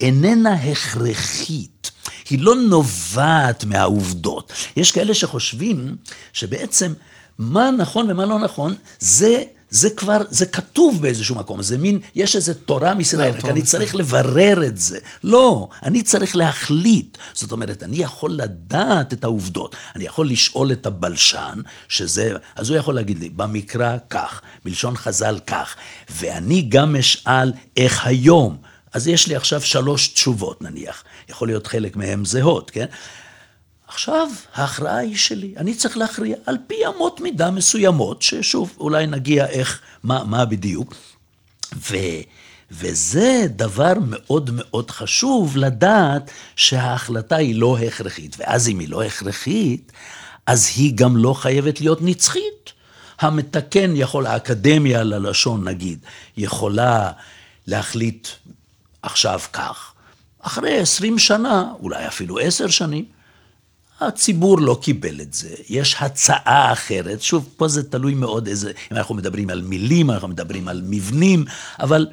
איננה 0.00 0.54
הכרחית. 0.54 1.90
היא 2.30 2.38
לא 2.42 2.54
נובעת 2.54 3.64
מהעובדות. 3.64 4.52
יש 4.76 4.92
כאלה 4.92 5.14
שחושבים 5.14 5.96
שבעצם 6.32 6.92
מה 7.38 7.70
נכון 7.70 8.10
ומה 8.10 8.26
לא 8.26 8.38
נכון, 8.38 8.74
זה... 8.98 9.42
זה 9.70 9.90
כבר, 9.90 10.18
זה 10.30 10.46
כתוב 10.46 11.02
באיזשהו 11.02 11.36
מקום, 11.36 11.62
זה 11.62 11.78
מין, 11.78 11.98
יש 12.14 12.36
איזו 12.36 12.54
תורה 12.54 12.94
מישראל, 12.94 13.34
רק 13.34 13.44
אני 13.44 13.62
צריך 13.62 13.94
לברר 13.94 14.66
את 14.66 14.78
זה. 14.78 14.98
לא, 15.24 15.68
אני 15.82 16.02
צריך 16.02 16.36
להחליט. 16.36 17.18
זאת 17.34 17.52
אומרת, 17.52 17.82
אני 17.82 17.96
יכול 17.96 18.30
לדעת 18.30 19.12
את 19.12 19.24
העובדות. 19.24 19.76
אני 19.96 20.04
יכול 20.04 20.28
לשאול 20.28 20.72
את 20.72 20.86
הבלשן, 20.86 21.60
שזה, 21.88 22.32
אז 22.56 22.70
הוא 22.70 22.78
יכול 22.78 22.94
להגיד 22.94 23.18
לי, 23.18 23.28
במקרא 23.28 23.96
כך, 24.10 24.40
בלשון 24.64 24.96
חז"ל 24.96 25.38
כך, 25.46 25.76
ואני 26.10 26.62
גם 26.62 26.96
אשאל 26.96 27.52
איך 27.76 28.06
היום. 28.06 28.56
אז 28.92 29.08
יש 29.08 29.28
לי 29.28 29.36
עכשיו 29.36 29.60
שלוש 29.60 30.08
תשובות 30.08 30.62
נניח, 30.62 31.04
יכול 31.28 31.48
להיות 31.48 31.66
חלק 31.66 31.96
מהן 31.96 32.24
זהות, 32.24 32.70
כן? 32.70 32.86
עכשיו, 33.92 34.28
ההכרעה 34.54 34.96
היא 34.96 35.16
שלי. 35.16 35.54
אני 35.56 35.74
צריך 35.74 35.96
להכריע 35.96 36.36
על 36.46 36.56
פי 36.66 36.74
אמות 36.86 37.20
מידה 37.20 37.50
מסוימות, 37.50 38.22
ששוב, 38.22 38.76
אולי 38.80 39.06
נגיע 39.06 39.46
איך, 39.46 39.80
מה, 40.02 40.24
מה 40.24 40.44
בדיוק. 40.44 40.94
ו, 41.90 41.96
וזה 42.70 43.46
דבר 43.48 43.92
מאוד 44.06 44.50
מאוד 44.52 44.90
חשוב 44.90 45.56
לדעת 45.56 46.30
שההחלטה 46.56 47.36
היא 47.36 47.54
לא 47.54 47.78
הכרחית. 47.78 48.36
ואז 48.38 48.68
אם 48.68 48.78
היא 48.78 48.88
לא 48.88 49.02
הכרחית, 49.02 49.92
אז 50.46 50.70
היא 50.76 50.92
גם 50.94 51.16
לא 51.16 51.34
חייבת 51.34 51.80
להיות 51.80 51.98
נצחית. 52.02 52.72
המתקן 53.20 53.92
יכול, 53.96 54.26
האקדמיה 54.26 55.02
ללשון 55.02 55.68
נגיד, 55.68 55.98
יכולה 56.36 57.12
להחליט 57.66 58.28
עכשיו 59.02 59.40
כך. 59.52 59.92
אחרי 60.40 60.78
עשרים 60.78 61.18
שנה, 61.18 61.72
אולי 61.80 62.06
אפילו 62.06 62.38
עשר 62.38 62.68
שנים, 62.68 63.04
הציבור 64.00 64.60
לא 64.60 64.78
קיבל 64.82 65.20
את 65.20 65.34
זה, 65.34 65.48
יש 65.68 65.96
הצעה 66.00 66.72
אחרת, 66.72 67.22
שוב, 67.22 67.48
פה 67.56 67.68
זה 67.68 67.82
תלוי 67.82 68.14
מאוד 68.14 68.46
איזה, 68.46 68.70
אם 68.92 68.96
אנחנו 68.96 69.14
מדברים 69.14 69.50
על 69.50 69.62
מילים, 69.62 70.10
אנחנו 70.10 70.28
מדברים 70.28 70.68
על 70.68 70.82
מבנים, 70.84 71.44
אבל 71.80 72.06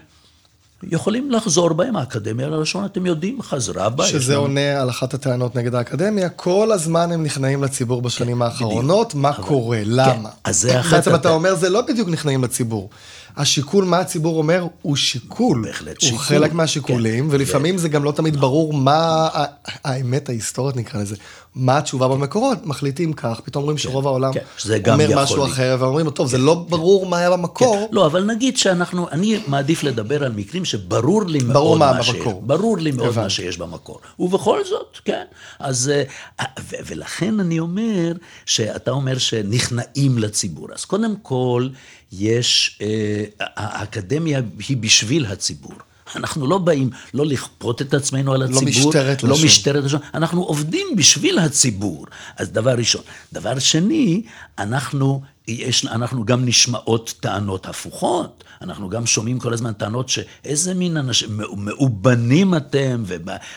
יכולים 0.84 1.32
לחזור 1.32 1.74
בהם, 1.74 1.96
האקדמיה 1.96 2.48
ללשון, 2.48 2.86
אתם 2.86 3.06
יודעים, 3.06 3.42
חזרה 3.42 3.90
בה. 3.90 4.06
שזה 4.08 4.34
לנו- 4.34 4.42
עונה 4.42 4.82
על 4.82 4.90
אחת 4.90 5.14
הטענות 5.14 5.56
נגד 5.56 5.76
האקדמיה, 5.76 6.30
כל 6.30 6.72
הזמן 6.72 7.12
הם 7.12 7.24
נכנעים 7.24 7.64
לציבור 7.64 8.02
בשנים 8.02 8.42
האחרונות, 8.42 9.16
מה 9.16 9.34
קורה, 9.34 9.82
למה? 9.86 10.30
אז 10.44 10.62
זה 10.62 10.80
אחת 10.80 10.94
בעצם 10.94 11.16
אתה 11.16 11.30
אומר, 11.30 11.56
זה 11.56 11.70
לא 11.70 11.82
בדיוק 11.82 12.10
נכנעים 12.10 12.44
לציבור. 12.44 12.90
השיקול, 13.38 13.86
מה 13.86 14.00
הציבור 14.00 14.38
אומר, 14.38 14.68
הוא 14.82 14.96
שיקול. 14.96 15.62
בהחלט 15.68 16.02
הוא 16.02 16.10
שיקול, 16.10 16.20
חלק 16.20 16.54
מהשיקולים, 16.54 17.30
כן. 17.30 17.36
ולפעמים 17.36 17.78
זה 17.78 17.90
גם 17.90 18.04
לא 18.04 18.12
תמיד 18.12 18.36
ברור 18.36 18.74
מה 18.74 19.30
האמת 19.66 20.30
ההיסטורית, 20.30 20.76
נקרא 20.76 21.02
לזה. 21.02 21.16
מה 21.56 21.78
התשובה 21.78 22.08
במקורות, 22.08 22.66
מחליטים 22.66 23.14
כך, 23.14 23.40
פתאום 23.44 23.62
אומרים 23.62 23.78
שרוב 23.78 24.08
העולם 24.08 24.34
כן, 24.34 24.92
אומר 24.92 25.24
משהו. 25.24 25.46
אחר, 25.46 25.78
ואומרים, 25.80 26.10
טוב, 26.10 26.28
זה 26.28 26.38
לא 26.38 26.66
ברור 26.70 27.06
מה 27.06 27.18
היה 27.18 27.32
במקור. 27.32 27.90
לא, 27.92 28.06
אבל 28.06 28.24
נגיד 28.24 28.58
שאנחנו, 28.58 29.10
אני 29.12 29.40
מעדיף 29.48 29.84
לדבר 29.84 30.24
על 30.24 30.32
מקרים 30.32 30.66
שברור 30.66 31.26
לי 31.26 31.40
מאוד 31.44 31.80
מה 31.80 31.94
מה 31.94 32.04
שיש. 32.04 32.26
ברור 32.42 32.78
לי 32.78 32.92
מאוד 32.92 33.16
מה. 33.16 33.30
שיש 33.30 33.58
במקור. 33.58 34.00
ובכל 34.20 34.60
זאת, 34.66 34.98
כן. 35.06 35.24
אז, 35.60 35.92
אה, 36.40 36.46
ו- 36.60 36.76
ולכן 36.86 37.40
אני 37.40 37.60
אומר, 37.60 38.12
שאתה 38.46 38.92
אומר 38.92 39.18
שנכנעים 39.18 40.18
לציבור. 40.18 40.68
אז 40.74 40.86
קודם 40.86 41.16
כל, 41.22 41.68
יש, 42.12 42.80
אה, 42.82 43.24
האקדמיה 43.40 44.42
היא 44.68 44.78
בשביל 44.78 45.26
הציבור. 45.26 45.74
אנחנו 46.16 46.48
לא 46.48 46.58
באים 46.58 46.90
לא 47.14 47.26
לכפות 47.26 47.82
את 47.82 47.94
עצמנו 47.94 48.34
על 48.34 48.42
הציבור, 48.42 48.64
משטרת 48.64 49.24
לא 49.24 49.30
לשון. 49.30 49.46
משטרת 49.46 49.84
לשון, 49.84 50.00
אנחנו 50.14 50.44
עובדים 50.44 50.88
בשביל 50.96 51.40
הציבור. 51.40 52.06
אז 52.38 52.52
דבר 52.52 52.72
ראשון. 52.78 53.02
דבר 53.34 53.60
שני, 53.60 54.22
אנחנו, 54.60 55.22
יש, 55.48 55.86
אנחנו 55.86 56.26
גם 56.26 56.46
נשמעות 56.46 57.14
טענות 57.20 57.66
הפוכות. 57.66 58.44
אנחנו 58.62 58.90
גם 58.90 59.06
שומעים 59.06 59.40
כל 59.40 59.54
הזמן 59.54 59.74
טענות 59.74 60.10
שאיזה 60.10 60.74
מין 60.74 60.98
אנשים, 60.98 61.38
מאו- 61.38 61.56
מאובנים 61.56 62.56
אתם, 62.56 63.04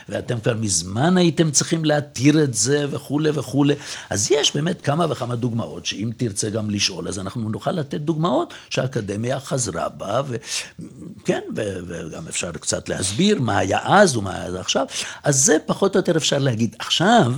ואתם 0.08 0.40
כבר 0.40 0.54
מזמן 0.54 1.16
הייתם 1.16 1.50
צריכים 1.50 1.84
להתיר 1.84 2.44
את 2.44 2.54
זה 2.54 2.86
וכולי 2.90 3.30
וכולי. 3.34 3.74
אז 4.10 4.28
יש 4.30 4.54
באמת 4.56 4.82
כמה 4.82 5.06
וכמה 5.10 5.36
דוגמאות, 5.36 5.86
שאם 5.86 6.10
תרצה 6.16 6.50
גם 6.50 6.70
לשאול, 6.70 7.08
אז 7.08 7.18
אנחנו 7.18 7.48
נוכל 7.48 7.72
לתת 7.72 8.00
דוגמאות 8.00 8.54
שהאקדמיה 8.70 9.40
חזרה 9.40 9.88
בה, 9.88 10.22
וכן, 10.28 11.40
וגם 11.54 12.28
אפשר 12.28 12.52
קצת 12.52 12.88
להסביר 12.88 13.40
מה 13.40 13.58
היה 13.58 13.78
אז 13.84 14.16
ומה 14.16 14.34
היה 14.34 14.60
עכשיו. 14.60 14.86
אז 15.22 15.44
זה 15.44 15.56
פחות 15.66 15.94
או 15.94 15.98
יותר 15.98 16.16
אפשר 16.16 16.38
להגיד. 16.38 16.76
עכשיו, 16.78 17.32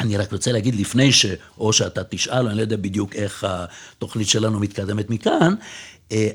אני 0.00 0.16
רק 0.16 0.32
רוצה 0.32 0.52
להגיד 0.52 0.74
לפני 0.74 1.12
ש... 1.12 1.26
או 1.58 1.72
שאתה 1.72 2.04
תשאל, 2.04 2.46
אני 2.48 2.56
לא 2.56 2.60
יודע 2.62 2.76
בדיוק 2.76 3.14
איך 3.14 3.46
התוכנית 3.48 4.28
שלנו 4.28 4.60
מתקדמת 4.60 5.10
מכאן, 5.10 5.54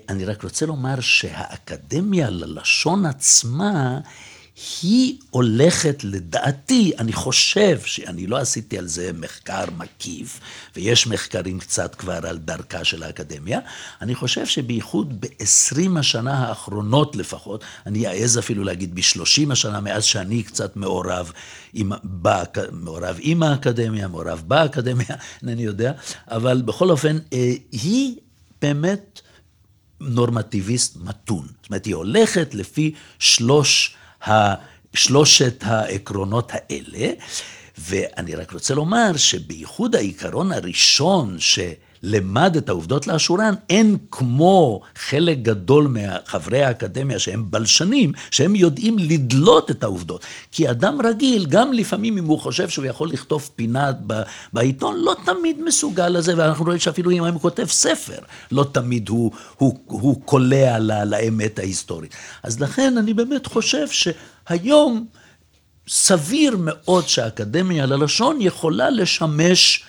אני 0.10 0.26
רק 0.26 0.44
רוצה 0.44 0.66
לומר 0.66 1.00
שהאקדמיה 1.00 2.30
ללשון 2.30 3.06
עצמה 3.06 4.00
היא 4.82 5.18
הולכת, 5.30 6.04
לדעתי, 6.04 6.92
אני 7.00 7.14
חושב 7.14 7.80
שאני 7.86 8.28
לא 8.28 8.38
עשיתי 8.38 8.78
על 8.78 8.88
זה 8.88 9.12
מחקר 9.14 9.64
מקיף, 9.78 10.40
ויש 10.76 11.08
מחקרים 11.08 11.60
קצת 11.60 11.96
כבר 11.96 12.28
על 12.28 12.38
דרכה 12.38 12.84
של 12.84 13.04
האקדמיה, 13.04 13.60
אני 14.02 14.16
חושב 14.16 14.46
שבייחוד 14.46 15.22
ב-20 15.22 16.00
השנה 16.00 16.48
האחרונות 16.48 17.16
לפחות, 17.16 17.64
אני 17.86 18.08
אעז 18.08 18.40
אפילו 18.40 18.64
להגיד 18.64 18.96
ב-30 18.96 19.52
השנה 19.52 19.80
מאז 19.80 20.04
שאני 20.04 20.44
קצת 20.44 20.76
מעורב 20.76 21.32
עם, 21.74 21.92
באק, 22.04 22.58
מעורב 22.72 23.18
עם 23.20 23.44
האקדמיה, 23.44 24.08
מעורב 24.08 24.44
באקדמיה, 24.48 25.16
אינני 25.42 25.64
יודע, 25.64 25.92
אבל 26.28 26.62
בכל 26.62 26.90
אופן, 26.90 27.18
אה, 27.34 27.54
היא 27.72 28.16
באמת 28.62 29.22
נורמטיביסט 30.02 30.98
מתון. 30.98 31.48
זאת 31.62 31.70
אומרת, 31.70 31.86
היא 31.86 31.96
הולכת 31.96 32.54
לפי 32.54 32.94
שלוש 33.20 33.96
שלושת 34.94 35.64
העקרונות 35.66 36.52
האלה, 36.54 37.12
ואני 37.78 38.36
רק 38.36 38.52
רוצה 38.52 38.74
לומר 38.76 39.18
שבייחוד 39.18 39.96
העיקרון 39.96 40.52
הראשון 40.52 41.40
שלמד 42.04 42.56
את 42.58 42.70
העובדות 42.70 43.08
לאשורן, 43.08 43.54
אין 43.70 43.98
כמו 44.12 44.82
חלק 44.96 45.38
גדול 45.38 45.88
מחברי 45.88 46.64
האקדמיה 46.64 47.20
שהם 47.20 47.46
בלשנים, 47.50 48.12
שהם 48.32 48.56
יודעים 48.56 49.00
לדלות 49.00 49.72
את 49.72 49.84
העובדות. 49.84 50.26
כי 50.52 50.70
אדם 50.70 51.02
רגיל, 51.02 51.46
גם 51.46 51.74
לפעמים 51.74 52.18
אם 52.18 52.26
הוא 52.26 52.40
חושב 52.40 52.70
שהוא 52.70 52.86
יכול 52.86 53.10
לכתוב 53.10 53.50
פינה 53.56 53.92
בעיתון, 54.54 55.00
לא 55.00 55.16
תמיד 55.26 55.62
מסוגל 55.62 56.10
לזה, 56.10 56.34
ואנחנו 56.38 56.66
רואים 56.66 56.80
שאפילו 56.80 57.12
אם 57.12 57.24
הוא 57.24 57.42
כותב 57.42 57.66
ספר, 57.66 58.20
לא 58.52 58.66
תמיד 58.72 59.10
הוא, 59.10 59.32
הוא, 59.58 59.80
הוא 59.86 60.22
קולע 60.26 60.80
לאמת 61.06 61.60
ההיסטורית. 61.60 62.16
אז 62.44 62.60
לכן 62.60 62.98
אני 62.98 63.14
באמת 63.14 63.46
חושב 63.46 63.88
ש... 63.88 64.08
היום 64.50 65.06
סביר 65.88 66.58
מאוד 66.60 67.08
שהאקדמיה 67.08 67.86
ללשון 67.86 68.38
יכולה 68.42 68.90
לשמש 68.90 69.84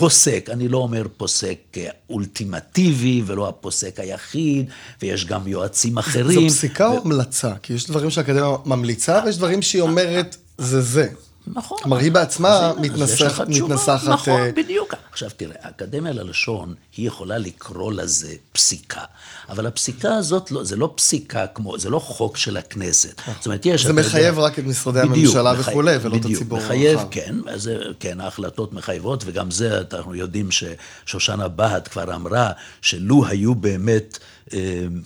פוסק, 0.00 0.48
אני 0.52 0.68
לא 0.68 0.78
אומר 0.78 1.06
פוסק 1.16 1.76
אולטימטיבי 2.10 3.22
ולא 3.26 3.48
הפוסק 3.48 4.00
היחיד, 4.00 4.66
ויש 5.02 5.24
גם 5.24 5.48
יועצים 5.48 5.98
אחרים. 5.98 6.48
זו 6.48 6.54
פסיקה 6.54 6.88
ו... 6.88 6.92
או 6.92 7.00
המלצה? 7.04 7.52
כי 7.62 7.72
יש 7.72 7.86
דברים 7.86 8.10
שהאקדמיה 8.10 8.56
ממליצה 8.64 9.20
ויש 9.24 9.36
דברים 9.36 9.62
שהיא 9.62 9.82
אומרת 9.82 10.36
זה 10.58 10.80
זה. 10.80 11.08
נכון. 11.46 11.78
כלומר, 11.82 11.98
היא 11.98 12.12
בעצמה 12.12 12.72
מתנסח, 12.80 13.40
מתנסחת... 13.48 14.08
נכון, 14.08 14.48
uh... 14.48 14.52
בדיוק. 14.56 14.94
עכשיו 15.12 15.30
תראה, 15.36 15.56
האקדמיה 15.60 16.12
ללשון, 16.12 16.74
היא 16.96 17.06
יכולה 17.06 17.38
לקרוא 17.38 17.92
לזה 17.92 18.34
פסיקה, 18.52 19.00
אבל 19.48 19.66
הפסיקה 19.66 20.14
הזאת, 20.14 20.50
לא, 20.50 20.64
זה 20.64 20.76
לא 20.76 20.92
פסיקה 20.94 21.46
כמו, 21.46 21.78
זה 21.78 21.90
לא 21.90 21.98
חוק 21.98 22.36
של 22.36 22.56
הכנסת. 22.56 23.20
זאת 23.36 23.46
אומרת, 23.46 23.66
יש... 23.66 23.86
זה 23.86 23.92
מחייב 23.92 24.34
יודע, 24.34 24.46
רק 24.46 24.58
את 24.58 24.64
משרדי 24.64 25.08
בדיוק, 25.08 25.16
הממשלה 25.16 25.52
מחי... 25.52 25.70
וכולי, 25.70 25.96
ולא 26.02 26.18
בדיוק, 26.18 26.26
את 26.26 26.36
הציבור 26.36 26.58
הרחב. 26.58 26.70
מחייב, 26.70 27.00
כן, 27.10 27.34
זה, 27.56 27.78
כן, 28.00 28.20
ההחלטות 28.20 28.72
מחייבות, 28.72 29.22
וגם 29.26 29.50
זה, 29.50 29.80
אנחנו 29.92 30.14
יודעים 30.14 30.48
ששושנה 30.50 31.48
בהט 31.48 31.88
כבר 31.88 32.14
אמרה, 32.14 32.50
שלו 32.82 33.26
היו 33.26 33.54
באמת... 33.54 34.18
אמ, 34.52 34.58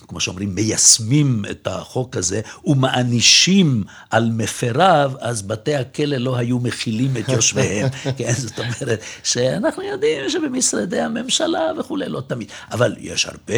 כמו 0.09 0.21
שאומרים, 0.21 0.55
מיישמים 0.55 1.45
את 1.51 1.67
החוק 1.67 2.17
הזה 2.17 2.41
ומענישים 2.65 3.85
על 4.11 4.31
מפריו, 4.33 5.13
אז 5.21 5.43
בתי 5.43 5.75
הכלא 5.75 6.17
לא 6.17 6.37
היו 6.37 6.59
מכילים 6.59 7.17
את 7.17 7.29
יושביהם. 7.29 7.89
כן, 8.19 8.33
זאת 8.33 8.59
אומרת, 8.59 9.01
שאנחנו 9.23 9.83
יודעים 9.83 10.31
שבמשרדי 10.31 11.01
הממשלה 11.01 11.61
וכולי, 11.79 12.09
לא 12.09 12.23
תמיד. 12.27 12.49
אבל 12.71 12.95
יש 12.99 13.27
הרבה, 13.27 13.55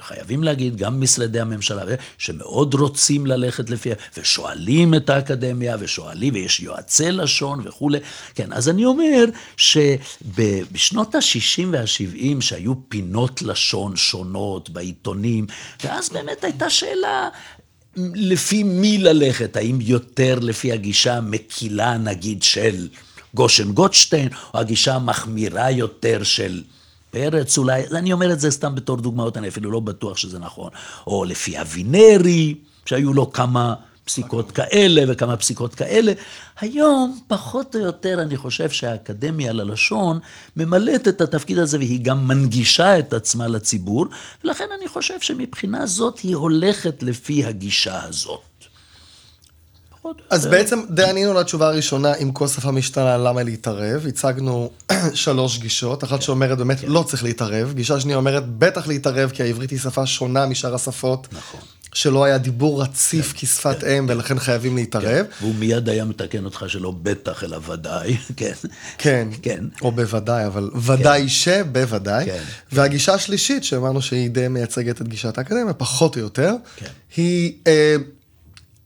חייבים 0.00 0.44
להגיד, 0.44 0.76
גם 0.76 1.00
משרדי 1.00 1.40
הממשלה, 1.40 1.82
שמאוד 2.18 2.74
רוצים 2.74 3.26
ללכת 3.26 3.70
לפי, 3.70 3.90
ושואלים 4.16 4.94
את 4.94 5.10
האקדמיה, 5.10 5.76
ושואלים, 5.80 6.34
ויש 6.34 6.60
יועצי 6.60 7.12
לשון 7.12 7.60
וכולי. 7.64 7.98
כן, 8.34 8.52
אז 8.52 8.68
אני 8.68 8.84
אומר 8.84 9.24
שבשנות 9.56 11.14
ה-60 11.14 11.64
וה-70, 11.72 12.40
שהיו 12.40 12.74
פינות 12.88 13.42
לשון 13.42 13.96
שונות 13.96 14.70
בעיתונים, 14.70 15.25
שנים, 15.26 15.46
ואז 15.84 16.08
באמת 16.08 16.44
הייתה 16.44 16.70
שאלה 16.70 17.28
לפי 18.14 18.62
מי 18.62 18.98
ללכת, 18.98 19.56
האם 19.56 19.78
יותר 19.80 20.38
לפי 20.38 20.72
הגישה 20.72 21.16
המקילה 21.16 21.98
נגיד 21.98 22.42
של 22.42 22.88
גושן 23.34 23.72
גוטשטיין, 23.72 24.28
או 24.54 24.58
הגישה 24.58 24.94
המחמירה 24.94 25.70
יותר 25.70 26.22
של 26.22 26.62
פרץ? 27.10 27.58
אולי, 27.58 27.82
אני 27.92 28.12
אומר 28.12 28.32
את 28.32 28.40
זה 28.40 28.50
סתם 28.50 28.74
בתור 28.74 28.96
דוגמאות, 28.96 29.36
אני 29.36 29.48
אפילו 29.48 29.70
לא 29.70 29.80
בטוח 29.80 30.16
שזה 30.16 30.38
נכון, 30.38 30.70
או 31.06 31.24
לפי 31.24 31.60
אבינרי, 31.60 32.54
שהיו 32.86 33.12
לו 33.14 33.32
כמה 33.32 33.74
פסיקות 34.06 34.52
כאלה 34.52 35.02
וכמה 35.08 35.36
פסיקות 35.36 35.74
כאלה. 35.74 36.12
היום, 36.60 37.20
פחות 37.28 37.76
או 37.76 37.80
יותר, 37.80 38.22
אני 38.22 38.36
חושב 38.36 38.70
שהאקדמיה 38.70 39.52
ללשון 39.52 40.18
ממלאת 40.56 41.08
את 41.08 41.20
התפקיד 41.20 41.58
הזה 41.58 41.78
והיא 41.78 42.00
גם 42.02 42.28
מנגישה 42.28 42.98
את 42.98 43.12
עצמה 43.12 43.48
לציבור, 43.48 44.06
ולכן 44.44 44.64
אני 44.78 44.88
חושב 44.88 45.20
שמבחינה 45.20 45.86
זאת 45.86 46.18
היא 46.18 46.36
הולכת 46.36 47.02
לפי 47.02 47.44
הגישה 47.44 48.04
הזאת. 48.04 48.40
אז 50.30 50.46
בעצם 50.46 50.80
די 50.90 51.04
ענינו 51.04 51.34
לתשובה 51.34 51.68
הראשונה, 51.68 52.14
אם 52.14 52.32
כל 52.32 52.48
שפה 52.48 52.70
משתנה, 52.70 53.16
למה 53.16 53.42
להתערב? 53.42 54.06
הצגנו 54.06 54.70
שלוש 55.14 55.58
גישות, 55.58 56.04
אחת 56.04 56.22
שאומרת 56.22 56.58
באמת. 56.58 56.84
לא 56.86 57.02
צריך 57.02 57.24
להתערב, 57.24 57.72
גישה 57.74 58.00
שנייה 58.00 58.18
אומרת 58.18 58.48
בטח 58.48 58.86
להתערב, 58.86 59.30
כי 59.30 59.42
העברית 59.42 59.70
היא 59.70 59.78
שפה 59.78 60.06
שונה 60.06 60.46
משאר 60.46 60.74
השפות. 60.74 61.28
נכון. 61.32 61.60
שלא 61.96 62.24
היה 62.24 62.38
דיבור 62.38 62.82
רציף 62.82 63.32
כן, 63.32 63.38
כשפת 63.38 63.80
כן, 63.80 63.90
אם, 63.90 64.06
ולכן 64.08 64.38
חייבים 64.38 64.76
להתערב. 64.76 65.26
והוא 65.40 65.54
מיד 65.54 65.88
היה 65.88 66.04
מתקן 66.04 66.44
אותך 66.44 66.64
שלא 66.68 66.90
בטח, 67.02 67.44
אלא 67.44 67.58
ודאי, 67.68 68.16
כן. 68.36 68.52
כן, 68.98 69.28
כן. 69.42 69.64
או 69.82 69.92
בוודאי, 69.92 70.46
אבל 70.46 70.70
ודאי 70.74 71.28
שבוודאי. 71.28 72.26
והגישה 72.72 73.14
השלישית, 73.14 73.64
שאמרנו 73.64 74.02
שהיא 74.02 74.30
די 74.30 74.48
מייצגת 74.48 75.00
את 75.00 75.08
גישת 75.08 75.38
האקדמיה, 75.38 75.72
פחות 75.72 76.16
או 76.16 76.20
יותר, 76.20 76.54
היא... 77.16 77.52
אה, 77.66 77.96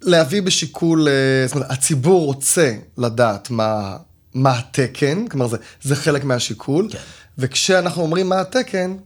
להביא 0.02 0.42
בשיקול, 0.42 1.08
אה, 1.08 1.12
זאת 1.46 1.54
אומרת, 1.54 1.70
הציבור 1.70 2.26
רוצה 2.26 2.74
לדעת 2.98 3.50
מה, 3.50 3.96
מה 4.34 4.58
התקן, 4.58 5.28
כלומר 5.28 5.48
זה, 5.48 5.56
זה 5.82 5.96
חלק 5.96 6.24
מהשיקול, 6.24 6.88
כן. 6.92 6.98
וכשאנחנו 7.38 8.02
אומרים 8.02 8.28
מה 8.28 8.40
התקן, 8.40 8.96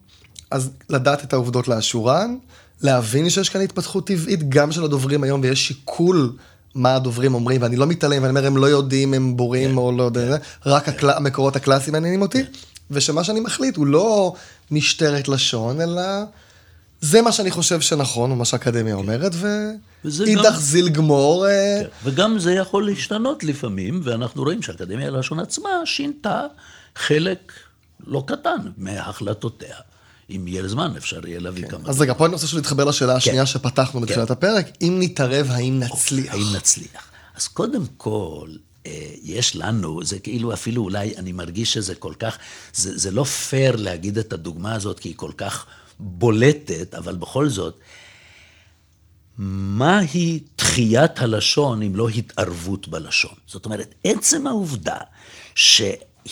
אז 0.51 0.71
לדעת 0.91 1.25
את 1.25 1.33
העובדות 1.33 1.69
לאשורן, 1.69 2.37
להבין 2.83 3.31
שיש 3.31 3.49
כאן 3.49 3.61
התפתחות 3.61 4.07
טבעית 4.07 4.49
גם 4.49 4.73
של 4.73 4.85
הדוברים 4.85 5.23
היום, 5.23 5.41
ויש 5.41 5.69
שיקול 5.69 6.33
מה 6.75 6.95
הדוברים 6.95 7.35
אומרים, 7.35 7.63
ואני 7.63 7.77
לא 7.77 7.87
מתעלם, 7.87 8.23
ואני 8.23 8.31
אומר, 8.31 8.47
הם 8.47 8.57
לא 8.57 8.67
יודעים, 8.67 9.15
הם 9.15 9.37
בורים 9.37 9.71
כן, 9.71 9.77
או 9.77 9.93
לא 9.93 10.03
יודע, 10.03 10.39
כן, 10.39 10.71
רק. 10.71 10.89
הקל... 10.89 11.11
המקורות 11.11 11.57
הקלאסיים 11.57 11.93
מעניינים 11.93 12.23
אותי, 12.23 12.45
כן. 12.45 12.51
ושמה 12.91 13.25
שאני 13.25 13.41
מחליט 13.41 13.77
הוא 13.77 13.87
לא 13.87 14.35
משטרת 14.71 15.29
לשון, 15.29 15.81
אלא 15.81 16.03
זה 17.01 17.23
מה 17.23 17.33
שאני 17.33 17.51
חושב 17.51 17.81
שנכון, 17.81 18.31
או 18.31 18.37
מה 18.37 18.45
שהאקדמיה 18.45 18.95
אומרת, 18.95 19.33
ואידך 20.05 20.57
זיל 20.59 20.89
גמור. 20.89 21.47
אה, 21.47 21.81
כן. 21.83 21.89
וגם 22.11 22.39
זה 22.39 22.53
יכול 22.53 22.87
להשתנות 22.87 23.45
לפעמים, 23.45 24.01
ואנחנו 24.05 24.43
רואים 24.43 24.63
שהאקדמיה 24.63 25.11
ללשון 25.11 25.41
עצמה 25.41 25.71
שינתה 25.85 26.41
חלק 26.97 27.53
לא 28.07 28.25
קטן 28.27 28.59
מהחלטותיה. 28.77 29.77
אם 30.31 30.49
יהיה 30.49 30.69
זמן, 30.69 30.93
אפשר 30.97 31.27
יהיה 31.27 31.41
להביא 31.41 31.63
כן. 31.63 31.71
כמה... 31.71 31.89
אז 31.89 32.01
רגע, 32.01 32.15
פה 32.15 32.27
אני 32.27 32.35
רוצה 32.35 32.57
להתחבר 32.57 32.85
לשאלה 32.85 33.13
כן. 33.13 33.17
השנייה 33.17 33.47
שפתחנו 33.47 34.01
בתחילת 34.01 34.29
כן. 34.29 34.33
הפרק, 34.33 34.67
אם 34.83 34.97
נתערב, 35.01 35.47
האם 35.51 35.81
נצליח? 35.81 36.35
האם 36.35 36.57
נצליח. 36.57 37.11
אז 37.37 37.49
קודם 37.49 37.83
כל, 37.97 38.49
אה, 38.87 39.11
יש 39.23 39.57
לנו, 39.57 40.05
זה 40.05 40.19
כאילו 40.19 40.53
אפילו 40.53 40.83
אולי, 40.83 41.17
אני 41.17 41.33
מרגיש 41.33 41.73
שזה 41.73 41.95
כל 41.95 42.15
כך, 42.19 42.39
זה, 42.75 42.99
זה 42.99 43.11
לא 43.11 43.25
פייר 43.25 43.77
להגיד 43.77 44.19
את 44.19 44.33
הדוגמה 44.33 44.75
הזאת, 44.75 45.01
כי 45.01 45.09
היא 45.09 45.17
כל 45.17 45.33
כך 45.37 45.67
בולטת, 45.99 46.95
אבל 46.95 47.17
בכל 47.17 47.49
זאת, 47.49 47.79
מהי 49.39 50.41
תחיית 50.57 51.19
הלשון 51.19 51.83
אם 51.83 51.97
לא 51.97 52.09
התערבות 52.09 52.89
בלשון? 52.89 53.35
זאת 53.47 53.65
אומרת, 53.65 53.95
עצם 54.05 54.47
העובדה 54.47 54.97
ש... 55.55 55.83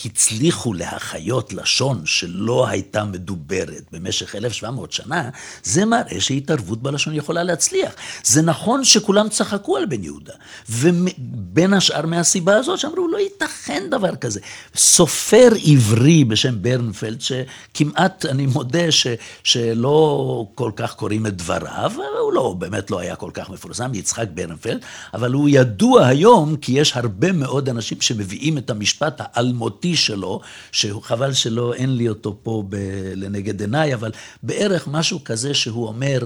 הצליחו 0.05 0.73
להחיות 0.73 1.53
לשון 1.53 2.01
שלא 2.05 2.67
הייתה 2.67 3.03
מדוברת 3.03 3.83
במשך 3.91 4.35
1,700 4.35 4.91
שנה, 4.91 5.29
זה 5.63 5.85
מראה 5.85 6.21
שהתערבות 6.21 6.81
בלשון 6.81 7.15
יכולה 7.15 7.43
להצליח. 7.43 7.91
זה 8.23 8.41
נכון 8.41 8.85
שכולם 8.85 9.29
צחקו 9.29 9.77
על 9.77 9.85
בן 9.85 10.03
יהודה, 10.03 10.33
ובין 10.69 11.73
השאר 11.73 12.05
מהסיבה 12.05 12.55
הזאת 12.55 12.79
שאמרו, 12.79 13.07
לא 13.07 13.17
ייתכן 13.17 13.83
דבר 13.91 14.15
כזה. 14.15 14.39
סופר 14.75 15.49
עברי 15.65 16.23
בשם 16.23 16.61
ברנפלד, 16.61 17.21
שכמעט, 17.21 18.25
אני 18.25 18.45
מודה 18.45 18.91
ש, 18.91 19.07
שלא 19.43 20.47
כל 20.55 20.71
כך 20.75 20.95
קוראים 20.95 21.27
את 21.27 21.37
דבריו, 21.37 21.91
הוא 22.21 22.33
לא, 22.33 22.55
באמת 22.59 22.91
לא 22.91 22.99
היה 22.99 23.15
כל 23.15 23.31
כך 23.33 23.49
מפורסם, 23.49 23.93
יצחק 23.93 24.27
ברנפלד, 24.33 24.85
אבל 25.13 25.33
הוא 25.33 25.49
ידוע 25.49 26.07
היום 26.07 26.55
כי 26.55 26.71
יש 26.71 26.95
הרבה 26.95 27.31
מאוד 27.31 27.69
אנשים 27.69 28.01
שמביאים 28.01 28.57
את 28.57 28.69
המשפט 28.69 29.21
האלמותי. 29.23 29.82
הפרטי 29.83 29.95
שלו, 29.95 30.41
שחבל 30.71 31.33
שלא, 31.33 31.73
אין 31.73 31.95
לי 31.95 32.09
אותו 32.09 32.39
פה 32.43 32.63
ב, 32.69 32.75
לנגד 33.15 33.61
עיניי, 33.61 33.93
אבל 33.93 34.11
בערך 34.43 34.87
משהו 34.87 35.23
כזה 35.23 35.53
שהוא 35.53 35.87
אומר, 35.87 36.25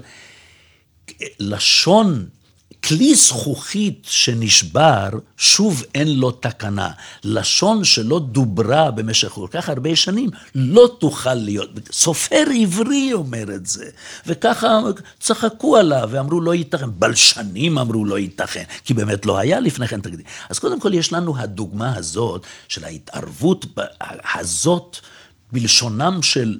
לשון 1.40 2.28
כלי 2.88 3.16
זכוכית 3.16 4.08
שנשבר, 4.10 5.10
שוב 5.38 5.84
אין 5.96 6.20
לו 6.20 6.32
תקנה. 6.32 6.90
לשון 7.24 7.84
שלא 7.84 8.20
דוברה 8.20 8.92
במשך 8.92 9.30
כל 9.30 9.48
כך 9.52 9.70
הרבה 9.70 9.96
שנים, 9.96 10.30
לא 10.56 10.96
תוכל 11.00 11.34
להיות. 11.34 11.70
סופר 11.92 12.44
עברי 12.62 13.14
אומר 13.14 13.56
את 13.56 13.66
זה. 13.66 13.86
וככה 14.28 14.80
צחקו 15.20 15.78
עליו 15.78 16.10
ואמרו 16.12 16.42
לא 16.42 16.56
ייתכן. 16.56 16.90
בלשנים 17.00 17.78
אמרו 17.78 18.06
לא 18.06 18.20
ייתכן, 18.20 18.64
כי 18.84 18.94
באמת 18.94 19.26
לא 19.26 19.38
היה 19.38 19.60
לפני 19.60 19.88
כן 19.88 20.02
תקדים. 20.02 20.26
אז 20.50 20.60
קודם 20.60 20.80
כל 20.80 20.94
יש 20.94 21.14
לנו 21.14 21.38
הדוגמה 21.38 21.96
הזאת 21.96 22.46
של 22.68 22.84
ההתערבות 22.84 23.66
הזאת 24.34 24.98
בלשונם 25.52 26.20
של 26.22 26.58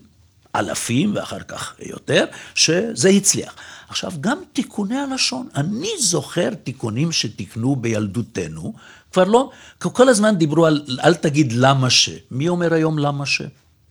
אלפים 0.56 1.12
ואחר 1.16 1.40
כך 1.40 1.74
יותר, 1.80 2.26
שזה 2.56 3.10
הצליח. 3.10 3.54
עכשיו, 3.90 4.12
גם 4.22 4.38
תיקוני 4.54 4.98
הלשון. 4.98 5.48
אני 5.56 5.90
זוכר 6.00 6.50
תיקונים 6.54 7.12
שתיקנו 7.12 7.76
בילדותנו, 7.76 8.74
כבר 9.12 9.24
לא, 9.24 9.50
כל 9.80 10.10
הזמן 10.10 10.36
דיברו 10.36 10.66
על 10.66 10.86
אל 11.04 11.14
תגיד 11.14 11.52
למה 11.52 11.90
ש. 11.90 12.10
מי 12.32 12.50
אומר 12.50 12.74
היום 12.74 13.00
למה 13.00 13.26
ש? 13.26 13.42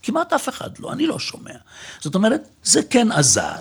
כמעט 0.03 0.33
אף 0.33 0.49
אחד 0.49 0.71
לא, 0.79 0.93
אני 0.93 1.07
לא 1.07 1.19
שומע. 1.19 1.55
זאת 2.01 2.15
אומרת, 2.15 2.49
זה 2.65 2.83
כן 2.91 3.13
עזר. 3.13 3.61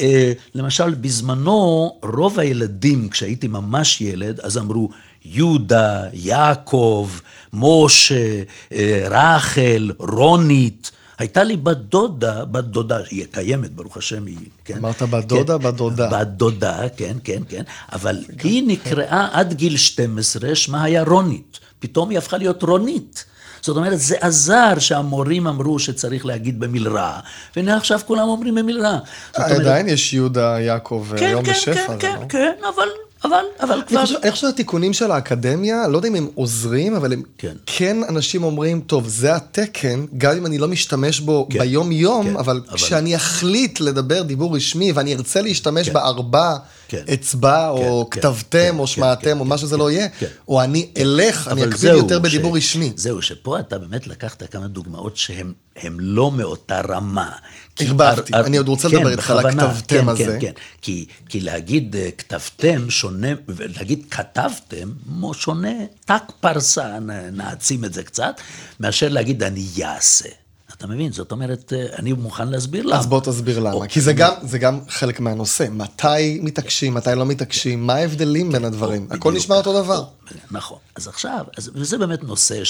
אה, 0.00 0.32
למשל, 0.54 0.94
בזמנו, 0.94 1.98
רוב 2.02 2.40
הילדים, 2.40 3.08
כשהייתי 3.08 3.48
ממש 3.48 4.00
ילד, 4.00 4.40
אז 4.40 4.58
אמרו, 4.58 4.88
יהודה, 5.24 6.02
יעקב, 6.12 7.10
משה, 7.52 8.42
אה, 8.72 9.06
רחל, 9.10 9.90
רונית. 9.98 10.90
הייתה 11.18 11.44
לי 11.44 11.56
בת 11.56 11.76
דודה, 11.76 12.44
בת 12.44 12.64
דודה, 12.64 12.98
היא 13.10 13.26
קיימת, 13.30 13.70
ברוך 13.70 13.96
השם, 13.96 14.26
היא, 14.26 14.38
כן. 14.64 14.76
אמרת 14.76 15.02
בת 15.02 15.24
דודה, 15.24 15.58
כן, 15.58 15.64
בת 15.64 15.74
דודה. 15.74 16.08
בת 16.08 16.26
דודה, 16.26 16.88
כן, 16.96 17.16
כן, 17.24 17.42
כן, 17.48 17.62
אבל 17.92 18.24
היא 18.42 18.62
נקראה 18.66 19.28
עד 19.32 19.52
גיל 19.52 19.76
12, 19.76 20.54
שמה 20.54 20.84
היה 20.84 21.02
רונית. 21.02 21.60
פתאום 21.78 22.10
היא 22.10 22.18
הפכה 22.18 22.36
להיות 22.36 22.62
רונית. 22.62 23.24
זאת 23.60 23.76
אומרת, 23.76 24.00
זה 24.00 24.16
עזר 24.20 24.78
שהמורים 24.78 25.46
אמרו 25.46 25.78
שצריך 25.78 26.26
להגיד 26.26 26.60
במלרע, 26.60 27.20
והנה 27.56 27.76
עכשיו 27.76 28.00
כולם 28.06 28.28
אומרים 28.28 28.54
במלרע. 28.54 28.98
עדיין 29.34 29.88
יש 29.88 30.14
יהודה, 30.14 30.60
יעקב, 30.60 31.06
כן, 31.16 31.26
היום 31.26 31.44
כן, 31.44 31.52
בשפע. 31.52 31.72
כן, 31.72 31.98
כן, 31.98 32.20
לא? 32.20 32.26
כן, 32.28 32.52
אבל 32.74 32.88
אבל, 33.24 33.44
אבל 33.60 33.82
כבר... 33.86 34.04
אני 34.22 34.30
חושב 34.30 34.46
שהתיקונים 34.46 34.92
של 34.92 35.10
האקדמיה, 35.10 35.88
לא 35.88 35.96
יודע 35.96 36.08
אם 36.08 36.14
הם 36.14 36.28
עוזרים, 36.34 36.94
אבל 36.94 37.12
הם 37.12 37.22
כן. 37.38 37.54
כן 37.66 37.96
אנשים 38.08 38.44
אומרים, 38.44 38.80
טוב, 38.80 39.08
זה 39.08 39.34
התקן, 39.36 40.04
גם 40.18 40.36
אם 40.36 40.46
אני 40.46 40.58
לא 40.58 40.68
משתמש 40.68 41.20
בו 41.20 41.46
כן, 41.50 41.58
ביום-יום, 41.58 42.26
כן, 42.30 42.36
אבל 42.36 42.60
אבל- 42.68 42.76
כשאני 42.76 43.16
אחליט 43.16 43.80
לדבר 43.80 44.22
דיבור 44.22 44.56
רשמי, 44.56 44.92
ואני 44.92 45.14
ארצה 45.14 45.40
להשתמש 45.42 45.88
כן. 45.88 45.94
בארבע 45.94 46.56
כן. 46.88 47.02
אצבע, 47.14 47.68
או 47.68 48.08
כן, 48.10 48.20
כתבתם, 48.20 48.58
כן, 48.58 48.78
או 48.78 48.80
כן, 48.80 48.86
שמעתם, 48.86 49.22
כן, 49.24 49.38
או 49.38 49.44
מה 49.44 49.54
כן, 49.56 49.60
שזה 49.62 49.74
כן, 49.74 49.80
לא 49.80 49.90
יהיה, 49.90 50.08
כן. 50.08 50.26
או 50.48 50.62
אני 50.62 50.88
אלך, 50.96 51.48
אני 51.48 51.64
אקפיד 51.64 51.90
יותר 51.90 52.18
בדיבור 52.18 52.54
ש- 52.54 52.56
רשמי. 52.56 52.92
זהו, 52.96 53.22
שפה 53.22 53.60
אתה 53.60 53.78
באמת 53.78 54.06
לקחת 54.06 54.42
כמה 54.52 54.66
דוגמאות 54.68 55.16
שהן 55.16 55.52
לא 55.98 56.30
מאותה 56.30 56.80
רמה. 56.88 57.30
כי 57.76 57.86
ערבבתי. 57.86 58.34
הר- 58.36 58.46
אני 58.46 58.56
עוד 58.56 58.68
רוצה 58.68 58.88
כן, 58.90 58.96
לדבר 58.96 59.10
איתך 59.10 59.30
על 59.30 59.38
הכתבתם 59.46 60.00
כן, 60.00 60.08
הזה. 60.08 60.24
כן, 60.24 60.38
כן. 60.40 60.52
כי, 60.82 61.06
כי 61.28 61.40
להגיד 61.40 61.96
אה, 61.96 62.08
כתבתם 62.18 62.90
שונה, 62.90 63.28
ולהגיד 63.48 64.04
כתבתם, 64.10 64.88
שונה, 65.34 65.68
ת"ק 66.04 66.22
פרסה, 66.40 66.98
נעצים 67.32 67.84
את 67.84 67.94
זה 67.94 68.02
קצת, 68.02 68.40
מאשר 68.80 69.08
להגיד 69.08 69.42
אני 69.42 69.66
יעשה. 69.76 70.28
אתה 70.84 70.92
מבין? 70.92 71.12
זאת 71.12 71.32
אומרת, 71.32 71.72
אה, 71.76 71.86
אני 71.98 72.12
מוכן 72.12 72.48
להסביר 72.48 72.86
למה. 72.86 72.98
אז 72.98 73.06
בוא 73.06 73.20
תסביר 73.20 73.58
למה, 73.58 73.72
או, 73.72 73.84
כי 73.88 74.00
זה 74.00 74.12
גם, 74.12 74.32
זה 74.42 74.58
גם 74.58 74.80
חלק 74.88 75.20
מהנושא, 75.20 75.66
מתי 75.70 76.40
מתעקשים, 76.42 76.94
מתי 76.94 77.10
לא 77.16 77.26
מתעקשים, 77.26 77.86
מה 77.86 77.94
ההבדלים 77.94 78.52
בין 78.52 78.64
הדברים, 78.64 79.06
הכל 79.10 79.32
נשמע 79.32 79.56
אותו. 79.56 79.82
דבר. 79.82 80.04
נכון. 80.50 80.78
אז 80.96 81.08
עכשיו, 81.08 81.44
אז, 81.56 81.70
וזה 81.74 81.98
באמת 81.98 82.22
נושא 82.22 82.64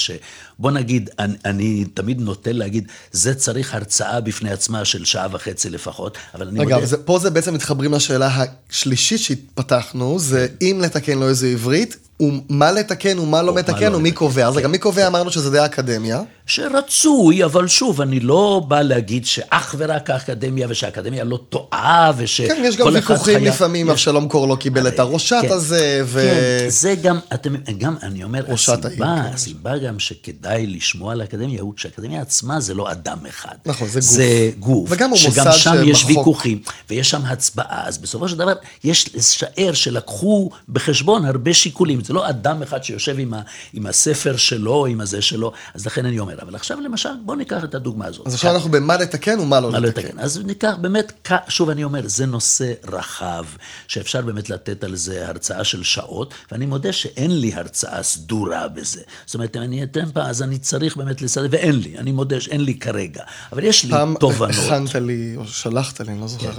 שבוא 0.59 0.71
נגיד, 0.71 1.09
אני, 1.19 1.33
אני 1.45 1.85
תמיד 1.93 2.21
נוטה 2.21 2.51
להגיד, 2.51 2.87
זה 3.11 3.35
צריך 3.35 3.73
הרצאה 3.73 4.21
בפני 4.21 4.51
עצמה 4.51 4.85
של 4.85 5.05
שעה 5.05 5.27
וחצי 5.31 5.69
לפחות, 5.69 6.17
אבל 6.35 6.47
אני 6.47 6.59
רגע, 6.59 6.75
מודה... 6.75 6.85
זה, 6.87 6.97
פה 6.97 7.19
זה 7.19 7.29
בעצם 7.29 7.53
מתחברים 7.53 7.93
לשאלה 7.93 8.43
השלישית 8.71 9.19
שהתפתחנו, 9.19 10.19
זה 10.19 10.47
אם 10.61 10.79
לתקן 10.83 11.17
לא 11.19 11.29
איזה 11.29 11.47
עברית, 11.47 11.97
ומה 12.19 12.71
לתקן 12.71 13.19
ומה 13.19 13.41
לא 13.41 13.53
מתקן 13.55 13.91
לא 13.91 13.97
ומי 13.97 14.09
לתקן, 14.09 14.19
קובע. 14.19 14.47
אז 14.47 14.53
כן. 14.53 14.59
רגע, 14.59 14.67
מי 14.67 14.77
קובע? 14.77 15.07
אמרנו 15.07 15.31
שזה 15.31 15.51
די 15.51 15.59
האקדמיה. 15.59 16.21
שרצוי, 16.45 17.43
אבל 17.45 17.67
שוב, 17.67 18.01
אני 18.01 18.19
לא 18.19 18.61
בא 18.67 18.81
להגיד 18.81 19.25
שאך 19.25 19.75
ורק 19.77 20.09
האקדמיה, 20.09 20.67
ושהאקדמיה 20.69 21.23
לא 21.23 21.39
טועה, 21.49 22.11
ושכל 22.17 22.47
כן, 22.47 22.61
יש 22.65 22.77
גם 22.77 22.87
ויכוחים 22.93 23.39
חייב- 23.39 23.43
לפעמים, 23.53 23.85
יש- 23.87 23.91
אבשלום 23.91 24.27
קור 24.27 24.47
לא 24.47 24.55
קיבל 24.55 24.87
את 24.87 24.99
הראשת 24.99 25.37
כן, 25.41 25.51
הזה, 25.51 26.01
ו... 26.05 26.19
כן, 26.21 26.69
זה 26.69 26.95
גם, 27.01 27.19
אתם, 27.33 27.53
גם, 27.77 27.95
אני 28.03 28.23
אומר, 28.23 28.43
ראשת 28.47 28.85
העיר, 28.85 29.03
הסיבה, 29.03 29.21
כן. 29.27 29.33
הסיבה 29.33 29.77
גם 29.77 29.99
שכדאי 29.99 30.44
לשמוע 30.53 31.11
על 31.11 31.21
האקדמיה, 31.21 31.61
הוא 31.61 31.73
שהאקדמיה 31.77 32.21
עצמה 32.21 32.59
זה 32.59 32.73
לא 32.73 32.91
אדם 32.91 33.17
אחד. 33.29 33.55
נכון, 33.65 33.87
זה 33.87 33.99
גוף. 33.99 34.09
זה 34.09 34.51
גוף. 34.59 34.89
וגם 34.91 35.09
הוא 35.09 35.17
שגם 35.17 35.51
שם 35.51 35.75
יש 35.85 36.05
ויכוחים, 36.05 36.61
ויש 36.89 37.09
שם 37.09 37.21
הצבעה, 37.25 37.87
אז 37.87 37.97
בסופו 37.97 38.29
של 38.29 38.37
דבר, 38.37 38.53
יש 38.83 39.15
לשער 39.15 39.73
שלקחו 39.73 40.49
בחשבון 40.69 41.25
הרבה 41.25 41.53
שיקולים. 41.53 42.03
זה 42.03 42.13
לא 42.13 42.29
אדם 42.29 42.61
אחד 42.61 42.83
שיושב 42.83 43.19
עם, 43.19 43.33
ה, 43.33 43.41
עם 43.73 43.85
הספר 43.85 44.37
שלו, 44.37 44.85
עם 44.85 45.01
הזה 45.01 45.21
שלו, 45.21 45.51
אז 45.73 45.85
לכן 45.85 46.05
אני 46.05 46.19
אומר. 46.19 46.41
אבל 46.41 46.55
עכשיו 46.55 46.81
למשל, 46.81 47.09
בואו 47.25 47.37
ניקח 47.37 47.63
את 47.63 47.75
הדוגמה 47.75 48.05
הזאת. 48.05 48.27
אז 48.27 48.33
עכשיו 48.33 48.55
אנחנו 48.55 48.71
במה 48.71 48.97
לתקן 48.97 49.39
ומה 49.39 49.59
לא 49.59 49.71
לא 49.71 49.79
לתקן. 49.79 50.01
לתקן. 50.01 50.19
אז 50.19 50.41
ניקח 50.45 50.73
באמת, 50.81 51.29
שוב 51.47 51.69
אני 51.69 51.83
אומר, 51.83 52.01
זה 52.05 52.25
נושא 52.25 52.73
רחב, 52.87 53.45
שאפשר 53.87 54.21
באמת 54.21 54.49
לתת 54.49 54.83
על 54.83 54.95
זה 54.95 55.27
הרצאה 55.27 55.63
של 55.63 55.83
שעות, 55.83 56.33
ואני 56.51 56.65
מודה 56.65 56.93
שאין 56.93 57.39
לי 57.39 57.53
הרצאה 57.53 58.03
סדורה 58.03 58.67
בזה. 58.67 59.01
זאת 59.25 59.35
אומרת, 59.35 59.57
אם 59.57 59.61
אני 59.61 59.83
אתן 59.83 60.11
פעם, 60.13 60.29
אז 60.35 60.41
אני 60.41 60.57
צריך 60.57 60.97
באמת 60.97 61.21
לסדר, 61.21 61.47
ואין 61.51 61.75
לי, 61.79 61.97
אני 61.97 62.11
מודה 62.11 62.41
שאין 62.41 62.61
לי 62.61 62.73
כרגע. 62.79 63.23
אבל 63.53 63.63
יש 63.63 63.83
לי 63.85 63.91
פעם 63.91 64.15
תובנות. 64.19 64.55
הכנת 64.65 64.95
לי, 64.95 65.33
או 65.37 65.47
שלחת 65.47 66.01
לי, 66.01 66.11
אני 66.11 66.21
לא 66.21 66.27
זוכר, 66.27 66.51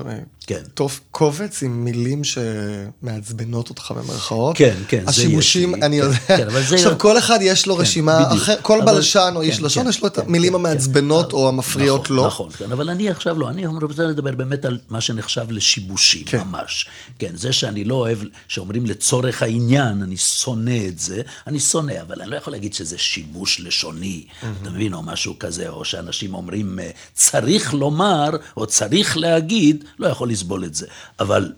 כן. 0.47 0.61
טוב, 0.74 1.01
קובץ 1.11 1.62
עם 1.62 1.85
מילים 1.85 2.23
שמעצבנות 2.24 3.69
אותך 3.69 3.94
במרכאות. 3.97 4.57
כן, 4.57 4.74
כן, 4.89 5.03
זה 5.05 5.11
השימושים, 5.11 5.70
יש 5.70 5.77
לי, 5.77 5.82
אני 5.86 5.97
כן, 6.01 6.05
יודע. 6.07 6.16
כן, 6.19 6.47
אבל 6.47 6.62
זה- 6.62 6.74
עכשיו, 6.74 6.98
כל 6.98 7.19
אחד 7.19 7.39
יש 7.43 7.66
לו 7.66 7.77
רשימה 7.77 8.24
בדיוק. 8.24 8.43
אחרת, 8.43 8.59
כל 8.62 8.81
אבל- 8.82 8.94
בלשן 8.94 9.32
או 9.36 9.40
כן, 9.40 9.47
איש 9.47 9.61
לשון, 9.61 9.82
כן, 9.85 9.89
יש 9.90 10.01
לו 10.01 10.07
את 10.07 10.16
כן, 10.16 10.23
המילים 10.27 10.53
כן, 10.53 10.59
המעצבנות 10.59 11.31
כן. 11.31 11.36
או 11.36 11.48
המפריעות 11.48 12.01
נכון, 12.05 12.16
לו. 12.16 12.27
נכון, 12.27 12.51
כן, 12.51 12.73
אבל 12.73 12.90
אני 12.90 13.11
עכשיו 13.11 13.39
לא, 13.39 13.48
אני 13.51 13.66
רוצה 13.66 14.03
לדבר 14.03 14.32
באמת 14.32 14.65
על 14.65 14.78
מה 14.89 15.01
שנחשב 15.01 15.47
לשיבושים, 15.51 16.24
כן. 16.27 16.40
ממש. 16.40 16.86
כן, 17.19 17.31
זה 17.35 17.53
שאני 17.53 17.85
לא 17.85 17.94
אוהב, 17.94 18.19
שאומרים 18.48 18.86
לצורך 18.86 19.43
העניין, 19.43 20.03
אני 20.03 20.16
שונא 20.16 20.78
את 20.89 20.98
זה, 20.98 21.23
אני 21.47 21.61
שונא, 21.61 21.94
אבל 22.03 22.23
אני 22.23 22.31
לא 22.31 22.36
יכול 22.36 22.53
להגיד 22.53 22.74
שזה 22.74 22.98
שיבוש 22.98 23.61
לשוני, 23.66 24.24
אתה 24.62 24.70
מבין, 24.70 24.94
או 24.94 25.02
משהו 25.02 25.38
כזה, 25.38 25.68
או 25.68 25.84
שאנשים 25.84 26.34
אומרים, 26.34 26.78
אה, 26.78 26.90
צריך 27.14 27.74
לומר, 27.74 28.30
או 28.56 28.66
צריך 28.66 29.16
להגיד, 29.16 29.84
לא 29.98 30.06
יכול 30.06 30.30
לסבול 30.30 30.64
את 30.64 30.74
זה. 30.74 30.86
אבל 31.20 31.52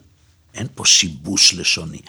אין 0.55 0.67
פה 0.75 0.85
שיבוש 0.85 1.55
לשוני. 1.55 2.01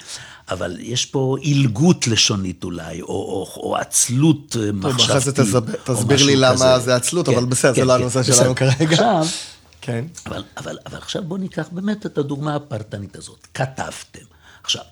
אבל 0.51 0.77
יש 0.79 1.05
פה 1.05 1.35
עילגות 1.41 2.07
לשונית 2.07 2.63
אולי, 2.63 3.01
או, 3.01 3.07
או, 3.07 3.47
או 3.55 3.75
עצלות 3.77 4.55
אה, 4.59 4.65
טוב, 4.65 4.75
מחשבתית. 4.75 5.39
אחרי 5.39 5.45
זה 5.45 5.59
תסביר 5.83 6.25
לי 6.25 6.35
למה 6.35 6.55
כזה. 6.55 6.79
זה 6.79 6.95
עצלות, 6.95 7.25
כן, 7.25 7.35
אבל 7.35 7.45
בסדר, 7.45 7.73
זה 7.73 7.81
כן, 7.81 7.87
לא 7.87 7.93
כן, 7.93 8.01
הנושא. 8.01 8.23
שלנו 8.23 8.55
כרגע. 8.55 8.91
עכשיו, 8.91 9.25
כן. 9.81 10.05
אבל, 10.25 10.43
אבל, 10.57 10.77
אבל 10.85 10.97
עכשיו 10.97 11.23
בואו 11.23 11.39
ניקח 11.39 11.67
באמת 11.71 12.05
את 12.05 12.17
הדוגמה 12.17 12.55
הפרטנית 12.55 13.15
הזאת. 13.15 13.47
כתבתם. 13.53 14.25
עכשיו, 14.63 14.83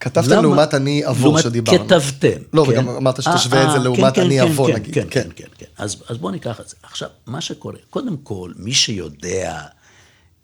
כתבתם 0.00 0.30
למה- 0.30 0.42
לעומת 0.42 0.74
אני 0.74 1.02
לעומת 1.20 1.42
שדיברנו. 1.42 1.88
כתבתם. 1.88 2.42
לא, 2.52 2.64
כן? 2.64 2.70
וגם 2.72 2.88
אמרת 2.88 3.22
שתשווה 3.22 3.58
אה, 3.58 3.64
את 3.64 3.70
זה 3.70 3.76
אה, 3.76 3.82
לעומת 3.82 4.14
כן, 4.14 4.20
אני 4.22 4.38
כן, 4.40 4.46
אבוא, 4.46 4.66
כן, 4.68 4.74
נגיד. 4.74 4.94
כן, 4.94 5.06
כן. 5.10 5.22
כן, 5.22 5.28
כן, 5.36 5.48
כן. 5.58 5.66
אז, 5.78 5.96
אז 6.08 6.18
בואו 6.18 6.32
ניקח 6.32 6.60
את 6.60 6.68
זה. 6.68 6.76
עכשיו, 6.82 7.08
מה 7.26 7.40
שקורה, 7.40 7.76
קודם 7.90 8.16
כל, 8.16 8.52
מי 8.56 8.72
שיודע 8.74 9.62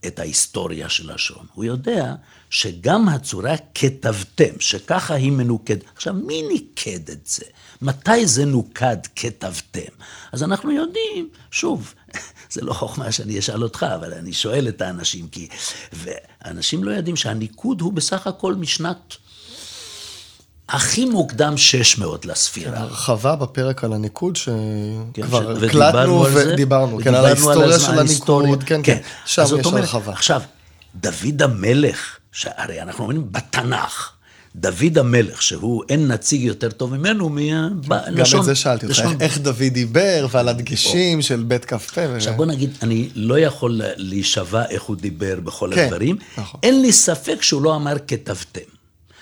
את 0.07 0.19
ההיסטוריה 0.19 0.89
של 0.89 1.15
לשון, 1.15 1.47
הוא 1.55 1.65
יודע 1.65 2.15
שגם 2.51 3.09
הצורה 3.09 3.55
כתבתם, 3.75 4.61
שככה 4.61 5.15
היא 5.15 5.33
מנוקדת. 5.33 5.85
עכשיו, 5.97 6.15
מי 6.15 6.43
ניקד 6.43 7.11
את 7.11 7.27
זה? 7.27 7.45
מתי 7.83 8.27
זה 8.27 8.45
נוקד 8.45 8.97
כתבתם? 9.17 9.93
אז 10.33 10.43
אנחנו 10.43 10.73
יודעים, 10.73 11.29
שוב, 11.51 11.95
זה 12.53 12.61
לא 12.65 12.73
חוכמה 12.73 13.13
שאני 13.13 13.39
אשאל 13.39 13.63
אותך, 13.63 13.87
אבל 13.95 14.13
אני 14.15 14.33
שואל 14.33 14.69
את 14.69 14.81
האנשים, 14.81 15.29
כי... 15.29 15.49
ואנשים 15.93 16.85
לא 16.85 16.91
יודעים 16.91 17.17
שהניקוד 17.17 17.81
הוא 17.81 17.93
בסך 17.93 18.27
הכל 18.27 18.55
משנת 18.55 19.15
הכי 20.69 21.05
מוקדם 21.05 21.57
600 21.57 22.27
לספירה. 22.27 22.79
הרחבה 22.79 23.37
בפרק 23.37 23.85
על 23.85 23.93
הניקוד, 23.93 24.39
כן, 24.39 24.53
שכבר 25.23 25.61
ש- 25.61 25.63
הקלטנו 25.63 26.27
ודיברנו 26.35 26.99
כן, 27.05 27.15
על 27.15 27.27
ההיסטוריה 27.27 27.79
של. 27.79 27.99
הניקוד, 27.99 28.63
כן, 28.63 28.81
כן, 28.85 28.99
שם 29.27 29.43
אז 29.43 29.49
זאת 29.49 29.61
יש 29.61 29.67
אומרת, 29.67 29.81
הרחבה. 29.83 30.13
עכשיו, 30.13 30.43
דוד 30.95 31.43
המלך, 31.43 31.99
שהרי 32.33 32.83
אנחנו 32.83 33.03
אומרים 33.05 33.33
בתנ"ך, 33.33 34.11
דוד 34.57 34.99
המלך, 34.99 35.43
שהוא 35.43 35.83
אין 35.89 36.09
נציג 36.09 36.41
יותר 36.43 36.71
טוב 36.71 36.95
ממנו, 36.97 37.29
מלשון... 37.29 37.85
גם 38.15 38.41
את 38.41 38.45
זה 38.45 38.55
שאלתי 38.55 38.87
אותך, 38.87 39.03
איך- 39.21 39.39
דוד 39.39 39.63
דיבר, 39.73 40.27
ועל 40.31 40.49
הדגשים 40.49 41.23
של 41.23 41.43
בית 41.49 41.65
כ"ה. 41.65 41.77
עכשיו 42.17 42.35
בוא 42.37 42.47
נגיד, 42.47 42.71
אני 42.83 43.09
לא 43.15 43.39
יכול 43.39 43.81
להישבע 43.97 44.65
איך 44.71 44.83
הוא 44.83 44.97
דיבר 44.97 45.41
בכל 45.41 45.71
כן, 45.75 45.85
הדברים. 45.85 46.17
נכון. 46.39 46.61
אין 46.63 46.83
לי 46.83 46.93
ספק 46.93 47.43
שהוא 47.43 47.63
לא 47.63 47.77
אמר 47.77 47.95
כתבתם. 48.09 48.76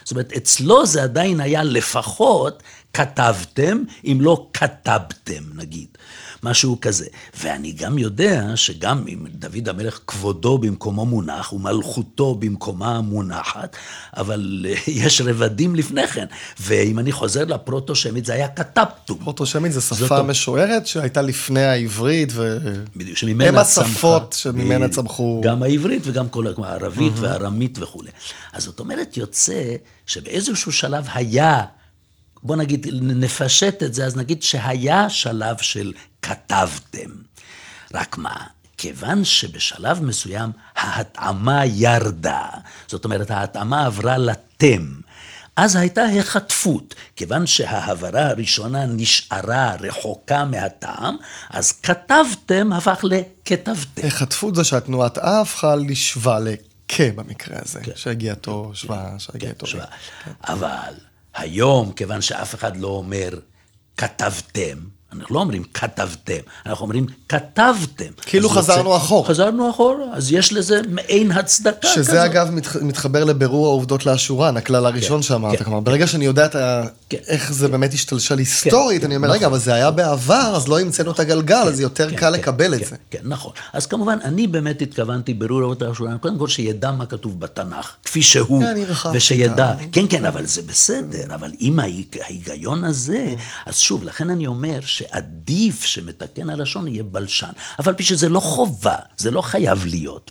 זאת 0.04 0.10
אומרת, 0.10 0.32
אצלו 0.32 0.86
זה 0.86 1.02
עדיין 1.02 1.40
היה 1.40 1.62
לפחות 1.62 2.62
כתבתם, 2.94 3.82
אם 4.04 4.18
לא 4.20 4.46
כתבתם, 4.52 5.42
נגיד. 5.54 5.88
משהו 6.44 6.78
כזה. 6.80 7.06
ואני 7.40 7.72
גם 7.72 7.98
יודע 7.98 8.52
שגם 8.54 9.04
אם 9.08 9.26
דוד 9.28 9.68
המלך 9.68 10.00
כבודו 10.06 10.58
במקומו 10.58 11.06
מונח 11.06 11.52
ומלכותו 11.52 12.34
במקומה 12.34 13.00
מונחת, 13.00 13.76
אבל 14.16 14.66
יש 14.86 15.20
רבדים 15.20 15.74
לפני 15.74 16.06
כן. 16.06 16.26
ואם 16.60 16.98
אני 16.98 17.12
חוזר 17.12 17.44
לפרוטו-שמית, 17.44 18.24
זה 18.24 18.32
היה 18.32 18.48
כתבתו. 18.48 19.16
פרוטו-שמית 19.16 19.72
זה 19.72 19.80
שפה 19.80 20.22
משוערת 20.22 20.86
שהייתה 20.86 21.22
לפני 21.22 21.64
העברית, 21.64 22.28
ו... 22.32 22.58
בדיוק, 22.96 23.16
שממנה 23.16 23.64
צמחה. 23.64 23.80
הם 23.80 23.86
השפות 23.86 24.36
שממנה 24.38 24.88
צמחו. 24.88 25.40
גם 25.44 25.62
העברית 25.62 26.02
וגם 26.04 26.28
כל 26.28 26.46
הערבית 26.64 27.12
והארמית 27.16 27.78
וכולי. 27.80 28.10
אז 28.52 28.64
זאת 28.64 28.80
אומרת, 28.80 29.16
יוצא 29.16 29.74
שבאיזשהו 30.06 30.72
שלב 30.72 31.06
היה... 31.14 31.62
בוא 32.44 32.56
נגיד, 32.56 32.86
נפשט 33.02 33.82
את 33.82 33.94
זה, 33.94 34.06
אז 34.06 34.16
נגיד 34.16 34.42
שהיה 34.42 35.10
שלב 35.10 35.56
של 35.60 35.92
כתבתם. 36.22 37.10
רק 37.94 38.18
מה, 38.18 38.36
כיוון 38.78 39.24
שבשלב 39.24 40.02
מסוים 40.02 40.50
ההתאמה 40.76 41.66
ירדה, 41.66 42.48
זאת 42.88 43.04
אומרת, 43.04 43.30
ההתאמה 43.30 43.86
עברה 43.86 44.18
לתם, 44.18 44.94
אז 45.56 45.76
הייתה 45.76 46.04
החטפות. 46.04 46.94
כיוון 47.16 47.46
שההברה 47.46 48.26
הראשונה 48.26 48.86
נשארה 48.86 49.76
רחוקה 49.80 50.44
מהטעם, 50.44 51.16
אז 51.50 51.72
כתבתם 51.72 52.72
הפך 52.72 53.04
לכתבתם. 53.04 54.06
החטפות 54.06 54.54
זה 54.54 54.64
שהתנועת 54.64 55.18
אה 55.18 55.40
הפכה 55.40 55.76
לשווה, 55.76 56.38
לכ 56.38 57.00
במקרה 57.00 57.58
הזה, 57.64 57.80
כן. 57.82 57.92
שהגיעתו 57.94 58.70
שווה, 58.74 59.10
כן, 59.10 59.18
שהגיעתו... 59.18 59.66
כן, 59.66 59.72
שווה. 59.72 59.86
כן. 60.24 60.30
אבל 60.48 60.94
היום, 61.34 61.92
כיוון 61.92 62.20
שאף 62.20 62.54
אחד 62.54 62.76
לא 62.76 62.88
אומר 62.88 63.28
כתבתם, 63.96 64.78
אנחנו 65.20 65.34
לא 65.34 65.40
אומרים 65.40 65.62
כתבתם, 65.74 66.40
אנחנו 66.66 66.82
אומרים 66.82 67.06
כתבתם. 67.28 68.04
כאילו 68.22 68.48
חזרנו 68.48 68.90
רוצה, 68.90 69.04
אחורה. 69.04 69.28
חזרנו 69.28 69.70
אחורה, 69.70 70.04
אז 70.12 70.32
יש 70.32 70.52
לזה 70.52 70.80
מעין 70.88 71.32
הצדקה 71.32 71.88
שזה 71.88 72.00
כזאת. 72.00 72.04
שזה 72.04 72.24
אגב 72.24 72.50
מת, 72.50 72.76
מתחבר 72.82 73.24
לבירור 73.24 73.66
העובדות 73.66 74.06
לאשורן, 74.06 74.56
הכלל 74.56 74.86
הראשון 74.86 75.16
כן, 75.16 75.22
שאמרת. 75.22 75.58
כן, 75.58 75.64
כלומר, 75.64 75.78
כן. 75.78 75.84
ברגע 75.84 76.06
שאני 76.06 76.24
יודע. 76.24 76.48
כן, 77.08 77.18
איך 77.26 77.52
זה 77.52 77.66
כן. 77.66 77.72
באמת 77.72 77.94
השתלשל 77.94 78.38
היסטורית, 78.38 79.00
כן, 79.00 79.06
אני 79.06 79.16
אומר, 79.16 79.28
נכון, 79.28 79.38
רגע, 79.38 79.46
אבל 79.46 79.58
זה 79.58 79.74
היה 79.74 79.90
בעבר, 79.90 80.52
אז 80.56 80.68
לא 80.68 80.80
המצאנו 80.80 81.10
את 81.10 81.20
הגלגל, 81.20 81.62
כן, 81.62 81.68
אז 81.68 81.80
יותר 81.80 82.10
כן, 82.10 82.16
קל 82.16 82.26
כן, 82.26 82.32
לקבל 82.32 82.76
כן, 82.76 82.82
את 82.82 82.88
זה. 82.88 82.96
כן, 83.10 83.18
נכון. 83.22 83.52
אז 83.72 83.86
כמובן, 83.86 84.18
אני 84.24 84.46
באמת 84.46 84.82
התכוונתי 84.82 85.34
בירור 85.34 85.60
העובדות 85.60 85.88
לאשורן, 85.88 86.18
קודם 86.18 86.38
כל 86.38 86.48
שידע 86.48 86.90
מה 86.90 87.06
כתוב 87.06 87.40
בתנ"ך, 87.40 87.92
כפי 88.04 88.22
שהוא, 88.22 88.62
כן, 88.62 88.76
ושידע. 89.12 89.72
כן, 89.92 90.04
כן, 90.08 90.24
אבל 90.24 90.46
זה 90.46 90.62
בסדר, 90.62 91.34
אבל 91.34 91.50
עם 91.58 91.78
ההיגיון 91.80 92.84
הזה, 92.84 93.34
אז 93.66 93.78
שוב, 93.78 94.04
לכן 94.04 94.30
אני 94.30 94.46
אומר 94.46 94.80
שעדיף 95.04 95.84
שמתקן 95.84 96.50
הלשון 96.50 96.88
יהיה 96.88 97.02
בלשן. 97.02 97.50
אבל 97.78 97.92
פי 97.92 98.02
שזה 98.02 98.28
לא 98.28 98.40
חובה, 98.40 98.96
זה 99.16 99.30
לא 99.30 99.42
חייב 99.42 99.86
להיות. 99.86 100.30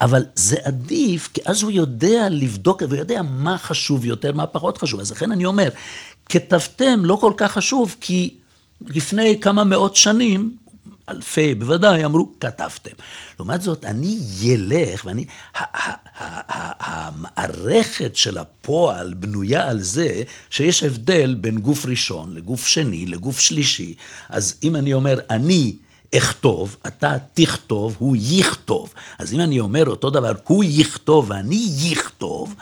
אבל 0.00 0.24
זה 0.34 0.56
עדיף, 0.64 1.28
כי 1.34 1.40
אז 1.44 1.62
הוא 1.62 1.70
יודע 1.70 2.28
לבדוק, 2.30 2.82
ויודע 2.88 3.22
מה 3.22 3.58
חשוב 3.58 4.04
יותר, 4.04 4.32
מה 4.32 4.46
פחות 4.46 4.78
חשוב. 4.78 5.00
אז 5.00 5.12
לכן 5.12 5.32
אני 5.32 5.44
אומר, 5.44 5.68
כתבתם 6.28 7.04
לא 7.04 7.16
כל 7.20 7.32
כך 7.36 7.52
חשוב, 7.52 7.96
כי 8.00 8.34
לפני 8.86 9.40
כמה 9.40 9.64
מאות 9.64 9.96
שנים, 9.96 10.56
אלפי 11.08 11.54
בוודאי, 11.54 12.04
אמרו, 12.04 12.28
כתבתם. 12.40 12.90
לעומת 13.38 13.62
זאת, 13.62 13.84
אני 13.84 14.18
ילך, 14.40 15.04
ואני, 15.04 15.24
המערכת 16.80 18.16
של 18.16 18.38
הפועל 18.38 19.14
בנויה 19.14 19.68
על 19.68 19.80
זה 19.80 20.22
שיש 20.50 20.82
הבדל 20.82 21.34
בין 21.34 21.58
גוף 21.58 21.86
ראשון 21.86 22.34
לגוף 22.34 22.66
שני, 22.66 23.06
לגוף 23.06 23.40
שלישי. 23.40 23.94
אז 24.28 24.54
אם 24.62 24.76
אני 24.76 24.92
אומר, 24.92 25.18
אני 25.30 25.76
אכתוב, 26.16 26.76
אתה 26.86 27.16
תכתוב, 27.34 27.96
הוא 27.98 28.16
יכתוב. 28.20 28.94
אז 29.18 29.32
אם 29.32 29.40
אני 29.40 29.60
אומר 29.60 29.86
אותו 29.86 30.10
דבר, 30.10 30.32
הוא 30.44 30.64
יכתוב 30.66 31.30
ואני 31.30 31.68
יכתוב, 31.78 32.54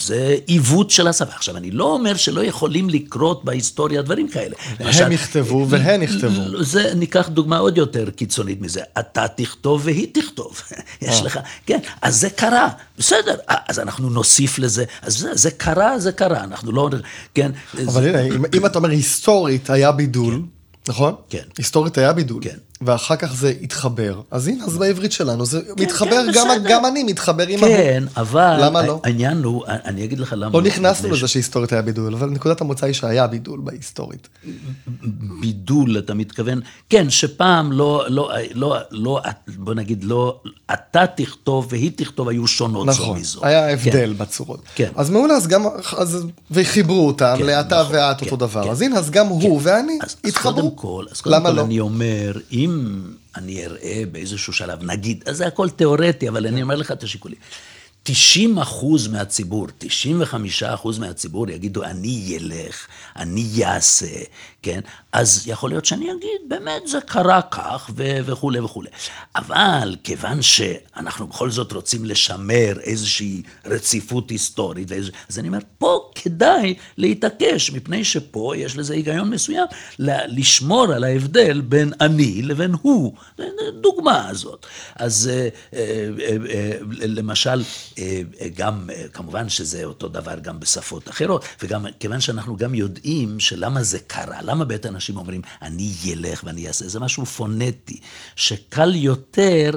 זה 0.00 0.36
עיוות 0.46 0.90
של 0.90 1.08
השפה. 1.08 1.34
עכשיו, 1.34 1.56
אני 1.56 1.70
לא 1.70 1.84
אומר 1.84 2.16
שלא 2.16 2.44
יכולים 2.44 2.90
לקרות 2.90 3.44
בהיסטוריה 3.44 4.02
דברים 4.02 4.28
כאלה. 4.28 4.54
הם 4.78 4.86
למשל, 4.86 5.12
יכתבו 5.12 5.66
והן 5.68 6.02
יכתבו. 6.02 6.64
זה, 6.64 6.94
ניקח 6.94 7.28
דוגמה 7.28 7.58
עוד 7.58 7.78
יותר 7.78 8.10
קיצונית 8.10 8.60
מזה. 8.60 8.80
אתה 8.98 9.28
תכתוב 9.28 9.80
והיא 9.84 10.08
תכתוב. 10.12 10.60
יש 11.02 11.18
אה. 11.20 11.22
לך, 11.22 11.38
כן, 11.66 11.78
אז 12.02 12.20
זה 12.20 12.30
קרה, 12.30 12.68
בסדר, 12.98 13.34
אז 13.68 13.78
אנחנו 13.78 14.10
נוסיף 14.10 14.58
לזה, 14.58 14.84
אז 15.02 15.18
זה, 15.18 15.34
זה 15.34 15.50
קרה, 15.50 15.98
זה 15.98 16.12
קרה, 16.12 16.44
אנחנו 16.44 16.72
לא, 16.72 16.90
כן. 17.34 17.50
אבל 17.86 18.02
זה... 18.02 18.08
הנה, 18.08 18.36
אם, 18.36 18.44
אם 18.54 18.66
אתה 18.66 18.78
אומר 18.78 18.90
היסטורית 18.90 19.70
היה 19.70 19.92
בידול, 19.92 20.34
כן. 20.34 20.92
נכון? 20.92 21.14
כן. 21.28 21.42
היסטורית 21.58 21.98
היה 21.98 22.12
בידול. 22.12 22.42
כן. 22.42 22.56
ואחר 22.80 23.16
כך 23.16 23.34
זה 23.34 23.52
התחבר. 23.62 24.20
אז 24.30 24.48
הנה, 24.48 24.64
אז 24.64 24.76
בעברית 24.76 25.12
שלנו 25.12 25.46
זה 25.46 25.60
כן, 25.60 25.82
מתחבר, 25.82 26.10
כן, 26.10 26.32
גם, 26.34 26.48
גם 26.68 26.86
אני 26.86 27.02
מתחבר 27.02 27.46
עם 27.46 27.64
ההוא. 27.64 27.76
כן, 27.76 28.04
אבל... 28.16 28.56
למה 28.60 28.86
לא? 28.86 29.00
העניין 29.04 29.44
הוא, 29.44 29.64
אני 29.66 30.04
אגיד 30.04 30.18
לך 30.18 30.34
למה... 30.36 30.58
לא 30.58 30.62
נכנסנו 30.62 31.10
לזה 31.10 31.28
שהיסטורית 31.28 31.72
היה 31.72 31.82
בידול, 31.82 32.14
אבל 32.14 32.30
נקודת 32.30 32.60
המוצא 32.60 32.86
היא 32.86 32.94
שהיה 32.94 33.26
בידול 33.26 33.60
בהיסטורית. 33.64 34.28
בידול, 35.40 35.98
אתה 35.98 36.14
מתכוון? 36.14 36.60
כן, 36.88 37.10
שפעם 37.10 37.72
לא, 37.72 38.04
לא, 38.08 38.30
לא, 38.54 38.76
לא, 38.90 39.20
בוא 39.58 39.74
נגיד, 39.74 40.04
לא, 40.04 40.40
אתה 40.72 41.06
תכתוב 41.16 41.66
והיא 41.70 41.90
תכתוב 41.96 42.28
היו 42.28 42.46
שונות 42.46 42.86
נכון, 42.86 43.06
זו 43.06 43.20
מזו. 43.20 43.38
נכון, 43.38 43.48
היה 43.48 43.72
הבדל 43.72 44.12
כן. 44.12 44.18
בצורות. 44.18 44.60
כן. 44.74 44.90
אז 44.96 45.10
מעולה, 45.10 45.34
אז 45.34 45.46
גם, 45.46 45.64
אז, 45.96 46.26
וחיברו 46.50 47.06
אותם, 47.06 47.34
כן, 47.38 47.46
לאתה 47.46 47.80
נכון, 47.80 47.96
ואת 47.96 48.20
כן, 48.20 48.26
אותו 48.26 48.36
דבר. 48.36 48.64
כן. 48.64 48.70
אז 48.70 48.82
הנה, 48.82 48.98
אז 48.98 49.10
גם 49.10 49.26
כן. 49.26 49.32
הוא 49.32 49.60
ואני 49.62 49.98
אז, 50.02 50.16
התחברו. 50.24 50.50
אז 50.50 50.56
קודם 50.56 50.76
כל, 50.76 51.04
אז 51.12 51.20
קודם 51.20 51.42
כל 51.42 51.50
לא? 51.50 51.62
אני 51.62 51.80
אומר, 51.80 52.32
אם... 52.52 52.63
אני 53.36 53.66
אראה 53.66 54.02
באיזשהו 54.12 54.52
שלב, 54.52 54.82
נגיד, 54.82 55.24
אז 55.26 55.36
זה 55.36 55.46
הכל 55.46 55.70
תיאורטי, 55.70 56.28
אבל 56.28 56.46
אני 56.46 56.62
אומר 56.62 56.76
לך 56.76 56.92
את 56.92 57.02
השיקולים. 57.02 57.38
90 58.06 58.58
אחוז 58.58 59.08
מהציבור, 59.08 59.66
95 59.78 60.62
אחוז 60.62 60.98
מהציבור 60.98 61.50
יגידו, 61.50 61.84
אני 61.84 62.38
אלך, 62.40 62.86
אני 63.16 63.64
אעשה, 63.64 64.06
כן? 64.62 64.80
אז 65.12 65.42
יכול 65.46 65.70
להיות 65.70 65.84
שאני 65.84 66.12
אגיד, 66.12 66.48
באמת 66.48 66.86
זה 66.86 66.98
קרה 67.00 67.42
כך 67.42 67.90
ו- 67.96 68.18
וכולי 68.24 68.60
וכולי. 68.60 68.88
אבל 69.36 69.96
כיוון 70.04 70.42
שאנחנו 70.42 71.26
בכל 71.26 71.50
זאת 71.50 71.72
רוצים 71.72 72.04
לשמר 72.04 72.80
איזושהי 72.80 73.42
רציפות 73.64 74.30
היסטורית, 74.30 74.90
ואיז... 74.90 75.10
אז 75.30 75.38
אני 75.38 75.48
אומר, 75.48 75.58
פה 75.78 76.10
כדאי 76.14 76.74
להתעקש, 76.96 77.70
מפני 77.70 78.04
שפה 78.04 78.52
יש 78.56 78.76
לזה 78.76 78.94
היגיון 78.94 79.30
מסוים, 79.30 79.66
לשמור 79.98 80.92
על 80.92 81.04
ההבדל 81.04 81.60
בין 81.60 81.92
אני 82.00 82.42
לבין 82.42 82.74
הוא. 82.82 83.12
דוגמה 83.80 84.28
הזאת. 84.28 84.66
אז 84.96 85.30
אה, 85.32 85.48
אה, 85.74 86.06
אה, 86.50 86.78
למשל, 86.92 87.62
גם, 88.56 88.90
כמובן 89.12 89.48
שזה 89.48 89.84
אותו 89.84 90.08
דבר 90.08 90.38
גם 90.38 90.60
בשפות 90.60 91.08
אחרות, 91.08 91.44
וגם 91.62 91.86
כיוון 92.00 92.20
שאנחנו 92.20 92.56
גם 92.56 92.74
יודעים 92.74 93.40
שלמה 93.40 93.82
זה 93.82 93.98
קרה, 93.98 94.42
למה 94.42 94.64
בית 94.64 94.86
אנשים 94.86 95.16
אומרים, 95.16 95.40
אני 95.62 95.92
ילך 96.04 96.44
ואני 96.44 96.68
אעשה, 96.68 96.88
זה 96.88 97.00
משהו 97.00 97.26
פונטי, 97.26 98.00
שקל 98.36 98.94
יותר 98.94 99.70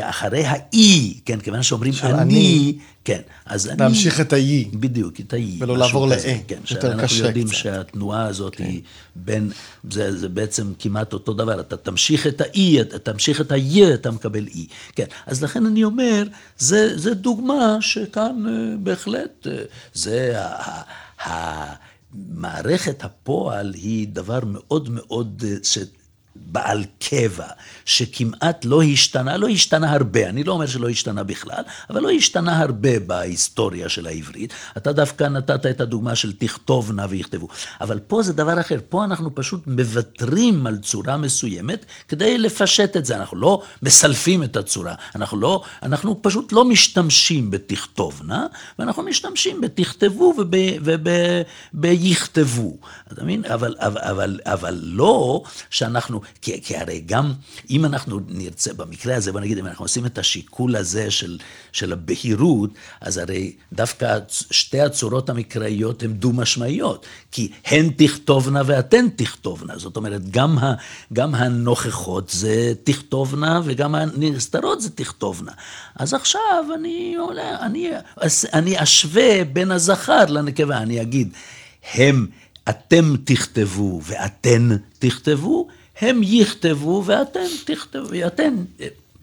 אחרי 0.00 0.44
האי, 0.44 1.20
כן, 1.24 1.40
כיוון 1.40 1.62
שאומרים 1.62 1.92
אני, 2.02 2.22
אני, 2.22 2.78
כן, 3.04 3.20
אז 3.46 3.68
אני... 3.68 3.76
להמשיך 3.78 4.20
את 4.20 4.32
האי. 4.32 4.68
בדיוק, 4.74 5.20
את 5.20 5.32
האי. 5.32 5.58
ולא 5.60 5.78
לעבור 5.78 6.08
לאה, 6.08 6.38
כן, 6.46 6.58
יותר 6.70 6.92
קשה 6.92 7.02
אנחנו 7.02 7.16
יודעים 7.26 7.46
קצת. 7.46 7.56
שהתנועה 7.56 8.26
הזאת 8.26 8.54
כן. 8.56 8.64
היא 8.64 8.82
בין, 9.16 9.50
זה, 9.90 10.18
זה 10.18 10.28
בעצם 10.28 10.72
כמעט 10.78 11.12
אותו 11.12 11.32
דבר, 11.32 11.60
אתה 11.60 11.76
תמשיך 11.76 12.26
את 12.26 12.40
האי, 12.40 12.80
אתה 12.80 12.98
תמשיך 12.98 13.40
את 13.40 13.52
האי, 13.52 13.94
אתה 13.94 14.10
מקבל 14.10 14.46
אי. 14.46 14.66
כן, 14.96 15.04
אז 15.26 15.42
לכן 15.42 15.66
אני 15.66 15.84
אומר, 15.84 16.24
זה, 16.58 16.98
זה 16.98 17.14
דוגמה 17.14 17.76
שכאן 17.80 18.44
אה, 18.48 18.76
בהחלט, 18.82 19.46
אה, 19.46 19.62
זה 19.94 20.40
ה... 20.40 20.82
ה 21.28 21.74
מערכת 22.28 23.04
הפועל 23.04 23.74
היא 23.74 24.08
דבר 24.08 24.40
מאוד 24.44 24.88
מאוד, 24.90 25.44
אה, 25.46 25.56
בעל 26.52 26.84
קבע, 26.98 27.46
שכמעט 27.84 28.64
לא 28.64 28.82
השתנה, 28.82 29.36
לא 29.36 29.48
השתנה 29.48 29.92
הרבה, 29.92 30.28
אני 30.28 30.44
לא 30.44 30.52
אומר 30.52 30.66
שלא 30.66 30.88
השתנה 30.88 31.22
בכלל, 31.22 31.62
אבל 31.90 32.00
לא 32.00 32.10
השתנה 32.10 32.60
הרבה 32.60 33.00
בהיסטוריה 33.00 33.88
של 33.88 34.06
העברית. 34.06 34.52
אתה 34.76 34.92
דווקא 34.92 35.24
נתת 35.24 35.66
את 35.66 35.80
הדוגמה 35.80 36.14
של 36.14 36.32
תכתוב 36.32 36.92
נא 36.92 37.06
ויכתבו. 37.08 37.48
אבל 37.80 37.98
פה 37.98 38.22
זה 38.22 38.32
דבר 38.32 38.60
אחר, 38.60 38.78
פה 38.88 39.04
אנחנו 39.04 39.34
פשוט 39.34 39.66
מוותרים 39.66 40.66
על 40.66 40.78
צורה 40.78 41.16
מסוימת 41.16 41.86
כדי 42.08 42.38
לפשט 42.38 42.96
את 42.96 43.04
זה. 43.04 43.16
אנחנו 43.16 43.36
לא 43.36 43.62
מסלפים 43.82 44.42
את 44.42 44.56
הצורה, 44.56 44.94
אנחנו, 45.14 45.40
לא, 45.40 45.62
אנחנו 45.82 46.22
פשוט 46.22 46.52
לא 46.52 46.64
משתמשים 46.64 47.50
בתכתוב 47.50 48.22
נא, 48.24 48.46
ואנחנו 48.78 49.02
משתמשים 49.02 49.60
בתכתבו 49.60 50.34
וביכתבו. 51.74 52.76
אתה 53.12 53.24
מבין? 53.24 53.44
אבל, 53.44 53.74
אבל, 53.78 54.00
אבל, 54.00 54.40
אבל 54.44 54.80
לא 54.82 55.42
שאנחנו... 55.70 56.20
כי, 56.42 56.62
כי 56.62 56.76
הרי 56.76 57.02
גם 57.06 57.32
אם 57.70 57.84
אנחנו 57.84 58.20
נרצה, 58.28 58.72
במקרה 58.72 59.16
הזה, 59.16 59.32
בוא 59.32 59.40
נגיד, 59.40 59.58
אם 59.58 59.66
אנחנו 59.66 59.84
עושים 59.84 60.06
את 60.06 60.18
השיקול 60.18 60.76
הזה 60.76 61.10
של, 61.10 61.38
של 61.72 61.92
הבהירות, 61.92 62.70
אז 63.00 63.18
הרי 63.18 63.52
דווקא 63.72 64.18
שתי 64.30 64.80
הצורות 64.80 65.30
המקראיות 65.30 66.02
הן 66.02 66.12
דו-משמעיות, 66.12 67.06
כי 67.32 67.52
הן 67.64 67.90
תכתובנה 67.96 68.62
ואתן 68.66 69.08
תכתובנה. 69.16 69.78
זאת 69.78 69.96
אומרת, 69.96 70.30
גם, 70.30 70.58
ה, 70.58 70.74
גם 71.12 71.34
הנוכחות 71.34 72.30
זה 72.30 72.72
תכתובנה 72.84 73.60
וגם 73.64 73.94
הנסתרות 73.94 74.80
זה 74.80 74.90
תכתובנה. 74.90 75.52
אז 75.96 76.14
עכשיו 76.14 76.64
אני, 76.74 77.16
אני, 77.60 77.90
אני 78.52 78.82
אשווה 78.82 79.44
בין 79.44 79.70
הזכר 79.70 80.24
לנקבה, 80.28 80.78
אני 80.78 81.02
אגיד, 81.02 81.32
הם, 81.94 82.26
אתם 82.68 83.14
תכתבו 83.24 84.00
ואתן 84.04 84.68
תכתבו, 84.98 85.68
הם 86.00 86.20
יכתבו 86.24 87.02
ואתם 87.06 87.40
תכתבו, 87.64 88.06
ואתן... 88.10 88.54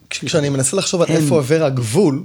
כשאני 0.09 0.49
מנסה 0.49 0.77
לחשוב 0.77 1.01
על 1.01 1.07
איפה 1.07 1.35
עובר 1.35 1.63
הגבול, 1.63 2.23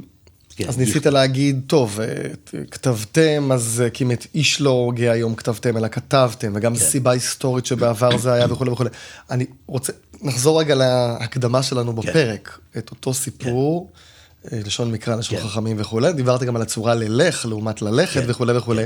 כן, 0.56 0.68
אז 0.68 0.78
ניסית 0.78 1.06
יכ... 1.06 1.12
להגיד, 1.12 1.60
טוב, 1.66 2.00
אה, 2.00 2.62
כתבתם, 2.70 3.50
אז 3.52 3.82
כי 3.92 4.04
באמת 4.04 4.26
איש 4.34 4.60
לא 4.60 4.70
הוגה 4.70 5.12
היום 5.12 5.34
כתבתם, 5.34 5.76
אלא 5.76 5.88
כתבתם, 5.88 6.52
וגם 6.54 6.74
כן. 6.74 6.80
סיבה 6.80 7.10
היסטורית 7.10 7.66
שבעבר 7.66 8.18
זה 8.18 8.32
היה 8.32 8.46
וכולי 8.52 8.70
וכולי. 8.70 8.90
אני 9.30 9.46
רוצה, 9.66 9.92
נחזור 10.22 10.60
רגע 10.60 10.74
להקדמה 10.74 11.62
שלנו 11.62 11.96
כן. 11.96 12.08
בפרק, 12.08 12.58
כן. 12.72 12.80
את 12.80 12.90
אותו 12.90 13.14
סיפור. 13.14 13.90
כן. 13.92 13.98
לשון 14.50 14.92
מקרא, 14.92 15.16
לשון 15.16 15.38
כן. 15.38 15.44
חכמים 15.44 15.76
וכולי, 15.80 16.12
דיברתי 16.12 16.44
גם 16.46 16.56
על 16.56 16.62
הצורה 16.62 16.94
ללך 16.94 17.46
לעומת 17.46 17.82
ללכת 17.82 18.20
כן. 18.20 18.30
וכולי 18.30 18.56
וכולי. 18.56 18.84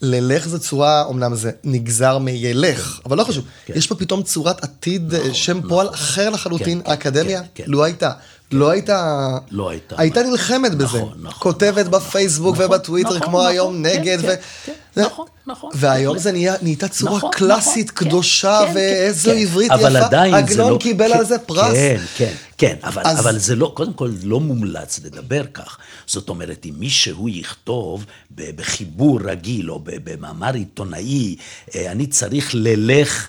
כן. 0.00 0.06
ללך 0.06 0.48
זה 0.48 0.58
צורה, 0.58 1.04
אמנם 1.10 1.34
זה 1.34 1.50
נגזר 1.64 2.18
מילך, 2.18 2.84
כן, 2.96 3.02
אבל 3.06 3.16
לא 3.16 3.24
חשוב, 3.24 3.44
כן. 3.66 3.72
יש 3.76 3.86
פה 3.86 3.94
פתאום 3.94 4.22
צורת 4.22 4.64
עתיד, 4.64 5.14
נכון, 5.14 5.34
שם 5.34 5.56
נכון, 5.56 5.68
פועל 5.68 5.88
אחר 5.88 6.30
לחלוטין, 6.30 6.82
כן, 6.84 6.90
האקדמיה 6.90 7.40
כן, 7.40 7.46
כן. 7.54 7.64
לא 7.66 7.84
הייתה. 7.84 8.10
לא 8.52 8.70
הייתה, 8.70 9.28
לא 9.50 9.70
הייתה, 9.70 9.94
הייתה 9.98 10.22
נלחמת 10.22 10.74
בזה, 10.74 10.84
נכון, 10.84 11.12
נכון, 11.22 11.38
כותבת 11.38 11.86
נכון, 11.86 12.00
בפייסבוק 12.00 12.54
נכון, 12.54 12.66
ובטוויטר 12.66 13.08
נכון, 13.08 13.20
כמו 13.20 13.38
נכון, 13.38 13.50
היום 13.50 13.74
כן, 13.74 13.82
נגד, 13.82 14.20
כן, 14.20 14.28
ו... 14.28 14.34
כן, 14.66 14.72
כן, 14.94 15.02
נכון, 15.02 15.26
נכון. 15.46 15.70
והיום 15.74 16.18
זה 16.18 16.32
נהיה, 16.32 16.54
נהייתה 16.62 16.88
צורה 16.88 17.16
נכון, 17.16 17.30
קלאסית, 17.32 17.92
נכון, 17.94 18.08
קדושה, 18.08 18.60
כן, 18.66 18.72
ואיזו 18.74 19.30
כן, 19.30 19.36
עברית 19.36 19.70
אבל 19.70 19.96
יפה, 19.96 20.06
עדיין 20.06 20.34
עגנון 20.34 20.72
לא, 20.72 20.78
קיבל 20.80 21.12
כן, 21.12 21.18
על 21.18 21.24
זה 21.24 21.38
פרס. 21.38 21.74
כן, 21.74 22.00
כן, 22.16 22.32
כן, 22.58 22.76
אבל, 22.82 23.02
אז... 23.04 23.20
אבל 23.20 23.38
זה 23.38 23.56
לא, 23.56 23.72
קודם 23.74 23.92
כל 23.92 24.10
לא 24.22 24.40
מומלץ 24.40 25.00
לדבר 25.04 25.42
כך. 25.54 25.78
זאת 26.06 26.28
אומרת, 26.28 26.66
אם 26.66 26.74
מישהו 26.78 27.28
יכתוב 27.28 28.06
בחיבור 28.30 29.20
רגיל, 29.24 29.70
או 29.70 29.80
במאמר 29.84 30.54
עיתונאי, 30.54 31.36
אה, 31.74 31.92
אני 31.92 32.06
צריך 32.06 32.50
ללך, 32.54 33.28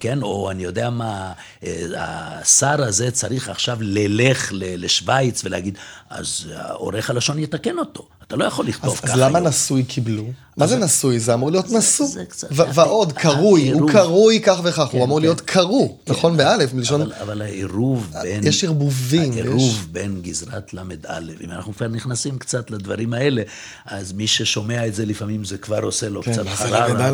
כן, 0.00 0.22
או 0.22 0.50
אני 0.50 0.62
יודע 0.62 0.90
מה, 0.90 1.32
אה, 1.64 1.86
השר 1.96 2.82
הזה 2.82 3.10
צריך 3.10 3.48
עכשיו 3.48 3.78
ללך 3.80 4.52
לשוויץ 4.54 5.44
ולהגיד, 5.44 5.78
אז 6.10 6.48
עורך 6.72 7.10
הלשון 7.10 7.38
יתקן 7.38 7.78
אותו. 7.78 8.08
אתה 8.26 8.36
לא 8.36 8.44
יכול 8.44 8.66
לכתוב 8.66 8.92
אז, 8.92 9.00
ככה. 9.00 9.12
אז 9.12 9.18
למה 9.18 9.40
נשוי 9.40 9.84
קיבלו? 9.84 10.24
מה 10.56 10.66
זה 10.66 10.76
נשוי? 10.76 11.18
זה 11.18 11.34
אמור 11.34 11.50
להיות 11.50 11.70
נשוא. 11.70 12.06
ועוד, 12.50 13.12
קרוי, 13.12 13.70
הוא 13.70 13.90
קרוי 13.90 14.40
כך 14.40 14.60
וכך, 14.64 14.78
הוא 14.78 14.88
כן, 14.88 15.00
אמור 15.00 15.20
להיות 15.20 15.40
כן. 15.40 15.46
קרו, 15.46 15.98
כן. 16.06 16.12
נכון? 16.12 16.36
באלף, 16.36 16.74
מלשון... 16.74 17.12
אבל 17.12 17.42
העירוב 17.42 18.12
בין... 18.22 18.46
יש 18.46 18.64
ערבובים. 18.64 19.32
העירוב 19.32 19.88
בין 19.92 20.22
גזרת 20.22 20.74
ל"א, 20.74 21.18
אם 21.44 21.50
אנחנו 21.50 21.74
כבר 21.74 21.88
נכנסים 21.88 22.38
קצת 22.38 22.70
לדברים 22.70 23.12
האלה, 23.12 23.42
אז 23.86 24.12
מי 24.12 24.26
ששומע 24.26 24.86
את 24.86 24.94
זה 24.94 25.06
לפעמים 25.06 25.44
זה 25.44 25.58
כבר 25.58 25.82
עושה 25.82 26.08
לו 26.08 26.22
קצת 26.22 26.46
חררה. 26.48 27.10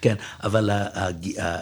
כן, 0.00 0.14
אבל 0.42 0.70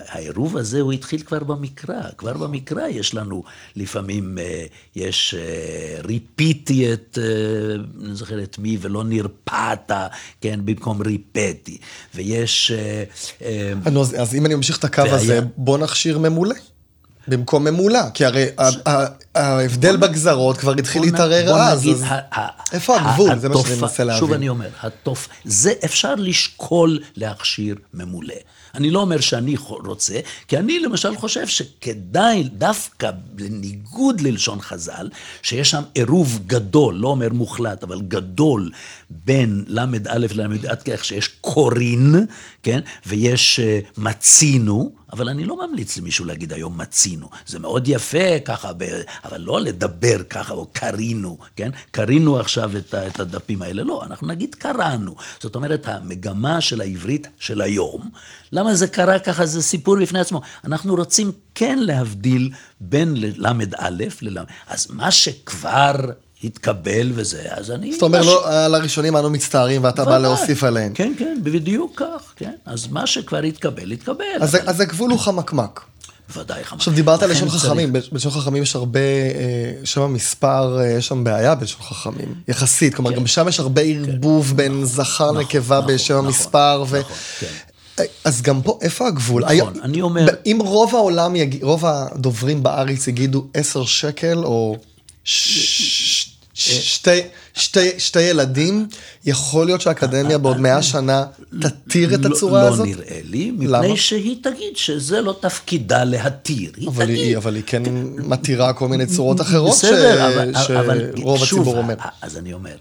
העירוב 0.09 0.57
הזה 0.57 0.81
הוא 0.81 0.93
התחיל 0.93 1.23
כבר 1.23 1.39
במקרא. 1.39 2.01
כבר 2.19 2.33
במקרא 2.33 2.87
יש 2.87 3.15
לנו 3.15 3.43
לפעמים, 3.77 4.39
אה, 4.39 4.65
יש 4.97 5.35
אה, 5.39 6.01
ריפיתי 6.05 6.93
את, 6.93 7.19
אה, 7.23 8.05
אני 8.05 8.15
זוכר 8.15 8.43
את 8.43 8.59
מי, 8.59 8.79
ולא 8.81 9.05
נרפאת, 9.05 9.93
כן, 10.41 10.61
במקום 10.65 11.03
ריפאתי. 11.19 11.79
ויש... 12.15 12.71
אה, 12.71 13.05
אה, 13.43 13.73
אז, 14.01 14.17
אז 14.21 14.35
אם 14.35 14.47
אני 14.47 14.55
ממשיך 14.55 14.79
את 14.79 14.85
הקו 14.85 15.03
והיה... 15.03 15.15
הזה, 15.15 15.41
בוא 15.57 15.79
נכשיר 15.79 16.19
ממולא. 16.19 16.55
במקום 17.29 17.65
ממולה, 17.65 18.11
כי 18.15 18.25
הרי. 18.25 18.47
ההבדל. 19.35 19.97
בגזרות 19.97 20.57
כבר 20.57 20.73
התחיל 20.73 21.03
להתערער 21.03 21.73
אז, 21.73 21.89
אז 21.89 22.05
איפה 22.73 23.01
הגבול? 23.01 23.39
זה 23.39 23.49
מה 23.49 23.55
שאני 23.63 23.81
מנסה 23.81 24.05
להבין. 24.05 24.21
שוב 24.21 24.33
אני 24.33 24.49
אומר, 24.49 24.69
התופ... 24.81 25.29
זה 25.45 25.73
אפשר 25.85 26.15
לשקול 26.15 26.99
להכשיר 27.17 27.77
ממולא. 27.95 28.35
אני 28.79 28.91
לא 28.91 29.01
אומר 29.01 29.21
שאני 29.21 29.57
רוצה, 29.69 30.21
כי 30.49 30.59
אני 30.59 30.79
למשל 30.79 31.17
חושב 31.17 31.47
שכדאי, 31.47 32.45
דווקא 32.45 33.11
בניגוד 33.11 34.21
ללשון 34.21 34.61
חז"ל, 34.61 35.11
שיש 35.43 35.71
שם 35.71 35.83
עירוב 35.95 36.41
גדול, 36.47 36.95
לא 36.95 37.09
אומר 37.09 37.29
מוחלט, 37.33 37.83
אבל 37.83 38.01
גדול, 38.01 38.71
בין 39.11 39.65
ל"א 39.67 40.17
לל"א, 40.17 40.69
עד 40.69 40.83
כך 40.83 41.05
שיש 41.05 41.29
קורין, 41.29 42.27
כן, 42.63 42.81
ויש 43.07 43.61
uh, 43.61 44.01
מצינו, 44.01 44.98
אבל 45.13 45.29
אני 45.29 45.45
לא 45.45 45.67
ממליץ 45.67 45.99
למישהו 45.99 46.25
להגיד 46.25 46.53
היום 46.53 46.79
מצינו. 46.79 47.29
זה 47.47 47.59
מאוד 47.59 47.89
יפה 47.89 48.41
ככה. 48.45 48.71
אבל 49.25 49.41
לא 49.41 49.61
לדבר 49.61 50.23
ככה, 50.31 50.55
או 50.55 50.67
קרינו, 50.73 51.39
כן? 51.57 51.71
קרינו 51.91 52.39
עכשיו 52.39 52.77
את, 52.77 52.95
את 52.95 53.21
הדפים 53.21 53.63
האלה. 53.63 53.83
לא, 53.83 54.03
אנחנו 54.05 54.27
נגיד 54.27 54.55
קראנו. 54.55 55.15
זאת 55.41 55.55
אומרת, 55.55 55.89
המגמה 55.89 56.61
של 56.61 56.81
העברית 56.81 57.27
של 57.39 57.61
היום, 57.61 58.11
למה 58.53 58.75
זה 58.75 58.87
קרה 58.87 59.19
ככה, 59.19 59.47
זה 59.47 59.63
סיפור 59.63 59.97
בפני 60.01 60.21
עצמו. 60.21 60.41
אנחנו 60.65 60.95
רוצים 60.95 61.33
כן 61.55 61.79
להבדיל 61.79 62.51
בין 62.81 63.17
ל"א 63.17 63.89
לל"א. 64.23 64.43
אז 64.67 64.87
מה 64.91 65.11
שכבר 65.11 65.95
התקבל 66.45 67.11
וזה, 67.15 67.43
אז 67.51 67.71
אני... 67.71 67.93
זאת 67.93 68.03
אומרת, 68.03 68.25
לא, 68.25 68.65
על 68.65 68.75
הראשונים 68.75 69.17
אנו 69.17 69.31
מצטערים 69.31 69.85
ואתה 69.85 70.05
בא 70.05 70.19
להוסיף 70.19 70.65
עליהם. 70.65 70.95
כן, 70.95 71.13
כן, 71.19 71.39
בדיוק 71.43 71.93
כך, 71.97 72.33
כן. 72.37 72.53
אז 72.67 72.87
מה 72.91 73.07
שכבר 73.07 73.43
התקבל, 73.43 73.91
התקבל. 73.91 74.25
אז 74.41 74.81
הגבול 74.81 75.11
הוא 75.11 75.19
חמקמק. 75.19 75.81
בוודאי 76.29 76.65
חמקמק. 76.65 76.79
עכשיו 76.79 76.95
דיברת 76.95 77.23
על 77.23 77.31
לשון 77.31 77.49
חכמים, 77.49 77.93
בלשון 77.93 78.33
חכמים 78.33 78.63
יש 78.63 78.77
הרבה, 78.77 79.01
אה, 79.01 79.73
שם 79.85 80.01
המספר, 80.01 80.79
אה, 80.81 80.87
יש 80.87 81.07
שם 81.07 81.25
בעיה 81.25 81.55
בלשון 81.55 81.83
חכמים, 81.83 82.35
יחסית, 82.49 82.95
כלומר 82.95 83.11
כן. 83.11 83.17
גם 83.17 83.27
שם 83.27 83.49
יש 83.49 83.61
הרבה 83.61 83.83
כן. 83.83 84.11
ערבוב 84.11 84.57
בין 84.57 84.85
זכר 84.85 85.31
נכון, 85.33 85.39
נקבה 85.39 85.79
נכון, 85.79 85.95
בשם 85.95 86.15
נכון, 86.15 86.27
המספר, 86.27 86.85
אז 88.25 88.43
גם 88.43 88.63
פה, 88.63 88.79
איפה 88.83 89.07
הגבול? 89.07 89.45
נכון, 89.45 89.81
אני 89.83 90.03
אומר... 90.03 90.27
אם 90.47 90.59
רוב 90.65 90.95
העולם, 90.95 91.35
רוב 91.63 91.87
הדוברים 91.87 92.63
בארץ 92.63 93.09
יגידו 93.09 93.47
עשר 93.55 93.85
שקל, 93.85 94.39
או 94.45 94.77
שתי, 96.59 97.21
שתי, 97.55 97.91
שתי 97.99 98.21
ילדים, 98.21 98.89
יכול 99.25 99.67
להיות 99.67 99.81
שהאקדמיה 99.81 100.39
בעוד 100.39 100.61
מאה 100.61 100.83
שנה 100.83 101.25
תתיר 101.61 102.15
את 102.15 102.25
הצורה 102.25 102.63
לא, 102.63 102.69
הזאת? 102.69 102.87
לא 102.87 102.93
נראה 102.95 103.21
לי, 103.25 103.51
מפני? 103.51 103.97
שהיא 103.97 104.37
תגיד 104.43 104.77
שזה 104.77 105.21
לא 105.21 105.39
תפקידה 105.41 106.05
להתיר. 106.05 106.73
היא 106.77 106.89
אבל 106.89 107.05
תגיד. 107.05 107.19
היא, 107.19 107.37
אבל 107.37 107.55
היא 107.55 107.63
כן 107.67 107.83
מתירה 108.17 108.73
כל 108.73 108.89
מיני 108.89 109.07
צורות 109.07 109.41
אחרות 109.41 109.71
בסדר, 109.71 110.31
ש... 110.31 110.35
אבל, 110.35 110.53
שרוב 111.17 111.45
שוב, 111.45 111.61
הציבור 111.61 111.79
אומר. 111.79 111.95
אז 112.23 112.37
אני 112.37 112.53
אומר, 112.53 112.77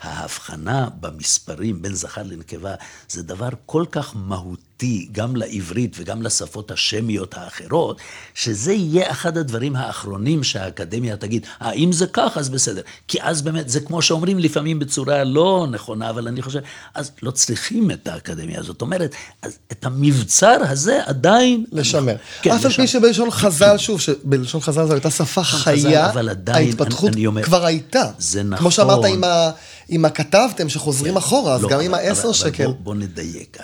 ההבחנה 0.00 0.88
במספרים 1.00 1.82
בין 1.82 1.94
זכר 1.94 2.22
לנקבה 2.22 2.74
זה 3.08 3.22
דבר 3.22 3.48
כל 3.66 3.84
כך 3.90 4.12
מהותי 4.16 4.67
גם 5.12 5.36
לעברית 5.36 5.96
וגם 5.98 6.22
לשפות 6.22 6.70
השמיות 6.70 7.34
האחרות, 7.36 8.00
שזה 8.34 8.72
יהיה 8.72 9.10
אחד 9.10 9.38
הדברים 9.38 9.76
האחרונים 9.76 10.44
שהאקדמיה 10.44 11.16
תגיד, 11.16 11.46
אה, 11.62 11.72
אם 11.72 11.92
זה 11.92 12.06
כך, 12.06 12.36
אז 12.36 12.48
בסדר. 12.48 12.82
כי 13.08 13.18
אז 13.22 13.42
באמת, 13.42 13.68
זה 13.68 13.80
כמו 13.80 14.02
שאומרים 14.02 14.38
לפעמים 14.38 14.78
בצורה 14.78 15.24
לא 15.24 15.66
נכונה, 15.70 16.10
אבל 16.10 16.28
אני 16.28 16.42
חושב, 16.42 16.60
אז 16.94 17.10
לא 17.22 17.30
צריכים 17.30 17.90
את 17.90 18.08
האקדמיה. 18.08 18.62
זאת 18.62 18.82
אומרת, 18.82 19.14
אז 19.42 19.58
את 19.72 19.86
המבצר 19.86 20.56
הזה 20.60 21.00
עדיין... 21.06 21.64
לשמר. 21.72 22.16
כן, 22.42 22.50
אף 22.50 22.64
על 22.64 22.72
פי 22.72 22.86
שבלשון 22.86 23.30
חז"ל, 23.30 23.78
שוב, 23.78 24.00
שבלשון 24.00 24.60
חז"ל 24.60 24.86
זו 24.86 24.92
הייתה 24.92 25.10
שפה 25.10 25.44
חיה, 25.44 26.10
אבל 26.10 26.28
עדיין, 26.28 26.66
ההתפתחות 26.66 27.08
אני, 27.08 27.16
אני 27.16 27.26
אומר, 27.26 27.42
כבר 27.42 27.64
הייתה. 27.64 28.10
זה 28.18 28.42
נכון. 28.42 28.58
כמו 28.58 28.70
שאמרת 28.70 29.04
עם 29.04 29.24
ה... 29.24 29.50
אם 29.90 30.04
הכתבתם 30.04 30.68
שחוזרים 30.68 31.12
כן. 31.12 31.18
אחורה, 31.18 31.54
אז 31.54 31.62
לא, 31.62 31.68
גם 31.68 31.80
עם 31.80 31.94
העשר 31.94 32.32
שקל. 32.32 32.66
בוא, 32.66 32.74
בוא 32.82 32.94
נדייק 32.94 33.58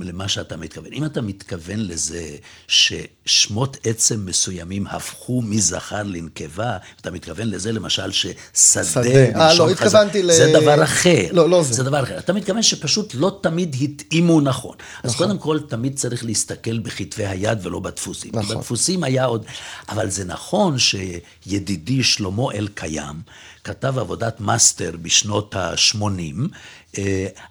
למה 0.00 0.28
שאתה 0.28 0.56
מתכוון. 0.60 0.92
אם 0.92 1.04
אתה 1.04 1.20
מתכוון 1.20 1.80
לזה 1.80 2.36
ששמות 2.68 3.76
עצם 3.84 4.26
מסוימים 4.26 4.86
הפכו 4.86 5.42
מזכר 5.42 6.02
לנקבה, 6.02 6.76
אתה 7.00 7.10
מתכוון 7.10 7.48
לזה 7.48 7.72
למשל 7.72 8.12
ששדה, 8.12 9.40
אה, 9.40 9.54
לא, 9.54 9.70
התכוונתי 9.70 10.22
ל... 10.22 10.32
זה 10.32 10.52
דבר 10.60 10.84
אחר. 10.84 11.26
לא, 11.32 11.50
לא 11.50 11.62
זה. 11.62 11.74
זה 11.74 11.82
דבר 11.82 12.02
אחר. 12.02 12.18
אתה 12.18 12.32
מתכוון 12.32 12.62
שפשוט 12.62 13.14
לא 13.14 13.38
תמיד 13.42 13.76
התאימו 13.80 14.40
נכון. 14.40 14.76
אז 15.02 15.10
נכון. 15.14 15.26
קודם 15.26 15.38
כל, 15.38 15.60
תמיד 15.60 15.96
צריך 15.96 16.24
להסתכל 16.24 16.78
בכתבי 16.78 17.26
היד 17.26 17.66
ולא 17.66 17.80
בדפוסים. 17.80 18.30
נכון. 18.34 18.56
בדפוסים 18.56 19.04
היה 19.04 19.24
עוד... 19.24 19.44
אבל 19.88 20.10
זה 20.10 20.24
נכון 20.24 20.76
שידידי 20.78 22.02
שלמה 22.02 22.52
אלקיים, 22.54 23.16
כתב 23.64 23.98
עבודת 23.98 24.40
מאסטר 24.40 24.90
בשנות 25.02 25.56
ה-80 25.56 26.02
אה, 26.02 26.46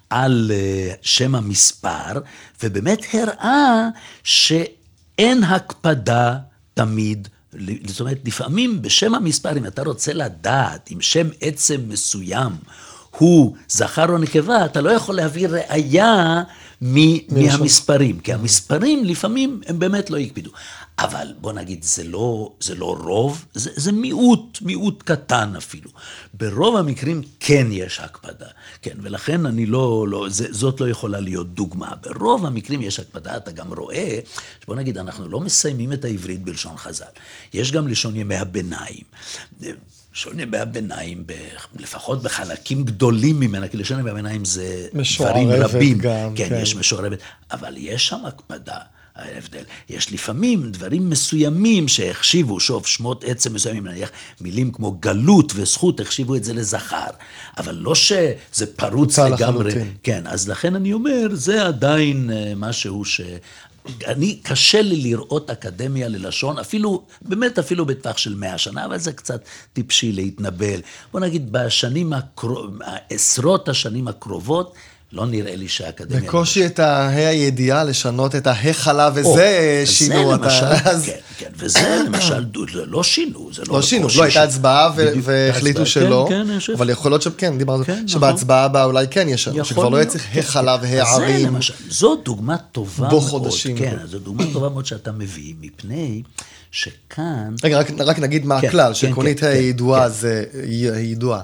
על 0.09 0.51
אה, 0.53 0.93
שם 1.01 1.35
המספר, 1.35 2.19
ובאמת 2.63 2.99
הראה 3.13 3.87
שאין 4.23 5.43
הקפדה 5.43 6.37
תמיד, 6.73 7.27
זאת 7.87 7.99
אומרת, 7.99 8.17
לפעמים 8.25 8.81
בשם 8.81 9.15
המספר, 9.15 9.57
אם 9.57 9.65
אתה 9.65 9.83
רוצה 9.83 10.13
לדעת 10.13 10.89
אם 10.91 11.01
שם 11.01 11.27
עצם 11.41 11.81
מסוים 11.87 12.51
הוא 13.17 13.55
זכר 13.69 14.09
או 14.09 14.17
נקבה, 14.17 14.65
אתה 14.65 14.81
לא 14.81 14.89
יכול 14.89 15.15
להביא 15.15 15.47
ראייה 15.47 16.43
מהמספרים, 16.81 18.19
כי 18.19 18.33
המספרים 18.33 19.05
לפעמים 19.05 19.61
הם 19.67 19.79
באמת 19.79 20.09
לא 20.09 20.17
הקפידו. 20.17 20.51
אבל 20.99 21.33
בוא 21.41 21.53
נגיד, 21.53 21.83
זה 21.83 22.03
לא, 22.03 22.51
זה 22.59 22.75
לא 22.75 22.97
רוב, 22.99 23.45
זה, 23.53 23.69
זה 23.75 23.91
מיעוט, 23.91 24.57
מיעוט 24.61 25.03
קטן 25.03 25.55
אפילו. 25.57 25.89
ברוב 26.33 26.75
המקרים 26.75 27.21
כן 27.39 27.67
יש 27.71 27.99
הקפדה, 27.99 28.47
כן, 28.81 28.97
ולכן 29.01 29.45
אני 29.45 29.65
לא, 29.65 30.07
לא 30.07 30.25
זה, 30.29 30.47
זאת 30.51 30.81
לא 30.81 30.89
יכולה 30.89 31.19
להיות 31.19 31.53
דוגמה. 31.53 31.93
ברוב 32.01 32.45
המקרים 32.45 32.81
יש 32.81 32.99
הקפדה, 32.99 33.37
אתה 33.37 33.51
גם 33.51 33.73
רואה, 33.73 34.19
בוא 34.67 34.75
נגיד, 34.75 34.97
אנחנו 34.97 35.27
לא 35.29 35.39
מסיימים 35.39 35.93
את 35.93 36.05
העברית 36.05 36.43
בלשון 36.43 36.77
חז"ל. 36.77 37.05
יש 37.53 37.71
גם 37.71 37.87
לשון 37.87 38.15
ימי 38.15 38.35
הביניים. 38.35 39.03
לשון 40.13 40.39
ימי 40.39 40.57
הביניים, 40.57 41.23
ב, 41.25 41.33
לפחות 41.75 42.23
בחלקים 42.23 42.83
גדולים 42.83 43.39
ממנה, 43.39 43.67
כי 43.67 43.77
לשון 43.77 43.99
ימי 43.99 44.09
הביניים 44.09 44.45
זה 44.45 44.87
דברים 45.19 45.49
רבים. 45.51 45.97
גם, 45.97 46.33
כן, 46.35 46.49
כן, 46.49 46.59
יש 46.61 46.75
משוערבת, 46.75 47.19
אבל 47.51 47.73
יש 47.77 48.07
שם 48.07 48.25
הקפדה. 48.25 48.79
ההבדל. 49.19 49.63
יש 49.89 50.11
לפעמים 50.11 50.71
דברים 50.71 51.09
מסוימים 51.09 51.87
שהחשיבו, 51.87 52.59
שוב, 52.59 52.85
שמות 52.85 53.23
עצם 53.23 53.53
מסוימים, 53.53 53.87
נניח 53.87 54.09
מילים 54.41 54.71
כמו 54.71 54.91
גלות 54.91 55.53
וזכות, 55.55 55.99
החשיבו 55.99 56.35
את 56.35 56.43
זה 56.43 56.53
לזכר, 56.53 57.09
אבל 57.57 57.75
לא 57.75 57.95
שזה 57.95 58.65
פרוץ 58.75 59.19
לגמרי. 59.19 59.69
לחלוטין. 59.69 59.93
כן, 60.03 60.27
אז 60.27 60.49
לכן 60.49 60.75
אני 60.75 60.93
אומר, 60.93 61.27
זה 61.33 61.65
עדיין 61.65 62.31
אה, 62.31 62.53
משהו 62.55 63.05
ש... 63.05 63.21
אני, 64.07 64.39
קשה 64.43 64.81
לי 64.81 65.01
לראות 65.01 65.49
אקדמיה 65.49 66.07
ללשון, 66.07 66.59
אפילו, 66.59 67.03
באמת 67.21 67.59
אפילו 67.59 67.85
בטווח 67.85 68.17
של 68.17 68.35
מאה 68.35 68.57
שנה, 68.57 68.85
אבל 68.85 68.97
זה 68.97 69.11
קצת 69.11 69.41
טיפשי 69.73 70.11
להתנבל. 70.11 70.81
בוא 71.11 71.19
נגיד, 71.19 71.51
בשנים 71.51 72.13
הקרובות, 72.13 72.71
עשרות 73.09 73.69
השנים 73.69 74.07
הקרובות, 74.07 74.73
לא 75.13 75.25
נראה 75.25 75.55
לי 75.55 75.67
שהאקדמיה... 75.67 76.21
בקושי 76.21 76.65
את 76.65 76.79
ההא 76.79 77.27
הידיעה 77.27 77.83
לשנות 77.83 78.35
את 78.35 78.47
ההא 78.47 78.73
חלב, 78.73 79.13
וזה 79.15 79.83
שינו 79.85 80.33
אותה. 80.33 80.49
כן, 81.05 81.17
כן, 81.37 81.49
וזה 81.57 81.97
למשל, 82.05 82.45
לא 82.73 83.03
שינו, 83.03 83.49
זה 83.53 83.61
לא... 83.67 83.73
לא 83.73 83.81
שינו, 83.81 84.07
לא 84.17 84.23
הייתה 84.23 84.43
הצבעה 84.43 84.91
והחליטו 85.23 85.85
שלא, 85.85 86.25
כן, 86.29 86.47
אבל 86.77 86.89
יכול 86.89 87.11
להיות 87.11 87.21
שכן, 87.21 87.57
דיברנו, 87.57 87.85
כן, 87.85 88.07
שבהצבעה 88.07 88.63
הבאה 88.63 88.83
אולי 88.83 89.05
כן 89.11 89.29
ישנו, 89.29 89.65
שכבר 89.65 89.89
לא 89.89 89.97
יהיה 89.97 90.05
צריך 90.05 90.25
הא 90.33 90.41
חלב, 90.41 90.83
הא 90.83 91.15
ערים. 91.15 91.55
זו 91.89 92.15
דוגמה 92.25 92.57
טובה 92.57 92.91
מאוד. 92.99 93.09
בו 93.09 93.21
חודשים. 93.21 93.77
כן, 93.77 93.97
זו 94.05 94.19
דוגמה 94.19 94.43
טובה 94.53 94.69
מאוד 94.69 94.85
שאתה 94.85 95.11
מביא, 95.11 95.53
מפני... 95.61 96.21
שכאן... 96.71 97.55
רגע, 97.63 97.81
רק, 97.99 98.19
נגיד 98.19 98.45
מה 98.45 98.57
הכלל, 98.57 98.93
שעקרונית 98.93 99.43
ה' 99.43 99.55
ידועה 99.55 100.09
זה 100.09 100.45
ידועה. 100.97 101.41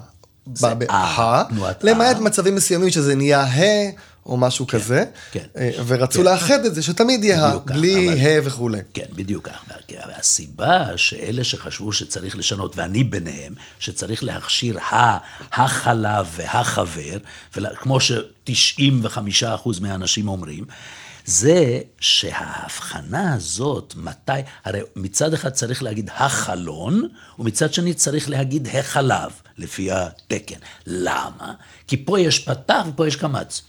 זה 0.54 0.68
אה, 0.90 1.44
למעט 1.84 2.18
מצבים 2.18 2.56
מסוימים 2.56 2.90
שזה 2.90 3.16
נהיה 3.16 3.42
ה 3.44 3.62
או 4.26 4.38
משהו 4.38 4.68
כן, 4.68 4.78
כזה, 4.78 5.06
כן. 5.32 5.46
אה, 5.58 5.72
ורצו 5.88 6.20
כן. 6.20 6.26
לאחד 6.26 6.66
את 6.66 6.76
זה, 6.76 6.82
שתמיד 6.82 7.24
יהיה 7.24 7.46
ה, 7.46 7.58
בלי 7.60 8.10
ה 8.10 8.40
וכולי. 8.44 8.80
כן, 8.94 9.06
בדיוק 9.16 9.50
כך. 9.50 9.66
והסיבה 10.08 10.86
שאלה 10.96 11.44
שחשבו 11.44 11.94
שצריך 11.94 12.38
לשנות, 12.38 12.78
ואני 12.78 13.04
ביניהם, 13.04 13.54
שצריך 13.80 14.24
להכשיר 14.24 14.80
ה, 14.80 15.18
החלב 15.52 16.28
והחבר, 16.36 17.18
כמו 17.76 18.00
ש-95% 18.00 19.70
מהאנשים 19.82 20.28
אומרים, 20.28 20.66
זה 21.26 21.80
שההבחנה 22.00 23.34
הזאת, 23.34 23.94
מתי, 23.98 24.32
הרי 24.66 24.80
מצד 24.96 25.34
אחד 25.34 25.50
צריך 25.50 25.84
להגיד 25.84 26.10
החלון, 26.14 27.08
ומצד 27.40 27.74
שני 27.74 27.94
צריך 27.94 28.30
להגיד 28.30 28.68
החלב, 28.68 29.32
לפי 29.58 29.92
התקן. 29.92 30.60
למה? 30.86 31.54
כי 31.88 32.06
פה 32.06 32.20
יש 32.20 32.40
פתח 32.40 32.86
ופה 32.90 33.08
יש 33.08 33.16
קמץ. 33.16 33.62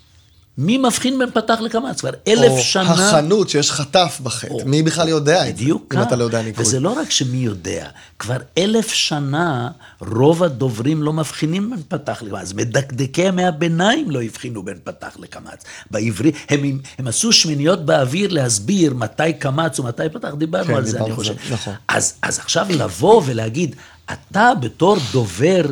מי 0.59 0.79
מבחין 0.79 1.19
בין 1.19 1.31
פתח 1.31 1.59
לקמץ? 1.61 2.01
כבר 2.01 2.11
אלף 2.29 2.51
או 2.51 2.61
שנה... 2.61 2.91
או 2.91 2.95
החנות 2.95 3.49
שיש 3.49 3.71
חטף 3.71 4.21
בחטא, 4.23 4.53
או... 4.53 4.61
מי 4.67 4.83
בכלל 4.83 5.09
יודע 5.09 5.49
את 5.49 5.57
זה? 5.57 5.63
בדיוק 5.63 5.85
כך. 5.91 5.99
אם 5.99 6.03
אתה 6.03 6.17
לא 6.17 6.25
יודע 6.25 6.43
ניקוד. 6.43 6.67
וזה 6.67 6.81
לא 6.81 6.93
רק 7.01 7.11
שמי 7.11 7.37
יודע, 7.37 7.89
כבר 8.19 8.37
אלף 8.59 8.89
שנה 8.89 9.71
רוב 10.01 10.43
הדוברים 10.43 11.03
לא 11.03 11.13
מבחינים 11.13 11.71
בין 11.71 11.83
פתח 11.89 12.23
לקמץ. 12.23 12.53
מדקדקי 12.53 13.23
ימי 13.23 13.45
הביניים 13.45 14.11
לא 14.11 14.23
הבחינו 14.23 14.63
בין 14.63 14.79
פתח 14.85 15.17
לקמץ. 15.19 15.65
בעברית, 15.91 16.35
הם, 16.49 16.79
הם 16.99 17.07
עשו 17.07 17.33
שמיניות 17.33 17.87
באוויר 17.87 18.33
להסביר 18.33 18.95
מתי 18.95 19.33
קמץ 19.33 19.81
ומתי 19.81 20.03
פתח, 20.13 20.29
דיברנו 20.39 20.67
כן, 20.67 20.75
על 20.75 20.87
זה, 20.87 21.01
אני 21.01 21.15
חושב. 21.15 21.35
נכון. 21.51 21.75
אז, 21.89 22.15
אז 22.23 22.39
עכשיו 22.39 22.67
לבוא 22.71 23.23
ולהגיד, 23.27 23.77
אתה 24.13 24.53
בתור 24.61 24.97
דובר 25.13 25.63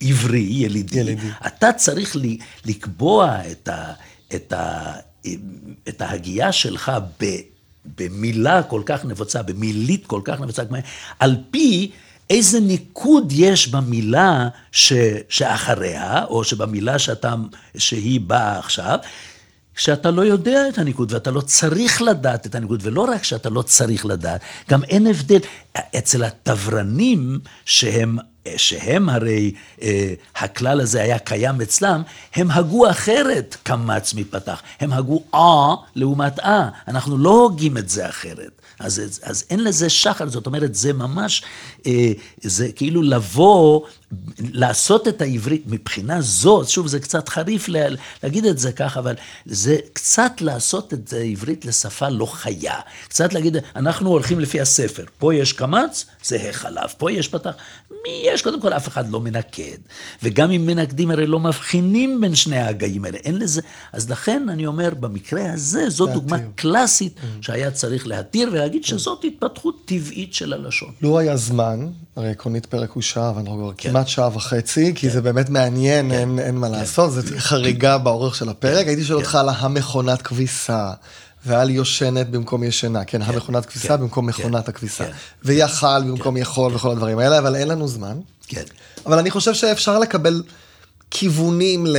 עברי, 0.00 0.40
ילידי, 0.50 0.98
ילידי. 0.98 1.28
אתה 1.46 1.72
צריך 1.72 2.16
לי, 2.16 2.38
לקבוע 2.64 3.38
את, 3.50 3.68
ה, 3.68 3.92
את, 4.34 4.52
ה, 4.52 4.92
את 5.88 6.00
ההגייה 6.00 6.52
שלך 6.52 6.92
ב, 7.20 7.36
במילה 7.96 8.62
כל 8.62 8.82
כך 8.86 9.04
נפוצה, 9.04 9.42
במילית 9.42 10.06
כל 10.06 10.20
כך 10.24 10.40
נפוצה, 10.40 10.62
על 11.18 11.36
פי 11.50 11.90
איזה 12.30 12.60
ניקוד 12.60 13.32
יש 13.36 13.68
במילה 13.68 14.48
ש, 14.72 14.92
שאחריה, 15.28 16.24
או 16.24 16.44
שבמילה 16.44 16.98
שאתה, 16.98 17.34
שהיא 17.76 18.20
באה 18.20 18.58
עכשיו, 18.58 18.98
שאתה 19.76 20.10
לא 20.10 20.22
יודע 20.22 20.68
את 20.68 20.78
הניקוד 20.78 21.12
ואתה 21.12 21.30
לא 21.30 21.40
צריך 21.40 22.02
לדעת 22.02 22.46
את 22.46 22.54
הניקוד, 22.54 22.80
ולא 22.82 23.00
רק 23.00 23.24
שאתה 23.24 23.50
לא 23.50 23.62
צריך 23.62 24.06
לדעת, 24.06 24.40
גם 24.70 24.84
אין 24.84 25.06
הבדל. 25.06 25.38
אצל 25.98 26.24
התברנים 26.24 27.38
שהם 27.64 28.18
שהם 28.56 29.08
הרי, 29.08 29.52
אה, 29.82 30.14
הכלל 30.36 30.80
הזה 30.80 31.02
היה 31.02 31.18
קיים 31.18 31.60
אצלם, 31.60 32.02
הם 32.34 32.50
הגו 32.50 32.90
אחרת 32.90 33.56
קמץ 33.62 34.14
מפתח. 34.14 34.62
הם 34.80 34.92
הגו 34.92 35.22
אה 35.34 35.74
לעומת 35.94 36.40
אה. 36.40 36.68
אנחנו 36.88 37.18
לא 37.18 37.30
הוגים 37.30 37.78
את 37.78 37.88
זה 37.88 38.08
אחרת. 38.08 38.60
אז, 38.78 39.20
אז 39.22 39.44
אין 39.50 39.64
לזה 39.64 39.90
שחר, 39.90 40.28
זאת 40.28 40.46
אומרת, 40.46 40.74
זה 40.74 40.92
ממש, 40.92 41.42
אה, 41.86 42.12
זה 42.40 42.72
כאילו 42.72 43.02
לבוא, 43.02 43.80
לעשות 44.38 45.08
את 45.08 45.22
העברית 45.22 45.62
מבחינה 45.66 46.20
זאת, 46.20 46.68
שוב, 46.68 46.86
זה 46.86 47.00
קצת 47.00 47.28
חריף 47.28 47.68
לה, 47.68 47.86
להגיד 48.22 48.44
את 48.44 48.58
זה 48.58 48.72
כך, 48.72 48.96
אבל 48.96 49.14
זה 49.46 49.76
קצת 49.92 50.32
לעשות 50.40 50.94
את 50.94 51.12
העברית 51.12 51.64
לשפה 51.64 52.08
לא 52.08 52.26
חיה. 52.26 52.74
קצת 53.08 53.32
להגיד, 53.32 53.56
אנחנו 53.76 54.10
הולכים 54.10 54.40
לפי 54.40 54.60
הספר, 54.60 55.04
פה 55.18 55.34
יש 55.34 55.52
קמץ, 55.52 56.06
זה 56.24 56.48
החלב, 56.50 56.88
פה 56.98 57.12
יש 57.12 57.28
פתח. 57.28 57.52
מי 57.90 58.22
יש? 58.24 58.42
קודם 58.42 58.60
כל, 58.60 58.72
אף 58.72 58.88
אחד 58.88 59.10
לא 59.10 59.20
מנקד. 59.20 59.78
וגם 60.22 60.50
אם 60.50 60.66
מנקדים, 60.66 61.10
הרי 61.10 61.26
לא 61.26 61.40
מבחינים 61.40 62.20
בין 62.20 62.34
שני 62.34 62.58
ההגאים 62.58 63.04
האלה, 63.04 63.18
אין 63.18 63.38
לזה... 63.38 63.60
אז 63.92 64.10
לכן, 64.10 64.48
אני 64.48 64.66
אומר, 64.66 64.94
במקרה 65.00 65.52
הזה, 65.52 65.90
זו 65.90 66.06
דוגמה 66.06 66.36
קלאסית 66.54 67.16
mm. 67.16 67.26
שהיה 67.40 67.70
צריך 67.70 68.06
להתיר 68.06 68.48
ולהגיד 68.52 68.84
שזאת 68.84 69.24
התפתחות 69.24 69.82
טבעית 69.84 70.34
של 70.34 70.52
הלשון. 70.52 70.92
לו 71.02 71.18
היה 71.18 71.36
זמן, 71.36 71.86
הרי 72.18 72.30
עקרונית 72.30 72.66
פרק 72.66 72.90
הוא 72.90 73.02
שעה, 73.02 73.32
ואנחנו 73.36 73.56
כבר 73.56 73.72
כן. 73.76 73.90
כמעט 73.90 74.08
שעה 74.08 74.36
וחצי, 74.36 74.92
כי 74.94 75.06
כן. 75.06 75.12
זה 75.12 75.20
באמת 75.20 75.48
מעניין, 75.48 76.10
כן. 76.10 76.38
אין 76.38 76.54
מה 76.54 76.68
לעשות, 76.68 77.12
זו 77.12 77.20
חריגה 77.38 77.98
באורך 77.98 78.34
של 78.34 78.48
הפרק. 78.48 78.86
הייתי 78.86 79.04
שואל 79.04 79.18
אותך 79.18 79.34
על 79.34 79.48
המכונת 79.48 80.22
כביסה. 80.22 80.90
ועל 81.46 81.70
יושנת 81.70 82.30
במקום 82.30 82.64
ישנה, 82.64 83.04
כן, 83.04 83.24
כן 83.24 83.32
המכונת 83.32 83.66
כביסה 83.66 83.88
כן, 83.88 83.96
במקום 84.00 84.32
כן, 84.32 84.42
מכונת 84.42 84.68
הכביסה, 84.68 85.04
כן, 85.04 85.10
ויכל 85.44 86.02
במקום 86.02 86.34
כן, 86.34 86.40
יכול 86.40 86.70
כן. 86.70 86.76
וכל 86.76 86.90
הדברים 86.90 87.18
האלה, 87.18 87.38
אבל 87.38 87.56
אין 87.56 87.68
לנו 87.68 87.88
זמן. 87.88 88.18
כן. 88.48 88.62
אבל 89.06 89.18
אני 89.18 89.30
חושב 89.30 89.54
שאפשר 89.54 89.98
לקבל 89.98 90.42
כיוונים 91.10 91.86
ל... 91.86 91.96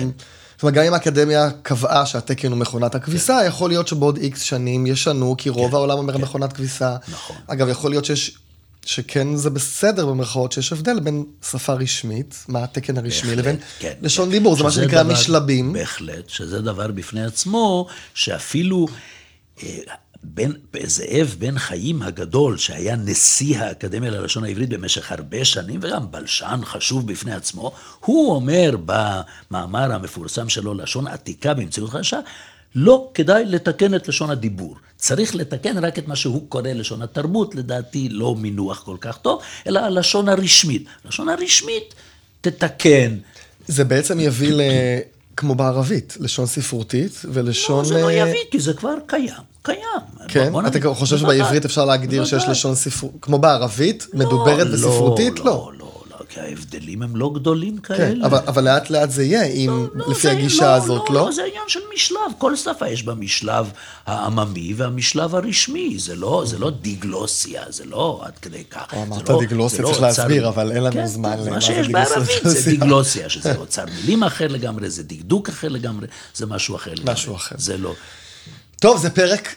כן. 0.00 0.08
זאת 0.54 0.62
אומרת, 0.62 0.74
גם 0.74 0.84
אם 0.84 0.94
האקדמיה 0.94 1.50
קבעה 1.62 2.06
שהתקן 2.06 2.50
הוא 2.50 2.58
מכונת 2.58 2.94
הכביסה, 2.94 3.38
כן. 3.40 3.48
יכול 3.48 3.70
להיות 3.70 3.88
שבעוד 3.88 4.16
איקס 4.16 4.40
שנים 4.40 4.86
ישנו, 4.86 5.34
כי 5.38 5.48
רוב 5.48 5.70
כן, 5.70 5.76
העולם 5.76 5.98
אומר 5.98 6.14
כן. 6.14 6.20
מכונת 6.20 6.52
כביסה. 6.52 6.96
נכון. 7.08 7.36
אגב, 7.46 7.68
יכול 7.68 7.90
להיות 7.90 8.04
שיש 8.04 8.38
שכן 8.84 9.36
זה 9.36 9.50
בסדר 9.50 10.06
במרכאות 10.06 10.52
שיש 10.52 10.72
הבדל 10.72 11.00
בין 11.00 11.24
שפה 11.50 11.72
רשמית, 11.72 12.44
מה 12.48 12.64
התקן 12.64 12.98
הרשמי, 12.98 13.30
בהחלט, 13.30 13.44
לבין 13.44 13.56
כן, 13.78 13.92
לשון 14.02 14.26
כן. 14.26 14.30
דיבור, 14.30 14.56
זה 14.56 14.62
מה 14.62 14.70
שנקרא 14.70 15.02
דבר, 15.02 15.12
משלבים. 15.12 15.72
בהחלט, 15.72 16.28
שזה 16.28 16.60
דבר 16.60 16.90
בפני 16.90 17.24
עצמו, 17.24 17.86
שאפילו 18.14 18.86
אה, 19.62 19.78
בן, 20.22 20.50
זאב 20.84 21.36
בן 21.38 21.58
חיים 21.58 22.02
הגדול, 22.02 22.58
שהיה 22.58 22.96
נשיא 22.96 23.58
האקדמיה 23.58 24.10
ללשון 24.10 24.44
העברית 24.44 24.68
במשך 24.68 25.12
הרבה 25.12 25.44
שנים, 25.44 25.80
וגם 25.82 26.10
בלשן 26.10 26.60
חשוב 26.64 27.12
בפני 27.12 27.34
עצמו, 27.34 27.72
הוא 28.00 28.34
אומר 28.34 28.76
במאמר 28.84 29.92
המפורסם 29.92 30.48
שלו, 30.48 30.74
לשון 30.74 31.06
עתיקה 31.06 31.54
במציאות 31.54 31.90
חדשה, 31.90 32.18
לא 32.74 33.10
כדאי 33.14 33.44
לתקן 33.44 33.94
את 33.94 34.08
לשון 34.08 34.30
הדיבור. 34.30 34.76
צריך 34.96 35.34
לתקן 35.34 35.84
רק 35.84 35.98
את 35.98 36.08
מה 36.08 36.16
שהוא 36.16 36.42
קורא 36.48 36.68
לשון 36.68 37.02
התרבות, 37.02 37.54
לדעתי 37.54 38.08
לא 38.08 38.34
מינוח 38.34 38.82
כל 38.82 38.96
כך 39.00 39.18
טוב, 39.18 39.42
אלא 39.66 39.80
הלשון 39.80 40.28
הרשמית. 40.28 40.84
לשון 41.04 41.28
הרשמית 41.28 41.94
תתקן. 42.40 43.16
זה 43.68 43.84
בעצם 43.84 44.20
יביא 44.20 44.52
ל... 44.52 44.60
כמו 45.36 45.54
בערבית, 45.54 46.16
לשון 46.20 46.46
ספרותית 46.46 47.22
ולשון... 47.24 47.78
לא, 47.78 47.84
זה 47.84 48.02
לא 48.02 48.08
אה, 48.08 48.12
יביא, 48.12 48.40
כי 48.50 48.60
זה 48.60 48.72
כבר 48.72 48.94
קיים, 49.06 49.34
קיים. 49.62 49.78
כן? 50.28 50.52
בוא 50.52 50.60
אתה 50.60 50.78
נגיד, 50.78 50.92
חושב. 50.92 51.18
שבעברית 51.18 51.64
אפשר 51.64 51.84
להגדיר 51.84 52.24
שיש. 52.24 52.44
לשון 52.48 52.74
ספרותית, 52.74 53.22
כמו 53.22 53.38
בערבית, 53.38 54.06
מדוברת 54.14 54.66
וספרותית? 54.72 55.38
לא, 55.38 55.44
לא. 55.44 55.52
לא, 55.52 55.72
לא, 55.72 55.78
לא, 55.78 55.91
כי 56.34 56.40
ההבדלים 56.40 57.02
הם 57.02 57.16
לא 57.16 57.30
גדולים 57.34 57.78
כן, 57.78 57.96
כאלה. 57.96 58.26
אבל, 58.26 58.38
אבל 58.46 58.64
לאט 58.64 58.90
לאט 58.90 59.10
זה 59.10 59.24
יהיה, 59.24 59.44
אם 59.44 59.86
לא, 59.94 60.08
לפי 60.10 60.20
זה- 60.22 60.32
הגישה 60.32 60.64
לא, 60.64 60.70
הזאת, 60.74 61.10
לא? 61.10 61.14
לא? 61.14 61.26
לא, 61.26 61.32
זה 61.32 61.42
עניין 61.44 61.62
של 61.68 61.80
משלב. 61.94 62.18
כל 62.38 62.56
שפה 62.56 62.88
יש 62.88 63.02
בה 63.02 63.14
משלב 63.14 63.70
העממי 64.06 64.74
והמשלב 64.76 65.34
הרשמי. 65.34 65.98
זה 65.98 66.14
לא, 66.14 66.42
זה 66.46 66.58
לא 66.58 66.70
דיגלוסיה, 66.70 67.62
זה 67.68 67.84
לא 67.84 68.20
עד 68.24 68.32
כדי 68.42 68.64
כך. 68.64 68.94
אמרת 68.94 69.28
לא- 69.28 69.38
דיגלוסיה, 69.40 69.82
לא 69.82 69.88
צריך 69.88 70.00
להסביר, 70.02 70.46
אוצר- 70.46 70.60
אבל 70.60 70.72
אין 70.72 70.82
לנו 70.82 70.92
כן, 70.94 71.06
זמן 71.06 71.38
למה 71.38 71.50
מה 71.50 71.54
זה 71.54 71.60
שיש 71.60 71.86
דיגלוסיה. 71.86 72.16
בערבית 72.16 72.42
זה 72.44 72.70
דיגלוסיה, 72.70 73.28
שזה 73.28 73.56
אוצר 73.56 73.84
מילים 73.94 74.22
אחר 74.24 74.48
לגמרי, 74.48 74.90
זה 74.90 75.02
דקדוק 75.02 75.48
אחר 75.48 75.68
לגמרי, 75.68 76.06
זה 76.34 76.46
משהו 76.46 76.76
אחר 76.76 76.90
לגמרי. 76.94 77.12
משהו 77.12 77.34
אחר. 77.36 77.54
זה 77.58 77.76
לא. 77.76 77.94
טוב, 78.80 78.98
זה 79.02 79.10
פרק 79.10 79.54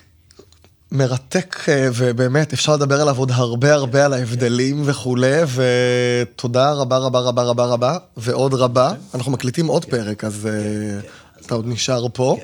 מרתק, 0.92 1.56
אה, 1.70 1.90
ובאמת, 1.96 2.54
אפשר 2.54 2.74
לדבר 2.74 3.02
עליו 3.02 3.18
עוד 3.18 3.32
הרבה 3.32 3.74
הרבה 3.74 4.06
על 4.06 4.14
ההבדלים 4.14 4.82
וכולי, 4.86 5.42
ותודה 5.56 6.72
רבה 6.72 6.98
רבה 6.98 7.20
רבה 7.20 7.44
רבה 7.44 7.66
רבה, 7.66 7.98
ועוד 8.18 8.54
רבה. 8.54 8.94
אנחנו 9.16 9.32
מקליטים 9.32 9.68
עוד 9.68 9.86
פרק, 9.86 10.24
אז 10.24 10.48
אה, 10.48 11.00
אתה 11.46 11.56
עוד 11.56 11.66
נשאר 11.68 12.06
פה. 12.14 12.38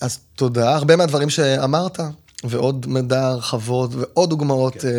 אז 0.00 0.18
תודה, 0.34 0.74
הרבה 0.74 0.96
מהדברים 0.96 1.30
שאמרת. 1.30 2.00
ועוד 2.46 2.86
מידע, 2.88 3.26
הרחבות 3.26 3.90
ועוד 3.94 4.30
דוגמאות 4.30 4.84
אה, 4.84 4.90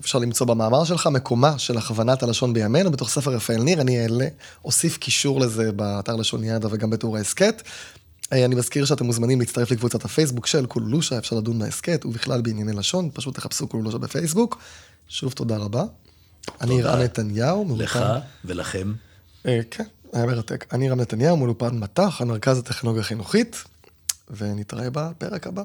אפשר 0.00 0.18
למצוא 0.18 0.46
במאמר 0.46 0.84
שלך, 0.84 1.06
מקומה 1.06 1.58
של 1.58 1.78
הכוונת 1.78 2.22
הלשון 2.22 2.52
בימינו, 2.52 2.90
בתוך 2.90 3.08
ספר 3.08 3.30
רפאל 3.30 3.62
ניר, 3.62 3.80
אני 3.80 4.02
אעלה, 4.02 4.26
אוסיף 4.64 4.98
קישור 4.98 5.40
לזה 5.40 5.72
באתר 5.72 6.16
לשון 6.16 6.44
ידע 6.44 6.68
וגם 6.70 6.90
בתיאור 6.90 7.16
ההסכת. 7.16 7.62
אה, 8.32 8.44
אני 8.44 8.54
מזכיר 8.54 8.84
שאתם 8.84 9.04
מוזמנים 9.06 9.40
להצטרף 9.40 9.70
לקבוצת 9.70 10.04
הפייסבוק 10.04 10.46
של 10.46 10.66
קולולושה, 10.66 11.18
אפשר 11.18 11.36
לדון 11.36 11.58
בהסכת 11.58 12.04
ובכלל 12.04 12.40
בענייני 12.40 12.72
לשון, 12.72 13.10
פשוט 13.14 13.34
תחפשו 13.34 13.68
קולולושה 13.68 13.98
בפייסבוק. 13.98 14.58
שוב 15.08 15.32
תודה 15.32 15.56
רבה. 15.56 15.84
אני 16.60 16.82
רם 16.82 16.98
נתניהו, 17.00 17.64
מאולפן- 17.64 17.82
לך 17.84 17.98
ולכם. 18.44 18.92
אה, 19.46 19.60
כן, 19.70 19.84
היה 20.12 20.26
מרתק. 20.26 20.64
אני 20.72 20.88
רם 20.90 21.00
נתניהו, 21.00 21.36
מאולפן 21.36 21.78
מט"ח, 21.78 22.20
המרכז 22.20 22.58
הטכנולוגיה 22.58 23.00
החינוכית, 23.02 23.64
ונתראה 24.36 24.88
בפרק 24.92 25.46
הבא. 25.46 25.62